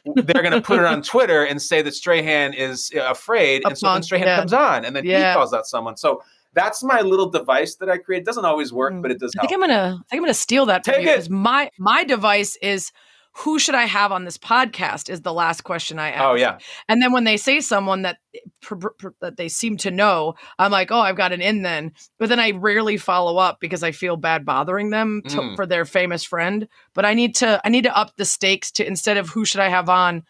They're 0.06 0.42
going 0.42 0.54
to 0.54 0.62
put 0.62 0.80
it 0.80 0.86
on 0.86 1.02
Twitter 1.14 1.44
and 1.44 1.62
say 1.62 1.82
that 1.82 1.94
Strahan 1.94 2.54
is 2.54 2.92
uh, 2.96 3.02
afraid. 3.12 3.64
And 3.66 3.78
so 3.78 3.92
then 3.94 4.04
Strahan 4.04 4.26
yeah. 4.28 4.38
comes 4.38 4.54
on 4.54 4.86
and 4.86 4.96
then 4.96 5.06
Yeah. 5.06 5.32
he 5.32 5.36
calls 5.36 5.54
out 5.54 5.66
someone. 5.68 5.98
So 5.98 6.22
that's 6.54 6.84
my 6.84 7.02
little 7.02 7.30
device 7.30 7.76
that 7.76 7.90
I 7.90 7.98
create. 7.98 8.22
It 8.22 8.26
doesn't 8.26 8.44
always 8.46 8.74
work, 8.74 8.94
Mm. 8.94 9.02
but 9.02 9.12
it 9.12 9.20
does 9.20 9.32
I 9.38 9.42
think 9.42 9.52
help. 9.52 9.64
I'm 9.64 9.70
gonna 9.70 9.84
I 9.84 10.04
think 10.10 10.20
I'm 10.20 10.24
gonna 10.24 10.34
steal 10.34 10.66
that 10.68 10.84
from 10.84 10.96
Take 10.96 11.04
you 11.04 11.10
it. 11.10 11.14
because 11.16 11.30
my 11.30 11.70
my 11.78 12.04
device 12.04 12.58
is 12.62 12.92
who 13.34 13.60
should 13.60 13.76
I 13.76 13.86
have 13.86 14.12
on 14.12 14.26
this 14.26 14.38
podcast 14.38 15.10
is 15.10 15.22
the 15.22 15.34
last 15.34 15.64
question 15.64 16.00
I 16.00 16.12
ask. 16.12 16.24
Oh 16.24 16.34
yeah, 16.36 16.58
And 16.90 17.02
then 17.02 17.14
when 17.14 17.24
they 17.24 17.38
say 17.38 17.62
someone 17.62 18.02
that 18.02 18.18
pr- 18.62 18.76
pr- 18.76 19.08
that 19.22 19.38
they 19.38 19.48
seem 19.48 19.78
to 19.78 19.92
know, 19.92 20.36
I'm 20.60 20.72
like, 20.72 20.92
oh, 20.92 21.00
I've 21.00 21.16
got 21.16 21.32
an 21.32 21.42
in 21.42 21.62
then. 21.62 21.94
But 22.20 22.28
then 22.30 22.40
I 22.42 22.52
rarely 22.52 22.98
follow 22.98 23.38
up 23.38 23.60
because 23.62 23.84
I 23.84 23.92
feel 23.94 24.18
bad 24.18 24.46
bothering 24.46 24.90
them 24.90 25.22
to, 25.30 25.38
Mm. 25.38 25.56
for 25.56 25.66
their 25.66 25.86
famous 25.86 26.24
friend. 26.26 26.68
But 26.94 27.06
I 27.06 27.14
need 27.14 27.36
to 27.36 27.62
I 27.64 27.70
need 27.70 27.86
to 27.86 27.98
up 27.98 28.16
the 28.18 28.26
stakes 28.26 28.72
to 28.74 28.86
instead 28.86 29.16
of 29.18 29.30
who 29.30 29.46
should 29.46 29.62
I 29.62 29.70
have 29.70 29.88
on, 29.88 30.24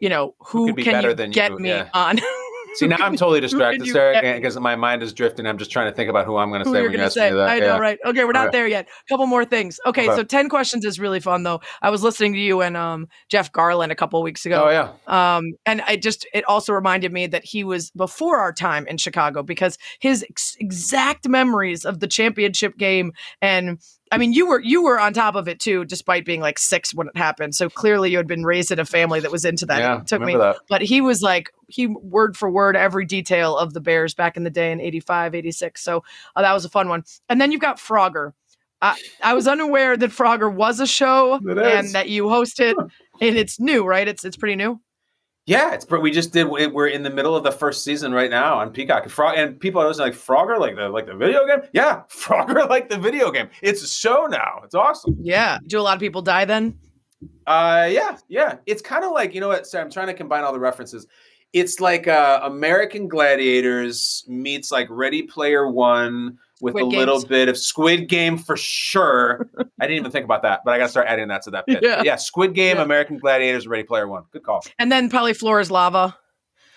you 0.00 0.08
know, 0.08 0.34
who, 0.40 0.74
be 0.74 0.82
can 0.82 0.94
better 0.94 1.10
you 1.10 1.14
than 1.14 1.30
you, 1.30 1.34
get 1.34 1.52
me 1.52 1.68
yeah. 1.68 1.88
on? 1.94 2.18
See, 2.74 2.86
now 2.86 2.96
I'm 3.00 3.16
totally 3.16 3.40
distracted, 3.48 3.86
Sarah, 3.86 4.34
because 4.34 4.58
my 4.58 4.76
mind 4.76 5.02
is 5.02 5.12
drifting. 5.12 5.46
I'm 5.46 5.58
just 5.58 5.70
trying 5.70 5.90
to 5.90 5.94
think 5.96 6.08
about 6.10 6.26
who 6.26 6.36
I'm 6.36 6.50
going 6.50 6.62
to 6.64 6.70
say 6.70 6.80
you're 6.80 6.82
when 6.82 6.92
you 6.92 6.98
going 6.98 7.00
to 7.00 7.04
ask 7.06 7.14
say. 7.14 7.30
me 7.30 7.36
that. 7.36 7.48
I 7.48 7.58
know, 7.58 7.66
yeah. 7.66 7.78
right? 7.78 7.98
Okay, 8.04 8.24
we're 8.24 8.32
not 8.32 8.52
there 8.52 8.66
yet. 8.66 8.88
A 8.88 9.08
couple 9.08 9.26
more 9.26 9.44
things. 9.44 9.78
Okay, 9.86 10.02
Okay. 10.08 10.16
so 10.16 10.22
10 10.24 10.48
questions 10.48 10.84
is 10.84 10.98
really 10.98 11.20
fun, 11.20 11.42
though. 11.42 11.60
I 11.80 11.90
was 11.90 12.02
listening 12.02 12.32
to 12.34 12.38
you 12.38 12.62
and 12.62 12.76
um, 12.76 13.08
Jeff 13.28 13.52
Garlin 13.52 13.90
a 13.90 13.94
couple 13.94 14.22
weeks 14.22 14.46
ago. 14.46 14.64
Oh 14.66 14.70
yeah. 14.70 15.36
Um, 15.36 15.54
and 15.66 15.82
I 15.82 15.96
just, 15.96 16.26
it 16.34 16.44
also 16.46 16.72
reminded 16.72 17.12
me 17.12 17.26
that 17.28 17.44
he 17.44 17.62
was 17.64 17.90
before 17.92 18.38
our 18.38 18.52
time 18.52 18.86
in 18.86 18.96
Chicago 18.96 19.42
because 19.42 19.78
his 20.00 20.24
ex- 20.28 20.56
exact 20.58 21.28
memories 21.28 21.84
of 21.84 22.00
the 22.00 22.06
championship 22.06 22.76
game 22.78 23.12
and 23.40 23.78
I 24.12 24.18
mean, 24.18 24.32
you 24.34 24.46
were 24.46 24.60
you 24.60 24.82
were 24.82 25.00
on 25.00 25.12
top 25.14 25.34
of 25.34 25.48
it 25.48 25.58
too, 25.58 25.84
despite 25.86 26.24
being 26.26 26.40
like 26.40 26.58
six 26.58 26.94
when 26.94 27.08
it 27.08 27.16
happened. 27.16 27.54
So 27.54 27.70
clearly, 27.70 28.10
you 28.10 28.18
had 28.18 28.26
been 28.26 28.44
raised 28.44 28.70
in 28.70 28.78
a 28.78 28.84
family 28.84 29.20
that 29.20 29.32
was 29.32 29.44
into 29.44 29.64
that. 29.66 29.78
Yeah, 29.78 30.00
it 30.02 30.06
took 30.06 30.20
me, 30.20 30.34
remember 30.34 30.52
that. 30.52 30.60
but 30.68 30.82
he 30.82 31.00
was 31.00 31.22
like 31.22 31.50
he 31.66 31.86
word 31.86 32.36
for 32.36 32.50
word 32.50 32.76
every 32.76 33.06
detail 33.06 33.56
of 33.56 33.72
the 33.72 33.80
Bears 33.80 34.14
back 34.14 34.36
in 34.36 34.44
the 34.44 34.50
day 34.50 34.70
in 34.70 34.80
85, 34.80 35.34
86. 35.34 35.82
So 35.82 36.04
uh, 36.36 36.42
that 36.42 36.52
was 36.52 36.64
a 36.66 36.68
fun 36.68 36.88
one. 36.90 37.04
And 37.30 37.40
then 37.40 37.50
you've 37.50 37.62
got 37.62 37.78
Frogger. 37.78 38.34
I, 38.82 38.98
I 39.22 39.32
was 39.34 39.48
unaware 39.48 39.96
that 39.96 40.10
Frogger 40.10 40.52
was 40.52 40.78
a 40.80 40.86
show 40.86 41.38
and 41.78 41.88
that 41.94 42.08
you 42.10 42.24
hosted, 42.24 42.74
and 43.20 43.36
it's 43.36 43.58
new, 43.58 43.84
right? 43.86 44.06
It's 44.06 44.24
it's 44.24 44.36
pretty 44.36 44.56
new. 44.56 44.80
Yeah, 45.44 45.74
it's 45.74 45.84
but 45.84 46.02
we 46.02 46.12
just 46.12 46.32
did. 46.32 46.44
We're 46.44 46.86
in 46.86 47.02
the 47.02 47.10
middle 47.10 47.34
of 47.34 47.42
the 47.42 47.50
first 47.50 47.82
season 47.82 48.12
right 48.12 48.30
now 48.30 48.58
on 48.58 48.70
Peacock. 48.70 49.08
Frog 49.08 49.36
and 49.36 49.58
people 49.58 49.82
are 49.82 49.88
listening 49.88 50.08
like 50.08 50.16
Frogger, 50.16 50.60
like 50.60 50.76
the 50.76 50.88
like 50.88 51.06
the 51.06 51.16
video 51.16 51.44
game. 51.46 51.62
Yeah, 51.72 52.02
Frogger, 52.08 52.68
like 52.68 52.88
the 52.88 52.98
video 52.98 53.32
game. 53.32 53.48
It's 53.60 53.82
a 53.82 53.88
show 53.88 54.26
now. 54.26 54.60
It's 54.62 54.74
awesome. 54.74 55.16
Yeah. 55.20 55.58
Do 55.66 55.80
a 55.80 55.82
lot 55.82 55.94
of 55.94 56.00
people 56.00 56.22
die 56.22 56.44
then? 56.44 56.78
Uh, 57.46 57.88
yeah, 57.90 58.18
yeah. 58.28 58.56
It's 58.66 58.82
kind 58.82 59.04
of 59.04 59.10
like 59.10 59.34
you 59.34 59.40
know 59.40 59.48
what? 59.48 59.66
Sorry, 59.66 59.82
I'm 59.82 59.90
trying 59.90 60.06
to 60.06 60.14
combine 60.14 60.44
all 60.44 60.52
the 60.52 60.60
references. 60.60 61.08
It's 61.52 61.80
like 61.80 62.06
uh, 62.06 62.40
American 62.44 63.08
Gladiators 63.08 64.24
meets 64.28 64.70
like 64.70 64.86
Ready 64.90 65.22
Player 65.22 65.68
One 65.68 66.38
with 66.62 66.72
Squid 66.72 66.84
a 66.84 66.98
little 66.98 67.24
bit 67.26 67.48
of 67.48 67.58
Squid 67.58 68.08
Game 68.08 68.38
for 68.38 68.56
sure. 68.56 69.50
I 69.80 69.86
didn't 69.86 69.98
even 69.98 70.10
think 70.10 70.24
about 70.24 70.42
that, 70.42 70.60
but 70.64 70.72
I 70.72 70.78
got 70.78 70.84
to 70.84 70.90
start 70.90 71.08
adding 71.08 71.28
that 71.28 71.42
to 71.42 71.50
that 71.50 71.66
bit. 71.66 71.80
Yeah. 71.82 72.02
Yeah, 72.04 72.16
Squid 72.16 72.54
Game, 72.54 72.76
Yeah. 72.76 72.82
American 72.82 73.18
Gladiators, 73.18 73.66
Ready 73.66 73.82
Player 73.82 74.08
One. 74.08 74.24
Good 74.32 74.44
call. 74.44 74.64
And 74.78 74.90
then 74.90 75.10
probably 75.10 75.34
floor 75.34 75.60
is 75.60 75.70
lava. 75.70 76.16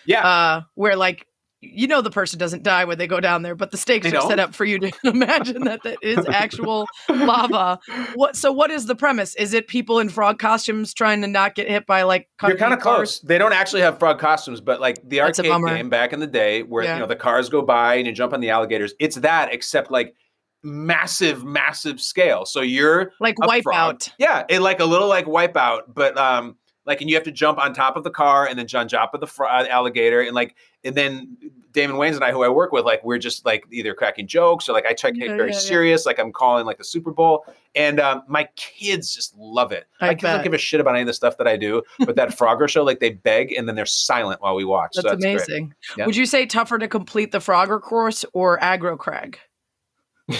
Yeah. 0.06 0.28
Uh, 0.28 0.62
where 0.74 0.96
like 0.96 1.28
you 1.62 1.88
know 1.88 2.01
the 2.01 2.12
person 2.12 2.38
doesn't 2.38 2.64
die 2.64 2.86
when 2.86 2.97
they 2.97 3.08
go 3.08 3.20
down 3.20 3.41
there, 3.41 3.56
but 3.56 3.72
the 3.72 3.78
stakes 3.78 4.12
are 4.12 4.22
set 4.22 4.39
up 4.39 4.53
for 4.53 4.66
you 4.66 4.78
to 4.80 4.91
imagine 5.03 5.64
that 5.64 5.82
that 5.84 5.97
is 6.01 6.26
actual 6.30 6.86
lava. 7.10 7.80
What? 8.16 8.36
So 8.36 8.51
what 8.51 8.72
is 8.72 8.86
the 8.86 8.95
premise? 8.95 9.36
Is 9.36 9.53
it 9.53 9.68
people 9.68 9.99
in 9.99 10.10
frog 10.10 10.38
costumes 10.38 10.93
trying 10.93 11.22
to 11.22 11.28
not 11.28 11.56
get 11.56 11.68
hit 11.68 11.86
by 11.86 12.03
like 12.03 12.30
You're 12.43 12.58
kind 12.58 12.74
of 12.74 12.80
close. 12.80 13.20
They 13.22 13.38
don't 13.38 13.53
actually 13.53 13.82
have 13.82 13.97
frog 13.99 14.20
costumes, 14.20 14.62
but 14.62 14.80
like 14.80 14.97
the 15.08 15.18
That's 15.20 15.39
arcade 15.39 15.66
game 15.66 15.89
back 15.89 16.14
in 16.14 16.20
the 16.20 16.28
day, 16.28 16.64
where 16.64 16.84
Yeah. 16.84 16.95
you 16.95 16.99
know 16.99 17.08
the 17.08 17.16
cars 17.16 17.49
go 17.49 17.62
by 17.62 17.95
and 17.95 18.06
you 18.06 18.14
jump 18.14 18.34
on 18.34 18.41
the 18.41 18.49
alligators. 18.51 18.93
It's 18.99 19.16
that, 19.18 19.53
except 19.53 19.89
like 19.89 20.14
massive, 20.64 21.43
massive 21.43 22.01
scale. 22.01 22.45
So 22.45 22.62
you're 22.62 23.12
Like. 23.20 23.36
Wipeout. 23.38 24.10
Yeah, 24.18 24.43
it 24.49 24.60
like 24.62 24.80
a 24.80 24.86
little 24.86 25.08
like 25.08 25.26
wipeout, 25.26 25.82
but 25.88 26.18
um, 26.18 26.58
like 26.86 27.02
and 27.02 27.10
you 27.10 27.16
have 27.16 27.24
to 27.26 27.32
jump 27.32 27.58
on 27.60 27.74
top 27.74 27.96
of 27.98 28.04
the 28.04 28.12
car 28.12 28.48
and 28.48 28.58
then 28.58 28.68
jump 28.68 28.82
on 28.82 28.88
top 28.90 29.14
of 29.14 29.20
the 29.20 29.28
fr- 29.28 29.46
uh, 29.46 29.66
alligator 29.68 30.22
and 30.22 30.34
like 30.36 30.56
and 30.84 30.96
then 30.96 31.38
Damon 31.72 31.98
Wayans 31.98 32.16
and 32.16 32.24
I, 32.24 32.32
who 32.32 32.42
I 32.44 32.48
work 32.48 32.72
with, 32.72 32.86
like 32.86 33.04
we're 33.04 33.18
just 33.18 33.46
like 33.46 33.66
either 33.70 33.94
cracking 33.94 34.28
jokes 34.28 34.70
or 34.70 34.74
like 34.74 34.86
I 34.86 34.94
take 34.94 35.18
Yeah, 35.18 35.26
it 35.26 35.36
very 35.36 35.50
yeah, 35.50 35.56
yeah. 35.56 35.60
serious, 35.60 36.06
like 36.06 36.20
I'm 36.20 36.32
calling 36.32 36.66
like 36.66 36.78
the 36.78 36.86
Super 36.86 37.12
Bowl, 37.12 37.46
and 37.76 38.00
um, 38.00 38.24
my 38.30 38.48
kids 38.56 39.14
just 39.14 39.36
love 39.38 39.74
it. 39.74 39.86
I 40.00 40.08
my 40.08 40.14
kids 40.14 40.24
don't 40.24 40.44
give 40.44 40.54
a 40.54 40.58
shit 40.58 40.80
about 40.80 40.92
any 40.92 41.02
of 41.02 41.08
the 41.08 41.14
stuff 41.14 41.38
that 41.38 41.48
I 41.48 41.58
do, 41.58 41.82
but 42.06 42.16
that 42.16 42.30
Frogger 42.38 42.70
show, 42.70 42.84
like 42.84 43.02
they 43.02 43.10
beg 43.10 43.52
and 43.52 43.68
then 43.68 43.76
they're 43.76 43.86
silent 43.86 44.42
while 44.42 44.56
we 44.56 44.64
watch. 44.64 44.92
That's, 44.96 45.04
so 45.04 45.10
that's 45.10 45.22
great. 45.22 45.34
amazing. 45.36 45.74
Yeah. 45.98 46.06
Would 46.06 46.16
you 46.16 46.26
say 46.26 46.46
tougher 46.46 46.78
to 46.78 46.88
complete 46.88 47.34
the 47.34 47.40
Frogger 47.40 47.82
course 47.82 48.24
or 48.32 48.58
Aggro 48.60 48.98
Crag? 48.98 49.38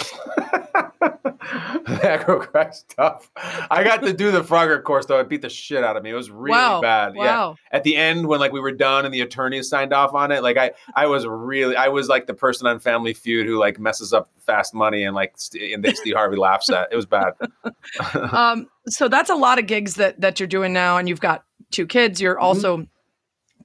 Aggro 1.86 2.40
Crag's 2.40 2.86
tough. 2.96 3.30
I 3.36 3.84
got 3.84 4.02
to 4.02 4.14
do 4.14 4.32
the 4.32 4.42
Frogger 4.42 4.82
course 4.82 5.06
though. 5.06 5.20
It 5.20 5.30
beat 5.30 5.42
the 5.42 5.50
shit 5.50 5.84
out 5.84 5.96
of 5.96 6.04
me. 6.04 6.10
It 6.10 6.16
was 6.16 6.32
really 6.32 6.58
wow. 6.58 6.82
bad. 6.82 7.14
Yeah. 7.16 7.22
Wow. 7.22 7.56
At 7.72 7.84
the 7.84 7.96
end, 7.96 8.28
when 8.28 8.40
like 8.40 8.52
we 8.52 8.60
were 8.60 8.72
done 8.72 9.06
and 9.06 9.14
the 9.14 9.22
attorneys 9.22 9.70
signed 9.70 9.94
off 9.94 10.14
on 10.14 10.32
it, 10.32 10.42
like 10.42 10.58
I, 10.58 10.72
I 10.96 11.06
was 11.06 11.28
really, 11.28 11.76
I 11.76 11.90
was 11.90 12.08
like 12.08 12.26
the 12.28 12.34
person 12.34 12.68
on 12.68 12.80
Family 12.80 13.14
Feud 13.14 13.46
who 13.46 13.58
like 13.58 13.80
messes 13.80 14.14
up 14.14 14.30
fast 14.40 14.74
money 14.74 15.04
and 15.04 15.16
like, 15.16 15.36
and 15.54 15.84
they, 15.84 15.94
Steve 15.94 16.16
Harvey 16.16 16.38
laughs 16.38 16.70
at. 16.70 16.90
It 16.92 16.96
was 16.96 17.06
bad. 17.06 17.34
um, 18.32 18.68
so 18.88 19.08
that's 19.08 19.30
a 19.30 19.36
lot 19.36 19.60
of 19.60 19.68
gigs 19.68 19.96
that 19.96 20.22
that 20.22 20.40
you're 20.40 20.48
doing 20.48 20.74
now, 20.74 20.98
and 20.98 21.08
you've 21.08 21.22
got 21.22 21.44
two 21.72 21.86
kids. 21.86 22.20
You're 22.22 22.40
Mm-hmm. 22.78 22.95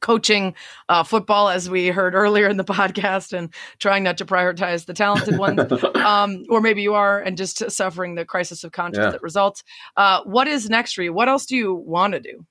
Coaching 0.01 0.55
uh, 0.89 1.03
football, 1.03 1.49
as 1.49 1.71
we 1.71 1.89
heard 1.89 2.15
earlier 2.15 2.49
in 2.49 2.57
the 2.57 2.65
podcast, 2.81 3.33
and 3.37 3.53
trying 3.79 4.03
not 4.03 4.19
to 4.19 4.25
prioritize 4.25 4.87
the 4.87 4.95
talented 4.95 5.39
ones, 5.39 5.61
um, 5.97 6.45
or 6.49 6.61
maybe 6.61 6.83
you 6.83 6.95
are, 6.95 7.21
and 7.21 7.37
just 7.37 7.71
suffering 7.71 8.15
the 8.15 8.25
crisis 8.25 8.65
of 8.65 8.73
conscience 8.73 9.05
Yeah. 9.05 9.11
that 9.11 9.23
results. 9.23 9.63
Uh, 9.97 10.23
what 10.25 10.49
is 10.49 10.69
next 10.69 10.95
for 10.95 11.03
you? 11.03 11.13
What 11.13 11.29
else 11.29 11.47
do 11.47 11.57
you 11.57 11.75
want 11.75 12.15
to 12.15 12.21
do? 12.21 12.45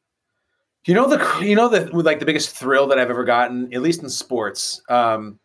You 0.86 0.94
know 0.94 1.08
the 1.10 1.46
you 1.46 1.56
know 1.56 1.68
the 1.68 1.86
like 1.96 2.20
the 2.20 2.26
biggest 2.26 2.56
thrill 2.56 2.88
that 2.88 2.98
I've 2.98 3.10
ever 3.10 3.26
gotten, 3.26 3.72
at 3.74 3.82
least 3.82 4.02
in 4.02 4.10
sports. 4.10 4.82
Um, 4.90 5.38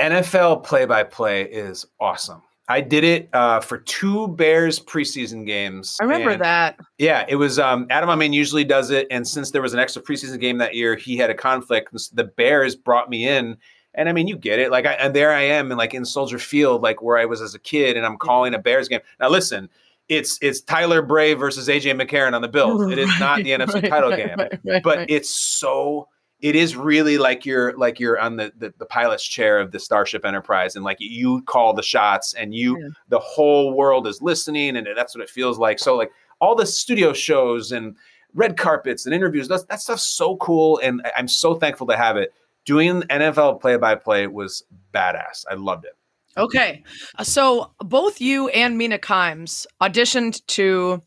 NFL 0.00 0.64
play 0.64 0.84
by 0.84 1.04
play 1.04 1.42
is 1.42 1.86
awesome. 2.00 2.42
I 2.68 2.80
did 2.80 3.04
it 3.04 3.28
uh, 3.34 3.60
for 3.60 3.78
two 3.78 4.28
Bears 4.28 4.80
preseason 4.80 5.46
games. 5.46 5.98
I 6.00 6.04
remember 6.04 6.30
and- 6.30 6.42
that. 6.42 6.78
Yeah, 6.98 7.24
it 7.28 7.36
was 7.36 7.58
um, 7.58 7.86
Adam 7.90 8.08
Amin 8.08 8.32
usually 8.32 8.64
does 8.64 8.90
it, 8.90 9.06
and 9.10 9.26
since 9.26 9.50
there 9.50 9.60
was 9.62 9.74
an 9.74 9.80
extra 9.80 10.00
preseason 10.02 10.40
game 10.40 10.58
that 10.58 10.74
year, 10.74 10.96
he 10.96 11.16
had 11.16 11.28
a 11.30 11.34
conflict. 11.34 11.92
and 11.92 12.00
The 12.14 12.24
Bears 12.24 12.74
brought 12.74 13.10
me 13.10 13.28
in, 13.28 13.58
and 13.94 14.08
I 14.08 14.12
mean, 14.12 14.26
you 14.26 14.36
get 14.36 14.58
it. 14.58 14.70
Like, 14.70 14.86
I, 14.86 14.92
and 14.94 15.14
there 15.14 15.30
I 15.32 15.42
am, 15.42 15.70
in 15.70 15.76
like 15.76 15.92
in 15.92 16.04
Soldier 16.04 16.38
Field, 16.38 16.82
like 16.82 17.02
where 17.02 17.18
I 17.18 17.26
was 17.26 17.42
as 17.42 17.54
a 17.54 17.58
kid, 17.58 17.96
and 17.96 18.06
I'm 18.06 18.16
calling 18.16 18.54
a 18.54 18.58
Bears 18.58 18.88
game. 18.88 19.00
Now, 19.20 19.28
listen, 19.28 19.68
it's 20.08 20.38
it's 20.40 20.60
Tyler 20.62 21.02
Bray 21.02 21.34
versus 21.34 21.68
AJ 21.68 22.00
McCarron 22.00 22.34
on 22.34 22.42
the 22.42 22.48
Bills. 22.48 22.90
It 22.90 22.98
is 22.98 23.10
not 23.20 23.38
the 23.42 23.50
NFC 23.50 23.88
title 23.88 24.10
right, 24.10 24.26
game, 24.26 24.36
right, 24.38 24.58
right, 24.64 24.82
but 24.82 24.98
right. 24.98 25.10
it's 25.10 25.30
so. 25.30 26.08
It 26.40 26.56
is 26.56 26.76
really 26.76 27.16
like 27.16 27.46
you're 27.46 27.76
like 27.76 27.98
you're 27.98 28.18
on 28.18 28.36
the, 28.36 28.52
the 28.58 28.74
the 28.78 28.86
pilot's 28.86 29.24
chair 29.26 29.60
of 29.60 29.70
the 29.72 29.78
Starship 29.78 30.24
Enterprise, 30.26 30.76
and 30.76 30.84
like 30.84 30.98
you 31.00 31.42
call 31.42 31.72
the 31.72 31.82
shots, 31.82 32.34
and 32.34 32.54
you 32.54 32.78
Yeah. 32.78 32.88
the 33.08 33.18
whole 33.20 33.72
world 33.74 34.06
is 34.06 34.20
listening, 34.20 34.76
and 34.76 34.86
that's 34.96 35.14
what 35.14 35.22
it 35.22 35.30
feels 35.30 35.58
like. 35.58 35.78
So 35.78 35.96
like 35.96 36.10
all 36.40 36.54
the 36.54 36.66
studio 36.66 37.12
shows 37.12 37.72
and 37.72 37.96
red 38.34 38.56
carpets 38.56 39.06
and 39.06 39.14
interviews, 39.14 39.46
that's, 39.46 39.62
that 39.66 39.80
stuff's 39.80 40.02
so 40.02 40.36
cool. 40.38 40.80
And 40.82 41.00
I'm 41.16 41.28
so 41.28 41.54
thankful 41.54 41.86
to 41.86 41.96
have 41.96 42.16
it. 42.16 42.32
Doing 42.64 43.02
NFL 43.02 43.60
play 43.60 43.76
by 43.76 43.94
play 43.94 44.26
was 44.26 44.64
badass. 44.92 45.44
I 45.50 45.54
loved 45.54 45.84
it. 45.84 45.92
Okay. 46.36 46.82
So 47.22 47.70
both 47.78 48.20
you 48.20 48.48
and 48.48 48.76
Mina 48.76 48.98
Kimes 48.98 49.66
auditioned 49.80 50.44
to 50.48 51.00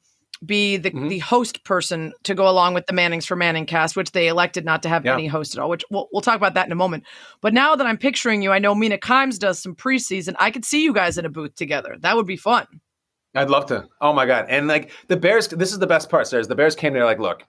be 0.46 0.78
the, 0.78 0.92
Mhm. 0.92 1.10
the 1.10 1.20
host 1.20 1.64
person 1.64 2.14
to 2.24 2.34
go 2.36 2.48
along 2.50 2.74
with 2.74 2.86
the 2.86 2.94
Mannings 2.94 3.26
for 3.26 3.36
Manning 3.36 3.66
cast, 3.66 3.96
which 3.96 4.12
they 4.12 4.28
elected 4.28 4.66
not 4.66 4.84
to 4.84 4.90
have 4.90 5.06
Yeah. 5.06 5.14
any 5.14 5.28
host 5.28 5.56
at 5.56 5.62
all, 5.62 5.70
which 5.70 5.84
we'll, 5.90 6.08
we'll 6.12 6.22
talk 6.22 6.36
about 6.36 6.54
that 6.54 6.66
in 6.66 6.72
a 6.72 6.76
moment. 6.76 7.04
But 7.42 7.54
now 7.54 7.76
that 7.76 7.88
I'm 7.88 7.98
picturing 7.98 8.42
you, 8.42 8.52
I 8.52 8.60
know 8.60 8.76
Mina 8.76 8.98
Kimes 8.98 9.40
does 9.40 9.60
some 9.62 9.76
preseason. 9.76 10.36
I 10.40 10.52
could 10.52 10.66
see 10.66 10.84
you 10.84 10.94
guys 10.94 11.18
in 11.18 11.26
a 11.26 11.30
booth 11.30 11.56
together. 11.56 11.96
That 12.02 12.16
would 12.16 12.28
be 12.28 12.38
fun. 12.38 12.66
I'd 13.36 13.50
love 13.50 13.66
to. 13.68 13.88
Oh 14.02 14.14
my 14.14 14.26
God. 14.26 14.46
And 14.50 14.68
like 14.68 14.92
the 15.08 15.18
Bears, 15.18 15.48
this 15.48 15.72
is 15.72 15.80
the 15.80 15.88
best 15.88 16.10
part, 16.10 16.28
Sarah. 16.28 16.44
The 16.44 16.56
Bears 16.56 16.76
came 16.76 16.94
there 16.94 17.06
like, 17.06 17.20
look, 17.20 17.44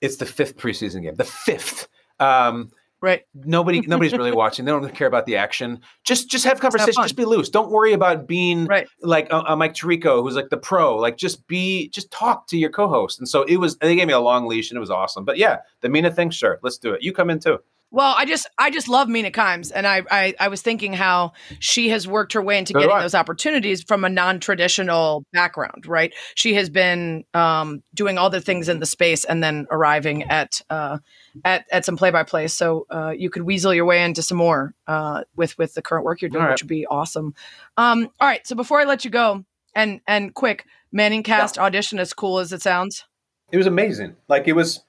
it's 0.00 0.16
the 0.16 0.26
fifth 0.26 0.56
preseason 0.56 1.02
game, 1.02 1.14
the 1.14 1.24
fifth. 1.24 1.88
Um, 2.20 2.70
Right. 3.02 3.22
nobody 3.34 3.80
nobody's 3.86 4.12
really 4.12 4.32
watching. 4.32 4.64
They 4.64 4.72
don't 4.72 4.94
care 4.94 5.06
about 5.06 5.26
the 5.26 5.36
action. 5.36 5.80
Just 6.04 6.30
just 6.30 6.44
have 6.44 6.60
conversation 6.60 7.02
just 7.02 7.16
be 7.16 7.24
loose. 7.24 7.48
Don't 7.50 7.70
worry 7.70 7.92
about 7.92 8.26
being 8.26 8.66
Right. 8.66 8.88
like 9.02 9.28
a, 9.30 9.40
a 9.48 9.56
mike 9.56 9.74
tirico 9.74 10.22
who's 10.22 10.34
like 10.34 10.48
the 10.50 10.56
pro. 10.56 10.96
Like 10.96 11.16
just 11.16 11.46
be 11.46 11.88
just 11.90 12.10
talk 12.10 12.46
to 12.48 12.56
your 12.56 12.70
co-host. 12.70 13.18
And 13.18 13.28
so 13.28 13.42
it 13.42 13.58
was 13.58 13.76
they 13.78 13.94
gave 13.96 14.06
me 14.06 14.12
a 14.14 14.20
long 14.20 14.46
leash 14.46 14.70
and 14.70 14.76
it 14.76 14.80
was 14.80 14.90
awesome. 14.90 15.24
But 15.24 15.36
yeah 15.38 15.58
the 15.82 15.88
mina 15.88 16.10
thing 16.10 16.30
sure. 16.30 16.58
Let's 16.62 16.78
do 16.78 16.92
it. 16.94 17.02
You 17.02 17.12
come 17.12 17.30
in 17.30 17.38
too 17.38 17.58
Well, 17.96 18.14
I 18.14 18.26
just 18.26 18.46
I 18.58 18.68
just 18.68 18.88
love 18.90 19.08
Mina 19.08 19.30
Kimes, 19.30 19.72
and 19.74 19.86
I, 19.86 20.02
I 20.10 20.34
I 20.38 20.48
was 20.48 20.60
thinking 20.60 20.92
how 20.92 21.32
she 21.60 21.88
has 21.88 22.06
worked 22.06 22.34
her 22.34 22.42
way 22.42 22.58
into 22.58 22.74
So 22.74 22.80
getting 22.80 22.98
those 22.98 23.14
opportunities 23.14 23.82
from 23.82 24.04
a 24.04 24.10
non-traditional 24.10 25.24
background, 25.32 25.86
right? 25.86 26.12
She 26.34 26.52
has 26.56 26.68
been 26.68 27.24
um, 27.32 27.82
doing 27.94 28.18
all 28.18 28.28
the 28.28 28.42
things 28.42 28.68
in 28.68 28.80
the 28.80 28.86
space, 28.86 29.24
and 29.24 29.42
then 29.42 29.66
arriving 29.70 30.24
at 30.24 30.60
uh, 30.68 30.98
at 31.42 31.64
at 31.72 31.86
some 31.86 31.96
play-by-play. 31.96 32.48
So 32.48 32.86
uh, 32.90 33.14
you 33.16 33.30
could 33.30 33.44
weasel 33.44 33.72
your 33.72 33.86
way 33.86 34.04
into 34.04 34.20
some 34.20 34.36
more 34.36 34.74
uh, 34.86 35.24
with 35.34 35.56
with 35.56 35.72
the 35.72 35.80
current 35.80 36.04
work 36.04 36.20
you're 36.20 36.28
doing, 36.28 36.44
right. 36.44 36.50
which 36.50 36.62
would 36.62 36.68
be 36.68 36.86
awesome. 36.86 37.34
Um, 37.78 38.10
all 38.20 38.28
right, 38.28 38.46
so 38.46 38.54
before 38.54 38.78
I 38.78 38.84
let 38.84 39.06
you 39.06 39.10
go, 39.10 39.42
and 39.74 40.02
and 40.06 40.34
quick, 40.34 40.66
Manning 40.92 41.22
Cast 41.22 41.58
audition, 41.58 41.98
as 41.98 42.12
cool 42.12 42.40
as 42.40 42.52
it 42.52 42.60
sounds. 42.60 43.06
it 43.50 43.56
was 43.56 43.66
amazing. 43.66 44.16
Like 44.28 44.48
it 44.48 44.52
was, 44.52 44.82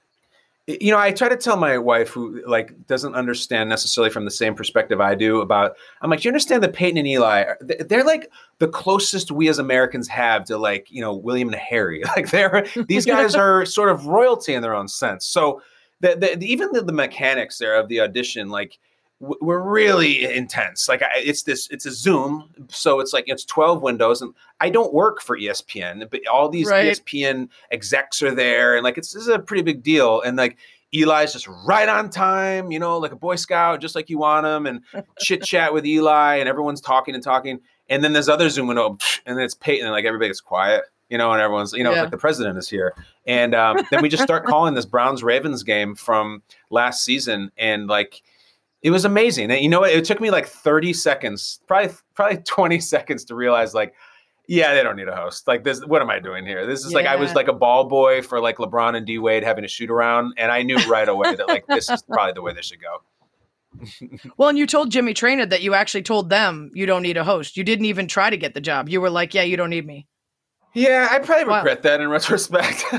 you 0.68 0.92
know, 0.92 1.00
I 1.00 1.12
try 1.12 1.30
to 1.30 1.38
tell 1.38 1.56
my 1.56 1.78
wife 1.78 2.10
who 2.10 2.44
like 2.46 2.86
doesn't 2.88 3.16
understand 3.16 3.70
necessarily 3.70 4.12
from 4.12 4.26
the 4.26 4.32
same 4.32 4.54
perspective 4.54 5.00
I 5.00 5.16
do 5.16 5.40
about. 5.40 5.78
I'm 6.02 6.10
like, 6.10 6.20
do 6.20 6.28
you 6.28 6.32
understand 6.32 6.62
that 6.62 6.74
Peyton 6.74 6.98
and 6.98 7.08
Eli, 7.08 7.46
they're 7.62 8.04
like 8.04 8.30
the 8.60 8.68
closest 8.68 9.32
we 9.32 9.48
as 9.48 9.60
Americans 9.60 10.10
have 10.10 10.44
to 10.46 10.58
like 10.58 10.92
you 10.92 11.00
know 11.00 11.14
William 11.14 11.48
and 11.48 11.58
Harry. 11.58 12.04
Like 12.18 12.32
they're 12.32 12.66
these 12.88 13.06
guys 13.06 13.36
are 13.36 13.66
sort 13.66 13.90
of 13.90 14.08
royalty 14.08 14.54
in 14.54 14.62
their 14.62 14.74
own 14.76 14.88
sense. 14.88 15.26
So 15.26 15.62
the, 16.00 16.16
the, 16.16 16.44
even 16.44 16.72
the, 16.72 16.82
the 16.82 16.94
mechanics 16.94 17.60
there 17.60 17.80
of 17.80 17.88
the 17.88 18.02
audition, 18.02 18.50
like 18.50 18.80
were 19.20 19.62
really 19.62 20.24
intense. 20.32 20.88
Like 20.88 21.02
I, 21.02 21.08
it's 21.18 21.44
this, 21.44 21.68
it's 21.72 21.86
a 21.86 21.92
Zoom, 21.92 22.50
so 22.70 23.00
it's 23.00 23.14
like 23.14 23.26
it's 23.28 23.44
twelve 23.46 23.82
windows, 23.82 24.22
and 24.22 24.34
I 24.60 24.70
don't 24.70 24.94
work 24.94 25.22
for 25.22 25.38
ESPN, 25.38 26.10
but 26.10 26.22
all 26.28 26.50
these 26.50 26.68
Right. 26.70 26.86
ESPN 26.92 27.50
execs 27.72 28.22
are 28.22 28.34
there, 28.36 28.76
and 28.76 28.84
like 28.84 28.98
it's 28.98 29.14
this 29.14 29.24
is 29.24 29.28
a 29.30 29.40
pretty 29.40 29.64
big 29.64 29.84
deal, 29.84 30.22
and 30.22 30.38
like. 30.38 30.58
Eli's 30.94 31.34
just 31.34 31.50
right 31.68 31.90
on 31.90 32.10
time, 32.10 32.72
you 32.72 32.80
know, 32.80 32.98
like 32.98 33.12
a 33.12 33.16
Boy 33.18 33.36
Scout, 33.36 33.82
just 33.82 33.94
like 33.94 34.10
you 34.10 34.18
want 34.20 34.46
him, 34.48 34.66
and 34.66 34.80
chit 35.20 35.44
chat 35.44 35.74
with 35.74 35.86
Eli, 35.86 36.36
and 36.38 36.48
everyone's 36.48 36.80
talking 36.80 37.14
and 37.14 37.22
talking. 37.22 37.60
And 37.90 38.02
then 38.02 38.14
there's 38.14 38.30
other 38.30 38.48
Zoom 38.50 38.68
window, 38.68 38.98
and 39.26 39.38
then 39.38 39.44
it's 39.44 39.54
Peyton, 39.54 39.86
and 39.86 39.92
like 39.94 40.06
everybody's 40.06 40.40
quiet, 40.40 40.86
you 41.10 41.18
know, 41.18 41.34
and 41.34 41.42
everyone's, 41.42 41.74
you 41.74 41.84
know, 41.84 41.92
Yeah. 41.94 42.04
like 42.04 42.12
the 42.12 42.18
president 42.18 42.58
is 42.58 42.70
here. 42.70 42.94
And 43.26 43.54
um, 43.54 43.86
then 43.92 44.02
we 44.02 44.08
just 44.08 44.24
start 44.24 44.46
calling 44.48 44.76
this 44.76 44.86
Browns 44.86 45.24
Ravens 45.24 45.62
game 45.62 45.94
from 45.94 46.42
last 46.70 47.04
season, 47.04 47.52
and 47.58 47.88
like 47.88 48.22
it 48.88 48.92
was 48.92 49.04
amazing. 49.04 49.52
And 49.52 49.60
you 49.60 49.68
know 49.68 49.82
what? 49.82 49.92
It 49.92 50.06
took 50.06 50.22
me 50.22 50.32
like 50.32 50.48
30 50.48 50.94
seconds, 50.94 51.60
probably 51.68 51.94
probably 52.16 52.38
20 52.48 52.80
seconds 52.80 53.26
to 53.26 53.36
realize 53.36 53.74
like, 53.74 53.94
yeah, 54.48 54.74
they 54.74 54.82
don't 54.82 54.96
need 54.96 55.10
a 55.10 55.16
host. 55.16 55.46
Like 55.46 55.66
this, 55.66 55.84
what 55.86 56.02
am 56.02 56.10
I 56.10 56.20
doing 56.20 56.46
here? 56.46 56.66
This 56.66 56.86
is 56.86 56.94
like 56.94 57.06
I 57.06 57.18
was 57.18 57.36
like 57.36 57.50
a 57.50 57.54
ball 57.54 57.84
boy 57.84 58.22
for 58.22 58.40
like 58.40 58.58
LeBron 58.60 58.96
and 58.96 59.06
D 59.06 59.18
Wade 59.20 59.44
having 59.44 59.66
a 59.66 59.68
shoot 59.68 59.92
around, 59.92 60.34
and 60.38 60.50
I 60.54 60.62
knew 60.64 60.78
right 60.90 61.10
away 61.10 61.36
that 61.36 61.50
like 61.50 61.66
this 61.68 61.90
is 61.90 62.02
probably 62.04 62.32
the 62.32 62.42
way 62.42 62.54
they 62.54 62.62
should 62.62 62.80
go. 62.82 63.02
Well, 64.38 64.50
and 64.50 64.58
you 64.58 64.66
told 64.66 64.90
Jimmy 64.90 65.14
Traina 65.14 65.48
that 65.50 65.62
you 65.62 65.74
actually 65.76 66.02
told 66.02 66.30
them 66.30 66.72
you 66.74 66.86
don't 66.88 67.04
need 67.04 67.18
a 67.18 67.24
host. 67.24 67.58
You 67.58 67.64
didn't 67.64 67.86
even 67.86 68.08
try 68.08 68.30
to 68.30 68.38
get 68.38 68.54
the 68.56 68.62
job. 68.62 68.90
You 68.90 69.02
were 69.02 69.10
like, 69.10 69.34
"Yeah, 69.36 69.44
you 69.44 69.56
don't 69.58 69.70
need 69.70 69.86
me." 69.86 70.08
Yeah, 70.74 71.08
I 71.12 71.20
probably 71.20 71.46
Wow. 71.46 71.58
regret 71.58 71.84
that 71.84 72.00
in 72.02 72.08
retrospect. 72.10 72.84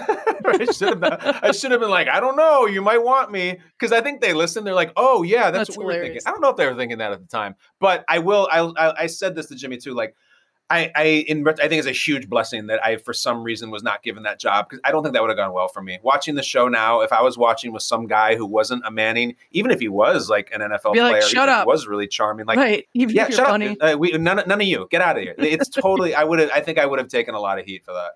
I 0.61 0.65
should 0.67 0.89
have 0.89 1.01
been, 1.01 1.13
I 1.13 1.53
should 1.53 1.71
have 1.71 1.81
been 1.81 1.91
like, 1.91 2.09
I 2.09 2.21
don't 2.21 2.37
know, 2.37 2.67
you 2.67 2.83
might 2.83 3.03
want 3.03 3.31
me 3.31 3.59
because 3.79 3.93
I 3.93 4.01
think 4.01 4.21
they 4.21 4.33
listen. 4.33 4.65
They're 4.65 4.75
like, 4.75 4.93
oh 4.97 5.23
yeah, 5.23 5.51
that's, 5.51 5.69
That's 5.69 5.79
what 5.79 5.87
we 5.87 5.95
were 5.95 6.03
thinking. 6.03 6.23
I 6.27 6.31
don't 6.31 6.41
know 6.41 6.51
if 6.51 6.57
they 6.57 6.67
were 6.67 6.75
thinking 6.77 6.99
that 6.99 7.13
at 7.13 7.21
the 7.21 7.27
time, 7.27 7.55
but 7.81 8.05
I 8.09 8.19
will. 8.19 8.49
I 8.51 8.61
I, 8.61 9.03
I 9.03 9.07
said 9.07 9.35
this 9.35 9.47
to 9.47 9.55
Jimmy 9.55 9.77
too. 9.79 9.95
Like, 9.95 10.15
I 10.71 10.91
I 10.95 11.05
in 11.29 11.47
I 11.49 11.53
think 11.53 11.75
it's 11.75 11.87
a 11.87 11.93
huge 11.93 12.29
blessing 12.29 12.67
that 12.67 12.85
I 12.85 12.97
for 12.97 13.13
some 13.13 13.43
reason 13.43 13.71
was 13.71 13.83
not 13.83 14.03
given 14.03 14.25
that 14.25 14.39
job 14.39 14.69
because 14.69 14.81
I 14.85 14.91
don't 14.91 15.03
think 15.03 15.15
that 15.15 15.23
would 15.23 15.31
have 15.31 15.37
gone 15.37 15.53
well 15.53 15.69
for 15.69 15.83
me. 15.83 15.99
Watching 16.03 16.35
the 16.35 16.43
show 16.43 16.69
now, 16.69 17.01
if 17.01 17.13
I 17.13 17.23
was 17.23 17.39
watching 17.39 17.73
with 17.73 17.83
some 17.83 18.07
guy 18.07 18.37
who 18.37 18.45
wasn't 18.45 18.85
a 18.85 18.91
Manning, 18.91 19.35
even 19.53 19.71
if 19.71 19.81
he 19.81 19.89
was 19.89 20.29
like 20.29 20.51
an 20.53 20.61
NFL 20.61 20.93
Be 20.93 21.01
like, 21.01 21.13
player, 21.13 21.23
"Shut 21.23 21.49
up." 21.49 21.67
was 21.67 21.87
really 21.87 22.07
charming, 22.07 22.47
like. 22.47 22.59
right? 22.59 22.87
Yeah, 22.95 23.29
shut 23.31 23.47
funny. 23.47 23.69
up. 23.69 23.95
Uh, 23.95 23.97
we, 23.99 24.13
none, 24.13 24.43
none 24.47 24.61
of 24.61 24.67
you. 24.67 24.87
Get 24.91 25.01
out 25.01 25.17
of 25.17 25.23
here. 25.23 25.35
It's 25.39 25.69
totally. 25.69 26.15
I 26.15 26.25
would 26.25 26.39
have. 26.41 26.51
I 26.51 26.61
think 26.61 26.79
I 26.79 26.85
would 26.85 26.99
have 26.99 27.09
taken 27.09 27.35
a 27.35 27.41
lot 27.41 27.59
of 27.59 27.65
heat 27.65 27.85
for 27.85 27.95
that. 27.95 28.13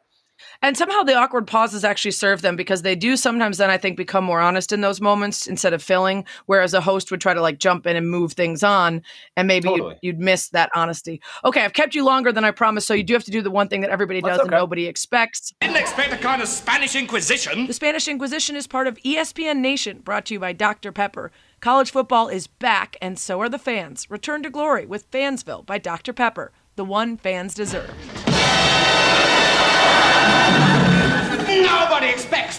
And 0.63 0.77
somehow 0.77 1.03
the 1.03 1.15
awkward 1.15 1.47
pauses 1.49 1.85
actually 1.85 2.13
serve 2.13 2.41
them 2.41 2.55
because 2.55 2.83
they 2.83 2.95
do 2.95 3.17
sometimes 3.17 3.59
then 3.59 3.69
I 3.69 3.77
think 3.77 3.97
become 3.97 4.25
more 4.25 4.41
honest 4.41 4.73
in 4.73 4.81
those 4.81 5.01
moments 5.01 5.49
instead 5.49 5.73
of 5.73 5.83
filling. 5.83 6.25
Whereas 6.47 6.73
a 6.73 6.81
host 6.81 7.11
would 7.11 7.21
try 7.21 7.35
to 7.35 7.43
like 7.43 7.59
jump 7.59 7.87
in 7.87 7.97
and 7.97 8.09
move 8.09 8.33
things 8.33 8.63
on, 8.63 9.03
and 9.37 9.49
maybe 9.49 9.69
Totally. 9.69 9.99
you'd, 10.03 10.15
you'd 10.17 10.21
miss 10.21 10.49
that 10.51 10.71
honesty. 10.75 11.21
Okay, 11.45 11.65
I've 11.65 11.73
kept 11.73 11.95
you 11.95 12.05
longer 12.05 12.31
than 12.33 12.45
I 12.45 12.53
promised, 12.53 12.87
so 12.87 12.95
you 12.95 13.03
do 13.03 13.13
have 13.15 13.25
to 13.25 13.33
do 13.33 13.43
the 13.43 13.51
one 13.51 13.69
thing 13.69 13.81
that 13.81 13.91
everybody 13.91 14.21
That's 14.21 14.39
does 14.39 14.47
and 14.47 14.51
nobody 14.53 14.87
expects. 14.87 15.53
Didn't 15.61 15.77
expect 15.77 16.13
a 16.13 16.17
kind 16.17 16.41
of 16.41 16.49
Spanish 16.49 16.95
Inquisition. 16.95 17.67
The 17.67 17.73
Spanish 17.73 18.07
Inquisition 18.07 18.55
is 18.55 18.67
part 18.69 18.87
of 18.87 18.97
ESPN 18.99 19.59
Nation, 19.59 19.99
brought 19.99 20.27
to 20.27 20.35
you 20.35 20.41
by 20.41 20.53
Dr. 20.53 20.93
Pepper. 20.93 21.33
College 21.61 21.91
football 21.91 22.29
is 22.29 22.47
back, 22.47 22.97
and 23.03 23.19
so 23.19 23.41
are 23.41 23.49
the 23.49 23.59
fans. 23.59 24.11
Return 24.11 24.43
to 24.43 24.51
glory 24.51 24.87
with 24.87 25.11
Fansville 25.11 25.67
by 25.67 25.79
Dr. 25.79 26.13
Pepper, 26.13 26.53
the 26.77 26.85
one 26.85 27.17
fans 27.17 27.55
deserve. 27.55 28.32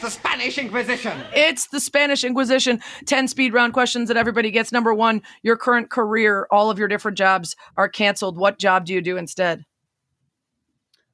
The 0.03 0.11
Spanish 0.11 0.57
Inquisition. 0.57 1.17
It's 1.33 1.67
the 1.67 1.79
Spanish 1.79 2.23
Inquisition. 2.23 2.81
10 3.05 3.29
speed 3.29 3.53
round 3.53 3.73
questions 3.73 4.09
that 4.09 4.17
everybody 4.17 4.51
gets. 4.51 4.71
Number 4.71 4.93
one, 4.93 5.21
your 5.41 5.57
current 5.57 5.89
career, 5.89 6.45
all 6.51 6.69
of 6.69 6.77
your 6.77 6.87
different 6.87 7.17
jobs 7.17 7.55
are 7.77 7.89
canceled. 7.89 8.37
What 8.37 8.59
job 8.59 8.85
do 8.85 8.93
you 8.93 9.01
do 9.01 9.17
instead? 9.17 9.65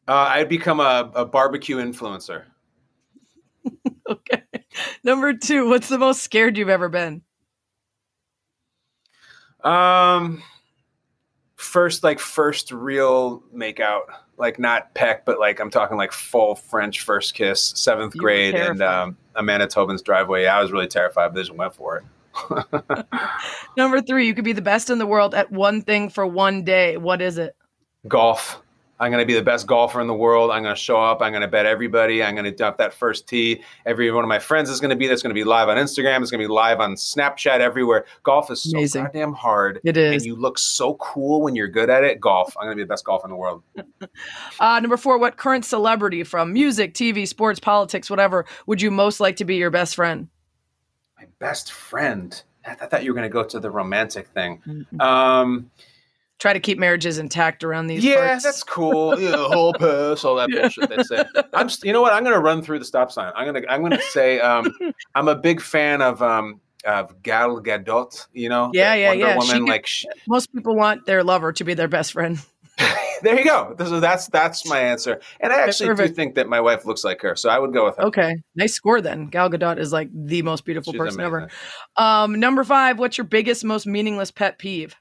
Uh, 0.08 0.28
I'd 0.32 0.50
become 0.50 0.80
a, 0.80 1.12
a 1.16 1.26
barbecue 1.26 1.78
influencer. 1.78 2.44
Okay. 4.10 4.42
Number 5.04 5.34
two, 5.34 5.70
what's 5.70 5.88
the 5.88 6.00
most 6.00 6.24
scared 6.24 6.58
you've 6.58 6.68
ever 6.68 6.90
been? 6.90 7.22
Um, 9.64 10.42
first, 11.56 12.04
like 12.04 12.18
first 12.18 12.72
real 12.72 13.44
makeout, 13.56 14.06
like 14.40 14.58
not 14.58 14.94
peck, 14.96 15.26
but 15.26 15.38
like 15.40 15.60
I'm 15.60 15.70
talking 15.70 15.98
like 15.98 16.12
full 16.12 16.56
French 16.56 17.02
first 17.02 17.34
kiss, 17.36 17.74
seventh 17.76 18.16
You 18.16 18.22
grade, 18.22 18.56
and 18.56 18.82
um, 18.82 19.18
a 19.36 19.44
Manitoban's 19.44 20.02
driveway. 20.02 20.46
I 20.46 20.62
was 20.62 20.72
really 20.72 20.88
terrified, 20.88 21.34
but 21.34 21.40
I 21.40 21.42
just 21.42 21.54
went 21.54 21.76
for 21.76 21.98
it. 21.98 23.06
Number 23.78 24.02
three, 24.02 24.26
you 24.26 24.34
could 24.34 24.46
be 24.46 24.54
the 24.54 24.62
best 24.62 24.90
in 24.90 24.98
the 24.98 25.06
world 25.06 25.36
at 25.36 25.52
one 25.52 25.82
thing 25.82 26.10
for 26.10 26.26
one 26.26 26.64
day. 26.64 26.98
What 26.98 27.22
is 27.22 27.38
it? 27.38 27.56
Golf. 28.08 28.62
I'm 29.00 29.12
going 29.12 29.22
to 29.22 29.26
be 29.26 29.34
the 29.34 29.42
best 29.42 29.66
golfer 29.66 30.02
in 30.02 30.08
the 30.08 30.14
world. 30.14 30.52
I'm 30.52 30.62
going 30.64 30.76
to 30.76 30.82
show 30.82 31.02
up. 31.02 31.22
I'm 31.22 31.32
going 31.32 31.42
to 31.42 31.48
bet 31.48 31.66
everybody. 31.66 32.22
I'm 32.22 32.36
going 32.36 32.46
to 32.46 32.52
dump 32.52 32.78
that 32.78 32.94
first 32.94 33.28
tee. 33.28 33.62
Every 33.86 34.12
one 34.12 34.26
of 34.26 34.28
my 34.28 34.40
friends 34.40 34.70
is 34.70 34.82
going 34.82 34.90
to 34.90 34.96
be 34.96 35.06
there. 35.06 35.14
It's 35.14 35.24
going 35.24 35.34
to 35.34 35.40
be 35.40 35.46
live 35.46 35.70
on 35.70 35.78
Instagram. 35.78 36.22
It's 36.22 36.32
going 36.32 36.42
to 36.42 36.48
be 36.48 36.54
live 36.54 36.82
on 36.82 36.96
Snapchat, 36.96 37.60
everywhere. 37.60 38.06
Golf 38.24 38.52
is 38.52 38.62
so 38.64 38.78
Amazing. 38.78 39.06
goddamn 39.06 39.34
hard. 39.34 39.80
It 39.86 39.96
is. 39.96 40.14
And 40.14 40.26
you 40.26 40.36
look 40.36 40.60
so 40.60 40.96
cool 40.96 41.42
when 41.42 41.56
you're 41.56 41.70
good 41.70 41.90
at 41.90 42.04
it. 42.04 42.20
Golf. 42.20 42.56
I'm 42.58 42.66
going 42.66 42.76
to 42.78 42.82
be 42.82 42.84
the 42.84 42.90
best 42.90 43.06
golfer 43.06 43.28
in 43.28 43.32
the 43.32 43.38
world. 43.38 43.64
Uh, 44.60 44.80
number 44.80 44.98
four, 44.98 45.18
what 45.18 45.38
current 45.38 45.64
celebrity 45.64 46.24
from 46.24 46.52
music, 46.52 46.94
TV, 46.94 47.26
sports, 47.28 47.60
politics, 47.60 48.10
whatever, 48.10 48.46
would 48.66 48.82
you 48.82 48.92
most 48.92 49.20
like 49.20 49.38
to 49.38 49.46
be 49.46 49.56
your 49.56 49.70
best 49.70 49.96
friend? 49.96 50.28
My 51.18 51.26
best 51.40 51.72
friend. 51.72 52.42
I 52.66 52.70
th- 52.70 52.82
I 52.82 52.86
thought 52.88 53.04
you 53.04 53.12
were 53.12 53.16
going 53.16 53.30
to 53.30 53.34
go 53.34 53.44
to 53.44 53.60
the 53.60 53.72
romantic 53.72 54.28
thing. 54.30 54.62
Mm-hmm. 54.68 55.00
Um, 55.02 55.72
Try 56.40 56.54
to 56.54 56.60
keep 56.60 56.78
marriages 56.80 57.18
intact 57.20 57.66
around 57.66 57.88
these 57.88 58.04
yeah, 58.04 58.28
parts. 58.28 58.44
that's 58.44 58.64
cool. 58.64 59.20
Yeah, 59.20 59.32
whole 59.36 59.74
pass, 59.80 60.24
all 60.24 60.36
that 60.36 60.50
bullshit 60.50 60.90
they 60.90 61.04
say. 61.04 61.24
I'm, 61.54 61.70
you 61.84 61.92
know 61.92 62.02
what? 62.02 62.14
I'm 62.14 62.24
going 62.24 62.36
to 62.36 62.42
run 62.42 62.62
through 62.62 62.80
the 62.80 62.86
stop 62.86 63.12
sign. 63.12 63.34
I'm 63.36 63.46
going 63.46 63.62
to, 63.62 63.70
I'm 63.70 63.82
going 63.82 63.92
to 63.92 64.02
say, 64.02 64.40
um, 64.40 64.74
I'm 65.16 65.28
a 65.28 65.36
big 65.36 65.62
fan 65.62 66.02
of, 66.02 66.22
um, 66.22 66.62
of 66.86 67.22
Gal 67.22 67.62
Gadot. 67.62 68.28
You 68.34 68.48
know, 68.48 68.72
Yeah, 68.74 68.94
yeah, 68.94 69.10
Wonder 69.10 69.26
yeah. 69.26 69.38
Woman. 69.38 69.56
She- 69.58 69.70
like, 69.70 69.86
sh- 69.86 70.06
Most 70.28 70.54
people 70.54 70.78
want 70.78 71.06
their 71.06 71.26
lover 71.26 71.52
to 71.52 71.64
be 71.66 71.74
their 71.74 71.90
best 71.90 72.14
friend. 72.14 72.40
there 73.22 73.38
you 73.38 73.44
go. 73.44 73.76
This 73.78 73.92
is, 73.92 74.00
that's 74.00 74.28
that's 74.28 74.66
my 74.66 74.80
answer. 74.80 75.20
And 75.42 75.52
I 75.52 75.64
actually 75.64 75.94
do 75.96 76.08
think 76.08 76.36
that 76.36 76.48
my 76.48 76.62
wife 76.62 76.86
looks 76.86 77.04
like 77.04 77.22
her, 77.22 77.36
so 77.36 77.50
I 77.50 77.60
would 77.60 77.74
go 77.74 77.84
with 77.84 77.98
her. 77.98 78.04
Okay, 78.04 78.38
nice 78.56 78.74
score 78.74 79.02
then. 79.02 79.28
Gal 79.28 79.50
Gadot 79.50 79.78
is 79.78 79.92
like 79.92 80.10
the 80.14 80.42
most 80.44 80.64
beautiful 80.64 80.94
She's 80.94 81.00
person 81.00 81.20
ever. 81.20 81.50
Um, 81.98 82.40
number 82.40 82.64
five, 82.64 82.98
what's 82.98 83.18
your 83.18 83.26
biggest, 83.26 83.66
most 83.66 83.86
meaningless 83.86 84.32
pet 84.32 84.58
peeve? 84.58 84.96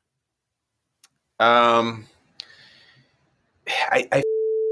Um, 1.40 2.06
I, 3.90 4.08
I 4.12 4.22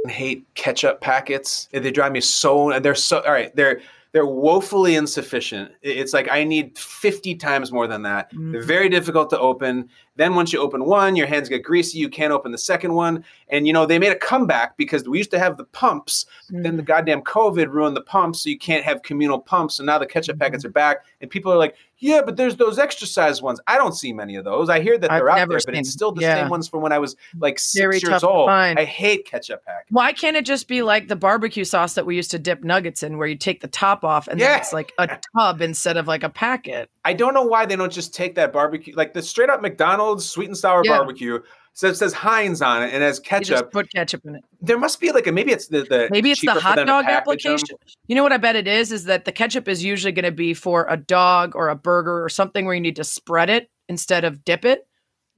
hate 0.08 0.44
ketchup 0.54 1.00
packets. 1.00 1.68
They 1.72 1.90
drive 1.90 2.12
me 2.12 2.20
so. 2.20 2.78
They're 2.80 2.94
so 2.94 3.20
all 3.20 3.32
right. 3.32 3.54
They're 3.54 3.80
they're 4.12 4.26
woefully 4.26 4.94
insufficient. 4.96 5.72
It's 5.82 6.12
like 6.12 6.28
I 6.30 6.44
need 6.44 6.78
fifty 6.78 7.34
times 7.34 7.72
more 7.72 7.86
than 7.86 8.02
that. 8.02 8.30
They're 8.32 8.62
very 8.62 8.88
difficult 8.88 9.30
to 9.30 9.38
open. 9.38 9.90
Then 10.16 10.34
once 10.34 10.52
you 10.52 10.60
open 10.60 10.84
one, 10.84 11.16
your 11.16 11.26
hands 11.26 11.48
get 11.48 11.62
greasy. 11.62 11.98
You 11.98 12.08
can't 12.08 12.32
open 12.32 12.52
the 12.52 12.58
second 12.58 12.94
one. 12.94 13.24
And 13.48 13.66
you 13.66 13.72
know 13.72 13.86
they 13.86 13.98
made 13.98 14.12
a 14.12 14.18
comeback 14.18 14.76
because 14.76 15.08
we 15.08 15.18
used 15.18 15.30
to 15.30 15.38
have 15.38 15.56
the 15.56 15.64
pumps. 15.64 16.26
Then 16.50 16.76
the 16.76 16.82
mm. 16.82 16.86
goddamn 16.86 17.22
COVID 17.22 17.68
ruined 17.68 17.96
the 17.96 18.02
pumps, 18.02 18.40
so 18.40 18.50
you 18.50 18.58
can't 18.58 18.84
have 18.84 19.02
communal 19.02 19.38
pumps. 19.38 19.78
And 19.78 19.86
now 19.86 19.98
the 19.98 20.06
ketchup 20.06 20.36
mm. 20.36 20.40
packets 20.40 20.64
are 20.64 20.70
back, 20.70 21.04
and 21.20 21.30
people 21.30 21.52
are 21.52 21.56
like, 21.56 21.76
"Yeah, 21.98 22.22
but 22.24 22.36
there's 22.36 22.56
those 22.56 22.78
extra 22.78 23.06
size 23.06 23.40
ones. 23.42 23.60
I 23.68 23.76
don't 23.76 23.94
see 23.94 24.12
many 24.12 24.34
of 24.34 24.44
those. 24.44 24.68
I 24.68 24.80
hear 24.80 24.98
that 24.98 25.10
I've 25.10 25.20
they're 25.20 25.30
out 25.30 25.48
there, 25.48 25.60
but 25.64 25.74
it's 25.76 25.90
still 25.90 26.10
the 26.10 26.22
yeah. 26.22 26.42
same 26.42 26.48
ones 26.48 26.68
from 26.68 26.82
when 26.82 26.92
I 26.92 26.98
was 26.98 27.14
like 27.38 27.58
six 27.58 27.80
Very 27.80 27.98
years 27.98 28.24
old. 28.24 28.50
I 28.50 28.84
hate 28.84 29.26
ketchup 29.26 29.64
packets. 29.64 29.92
Why 29.92 30.12
can't 30.12 30.36
it 30.36 30.44
just 30.44 30.66
be 30.66 30.82
like 30.82 31.06
the 31.06 31.16
barbecue 31.16 31.64
sauce 31.64 31.94
that 31.94 32.06
we 32.06 32.16
used 32.16 32.30
to 32.32 32.38
dip 32.38 32.64
nuggets 32.64 33.02
in, 33.02 33.18
where 33.18 33.28
you 33.28 33.36
take 33.36 33.60
the 33.60 33.68
top 33.68 34.04
off 34.04 34.26
and 34.28 34.40
Yeah. 34.40 34.48
then 34.48 34.60
it's 34.60 34.72
like 34.72 34.92
a 34.98 35.18
tub 35.36 35.60
instead 35.60 35.96
of 35.96 36.08
like 36.08 36.24
a 36.24 36.30
packet? 36.30 36.90
I 37.04 37.12
don't 37.12 37.34
know 37.34 37.44
why 37.44 37.66
they 37.66 37.76
don't 37.76 37.92
just 37.92 38.12
take 38.12 38.34
that 38.34 38.52
barbecue, 38.52 38.92
like 38.96 39.14
the 39.14 39.22
straight 39.22 39.50
up 39.50 39.62
McDonald's 39.62 40.05
sweet 40.14 40.46
and 40.46 40.56
sour 40.56 40.82
Yeah. 40.84 40.98
barbecue. 40.98 41.40
So 41.72 41.88
it 41.88 41.96
says 41.96 42.14
Heinz 42.14 42.62
on 42.62 42.82
it 42.82 42.94
and 42.94 43.02
has 43.02 43.18
You 43.18 43.40
just 43.40 43.50
ketchup. 43.50 43.72
put 43.72 43.92
ketchup 43.92 44.22
in 44.24 44.36
it. 44.36 44.44
There 44.62 44.78
must 44.78 44.98
be 44.98 45.12
like 45.12 45.26
a 45.26 45.32
maybe 45.32 45.52
it's 45.52 45.68
the, 45.68 45.82
the 45.82 46.08
Maybe 46.10 46.30
it's 46.30 46.40
the 46.40 46.54
hot 46.54 46.76
dog 46.86 47.04
application. 47.04 47.76
You 48.06 48.16
know 48.16 48.22
what 48.22 48.32
I 48.32 48.38
bet 48.38 48.56
it 48.56 48.66
is? 48.66 48.92
Is 48.92 49.04
that 49.04 49.26
the 49.26 49.32
ketchup 49.32 49.68
is 49.68 49.84
usually 49.84 50.12
going 50.12 50.24
to 50.24 50.32
be 50.32 50.54
for 50.54 50.86
a 50.88 50.96
dog 50.96 51.54
or 51.54 51.68
a 51.68 51.76
burger 51.76 52.24
or 52.24 52.30
something 52.30 52.64
where 52.64 52.74
you 52.74 52.80
need 52.80 52.96
to 52.96 53.04
spread 53.04 53.50
it 53.50 53.70
instead 53.90 54.24
of 54.24 54.42
dip 54.42 54.64
it. 54.64 54.86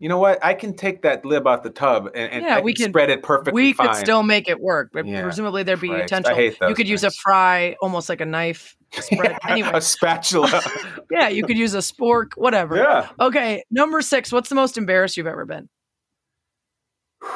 You 0.01 0.09
know 0.09 0.19
what? 0.19 0.45
I 0.45 0.55
can 0.55 0.75
take 0.77 1.03
that 1.03 1.25
lib 1.25 1.49
out 1.49 1.65
the 1.65 1.71
tub 1.71 2.07
and, 2.15 2.33
and 2.33 2.45
Yeah, 2.45 2.61
we 2.61 2.73
can 2.73 2.85
can- 2.85 2.93
spread 2.93 3.11
it 3.11 3.23
perfectly 3.23 3.53
we 3.63 3.73
fine. 3.73 3.89
could 3.89 3.97
still 3.97 4.23
make 4.23 4.49
it 4.49 4.61
work, 4.61 4.91
but 4.93 5.05
Yeah. 5.07 5.23
presumably 5.23 5.65
there'd 5.65 5.81
be 5.81 5.89
Christ, 5.89 6.05
potential. 6.13 6.69
You 6.69 6.75
could 6.77 6.89
use 6.89 7.03
a 7.03 7.11
fry, 7.11 7.75
almost 7.83 8.09
like 8.09 8.21
a 8.21 8.27
knife 8.27 8.77
spread. 8.93 9.37
anyway, 9.49 9.71
a 9.75 9.81
spatula. 9.81 10.63
yeah, 11.11 11.29
you 11.29 11.45
could 11.45 11.59
use 11.59 11.75
a 11.75 11.79
spork, 11.79 12.29
whatever. 12.37 12.77
yeah. 12.77 13.09
Okay, 13.21 13.65
number 13.73 14.01
six. 14.01 14.31
What's 14.31 14.49
the 14.49 14.55
most 14.55 14.79
embarrassed 14.79 15.17
you've 15.17 15.27
ever 15.27 15.45
been? 15.45 15.69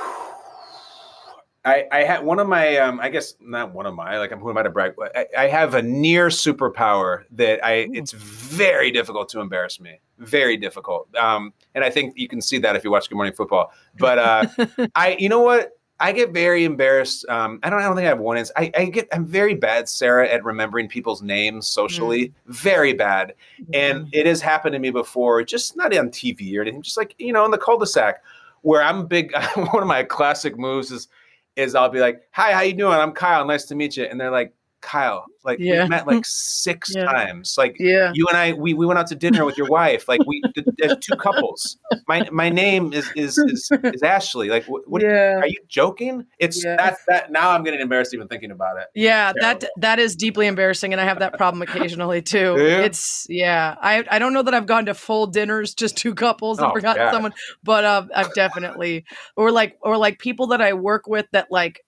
I, 1.64 1.84
I 1.92 1.98
had 2.02 2.24
one 2.24 2.40
of 2.40 2.48
my 2.48 2.76
um 2.78 2.98
I 2.98 3.08
guess 3.08 3.34
not 3.40 3.72
one 3.72 3.86
of 3.86 3.94
my 3.94 4.18
like 4.18 4.32
I'm 4.32 4.40
who 4.40 4.50
am 4.50 4.58
I 4.58 4.64
to 4.64 4.70
brag 4.70 4.94
but 4.96 5.16
I, 5.16 5.26
I 5.38 5.46
have 5.46 5.74
a 5.74 5.82
near 5.82 6.26
superpower 6.26 7.22
that 7.32 7.64
I 7.64 7.86
it's 7.92 8.10
very 8.10 8.90
difficult 8.90 9.28
to 9.30 9.40
embarrass 9.40 9.78
me 9.78 10.00
very 10.22 10.56
difficult. 10.56 11.14
Um 11.16 11.52
and 11.74 11.84
I 11.84 11.90
think 11.90 12.14
you 12.16 12.28
can 12.28 12.40
see 12.40 12.58
that 12.58 12.76
if 12.76 12.84
you 12.84 12.90
watch 12.90 13.08
Good 13.08 13.16
Morning 13.16 13.34
Football. 13.34 13.72
But 13.98 14.18
uh 14.18 14.46
I 14.94 15.16
you 15.18 15.28
know 15.28 15.40
what? 15.40 15.72
I 16.00 16.10
get 16.10 16.32
very 16.32 16.64
embarrassed. 16.64 17.26
Um 17.28 17.60
I 17.62 17.70
don't 17.70 17.80
I 17.80 17.84
don't 17.84 17.96
think 17.96 18.06
I 18.06 18.08
have 18.08 18.18
one 18.18 18.36
is 18.36 18.52
I, 18.56 18.70
I 18.76 18.84
get 18.86 19.08
I'm 19.12 19.26
very 19.26 19.54
bad 19.54 19.88
Sarah 19.88 20.28
at 20.28 20.44
remembering 20.44 20.88
people's 20.88 21.22
names 21.22 21.66
socially. 21.66 22.32
Very 22.46 22.92
bad. 22.92 23.34
And 23.72 24.08
it 24.12 24.26
has 24.26 24.40
happened 24.40 24.72
to 24.72 24.78
me 24.78 24.90
before 24.90 25.42
just 25.44 25.76
not 25.76 25.96
on 25.96 26.08
TV 26.08 26.56
or 26.56 26.62
anything 26.62 26.82
just 26.82 26.96
like 26.96 27.14
you 27.18 27.32
know 27.32 27.44
in 27.44 27.50
the 27.50 27.58
cul-de-sac 27.58 28.22
where 28.62 28.82
I'm 28.82 29.06
big 29.06 29.32
one 29.54 29.82
of 29.82 29.88
my 29.88 30.02
classic 30.02 30.58
moves 30.58 30.90
is 30.90 31.08
is 31.56 31.74
I'll 31.74 31.90
be 31.90 32.00
like, 32.00 32.22
"Hi, 32.30 32.52
how 32.52 32.62
you 32.62 32.72
doing? 32.72 32.94
I'm 32.94 33.12
Kyle. 33.12 33.44
Nice 33.44 33.64
to 33.66 33.74
meet 33.74 33.96
you." 33.96 34.04
And 34.04 34.20
they're 34.20 34.30
like, 34.30 34.54
"Kyle, 34.82 35.24
like 35.44 35.58
Yeah. 35.58 35.84
we 35.84 35.88
met 35.88 36.06
like 36.06 36.24
six 36.26 36.94
Yeah. 36.94 37.04
times. 37.04 37.54
Like 37.56 37.76
Yeah. 37.78 38.12
you 38.14 38.26
and 38.28 38.36
I, 38.36 38.52
we, 38.52 38.74
we 38.74 38.84
went 38.84 38.98
out 38.98 39.06
to 39.08 39.14
dinner 39.14 39.44
with 39.44 39.56
your 39.56 39.68
wife. 39.68 40.08
Like 40.08 40.20
we 40.26 40.42
two 41.00 41.16
couples. 41.16 41.78
My 42.06 42.28
my 42.30 42.50
name 42.50 42.92
is 42.92 43.10
is 43.16 43.38
is, 43.38 43.70
is 43.84 44.02
Ashley. 44.02 44.48
Like 44.48 44.64
what, 44.66 44.82
what 44.88 45.02
Yeah. 45.02 45.36
are 45.40 45.46
you 45.46 45.58
joking? 45.68 46.26
It's 46.38 46.62
Yeah. 46.62 46.76
that 46.76 46.98
that 47.08 47.32
now 47.32 47.50
I'm 47.50 47.62
getting 47.64 47.80
embarrassed 47.80 48.12
even 48.14 48.28
thinking 48.28 48.50
about 48.50 48.76
it. 48.76 48.88
Yeah, 48.94 49.32
that 49.40 49.64
that 49.78 49.98
is 49.98 50.16
deeply 50.16 50.46
embarrassing, 50.46 50.92
and 50.92 51.00
I 51.00 51.04
have 51.04 51.20
that 51.20 51.38
problem 51.38 51.62
occasionally 51.68 52.20
too. 52.22 52.56
It's 52.58 53.26
yeah, 53.28 53.76
I 53.80 54.04
I 54.10 54.18
don't 54.18 54.32
know 54.34 54.42
that 54.42 54.52
I've 54.54 54.66
gone 54.66 54.86
to 54.86 54.94
full 54.94 55.26
dinners, 55.28 55.74
just 55.74 55.96
two 55.96 56.14
couples 56.14 56.58
and 56.58 56.68
Oh, 56.68 56.72
forgotten 56.72 57.04
God. 57.06 57.12
someone, 57.12 57.32
but 57.62 57.84
uh, 57.84 58.06
I've 58.14 58.34
definitely 58.34 59.04
or 59.36 59.50
like 59.50 59.76
or 59.80 59.96
like 59.96 60.18
people 60.18 60.48
that 60.48 60.60
I 60.60 60.72
work 60.74 61.06
with 61.06 61.26
that 61.32 61.46
like. 61.50 61.80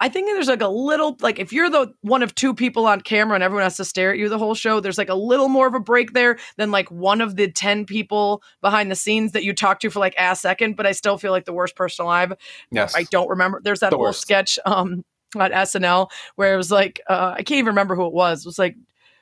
I 0.00 0.08
think 0.08 0.28
there's 0.28 0.46
like 0.48 0.60
a 0.62 0.68
little 0.68 1.16
like 1.20 1.38
if 1.38 1.52
you're 1.52 1.68
the 1.68 1.92
one 2.02 2.22
of 2.22 2.34
two 2.34 2.54
people 2.54 2.86
on 2.86 3.00
camera 3.00 3.34
and 3.34 3.42
everyone 3.42 3.64
has 3.64 3.76
to 3.78 3.84
stare 3.84 4.12
at 4.12 4.18
you 4.18 4.28
the 4.28 4.38
whole 4.38 4.54
show, 4.54 4.78
there's 4.80 4.98
like 4.98 5.08
a 5.08 5.14
little 5.14 5.48
more 5.48 5.66
of 5.66 5.74
a 5.74 5.80
break 5.80 6.12
there 6.12 6.38
than 6.56 6.70
like 6.70 6.88
one 6.90 7.20
of 7.20 7.34
the 7.36 7.50
ten 7.50 7.84
people 7.84 8.42
behind 8.60 8.90
the 8.90 8.96
scenes 8.96 9.32
that 9.32 9.42
you 9.42 9.52
talk 9.52 9.80
to 9.80 9.90
for 9.90 9.98
like 9.98 10.14
a 10.18 10.36
second. 10.36 10.76
But 10.76 10.86
I 10.86 10.92
still 10.92 11.18
feel 11.18 11.32
like 11.32 11.46
the 11.46 11.52
worst 11.52 11.74
person 11.74 12.04
alive. 12.04 12.32
Yes. 12.70 12.94
I 12.94 13.04
don't 13.04 13.28
remember. 13.28 13.60
There's 13.62 13.80
that 13.80 13.90
The 13.90 13.96
whole 13.96 14.06
worst. 14.06 14.20
sketch 14.20 14.58
um 14.64 15.04
on 15.36 15.50
SNL 15.50 16.10
where 16.36 16.54
it 16.54 16.56
was 16.56 16.70
like 16.70 17.00
uh, 17.08 17.32
I 17.34 17.42
can't 17.42 17.58
even 17.58 17.66
remember 17.66 17.96
who 17.96 18.06
it 18.06 18.12
was. 18.14 18.46
It 18.46 18.48
was 18.48 18.58
like 18.58 18.76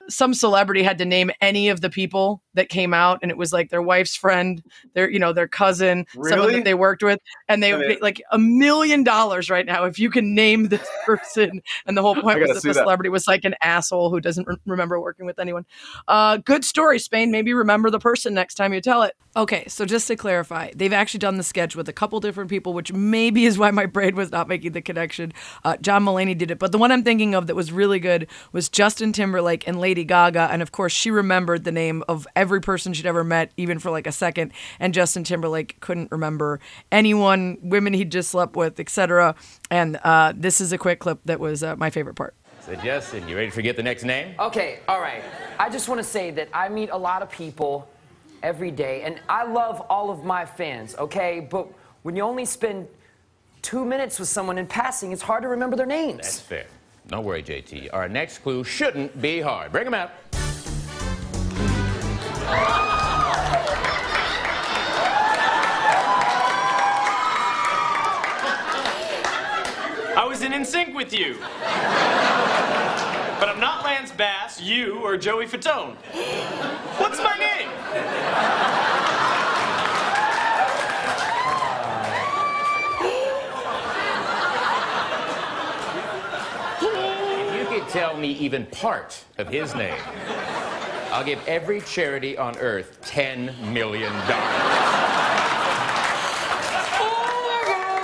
some 0.08 0.34
celebrity 0.34 0.82
had 0.82 0.98
to 0.98 1.04
name 1.04 1.30
any 1.40 1.68
of 1.68 1.80
the 1.80 1.90
people 1.90 2.42
that 2.54 2.68
came 2.68 2.94
out, 2.94 3.18
and 3.22 3.30
it 3.30 3.36
was 3.36 3.52
like 3.52 3.70
their 3.70 3.82
wife's 3.82 4.16
friend, 4.16 4.62
their 4.94 5.10
you 5.10 5.18
know 5.18 5.32
their 5.32 5.48
cousin, 5.48 6.06
someone 6.22 6.52
that 6.52 6.64
they 6.64 6.74
worked 6.74 7.02
with, 7.02 7.20
and 7.48 7.62
they 7.62 7.72
I 7.74 7.78
mean- 7.78 7.98
like 8.00 8.22
a 8.32 8.38
million 8.38 9.04
dollars 9.04 9.50
right 9.50 9.66
now 9.66 9.84
if 9.84 9.98
you 9.98 10.10
can 10.10 10.34
name 10.34 10.68
this 10.68 10.86
person. 11.06 11.62
And 11.86 11.96
the 11.96 12.02
whole 12.02 12.14
point 12.14 12.40
was 12.40 12.48
that 12.48 12.62
the 12.62 12.68
that. 12.68 12.74
celebrity 12.74 13.10
was 13.10 13.26
like 13.26 13.44
an 13.44 13.54
asshole 13.62 14.10
who 14.10 14.20
doesn't 14.20 14.46
re- 14.46 14.56
remember 14.66 15.00
working 15.00 15.26
with 15.26 15.38
anyone. 15.38 15.66
Uh, 16.08 16.38
good 16.38 16.64
story, 16.64 16.98
Spain. 16.98 17.30
Maybe 17.30 17.52
remember 17.52 17.90
the 17.90 17.98
person 17.98 18.34
next 18.34 18.54
time 18.54 18.72
you 18.72 18.80
tell 18.80 19.02
it. 19.02 19.14
Okay, 19.36 19.64
so 19.68 19.84
just 19.84 20.06
to 20.08 20.16
clarify, 20.16 20.70
they've 20.74 20.94
actually 20.94 21.18
done 21.18 21.36
the 21.36 21.42
sketch 21.42 21.76
with 21.76 21.90
a 21.90 21.92
couple 21.92 22.18
different 22.20 22.48
people, 22.48 22.72
which 22.72 22.90
maybe 22.92 23.44
is 23.44 23.58
why 23.58 23.70
my 23.70 23.84
brain 23.84 24.16
was 24.16 24.32
not 24.32 24.48
making 24.48 24.72
the 24.72 24.80
connection. 24.80 25.32
Uh, 25.62 25.76
John 25.76 26.04
Mulaney 26.06 26.36
did 26.36 26.50
it, 26.50 26.58
but 26.58 26.72
the 26.72 26.78
one 26.78 26.90
I'm 26.90 27.02
thinking 27.02 27.34
of 27.34 27.46
that 27.46 27.54
was 27.54 27.70
really 27.70 27.98
good 27.98 28.28
was 28.52 28.70
Justin 28.70 29.12
Timberlake 29.12 29.68
and 29.68 29.78
Lady 29.78 29.95
Gaga, 30.04 30.48
and 30.50 30.62
of 30.62 30.72
course 30.72 30.92
she 30.92 31.10
remembered 31.10 31.64
the 31.64 31.72
name 31.72 32.02
of 32.08 32.26
every 32.36 32.60
person 32.60 32.92
she'd 32.92 33.06
ever 33.06 33.24
met, 33.24 33.52
even 33.56 33.78
for 33.78 33.90
like 33.90 34.06
a 34.06 34.12
second, 34.12 34.52
and 34.78 34.94
Justin 34.94 35.24
Timberlake 35.24 35.80
couldn't 35.80 36.10
remember 36.10 36.60
anyone, 36.92 37.58
women 37.62 37.92
he'd 37.92 38.12
just 38.12 38.30
slept 38.30 38.56
with, 38.56 38.78
etc. 38.80 39.34
And 39.70 39.98
uh, 40.04 40.32
this 40.36 40.60
is 40.60 40.72
a 40.72 40.78
quick 40.78 41.00
clip 41.00 41.20
that 41.24 41.40
was 41.40 41.62
uh, 41.62 41.76
my 41.76 41.90
favorite 41.90 42.14
part. 42.14 42.34
So 42.60 42.74
Justin, 42.74 43.28
you 43.28 43.36
ready 43.36 43.48
to 43.48 43.54
forget 43.54 43.76
the 43.76 43.82
next 43.82 44.02
name? 44.02 44.34
Okay, 44.40 44.80
all 44.88 45.00
right. 45.00 45.22
I 45.58 45.70
just 45.70 45.88
want 45.88 46.00
to 46.00 46.04
say 46.04 46.32
that 46.32 46.48
I 46.52 46.68
meet 46.68 46.90
a 46.90 46.96
lot 46.96 47.22
of 47.22 47.30
people 47.30 47.88
every 48.42 48.70
day, 48.70 49.02
and 49.02 49.20
I 49.28 49.44
love 49.44 49.80
all 49.88 50.10
of 50.10 50.24
my 50.24 50.44
fans, 50.44 50.96
okay? 50.96 51.46
But 51.48 51.68
when 52.02 52.16
you 52.16 52.22
only 52.22 52.44
spend 52.44 52.88
two 53.62 53.84
minutes 53.84 54.18
with 54.18 54.28
someone 54.28 54.58
in 54.58 54.66
passing, 54.66 55.12
it's 55.12 55.22
hard 55.22 55.42
to 55.42 55.48
remember 55.48 55.76
their 55.76 55.86
names. 55.86 56.18
That's 56.18 56.40
fair. 56.40 56.66
Don't 57.08 57.24
worry, 57.24 57.42
JT. 57.42 57.90
Our 57.92 58.08
next 58.08 58.38
clue 58.38 58.64
shouldn't 58.64 59.22
be 59.22 59.40
hard. 59.40 59.70
Bring 59.70 59.86
him 59.86 59.94
out. 59.94 60.10
I 70.18 70.24
was 70.26 70.42
in 70.42 70.50
NSYNC 70.50 70.94
with 70.96 71.12
you. 71.12 71.36
But 73.38 73.50
I'm 73.50 73.60
not 73.60 73.84
Lance 73.84 74.10
Bass, 74.10 74.60
you, 74.60 74.98
or 75.04 75.16
Joey 75.16 75.46
Fatone. 75.46 75.94
What's 76.98 77.18
my 77.18 77.36
name? 77.38 78.85
Tell 87.96 88.14
me 88.14 88.32
even 88.32 88.66
part 88.66 89.24
of 89.38 89.48
his 89.48 89.74
name, 89.74 89.98
I'll 91.10 91.24
give 91.24 91.40
every 91.48 91.80
charity 91.80 92.36
on 92.36 92.54
earth 92.58 93.00
$10 93.00 93.72
million. 93.72 94.12
All 94.12 94.18
right, 94.18 94.36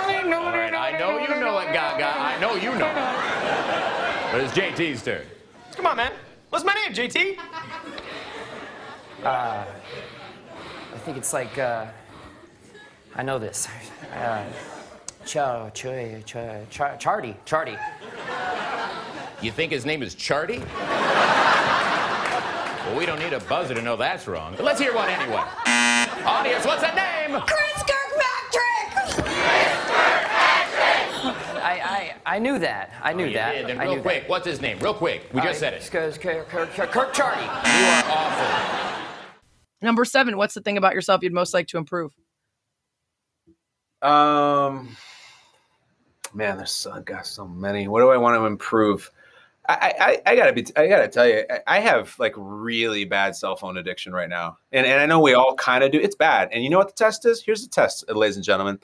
I 0.09 0.23
know 0.27 0.47
it 0.47 0.57
right 0.57 0.71
now. 0.71 0.81
I 0.81 0.97
know 0.97 1.19
you 1.19 1.39
know 1.39 1.59
it, 1.59 1.71
Gaga. 1.71 2.07
I 2.07 2.39
know 2.41 2.55
you 2.55 2.73
know 2.75 2.89
it. 2.89 4.31
But 4.31 4.41
it's 4.41 4.53
JT's 4.53 5.03
turn. 5.03 5.27
Come 5.75 5.85
on, 5.85 5.97
man. 5.97 6.11
What's 6.49 6.65
my 6.65 6.73
name, 6.73 6.91
JT? 6.91 7.37
Uh, 9.23 9.63
I 10.91 10.97
think 11.05 11.17
it's 11.17 11.33
like, 11.33 11.55
uh, 11.59 11.85
I 13.15 13.21
know 13.21 13.37
this. 13.37 13.67
Uh, 14.15 14.43
Cho, 15.23 15.69
Choy, 15.75 16.23
Cho, 16.25 16.65
Char- 16.71 16.97
Charty, 16.97 17.35
Charty. 17.45 17.77
You 19.43 19.51
think 19.51 19.71
his 19.73 19.85
name 19.85 20.01
is 20.01 20.15
Charty? 20.15 20.59
Well, 22.85 22.97
we 22.97 23.05
don't 23.05 23.19
need 23.19 23.33
a 23.33 23.41
buzzer 23.41 23.73
to 23.75 23.81
know 23.81 23.97
that's 23.97 24.25
wrong. 24.27 24.53
But 24.55 24.63
let's 24.65 24.79
hear 24.79 24.95
one 24.95 25.09
anyway. 25.09 25.43
Audience, 26.25 26.65
what's 26.65 26.81
that 26.81 26.95
name? 26.95 27.41
Chris 27.41 27.83
Kirkpatrick! 27.83 28.93
I, 31.61 32.13
I, 32.25 32.35
I 32.35 32.39
knew 32.39 32.57
that. 32.59 32.91
I 33.01 33.11
knew 33.13 33.25
Oh, 33.25 33.27
You 33.27 33.33
that. 33.33 33.51
did. 33.53 33.67
Then 33.67 33.79
real 33.79 33.95
knew 33.97 34.01
quick, 34.01 34.23
what's 34.27 34.45
his 34.47 34.61
name? 34.61 34.79
Real 34.79 34.93
quick. 34.93 35.27
We 35.33 35.41
that. 35.41 35.47
just 35.47 35.59
said 35.59 35.73
it. 35.73 35.89
Kirk, 35.91 36.19
Kirk, 36.21 36.47
Kirk, 36.47 36.69
Kirk, 36.71 36.91
Kirk 36.91 37.13
Charty. 37.13 37.41
You 37.43 37.85
are 37.85 38.03
awful. 38.07 39.03
Number 39.81 40.05
seven, 40.05 40.37
what's 40.37 40.53
the 40.53 40.61
thing 40.61 40.77
about 40.77 40.93
yourself 40.93 41.21
you'd 41.21 41.33
most 41.33 41.53
like 41.53 41.67
to 41.67 41.77
improve? 41.77 42.13
Um, 44.01 44.95
man, 46.33 46.55
there's 46.57 46.71
so, 46.71 47.01
got 47.01 47.25
so 47.27 47.45
many. 47.45 47.89
What 47.89 47.99
do 47.99 48.09
I 48.09 48.17
want 48.17 48.39
to 48.39 48.45
improve? 48.45 49.11
I, 49.69 49.93
I, 50.25 50.31
I 50.31 50.35
gotta 50.35 50.51
be. 50.51 50.65
I 50.75 50.87
gotta 50.87 51.07
tell 51.07 51.27
you, 51.27 51.43
I- 51.67 51.79
have 51.79 52.17
like 52.19 52.33
really 52.35 53.05
bad 53.05 53.35
cell 53.35 53.55
phone 53.55 53.77
addiction 53.77 54.11
right 54.13 54.29
now, 54.29 54.57
and 54.71 54.85
and 54.85 54.99
I 54.99 55.05
know 55.05 55.19
we 55.21 55.33
all 55.33 55.55
kind 55.55 55.83
of 55.83 55.91
do. 55.91 55.99
It's 55.99 56.15
bad, 56.15 56.49
and 56.51 56.63
you 56.63 56.69
know 56.69 56.77
what 56.77 56.87
the 56.87 56.93
test 56.93 57.25
is? 57.25 57.41
Here's 57.41 57.63
the 57.63 57.69
test, 57.69 58.03
uh, 58.09 58.13
ladies 58.13 58.35
and 58.35 58.43
gentlemen. 58.43 58.79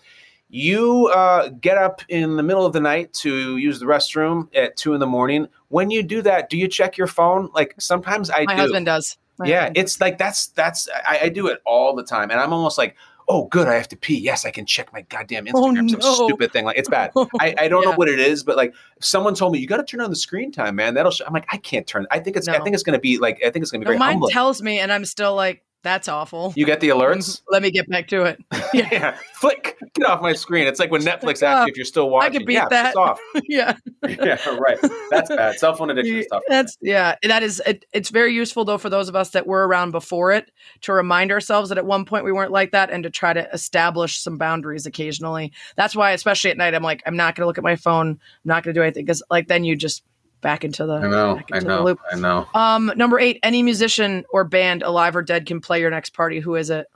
You 0.50 1.08
uh, 1.08 1.50
get 1.50 1.78
up 1.78 2.02
in 2.10 2.36
the 2.38 2.44
middle 2.44 2.66
of 2.66 2.74
the 2.74 2.80
night 2.80 3.14
to 3.14 3.58
use 3.58 3.80
the 3.80 3.86
restroom 3.86 4.48
at 4.56 4.78
two 4.78 4.94
in 4.94 5.00
the 5.00 5.06
morning. 5.06 5.48
When 5.68 5.92
you 5.92 6.02
do 6.02 6.22
that, 6.24 6.50
do 6.50 6.58
you 6.58 6.68
check 6.68 6.98
your 6.98 7.08
phone? 7.08 7.50
Like 7.54 7.76
sometimes 7.78 8.30
I 8.32 8.46
My 8.46 8.56
do. 8.56 8.62
husband 8.62 8.86
does. 8.86 9.18
My 9.38 9.48
yeah, 9.48 9.60
husband 9.60 9.78
it's 9.78 10.02
like 10.02 10.18
that's 10.18 10.48
that's 10.48 10.90
I, 11.08 11.20
I 11.24 11.30
do 11.30 11.48
it 11.48 11.60
all 11.66 11.94
the 11.96 12.04
time, 12.04 12.32
and 12.32 12.40
I'm 12.40 12.54
almost 12.54 12.78
like, 12.78 12.96
oh, 13.30 13.46
good, 13.46 13.68
I 13.68 13.76
have 13.76 13.88
to 13.90 13.96
pee. 13.96 14.18
Yes, 14.18 14.44
I 14.46 14.52
can 14.52 14.66
check 14.66 14.92
my 14.92 15.02
goddamn 15.04 15.48
Oh, 15.54 15.72
Instagram. 15.72 16.02
Some 16.02 16.26
stupid 16.28 16.52
thing 16.52 16.66
like 16.66 16.78
it's 16.78 16.90
bad. 16.90 17.12
I, 17.40 17.54
I 17.58 17.68
don't 17.68 17.86
know 17.86 17.94
what 17.94 18.10
it 18.10 18.20
is, 18.20 18.44
but 18.44 18.58
like 18.58 18.74
someone 19.00 19.36
told 19.36 19.54
me 19.54 19.60
you 19.60 19.68
got 19.68 19.78
to 19.78 19.84
turn 19.84 20.02
on 20.02 20.10
the 20.10 20.16
screen 20.16 20.52
time, 20.52 20.76
man. 20.76 20.96
That'll. 20.96 21.12
Sh-. 21.12 21.22
I'm 21.26 21.34
like, 21.34 21.46
I 21.52 21.58
can't 21.58 21.86
turn. 21.88 22.08
I 22.12 22.20
think 22.20 22.36
it's. 22.36 22.48
I 22.48 22.60
think 22.60 22.74
it's 22.74 22.84
gonna 22.84 23.00
be 23.00 23.18
like. 23.20 23.38
I 23.46 23.50
think 23.52 23.62
it's 23.64 23.72
gonna 23.72 23.82
be 23.82 23.86
No, 23.86 23.92
very 23.92 24.00
mine 24.00 24.12
humbling. 24.14 24.34
tells 24.34 24.62
me, 24.62 24.80
and 24.80 24.92
I'm 24.92 25.06
still 25.06 25.36
like, 25.36 25.64
that's 25.84 26.08
awful. 26.08 26.54
you 26.56 26.66
get 26.66 26.80
the 26.82 26.90
alerts. 26.90 27.42
Let 27.50 27.62
me 27.62 27.72
get 27.72 27.88
back 27.90 28.08
to 28.10 28.24
it. 28.24 28.40
yeah, 28.74 28.90
yeah, 28.92 29.18
flick, 29.36 29.78
get 29.94 30.08
off 30.08 30.22
my 30.22 30.34
screen. 30.34 30.68
It's 30.68 30.80
like 30.80 30.92
when 30.92 31.02
Netflix 31.02 31.42
Oh, 31.42 31.48
asks 31.48 31.68
you 31.68 31.72
if 31.72 31.78
you're 31.78 31.86
still 31.86 32.10
watching. 32.10 32.32
I 32.32 32.38
could 32.38 32.46
beat 32.46 32.54
yeah, 32.56 32.68
that. 32.70 32.96
off. 32.96 33.20
yeah. 33.48 33.76
yeah, 34.08 34.38
right. 34.58 34.78
That's 35.10 35.30
bad. 35.30 35.58
Cell 35.60 35.74
phone 35.76 35.90
addiction 35.90 36.18
is 36.18 36.28
tough. 36.32 36.44
That's 36.50 36.78
yeah. 36.82 37.16
That 37.24 37.44
is. 37.44 37.62
It, 37.66 37.86
it's 37.94 38.10
very 38.10 38.34
useful 38.34 38.66
though 38.66 38.78
for 38.78 38.90
those 38.90 39.10
of 39.10 39.16
us 39.16 39.30
that 39.32 39.48
were 39.48 39.68
around 39.68 39.92
before 39.92 40.32
it 40.32 40.52
to 40.82 40.94
remind 40.94 41.32
ourselves 41.32 41.70
that 41.70 41.78
at 41.78 41.86
one 41.86 42.06
point 42.06 42.26
we 42.26 42.32
weren't 42.32 42.52
like 42.52 42.72
that, 42.72 42.90
and 42.90 43.04
to 43.04 43.10
try 43.10 43.34
to 43.34 43.50
establish 43.54 44.20
some 44.20 44.38
boundaries 44.38 44.86
occasionally. 44.86 45.52
That's 45.76 45.96
why, 45.96 46.12
especially 46.12 46.52
at 46.52 46.58
night, 46.58 46.76
I'm 46.76 46.84
like, 46.84 47.02
I'm 47.06 47.16
not 47.16 47.36
going 47.36 47.44
to 47.44 47.48
look 47.48 47.58
at 47.58 47.64
my 47.64 47.76
phone. 47.76 48.10
I'm 48.10 48.18
not 48.44 48.64
going 48.64 48.74
to 48.74 48.80
do 48.80 48.84
anything 48.84 49.06
because 49.06 49.24
like 49.30 49.48
then 49.48 49.64
you 49.64 49.76
just 49.76 50.04
back 50.42 50.64
into 50.64 50.86
the. 50.86 50.96
I 50.96 51.08
know. 51.08 51.40
I 51.52 51.60
know. 51.60 51.84
loop. 51.84 52.00
I 52.12 52.16
know. 52.16 52.48
Um, 52.54 52.92
number 52.96 53.20
eight, 53.20 53.40
any 53.44 53.64
musician 53.64 54.26
or 54.32 54.44
band, 54.44 54.84
alive 54.84 55.16
or 55.16 55.22
dead, 55.22 55.46
can 55.46 55.60
play 55.62 55.80
your 55.82 55.90
next 55.90 56.14
party. 56.14 56.40
Who 56.40 56.56
is 56.56 56.70
it? 56.70 56.88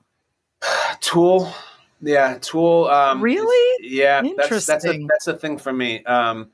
Tool. 1.00 1.54
Yeah, 2.02 2.38
Tool. 2.42 2.86
Um, 2.88 3.22
Really? 3.22 3.88
Yeah, 3.90 4.22
that's 4.22 4.66
that's 4.66 4.86
a, 4.86 4.90
Interesting. 4.90 5.08
that's 5.08 5.28
a 5.28 5.34
thing 5.38 5.58
for 5.58 5.72
me. 5.72 6.04
Um, 6.06 6.50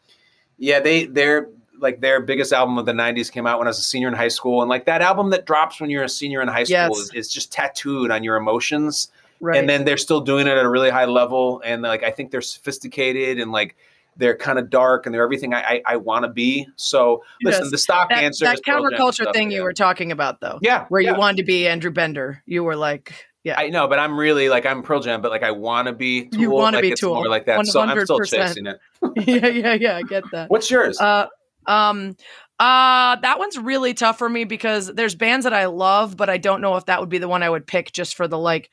yeah, 0.57 0.79
they 0.79 1.05
they're 1.05 1.49
like 1.79 2.01
their 2.01 2.19
biggest 2.19 2.51
album 2.53 2.77
of 2.77 2.85
the 2.85 2.91
'90s 2.91 3.31
came 3.31 3.47
out 3.47 3.57
when 3.57 3.67
I 3.67 3.71
was 3.71 3.79
a 3.79 3.83
senior 3.83 4.07
in 4.09 4.13
high 4.13 4.27
school, 4.27 4.61
and 4.61 4.69
like 4.69 4.85
that 4.85 5.01
album 5.01 5.29
that 5.31 5.45
drops 5.45 5.79
when 5.81 5.89
you're 5.89 6.03
a 6.03 6.09
senior 6.09 6.41
in 6.41 6.47
high 6.47 6.63
school 6.65 6.75
Yes. 6.75 6.97
is, 6.99 7.11
is 7.13 7.29
just 7.33 7.51
tattooed 7.51 8.11
on 8.11 8.23
your 8.23 8.35
emotions. 8.35 9.11
Right. 9.41 9.57
And 9.57 9.69
then 9.69 9.85
they're 9.85 9.95
still 9.97 10.19
doing 10.19 10.47
it 10.47 10.57
at 10.57 10.65
a 10.65 10.69
really 10.69 10.89
high 10.89 11.05
level, 11.05 11.61
and 11.63 11.81
like 11.81 12.03
I 12.03 12.11
think 12.11 12.29
they're 12.31 12.41
sophisticated 12.41 13.39
and 13.39 13.51
like 13.51 13.75
they're 14.19 14.37
kind 14.37 14.59
of 14.59 14.69
dark 14.69 15.05
and 15.05 15.15
they're 15.15 15.23
everything 15.23 15.53
I 15.53 15.61
I, 15.61 15.81
I 15.85 15.95
want 15.95 16.23
to 16.23 16.29
be. 16.29 16.67
So 16.75 17.23
listen, 17.43 17.63
Yes. 17.63 17.71
the 17.71 17.77
stock 17.77 18.09
that, 18.09 18.23
answer 18.23 18.45
that 18.45 18.55
is 18.55 18.61
Pearl 18.61 18.83
Jam 18.83 18.99
counterculture 18.99 19.33
thing 19.33 19.49
you 19.51 19.63
were 19.63 19.73
talking 19.73 20.11
about 20.11 20.41
though. 20.41 20.59
Yeah, 20.61 20.85
Where 20.89 21.01
yeah. 21.01 21.13
you 21.13 21.17
wanted 21.17 21.37
to 21.37 21.43
be 21.43 21.67
Andrew 21.67 21.91
Bender. 21.91 22.43
You 22.45 22.63
were 22.63 22.75
like, 22.75 23.13
yeah. 23.43 23.55
I 23.57 23.69
know, 23.69 23.87
but 23.87 23.97
I'm 23.99 24.19
really 24.19 24.49
like 24.49 24.65
I'm 24.65 24.83
Pearl 24.83 24.99
Jam, 24.99 25.21
but 25.21 25.31
like 25.31 25.43
I 25.43 25.51
want 25.51 25.87
to 25.87 25.93
be. 25.93 26.27
Tool. 26.27 26.41
You 26.41 26.51
wanna 26.51 26.77
like, 26.77 26.81
be 26.83 26.91
it's 26.91 27.01
Tool. 27.01 27.15
more 27.15 27.29
like 27.29 27.45
that. 27.45 27.65
So 27.65 27.79
I'm 27.79 27.99
still 28.01 28.19
100%. 28.19 28.29
chasing 28.29 28.67
it. 28.67 28.79
yeah, 29.27 29.47
yeah, 29.47 29.73
yeah. 29.73 29.97
I 29.97 30.03
get 30.03 30.23
that. 30.31 30.49
What's 30.49 30.69
yours? 30.69 30.99
Uh, 30.99 31.27
um, 31.65 32.15
uh, 32.59 33.15
that 33.15 33.39
one's 33.39 33.57
really 33.57 33.93
tough 33.93 34.17
for 34.17 34.27
me 34.27 34.43
because 34.43 34.87
there's 34.87 35.15
bands 35.15 35.45
that 35.45 35.53
I 35.53 35.67
love, 35.67 36.17
but 36.17 36.29
I 36.29 36.37
don't 36.37 36.59
know 36.59 36.75
if 36.75 36.85
that 36.85 36.99
would 36.99 37.09
be 37.09 37.17
the 37.17 37.29
one 37.29 37.41
I 37.41 37.49
would 37.49 37.65
pick 37.65 37.93
just 37.93 38.15
for 38.15 38.27
the 38.27 38.37
like, 38.37 38.69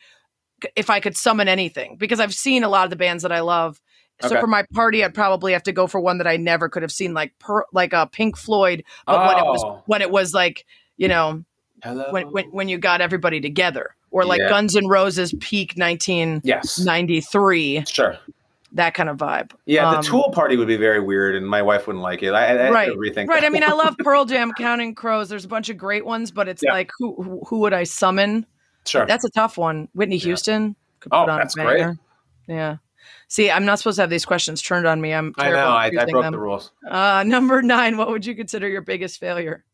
if 0.75 0.91
I 0.91 0.99
could 0.99 1.17
summon 1.17 1.47
anything 1.47 1.97
because 1.97 2.19
I've 2.19 2.35
seen 2.35 2.65
a 2.65 2.69
lot 2.69 2.85
of 2.85 2.91
the 2.91 2.97
bands 2.97 3.23
that 3.23 3.31
I 3.31 3.41
love. 3.41 3.81
So 4.23 4.29
Okay. 4.29 4.41
for 4.41 4.47
my 4.47 4.65
party, 4.75 5.05
I'd 5.05 5.13
probably 5.15 5.53
have 5.53 5.63
to 5.65 5.73
go 5.73 5.87
for 5.87 6.01
one 6.01 6.17
that 6.19 6.27
I 6.27 6.37
never 6.39 6.69
could 6.71 6.83
have 6.83 6.91
seen, 6.93 7.13
like 7.13 7.39
per, 7.39 7.65
like 7.73 7.93
a 7.93 8.07
Pink 8.11 8.37
Floyd, 8.39 8.83
but 9.07 9.19
when 9.27 9.37
it 9.39 9.45
Oh. 9.47 9.51
was 9.53 9.83
when 9.87 10.01
it 10.03 10.11
was 10.11 10.33
like 10.35 10.65
you 10.97 11.09
know 11.09 11.45
Hello. 11.83 12.07
when 12.11 12.33
when 12.33 12.45
when 12.47 12.69
you 12.71 12.79
got 12.79 13.01
everybody 13.03 13.41
together, 13.41 13.95
or 14.11 14.25
like 14.25 14.41
Yeah. 14.41 14.49
Guns 14.49 14.75
N' 14.75 14.87
Roses 14.89 15.35
peak 15.41 15.75
1993, 15.77 17.75
yes, 17.75 17.91
sure. 17.91 18.17
that 18.73 18.95
kind 18.95 19.09
of 19.09 19.17
vibe. 19.19 19.51
Yeah, 19.67 19.91
the 19.91 19.99
Um, 19.99 20.03
Tool 20.03 20.31
party 20.33 20.57
would 20.57 20.69
be 20.69 20.77
very 20.77 21.01
weird, 21.01 21.35
and 21.37 21.47
my 21.47 21.63
wife 21.63 21.87
wouldn't 21.87 22.03
like 22.03 22.23
it. 22.23 22.33
I, 22.33 22.67
I, 22.67 22.71
right 22.71 22.93
rethink. 22.97 23.29
right 23.29 23.45
i 23.45 23.49
mean 23.49 23.63
i 23.65 23.73
love 23.73 23.97
pearl 24.05 24.25
jam 24.25 24.53
counting 24.57 24.95
crows 24.95 25.29
there's 25.29 25.45
a 25.45 25.49
bunch 25.49 25.69
of 25.69 25.77
great 25.77 26.05
ones 26.07 26.31
but 26.31 26.49
it's 26.49 26.63
Yeah. 26.63 26.73
like 26.73 26.91
who 26.99 27.15
who- 27.23 27.41
who 27.47 27.59
would 27.61 27.73
i 27.73 27.85
summon 27.85 28.47
sure. 28.87 29.07
that's 29.07 29.25
a 29.25 29.31
tough 29.31 29.57
one 29.59 29.89
whitney 29.95 30.17
houston 30.19 30.75
could 31.01 31.13
Oh, 31.13 31.25
put 31.25 31.31
on 31.31 31.39
a 31.39 31.43
that's 31.43 31.55
great. 31.55 31.87
yeah 32.49 32.77
see 33.29 33.51
i'm 33.51 33.65
not 33.65 33.79
supposed 33.79 33.97
to 33.97 34.03
have 34.03 34.11
these 34.11 34.25
questions 34.25 34.63
turned 34.63 34.87
on 34.87 35.01
me 35.01 35.13
i'm 35.13 35.35
I 35.39 35.51
know. 35.51 35.69
I, 35.69 35.87
I 35.87 36.05
broke 36.07 36.23
them. 36.25 36.33
the 36.33 36.39
rules. 36.39 36.73
uh 36.89 37.25
number 37.27 37.63
nine 37.63 37.97
what 37.97 38.09
would 38.09 38.25
you 38.25 38.35
consider 38.35 38.69
your 38.69 38.83
biggest 38.83 39.19
failure 39.21 39.65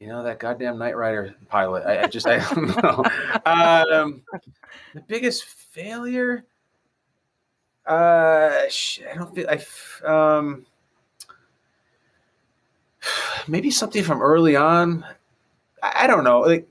You 0.00 0.08
know 0.08 0.24
that 0.24 0.40
goddamn 0.40 0.78
Knight 0.78 0.96
Rider 0.96 1.34
pilot. 1.48 1.84
I, 1.86 2.02
I 2.02 2.06
just 2.08 2.26
I 2.26 2.38
don't 2.54 2.82
know. 2.82 3.04
Um, 3.46 4.22
the 4.94 5.00
biggest 5.06 5.44
failure. 5.44 6.44
Uh, 7.86 8.50
I 8.50 9.14
don't 9.14 9.32
feel 9.32 9.46
I. 9.48 9.62
Um, 10.04 10.66
maybe 13.46 13.70
something 13.70 14.02
from 14.02 14.20
early 14.20 14.56
on. 14.56 15.04
I, 15.84 16.04
I 16.04 16.06
don't 16.08 16.24
know. 16.24 16.40
Like, 16.40 16.68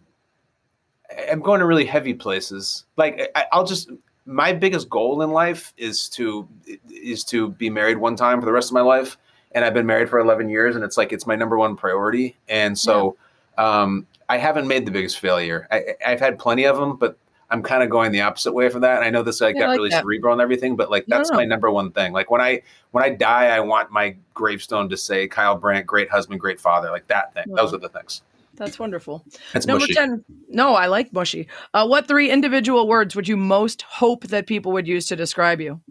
I'm 1.32 1.40
going 1.40 1.62
to 1.62 1.66
really 1.66 1.86
heavy 1.86 2.14
places. 2.14 2.84
Like, 2.98 3.32
I, 3.34 3.46
I'll 3.54 3.66
just. 3.66 3.90
My 4.26 4.54
biggest 4.54 4.90
goal 4.90 5.22
in 5.22 5.32
life 5.32 5.74
is 5.78 6.08
to 6.10 6.48
is 6.90 7.24
to 7.26 7.50
be 7.50 7.70
married 7.70 7.98
one 7.98 8.16
time 8.16 8.40
for 8.40 8.46
the 8.46 8.52
rest 8.52 8.70
of 8.70 8.74
my 8.74 8.82
life, 8.82 9.18
and 9.54 9.66
I've 9.66 9.74
been 9.74 9.86
married 9.86 10.10
for 10.10 10.20
11 10.20 10.50
years, 10.50 10.76
and 10.76 10.84
it's 10.84 10.98
like 10.98 11.12
it's 11.12 11.26
my 11.26 11.36
number 11.36 11.58
one 11.58 11.76
priority. 11.76 12.38
And 12.48 12.78
so, 12.78 13.18
um, 13.58 14.06
I 14.30 14.38
haven't 14.38 14.68
made 14.68 14.86
the 14.86 14.92
biggest 14.92 15.20
failure. 15.20 15.68
I, 15.72 15.96
I've 16.06 16.20
had 16.20 16.40
plenty 16.40 16.66
of 16.66 16.78
them, 16.78 16.98
but 16.98 17.18
I'm 17.52 17.62
kind 17.62 17.84
of 17.84 17.90
going 17.90 18.12
the 18.14 18.22
opposite 18.22 18.54
way 18.54 18.70
from 18.70 18.82
that. 18.82 18.96
And 18.96 19.06
I 19.06 19.10
know 19.10 19.24
this 19.24 19.42
like 19.42 19.56
Yeah, 19.56 19.62
got 19.64 19.70
like 19.70 19.78
really 19.78 19.90
that. 19.90 20.04
cerebral 20.04 20.32
and 20.32 20.42
everything, 20.42 20.78
but 20.78 20.90
like 20.90 21.06
that's 21.08 21.30
no. 21.32 21.38
my 21.38 21.46
number 21.46 21.70
one 21.70 21.92
thing. 21.92 22.14
Like 22.14 22.32
when 22.32 22.40
I 22.40 22.62
when 22.92 23.04
I 23.04 23.10
die, 23.10 23.48
I 23.48 23.60
want 23.60 23.92
my 23.92 24.16
gravestone 24.34 24.88
to 24.90 24.98
say 24.98 25.28
Kyle 25.28 25.58
Brandt, 25.58 25.86
great 25.86 26.10
husband, 26.10 26.40
great 26.40 26.60
father, 26.62 26.90
like 26.92 27.08
that 27.08 27.34
thing. 27.34 27.46
Those 27.54 27.74
are 27.74 27.78
the 27.78 27.90
things. 27.90 28.22
That's 28.56 28.78
wonderful 28.80 29.26
That's 29.54 29.66
number 29.66 29.82
mushy. 29.82 29.94
10 29.94 30.24
no 30.50 30.74
i 30.76 30.88
like 30.88 31.12
mushy 31.14 31.48
uh 31.74 31.86
what 31.88 32.08
three 32.08 32.30
individual 32.30 32.88
words 32.88 33.16
would 33.16 33.28
you 33.28 33.38
most 33.38 33.82
hope 33.84 34.28
that 34.28 34.46
people 34.48 34.72
would 34.74 34.88
use 34.88 35.06
to 35.08 35.16
describe 35.16 35.62
you 35.62 35.82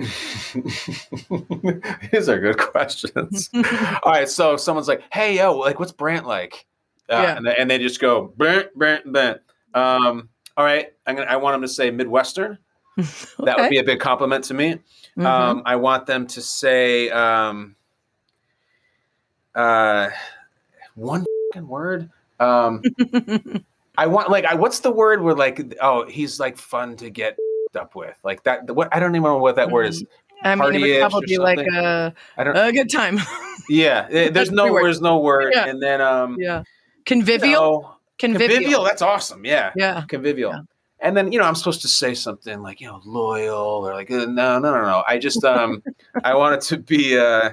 These 2.11 2.27
are 2.30 2.39
good 2.39 2.57
questions. 2.57 3.49
All 4.03 4.11
right, 4.11 4.27
so 4.27 4.57
someone's 4.57 4.88
like, 4.88 5.03
"Hey, 5.11 5.38
yo, 5.38 5.55
like, 5.57 5.80
what's 5.80 5.91
Brandt 5.91 6.26
like?" 6.26 6.65
Uh, 7.10 7.22
Yeah. 7.22 7.38
and, 7.38 7.45
they, 7.45 7.55
and 7.55 7.69
they 7.69 7.77
just 7.77 7.99
go 7.99 8.34
Brandt, 8.35 8.73
Brandt, 8.76 9.05
Brandt. 9.11 9.41
Um, 9.76 10.30
all 10.57 10.65
right, 10.65 10.88
I'm 11.05 11.15
gonna. 11.15 11.27
I 11.30 11.35
want 11.38 11.53
them 11.55 11.61
to 11.61 11.68
say 11.68 11.91
Midwestern. 11.91 12.57
That 13.39 13.57
would 13.60 13.69
be 13.69 13.80
a 13.80 13.84
big 13.84 13.99
compliment 13.99 14.45
to 14.45 14.53
me. 14.53 14.80
Mhm. 15.18 15.26
Um, 15.26 15.61
I 15.65 15.76
want 15.76 16.05
them 16.05 16.27
to 16.27 16.41
say 16.41 17.10
um, 17.10 17.76
uh, 19.55 20.10
one 20.95 21.23
fucking 21.54 21.68
word. 21.68 22.10
Um, 22.40 22.82
I 23.98 24.08
want 24.08 24.30
like 24.30 24.46
I 24.46 24.56
what's 24.56 24.80
the 24.80 24.92
word 24.92 25.22
where 25.22 25.36
like 25.36 25.76
oh 25.82 26.08
he's 26.08 26.40
like 26.40 26.58
fun 26.58 26.96
to 26.98 27.10
get 27.10 27.38
up 27.76 27.96
with 27.96 28.16
like 28.24 28.44
that 28.44 28.76
what 28.76 28.90
I 28.94 29.00
don't 29.00 29.12
even 29.12 29.24
know 29.24 29.38
what 29.38 29.56
that 29.56 29.70
word 29.70 29.88
is. 29.88 30.04
i 30.44 30.56
mean 30.56 30.76
it 30.76 30.82
would 30.82 31.00
probably 31.00 31.28
be 31.28 31.38
like 31.38 31.60
a, 31.60 32.14
I 32.38 32.44
don't. 32.44 32.56
a 32.56 32.72
good 32.72 32.92
time 32.92 33.20
yeah, 33.70 34.08
eh, 34.10 34.30
there's 34.30 34.52
no 34.52 34.74
there's 34.74 35.00
no 35.02 35.20
word, 35.20 35.54
Yeah. 35.56 35.68
and 35.68 35.82
then 35.82 36.02
um 36.02 36.38
yeah 36.40 36.64
convivial 37.06 37.82
no, 37.82 37.96
convivial, 38.18 38.50
convivial. 38.50 38.84
That's 38.84 39.02
awesome. 39.02 39.46
Yeah, 39.46 39.72
yeah 39.76 40.04
convivial. 40.08 40.52
Yeah. 40.52 40.62
And 41.00 41.16
then 41.16 41.32
you 41.32 41.38
know 41.38 41.46
I'm 41.46 41.56
supposed 41.56 41.82
to 41.84 41.88
say 41.88 42.16
something 42.16 42.62
like 42.62 42.82
you 42.82 42.88
know 42.88 43.02
loyal 43.06 43.88
or 43.88 43.94
like 43.94 44.10
uh, 44.10 44.26
no 44.26 44.58
no 44.60 44.74
no 44.74 44.82
no. 44.82 45.04
I 45.08 45.20
just 45.20 45.44
um 45.44 45.84
I 46.24 46.34
want 46.34 46.56
it 46.56 46.62
to 46.70 46.78
be 46.78 47.18
uh 47.18 47.52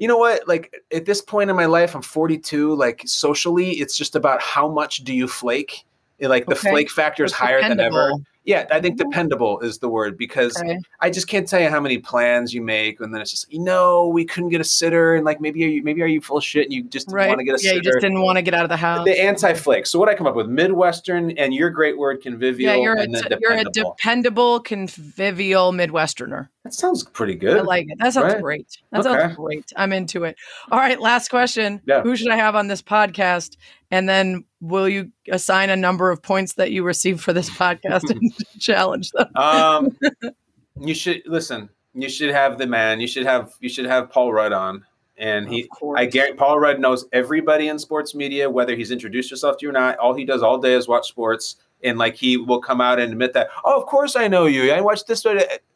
you 0.00 0.08
know 0.08 0.16
what? 0.16 0.48
Like 0.48 0.82
at 0.92 1.04
this 1.04 1.20
point 1.20 1.50
in 1.50 1.56
my 1.56 1.66
life 1.66 1.94
I'm 1.94 2.02
42 2.02 2.74
like 2.74 3.02
socially 3.04 3.72
it's 3.72 3.96
just 3.96 4.16
about 4.16 4.42
how 4.42 4.66
much 4.66 5.04
do 5.04 5.14
you 5.14 5.28
flake 5.28 5.84
Like 6.20 6.46
the 6.46 6.54
flake 6.54 6.90
factor 6.90 7.24
is 7.24 7.32
higher 7.32 7.60
than 7.60 7.80
ever. 7.80 8.12
Yeah, 8.44 8.66
I 8.70 8.80
think 8.80 8.98
mm-hmm. 8.98 9.10
dependable 9.10 9.60
is 9.60 9.78
the 9.78 9.88
word 9.88 10.16
because 10.16 10.56
Okay. 10.56 10.78
I 11.00 11.10
just 11.10 11.28
can't 11.28 11.46
tell 11.46 11.60
you 11.60 11.68
how 11.68 11.78
many 11.78 11.98
plans 11.98 12.54
you 12.54 12.62
make, 12.62 12.98
and 12.98 13.14
then 13.14 13.20
it's 13.20 13.30
just 13.30 13.52
you 13.52 13.60
know 13.60 14.08
we 14.08 14.24
couldn't 14.24 14.48
get 14.48 14.62
a 14.62 14.64
sitter, 14.64 15.14
and 15.14 15.26
like 15.26 15.42
maybe 15.42 15.62
are 15.64 15.68
you 15.68 15.82
maybe 15.82 16.02
are 16.02 16.06
you 16.06 16.22
full 16.22 16.38
of 16.38 16.44
shit 16.44 16.64
and 16.64 16.72
you 16.72 16.82
just 16.84 17.06
didn't 17.08 17.16
right 17.16 17.28
want 17.28 17.40
to 17.40 17.44
get 17.44 17.60
a 17.60 17.62
yeah 17.62 17.70
sitter. 17.72 17.76
you 17.76 17.82
just 17.82 18.00
didn't 18.00 18.22
want 18.22 18.36
to 18.36 18.42
get 18.42 18.54
out 18.54 18.64
of 18.64 18.70
the 18.70 18.78
house 18.78 19.04
the 19.04 19.20
anti-flake. 19.20 19.84
So 19.86 19.98
what 19.98 20.08
I 20.08 20.14
come 20.14 20.26
up 20.26 20.34
with 20.34 20.48
midwestern 20.48 21.32
and 21.32 21.52
your 21.52 21.68
great 21.68 21.98
word 21.98 22.22
convivial. 22.22 22.74
yeah 22.74 22.80
you're 22.80 22.94
a, 22.96 23.06
then 23.06 23.22
you're 23.40 23.52
a 23.52 23.64
dependable. 23.64 23.94
dependable 23.98 24.60
convivial 24.60 25.72
midwesterner 25.72 26.48
that 26.64 26.74
sounds 26.74 27.04
pretty 27.04 27.34
good. 27.34 27.56
I 27.58 27.62
like 27.62 27.86
it. 27.88 27.98
That 27.98 28.12
sounds 28.12 28.34
Right. 28.34 28.42
great. 28.42 28.66
That 28.92 29.00
Okay. 29.00 29.08
sounds 29.18 29.36
great. 29.36 29.72
I'm 29.76 29.94
into 29.94 30.24
it. 30.24 30.36
All 30.70 30.78
right, 30.78 31.00
last 31.00 31.30
question. 31.30 31.80
Yeah. 31.86 32.02
Who 32.02 32.16
should 32.16 32.28
I 32.28 32.36
have 32.36 32.54
on 32.54 32.68
this 32.68 32.82
podcast? 32.82 33.56
And 33.90 34.08
then 34.08 34.44
will 34.60 34.88
you 34.88 35.10
assign 35.30 35.70
a 35.70 35.76
number 35.76 36.10
of 36.10 36.22
points 36.22 36.54
that 36.54 36.70
you 36.70 36.84
receive 36.84 37.20
for 37.20 37.32
this 37.32 37.50
podcast 37.50 38.08
and 38.10 38.32
challenge 38.60 39.10
them? 39.10 39.28
um, 39.36 39.98
you 40.80 40.94
should 40.94 41.22
listen. 41.26 41.68
You 41.94 42.08
should 42.08 42.30
have 42.30 42.58
the 42.58 42.66
man. 42.66 43.00
You 43.00 43.08
should 43.08 43.26
have 43.26 43.52
you 43.60 43.68
should 43.68 43.86
have 43.86 44.10
Paul 44.10 44.32
Rudd 44.32 44.52
on. 44.52 44.84
And 45.16 45.48
he. 45.48 45.68
I 45.96 46.06
guarantee, 46.06 46.36
Paul 46.36 46.58
Rudd 46.58 46.80
knows 46.80 47.04
everybody 47.12 47.68
in 47.68 47.78
sports 47.78 48.14
media, 48.14 48.48
whether 48.48 48.74
he's 48.74 48.90
introduced 48.90 49.28
himself 49.28 49.58
to 49.58 49.66
you 49.66 49.70
or 49.70 49.72
not. 49.72 49.98
All 49.98 50.14
he 50.14 50.24
does 50.24 50.42
all 50.42 50.56
day 50.56 50.72
is 50.72 50.88
watch 50.88 51.08
sports, 51.08 51.56
and 51.84 51.98
like 51.98 52.14
he 52.14 52.38
will 52.38 52.60
come 52.60 52.80
out 52.80 52.98
and 52.98 53.12
admit 53.12 53.34
that. 53.34 53.48
Oh, 53.64 53.78
of 53.78 53.86
course 53.86 54.16
I 54.16 54.28
know 54.28 54.46
you. 54.46 54.72
I 54.72 54.80
watched 54.80 55.06
this. 55.08 55.26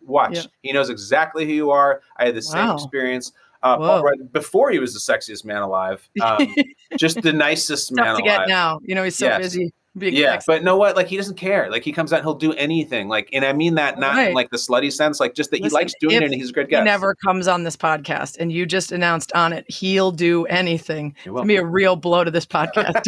Watch. 0.01 0.37
Yeah. 0.37 0.43
He 0.63 0.73
knows 0.73 0.89
exactly 0.89 1.45
who 1.45 1.53
you 1.53 1.71
are. 1.71 2.01
I 2.17 2.27
had 2.27 2.35
the 2.35 2.43
same 2.43 2.71
experience. 2.71 3.33
Uh, 3.65 3.77
Whoa. 3.79 3.87
Paul 3.89 4.03
Rudd, 4.03 4.33
before 4.33 4.71
he 4.71 4.79
was 4.79 4.93
the 4.95 5.01
sexiest 5.13 5.45
man 5.45 5.63
alive, 5.63 6.07
um, 6.23 6.55
just 6.99 7.21
the 7.23 7.33
nicest 7.33 7.91
man 7.93 8.05
to 8.05 8.11
alive. 8.13 8.25
get 8.25 8.49
now. 8.49 8.79
You 8.85 8.95
know, 8.95 9.03
he's 9.03 9.17
so 9.17 9.27
Yes. 9.27 9.39
busy 9.43 9.73
being 9.97 10.15
Yeah, 10.15 10.39
but 10.47 10.63
know 10.65 10.77
what? 10.77 10.97
Like 10.97 11.07
he 11.07 11.17
doesn't 11.17 11.37
care. 11.37 11.71
Like 11.71 11.83
he 11.85 11.93
comes 11.93 12.13
out, 12.13 12.17
and 12.19 12.25
he'll 12.27 12.35
do 12.35 12.53
anything. 12.55 13.09
Like, 13.09 13.31
and 13.33 13.45
I 13.45 13.53
mean 13.53 13.77
that 13.77 13.99
not 13.99 14.19
in 14.19 14.35
like 14.35 14.51
the 14.51 14.57
slutty 14.57 14.93
sense. 14.93 15.19
Like 15.21 15.35
just 15.35 15.51
that 15.53 15.63
Listen, 15.63 15.71
he 15.79 15.83
likes 15.83 15.93
doing 16.01 16.17
it, 16.17 16.23
and 16.25 16.35
he's 16.35 16.51
a 16.51 16.53
great 16.53 16.67
he 16.67 16.73
guy. 16.73 16.83
never 16.83 17.15
comes 17.15 17.47
on 17.49 17.63
this 17.63 17.77
podcast, 17.77 18.37
and 18.39 18.51
you 18.53 18.67
just 18.67 18.91
announced 18.93 19.33
on 19.35 19.53
it 19.53 19.65
he'll 19.71 20.11
do 20.11 20.45
anything. 20.47 21.15
He 21.23 21.31
It's 21.31 21.33
will. 21.33 21.45
be 21.45 21.57
a 21.57 21.65
real 21.65 21.95
blow 21.97 22.23
to 22.25 22.31
this 22.31 22.45
podcast. 22.45 23.05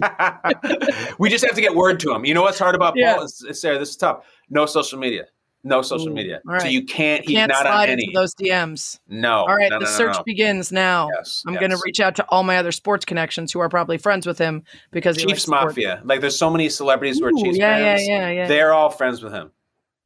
we 1.19 1.29
just 1.29 1.45
have 1.45 1.55
to 1.57 1.61
get 1.61 1.75
word 1.75 1.99
to 2.01 2.15
him. 2.15 2.25
You 2.25 2.35
know 2.35 2.43
what's 2.43 2.59
hard 2.59 2.75
about 2.77 2.95
Yeah. 2.97 3.17
Paul? 3.17 3.29
Sarah, 3.29 3.79
this 3.79 3.91
is 3.91 3.97
tough. 3.97 4.25
No 4.49 4.65
social 4.67 4.99
media. 4.99 5.27
No 5.67 5.83
social 5.83 6.11
Ooh, 6.11 6.15
media. 6.15 6.41
all 6.49 6.61
So 6.61 6.69
you 6.69 6.85
can't. 6.85 7.25
He's 7.25 7.35
Can't 7.35 7.49
not 7.51 7.67
on 7.67 7.73
slide 7.73 7.89
any. 7.91 8.05
into 8.05 8.19
those 8.19 8.35
DMs. 8.37 9.01
no. 9.09 9.39
All 9.39 9.49
right, 9.57 9.69
no, 9.69 9.81
the 9.81 9.85
no, 9.85 9.91
search 9.91 10.17
begins 10.25 10.71
now. 10.71 11.09
Yes, 11.17 11.43
I'm 11.45 11.55
going 11.55 11.73
to 11.73 11.81
reach 11.85 11.99
out 11.99 12.15
to 12.17 12.25
all 12.29 12.45
my 12.45 12.57
other 12.57 12.71
sports 12.71 13.05
connections 13.05 13.53
who 13.53 13.59
are 13.59 13.69
probably 13.69 13.99
friends 13.99 14.27
with 14.27 14.39
him 14.39 14.63
because 14.93 15.17
Chiefs 15.17 15.43
sports. 15.43 15.65
Mafia. 15.65 16.03
Like 16.05 16.21
there's 16.21 16.39
so 16.39 16.51
many 16.51 16.69
celebrities 16.69 17.19
who 17.19 17.25
are 17.27 17.31
Ooh, 17.33 17.43
Chiefs 17.43 17.59
yeah, 17.59 17.79
yeah, 17.79 17.97
fans. 17.97 18.09
yeah, 18.09 18.31
yeah. 18.31 18.47
They're 18.47 18.73
all 18.73 18.91
friends 18.91 19.23
with 19.25 19.33
him. 19.33 19.51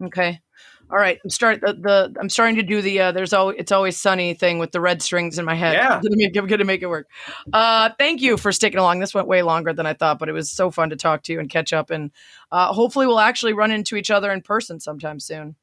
Okay. 0.03 0.41
All 0.91 0.99
right. 0.99 1.21
I'm 1.23 1.31
start 1.31 1.61
the, 1.61 1.75
the 1.75 2.17
I'm 2.21 2.29
starting 2.29 2.57
to 2.57 2.63
do 2.63 2.83
the 2.83 3.01
uh, 3.01 3.13
there's 3.13 3.33
always 3.33 3.57
it's 3.59 3.71
always 3.71 4.01
sunny 4.01 4.35
thing 4.35 4.59
with 4.59 4.73
the 4.73 4.81
red 4.81 5.03
strings 5.03 5.39
in 5.39 5.45
my 5.45 5.55
head. 5.55 5.75
Yeah. 5.75 5.97
I'm 5.97 6.03
gonna 6.03 6.17
make, 6.17 6.37
I'm 6.37 6.47
gonna 6.47 6.65
make 6.65 6.83
it 6.83 6.89
work. 6.89 7.09
Uh, 7.53 7.91
thank 7.99 8.21
you 8.21 8.37
for 8.37 8.51
sticking 8.51 8.81
along. 8.81 8.99
This 8.99 9.15
went 9.15 9.29
way 9.29 9.43
longer 9.43 9.73
than 9.73 9.87
I 9.87 9.95
thought, 9.95 10.19
but 10.19 10.29
it 10.29 10.33
was 10.33 10.51
so 10.51 10.71
fun 10.71 10.91
to 10.91 10.97
talk 10.97 11.23
to 11.25 11.33
you 11.33 11.39
and 11.39 11.49
catch 11.49 11.73
up. 11.73 11.91
And 11.91 12.11
uh, 12.51 12.73
hopefully 12.73 13.07
we'll 13.07 13.21
actually 13.21 13.53
run 13.53 13.71
into 13.71 13.95
each 13.97 14.11
other 14.11 14.33
in 14.33 14.43
person 14.43 14.81
sometime 14.81 15.21
soon. 15.21 15.55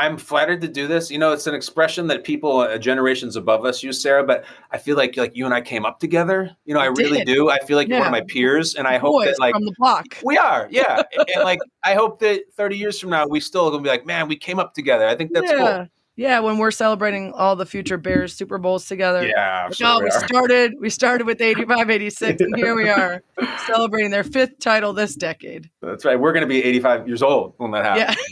I'm 0.00 0.16
flattered 0.16 0.62
to 0.62 0.68
do 0.68 0.86
this. 0.86 1.10
You 1.10 1.18
know, 1.18 1.32
it's 1.32 1.46
an 1.46 1.54
expression 1.54 2.06
that 2.06 2.24
people 2.24 2.60
uh, 2.60 2.78
generations 2.78 3.36
above 3.36 3.66
us 3.66 3.82
use, 3.82 4.00
Sarah. 4.00 4.24
But 4.24 4.44
I 4.70 4.78
feel 4.78 4.96
like 4.96 5.18
like 5.18 5.36
you 5.36 5.44
and 5.44 5.52
I 5.52 5.60
came 5.60 5.84
up 5.84 6.00
together. 6.00 6.56
You 6.64 6.72
know, 6.72 6.80
I 6.80 6.88
We 6.88 7.04
really 7.04 7.22
do. 7.22 7.50
I 7.50 7.58
feel 7.58 7.76
like 7.76 7.86
you're 7.86 7.98
one 7.98 8.06
of 8.06 8.12
my 8.12 8.22
peers, 8.22 8.76
and 8.76 8.88
I 8.88 8.96
hope 8.96 9.24
that 9.24 9.38
like 9.38 9.52
from 9.52 9.66
the 9.66 9.74
block. 9.78 10.06
we 10.24 10.38
are, 10.38 10.68
yeah. 10.70 11.02
and, 11.12 11.28
and, 11.34 11.44
like 11.44 11.58
I 11.84 11.94
hope 11.94 12.18
that 12.20 12.50
30 12.54 12.78
years 12.78 12.98
from 12.98 13.10
now 13.10 13.26
we 13.26 13.40
still 13.40 13.70
gonna 13.70 13.82
be 13.82 13.90
like, 13.90 14.06
man, 14.06 14.26
we 14.26 14.36
came 14.36 14.58
up 14.58 14.72
together. 14.72 15.06
I 15.06 15.14
think 15.14 15.32
that's 15.34 15.50
yeah. 15.50 15.76
cool. 15.76 15.86
Yeah, 16.16 16.40
when 16.40 16.58
we're 16.58 16.70
celebrating 16.70 17.32
all 17.32 17.56
the 17.56 17.64
future 17.64 17.96
Bears 17.96 18.34
Super 18.34 18.58
Bowls 18.58 18.86
together. 18.86 19.26
Yeah, 19.26 19.64
Like, 19.64 19.74
sure 19.74 19.86
oh, 19.86 19.98
we 20.00 20.04
we 20.04 20.10
started 20.10 20.72
we 20.80 20.90
started 20.90 21.26
with 21.26 21.40
85 21.40 21.88
86 21.88 22.40
and 22.42 22.56
here 22.56 22.74
we 22.74 22.88
are 22.90 23.22
celebrating 23.66 24.10
their 24.10 24.24
fifth 24.24 24.58
title 24.58 24.92
this 24.92 25.14
decade. 25.14 25.70
That's 25.80 26.04
right. 26.04 26.18
We're 26.20 26.32
going 26.32 26.42
to 26.42 26.48
be 26.48 26.62
85 26.62 27.08
years 27.08 27.22
old 27.22 27.54
when 27.56 27.70
that 27.70 27.84
happens. 27.84 28.18
Yeah. 28.18 28.24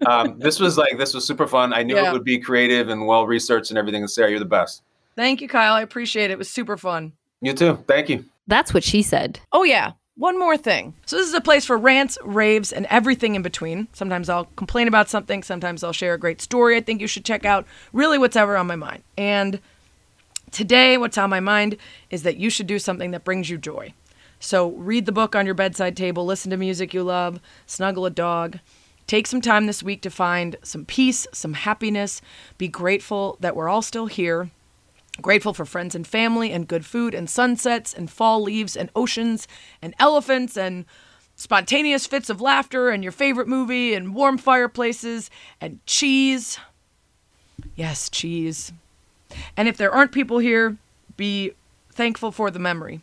But 0.00 0.08
um, 0.10 0.38
this 0.40 0.58
was 0.58 0.76
like 0.76 0.98
this 0.98 1.14
was 1.14 1.24
super 1.26 1.46
fun. 1.46 1.72
I 1.72 1.82
knew 1.82 1.94
Yeah. 1.94 2.10
it 2.10 2.12
would 2.12 2.24
be 2.24 2.38
creative 2.38 2.88
and 2.88 3.06
well 3.06 3.26
researched 3.26 3.70
and 3.70 3.78
everything. 3.78 4.02
And 4.02 4.10
Sarah, 4.10 4.30
you're 4.30 4.38
the 4.40 4.44
best. 4.44 4.82
Thank 5.14 5.40
you, 5.40 5.48
Kyle. 5.48 5.74
I 5.74 5.82
appreciate 5.82 6.30
it. 6.30 6.32
It 6.32 6.38
was 6.38 6.50
super 6.50 6.76
fun. 6.76 7.12
You 7.40 7.52
too. 7.54 7.82
Thank 7.86 8.08
you. 8.08 8.24
That's 8.46 8.74
what 8.74 8.84
she 8.84 9.02
said. 9.02 9.40
Oh, 9.52 9.64
yeah. 9.64 9.92
One 10.18 10.38
more 10.38 10.56
thing. 10.56 10.94
So, 11.04 11.16
this 11.16 11.28
is 11.28 11.34
a 11.34 11.42
place 11.42 11.66
for 11.66 11.76
rants, 11.76 12.16
raves, 12.24 12.72
and 12.72 12.86
everything 12.86 13.34
in 13.34 13.42
between. 13.42 13.88
Sometimes 13.92 14.30
I'll 14.30 14.46
complain 14.56 14.88
about 14.88 15.10
something, 15.10 15.42
sometimes 15.42 15.84
I'll 15.84 15.92
share 15.92 16.14
a 16.14 16.18
great 16.18 16.40
story 16.40 16.74
I 16.74 16.80
think 16.80 17.02
you 17.02 17.06
should 17.06 17.24
check 17.24 17.44
out. 17.44 17.66
Really, 17.92 18.16
what's 18.16 18.34
ever 18.34 18.56
on 18.56 18.66
my 18.66 18.76
mind. 18.76 19.02
And 19.18 19.60
today, 20.50 20.96
what's 20.96 21.18
on 21.18 21.28
my 21.28 21.40
mind 21.40 21.76
is 22.08 22.22
that 22.22 22.38
you 22.38 22.48
should 22.48 22.66
do 22.66 22.78
something 22.78 23.10
that 23.10 23.24
brings 23.24 23.50
you 23.50 23.58
joy. 23.58 23.92
So, 24.40 24.70
read 24.70 25.04
the 25.04 25.12
book 25.12 25.36
on 25.36 25.44
your 25.44 25.54
bedside 25.54 25.98
table, 25.98 26.24
listen 26.24 26.50
to 26.50 26.56
music 26.56 26.94
you 26.94 27.02
love, 27.02 27.38
snuggle 27.66 28.06
a 28.06 28.10
dog. 28.10 28.60
Take 29.06 29.26
some 29.26 29.42
time 29.42 29.66
this 29.66 29.82
week 29.82 30.00
to 30.00 30.10
find 30.10 30.56
some 30.62 30.86
peace, 30.86 31.26
some 31.32 31.52
happiness. 31.52 32.22
Be 32.56 32.68
grateful 32.68 33.36
that 33.40 33.54
we're 33.54 33.68
all 33.68 33.82
still 33.82 34.06
here. 34.06 34.50
Grateful 35.22 35.54
for 35.54 35.64
friends 35.64 35.94
and 35.94 36.06
family 36.06 36.52
and 36.52 36.68
good 36.68 36.84
food 36.84 37.14
and 37.14 37.28
sunsets 37.28 37.94
and 37.94 38.10
fall 38.10 38.42
leaves 38.42 38.76
and 38.76 38.90
oceans 38.94 39.48
and 39.80 39.94
elephants 39.98 40.56
and 40.56 40.84
spontaneous 41.36 42.06
fits 42.06 42.28
of 42.28 42.40
laughter 42.40 42.90
and 42.90 43.02
your 43.02 43.12
favorite 43.12 43.48
movie 43.48 43.94
and 43.94 44.14
warm 44.14 44.38
fireplaces 44.38 45.30
and 45.60 45.84
cheese. 45.86 46.58
Yes, 47.74 48.10
cheese. 48.10 48.72
And 49.56 49.68
if 49.68 49.76
there 49.76 49.92
aren't 49.92 50.12
people 50.12 50.38
here, 50.38 50.76
be 51.16 51.52
thankful 51.90 52.30
for 52.30 52.50
the 52.50 52.58
memory. 52.58 53.02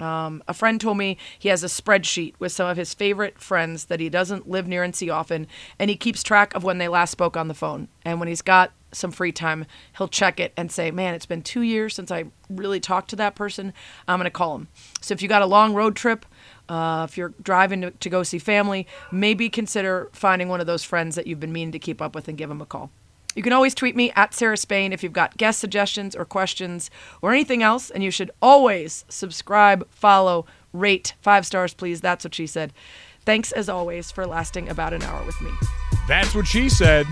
Um, 0.00 0.42
a 0.46 0.54
friend 0.54 0.80
told 0.80 0.96
me 0.96 1.16
he 1.38 1.48
has 1.48 1.64
a 1.64 1.66
spreadsheet 1.66 2.34
with 2.38 2.52
some 2.52 2.68
of 2.68 2.76
his 2.76 2.94
favorite 2.94 3.40
friends 3.40 3.86
that 3.86 4.00
he 4.00 4.08
doesn't 4.08 4.48
live 4.48 4.68
near 4.68 4.82
and 4.82 4.94
see 4.94 5.10
often, 5.10 5.46
and 5.78 5.90
he 5.90 5.96
keeps 5.96 6.22
track 6.22 6.54
of 6.54 6.64
when 6.64 6.78
they 6.78 6.88
last 6.88 7.10
spoke 7.10 7.36
on 7.36 7.48
the 7.48 7.54
phone. 7.54 7.88
And 8.04 8.18
when 8.20 8.28
he's 8.28 8.42
got 8.42 8.72
some 8.92 9.10
free 9.10 9.32
time, 9.32 9.66
he'll 9.96 10.08
check 10.08 10.40
it 10.40 10.52
and 10.56 10.70
say, 10.72 10.90
Man, 10.90 11.14
it's 11.14 11.26
been 11.26 11.42
two 11.42 11.62
years 11.62 11.94
since 11.94 12.10
I 12.10 12.26
really 12.48 12.80
talked 12.80 13.10
to 13.10 13.16
that 13.16 13.34
person. 13.34 13.72
I'm 14.06 14.18
going 14.18 14.24
to 14.24 14.30
call 14.30 14.54
him. 14.54 14.68
So 15.00 15.12
if 15.12 15.22
you 15.22 15.28
got 15.28 15.42
a 15.42 15.46
long 15.46 15.74
road 15.74 15.96
trip, 15.96 16.24
uh, 16.68 17.06
if 17.08 17.16
you're 17.16 17.34
driving 17.42 17.80
to, 17.82 17.90
to 17.90 18.10
go 18.10 18.22
see 18.22 18.38
family, 18.38 18.86
maybe 19.10 19.48
consider 19.48 20.08
finding 20.12 20.48
one 20.48 20.60
of 20.60 20.66
those 20.66 20.84
friends 20.84 21.16
that 21.16 21.26
you've 21.26 21.40
been 21.40 21.52
meaning 21.52 21.72
to 21.72 21.78
keep 21.78 22.00
up 22.00 22.14
with 22.14 22.28
and 22.28 22.38
give 22.38 22.48
them 22.48 22.60
a 22.60 22.66
call. 22.66 22.90
You 23.38 23.42
can 23.42 23.52
always 23.52 23.72
tweet 23.72 23.94
me 23.94 24.10
at 24.16 24.34
Sarah 24.34 24.56
Spain 24.56 24.92
if 24.92 25.04
you've 25.04 25.12
got 25.12 25.36
guest 25.36 25.60
suggestions 25.60 26.16
or 26.16 26.24
questions 26.24 26.90
or 27.22 27.30
anything 27.30 27.62
else. 27.62 27.88
And 27.88 28.02
you 28.02 28.10
should 28.10 28.32
always 28.42 29.04
subscribe, 29.08 29.88
follow, 29.90 30.44
rate. 30.72 31.14
Five 31.22 31.46
stars, 31.46 31.72
please. 31.72 32.00
That's 32.00 32.24
what 32.24 32.34
she 32.34 32.48
said. 32.48 32.72
Thanks 33.24 33.52
as 33.52 33.68
always 33.68 34.10
for 34.10 34.26
lasting 34.26 34.68
about 34.68 34.92
an 34.92 35.04
hour 35.04 35.24
with 35.24 35.40
me. 35.40 35.52
That's 36.08 36.34
what 36.34 36.48
she 36.48 36.68
said. 36.68 37.06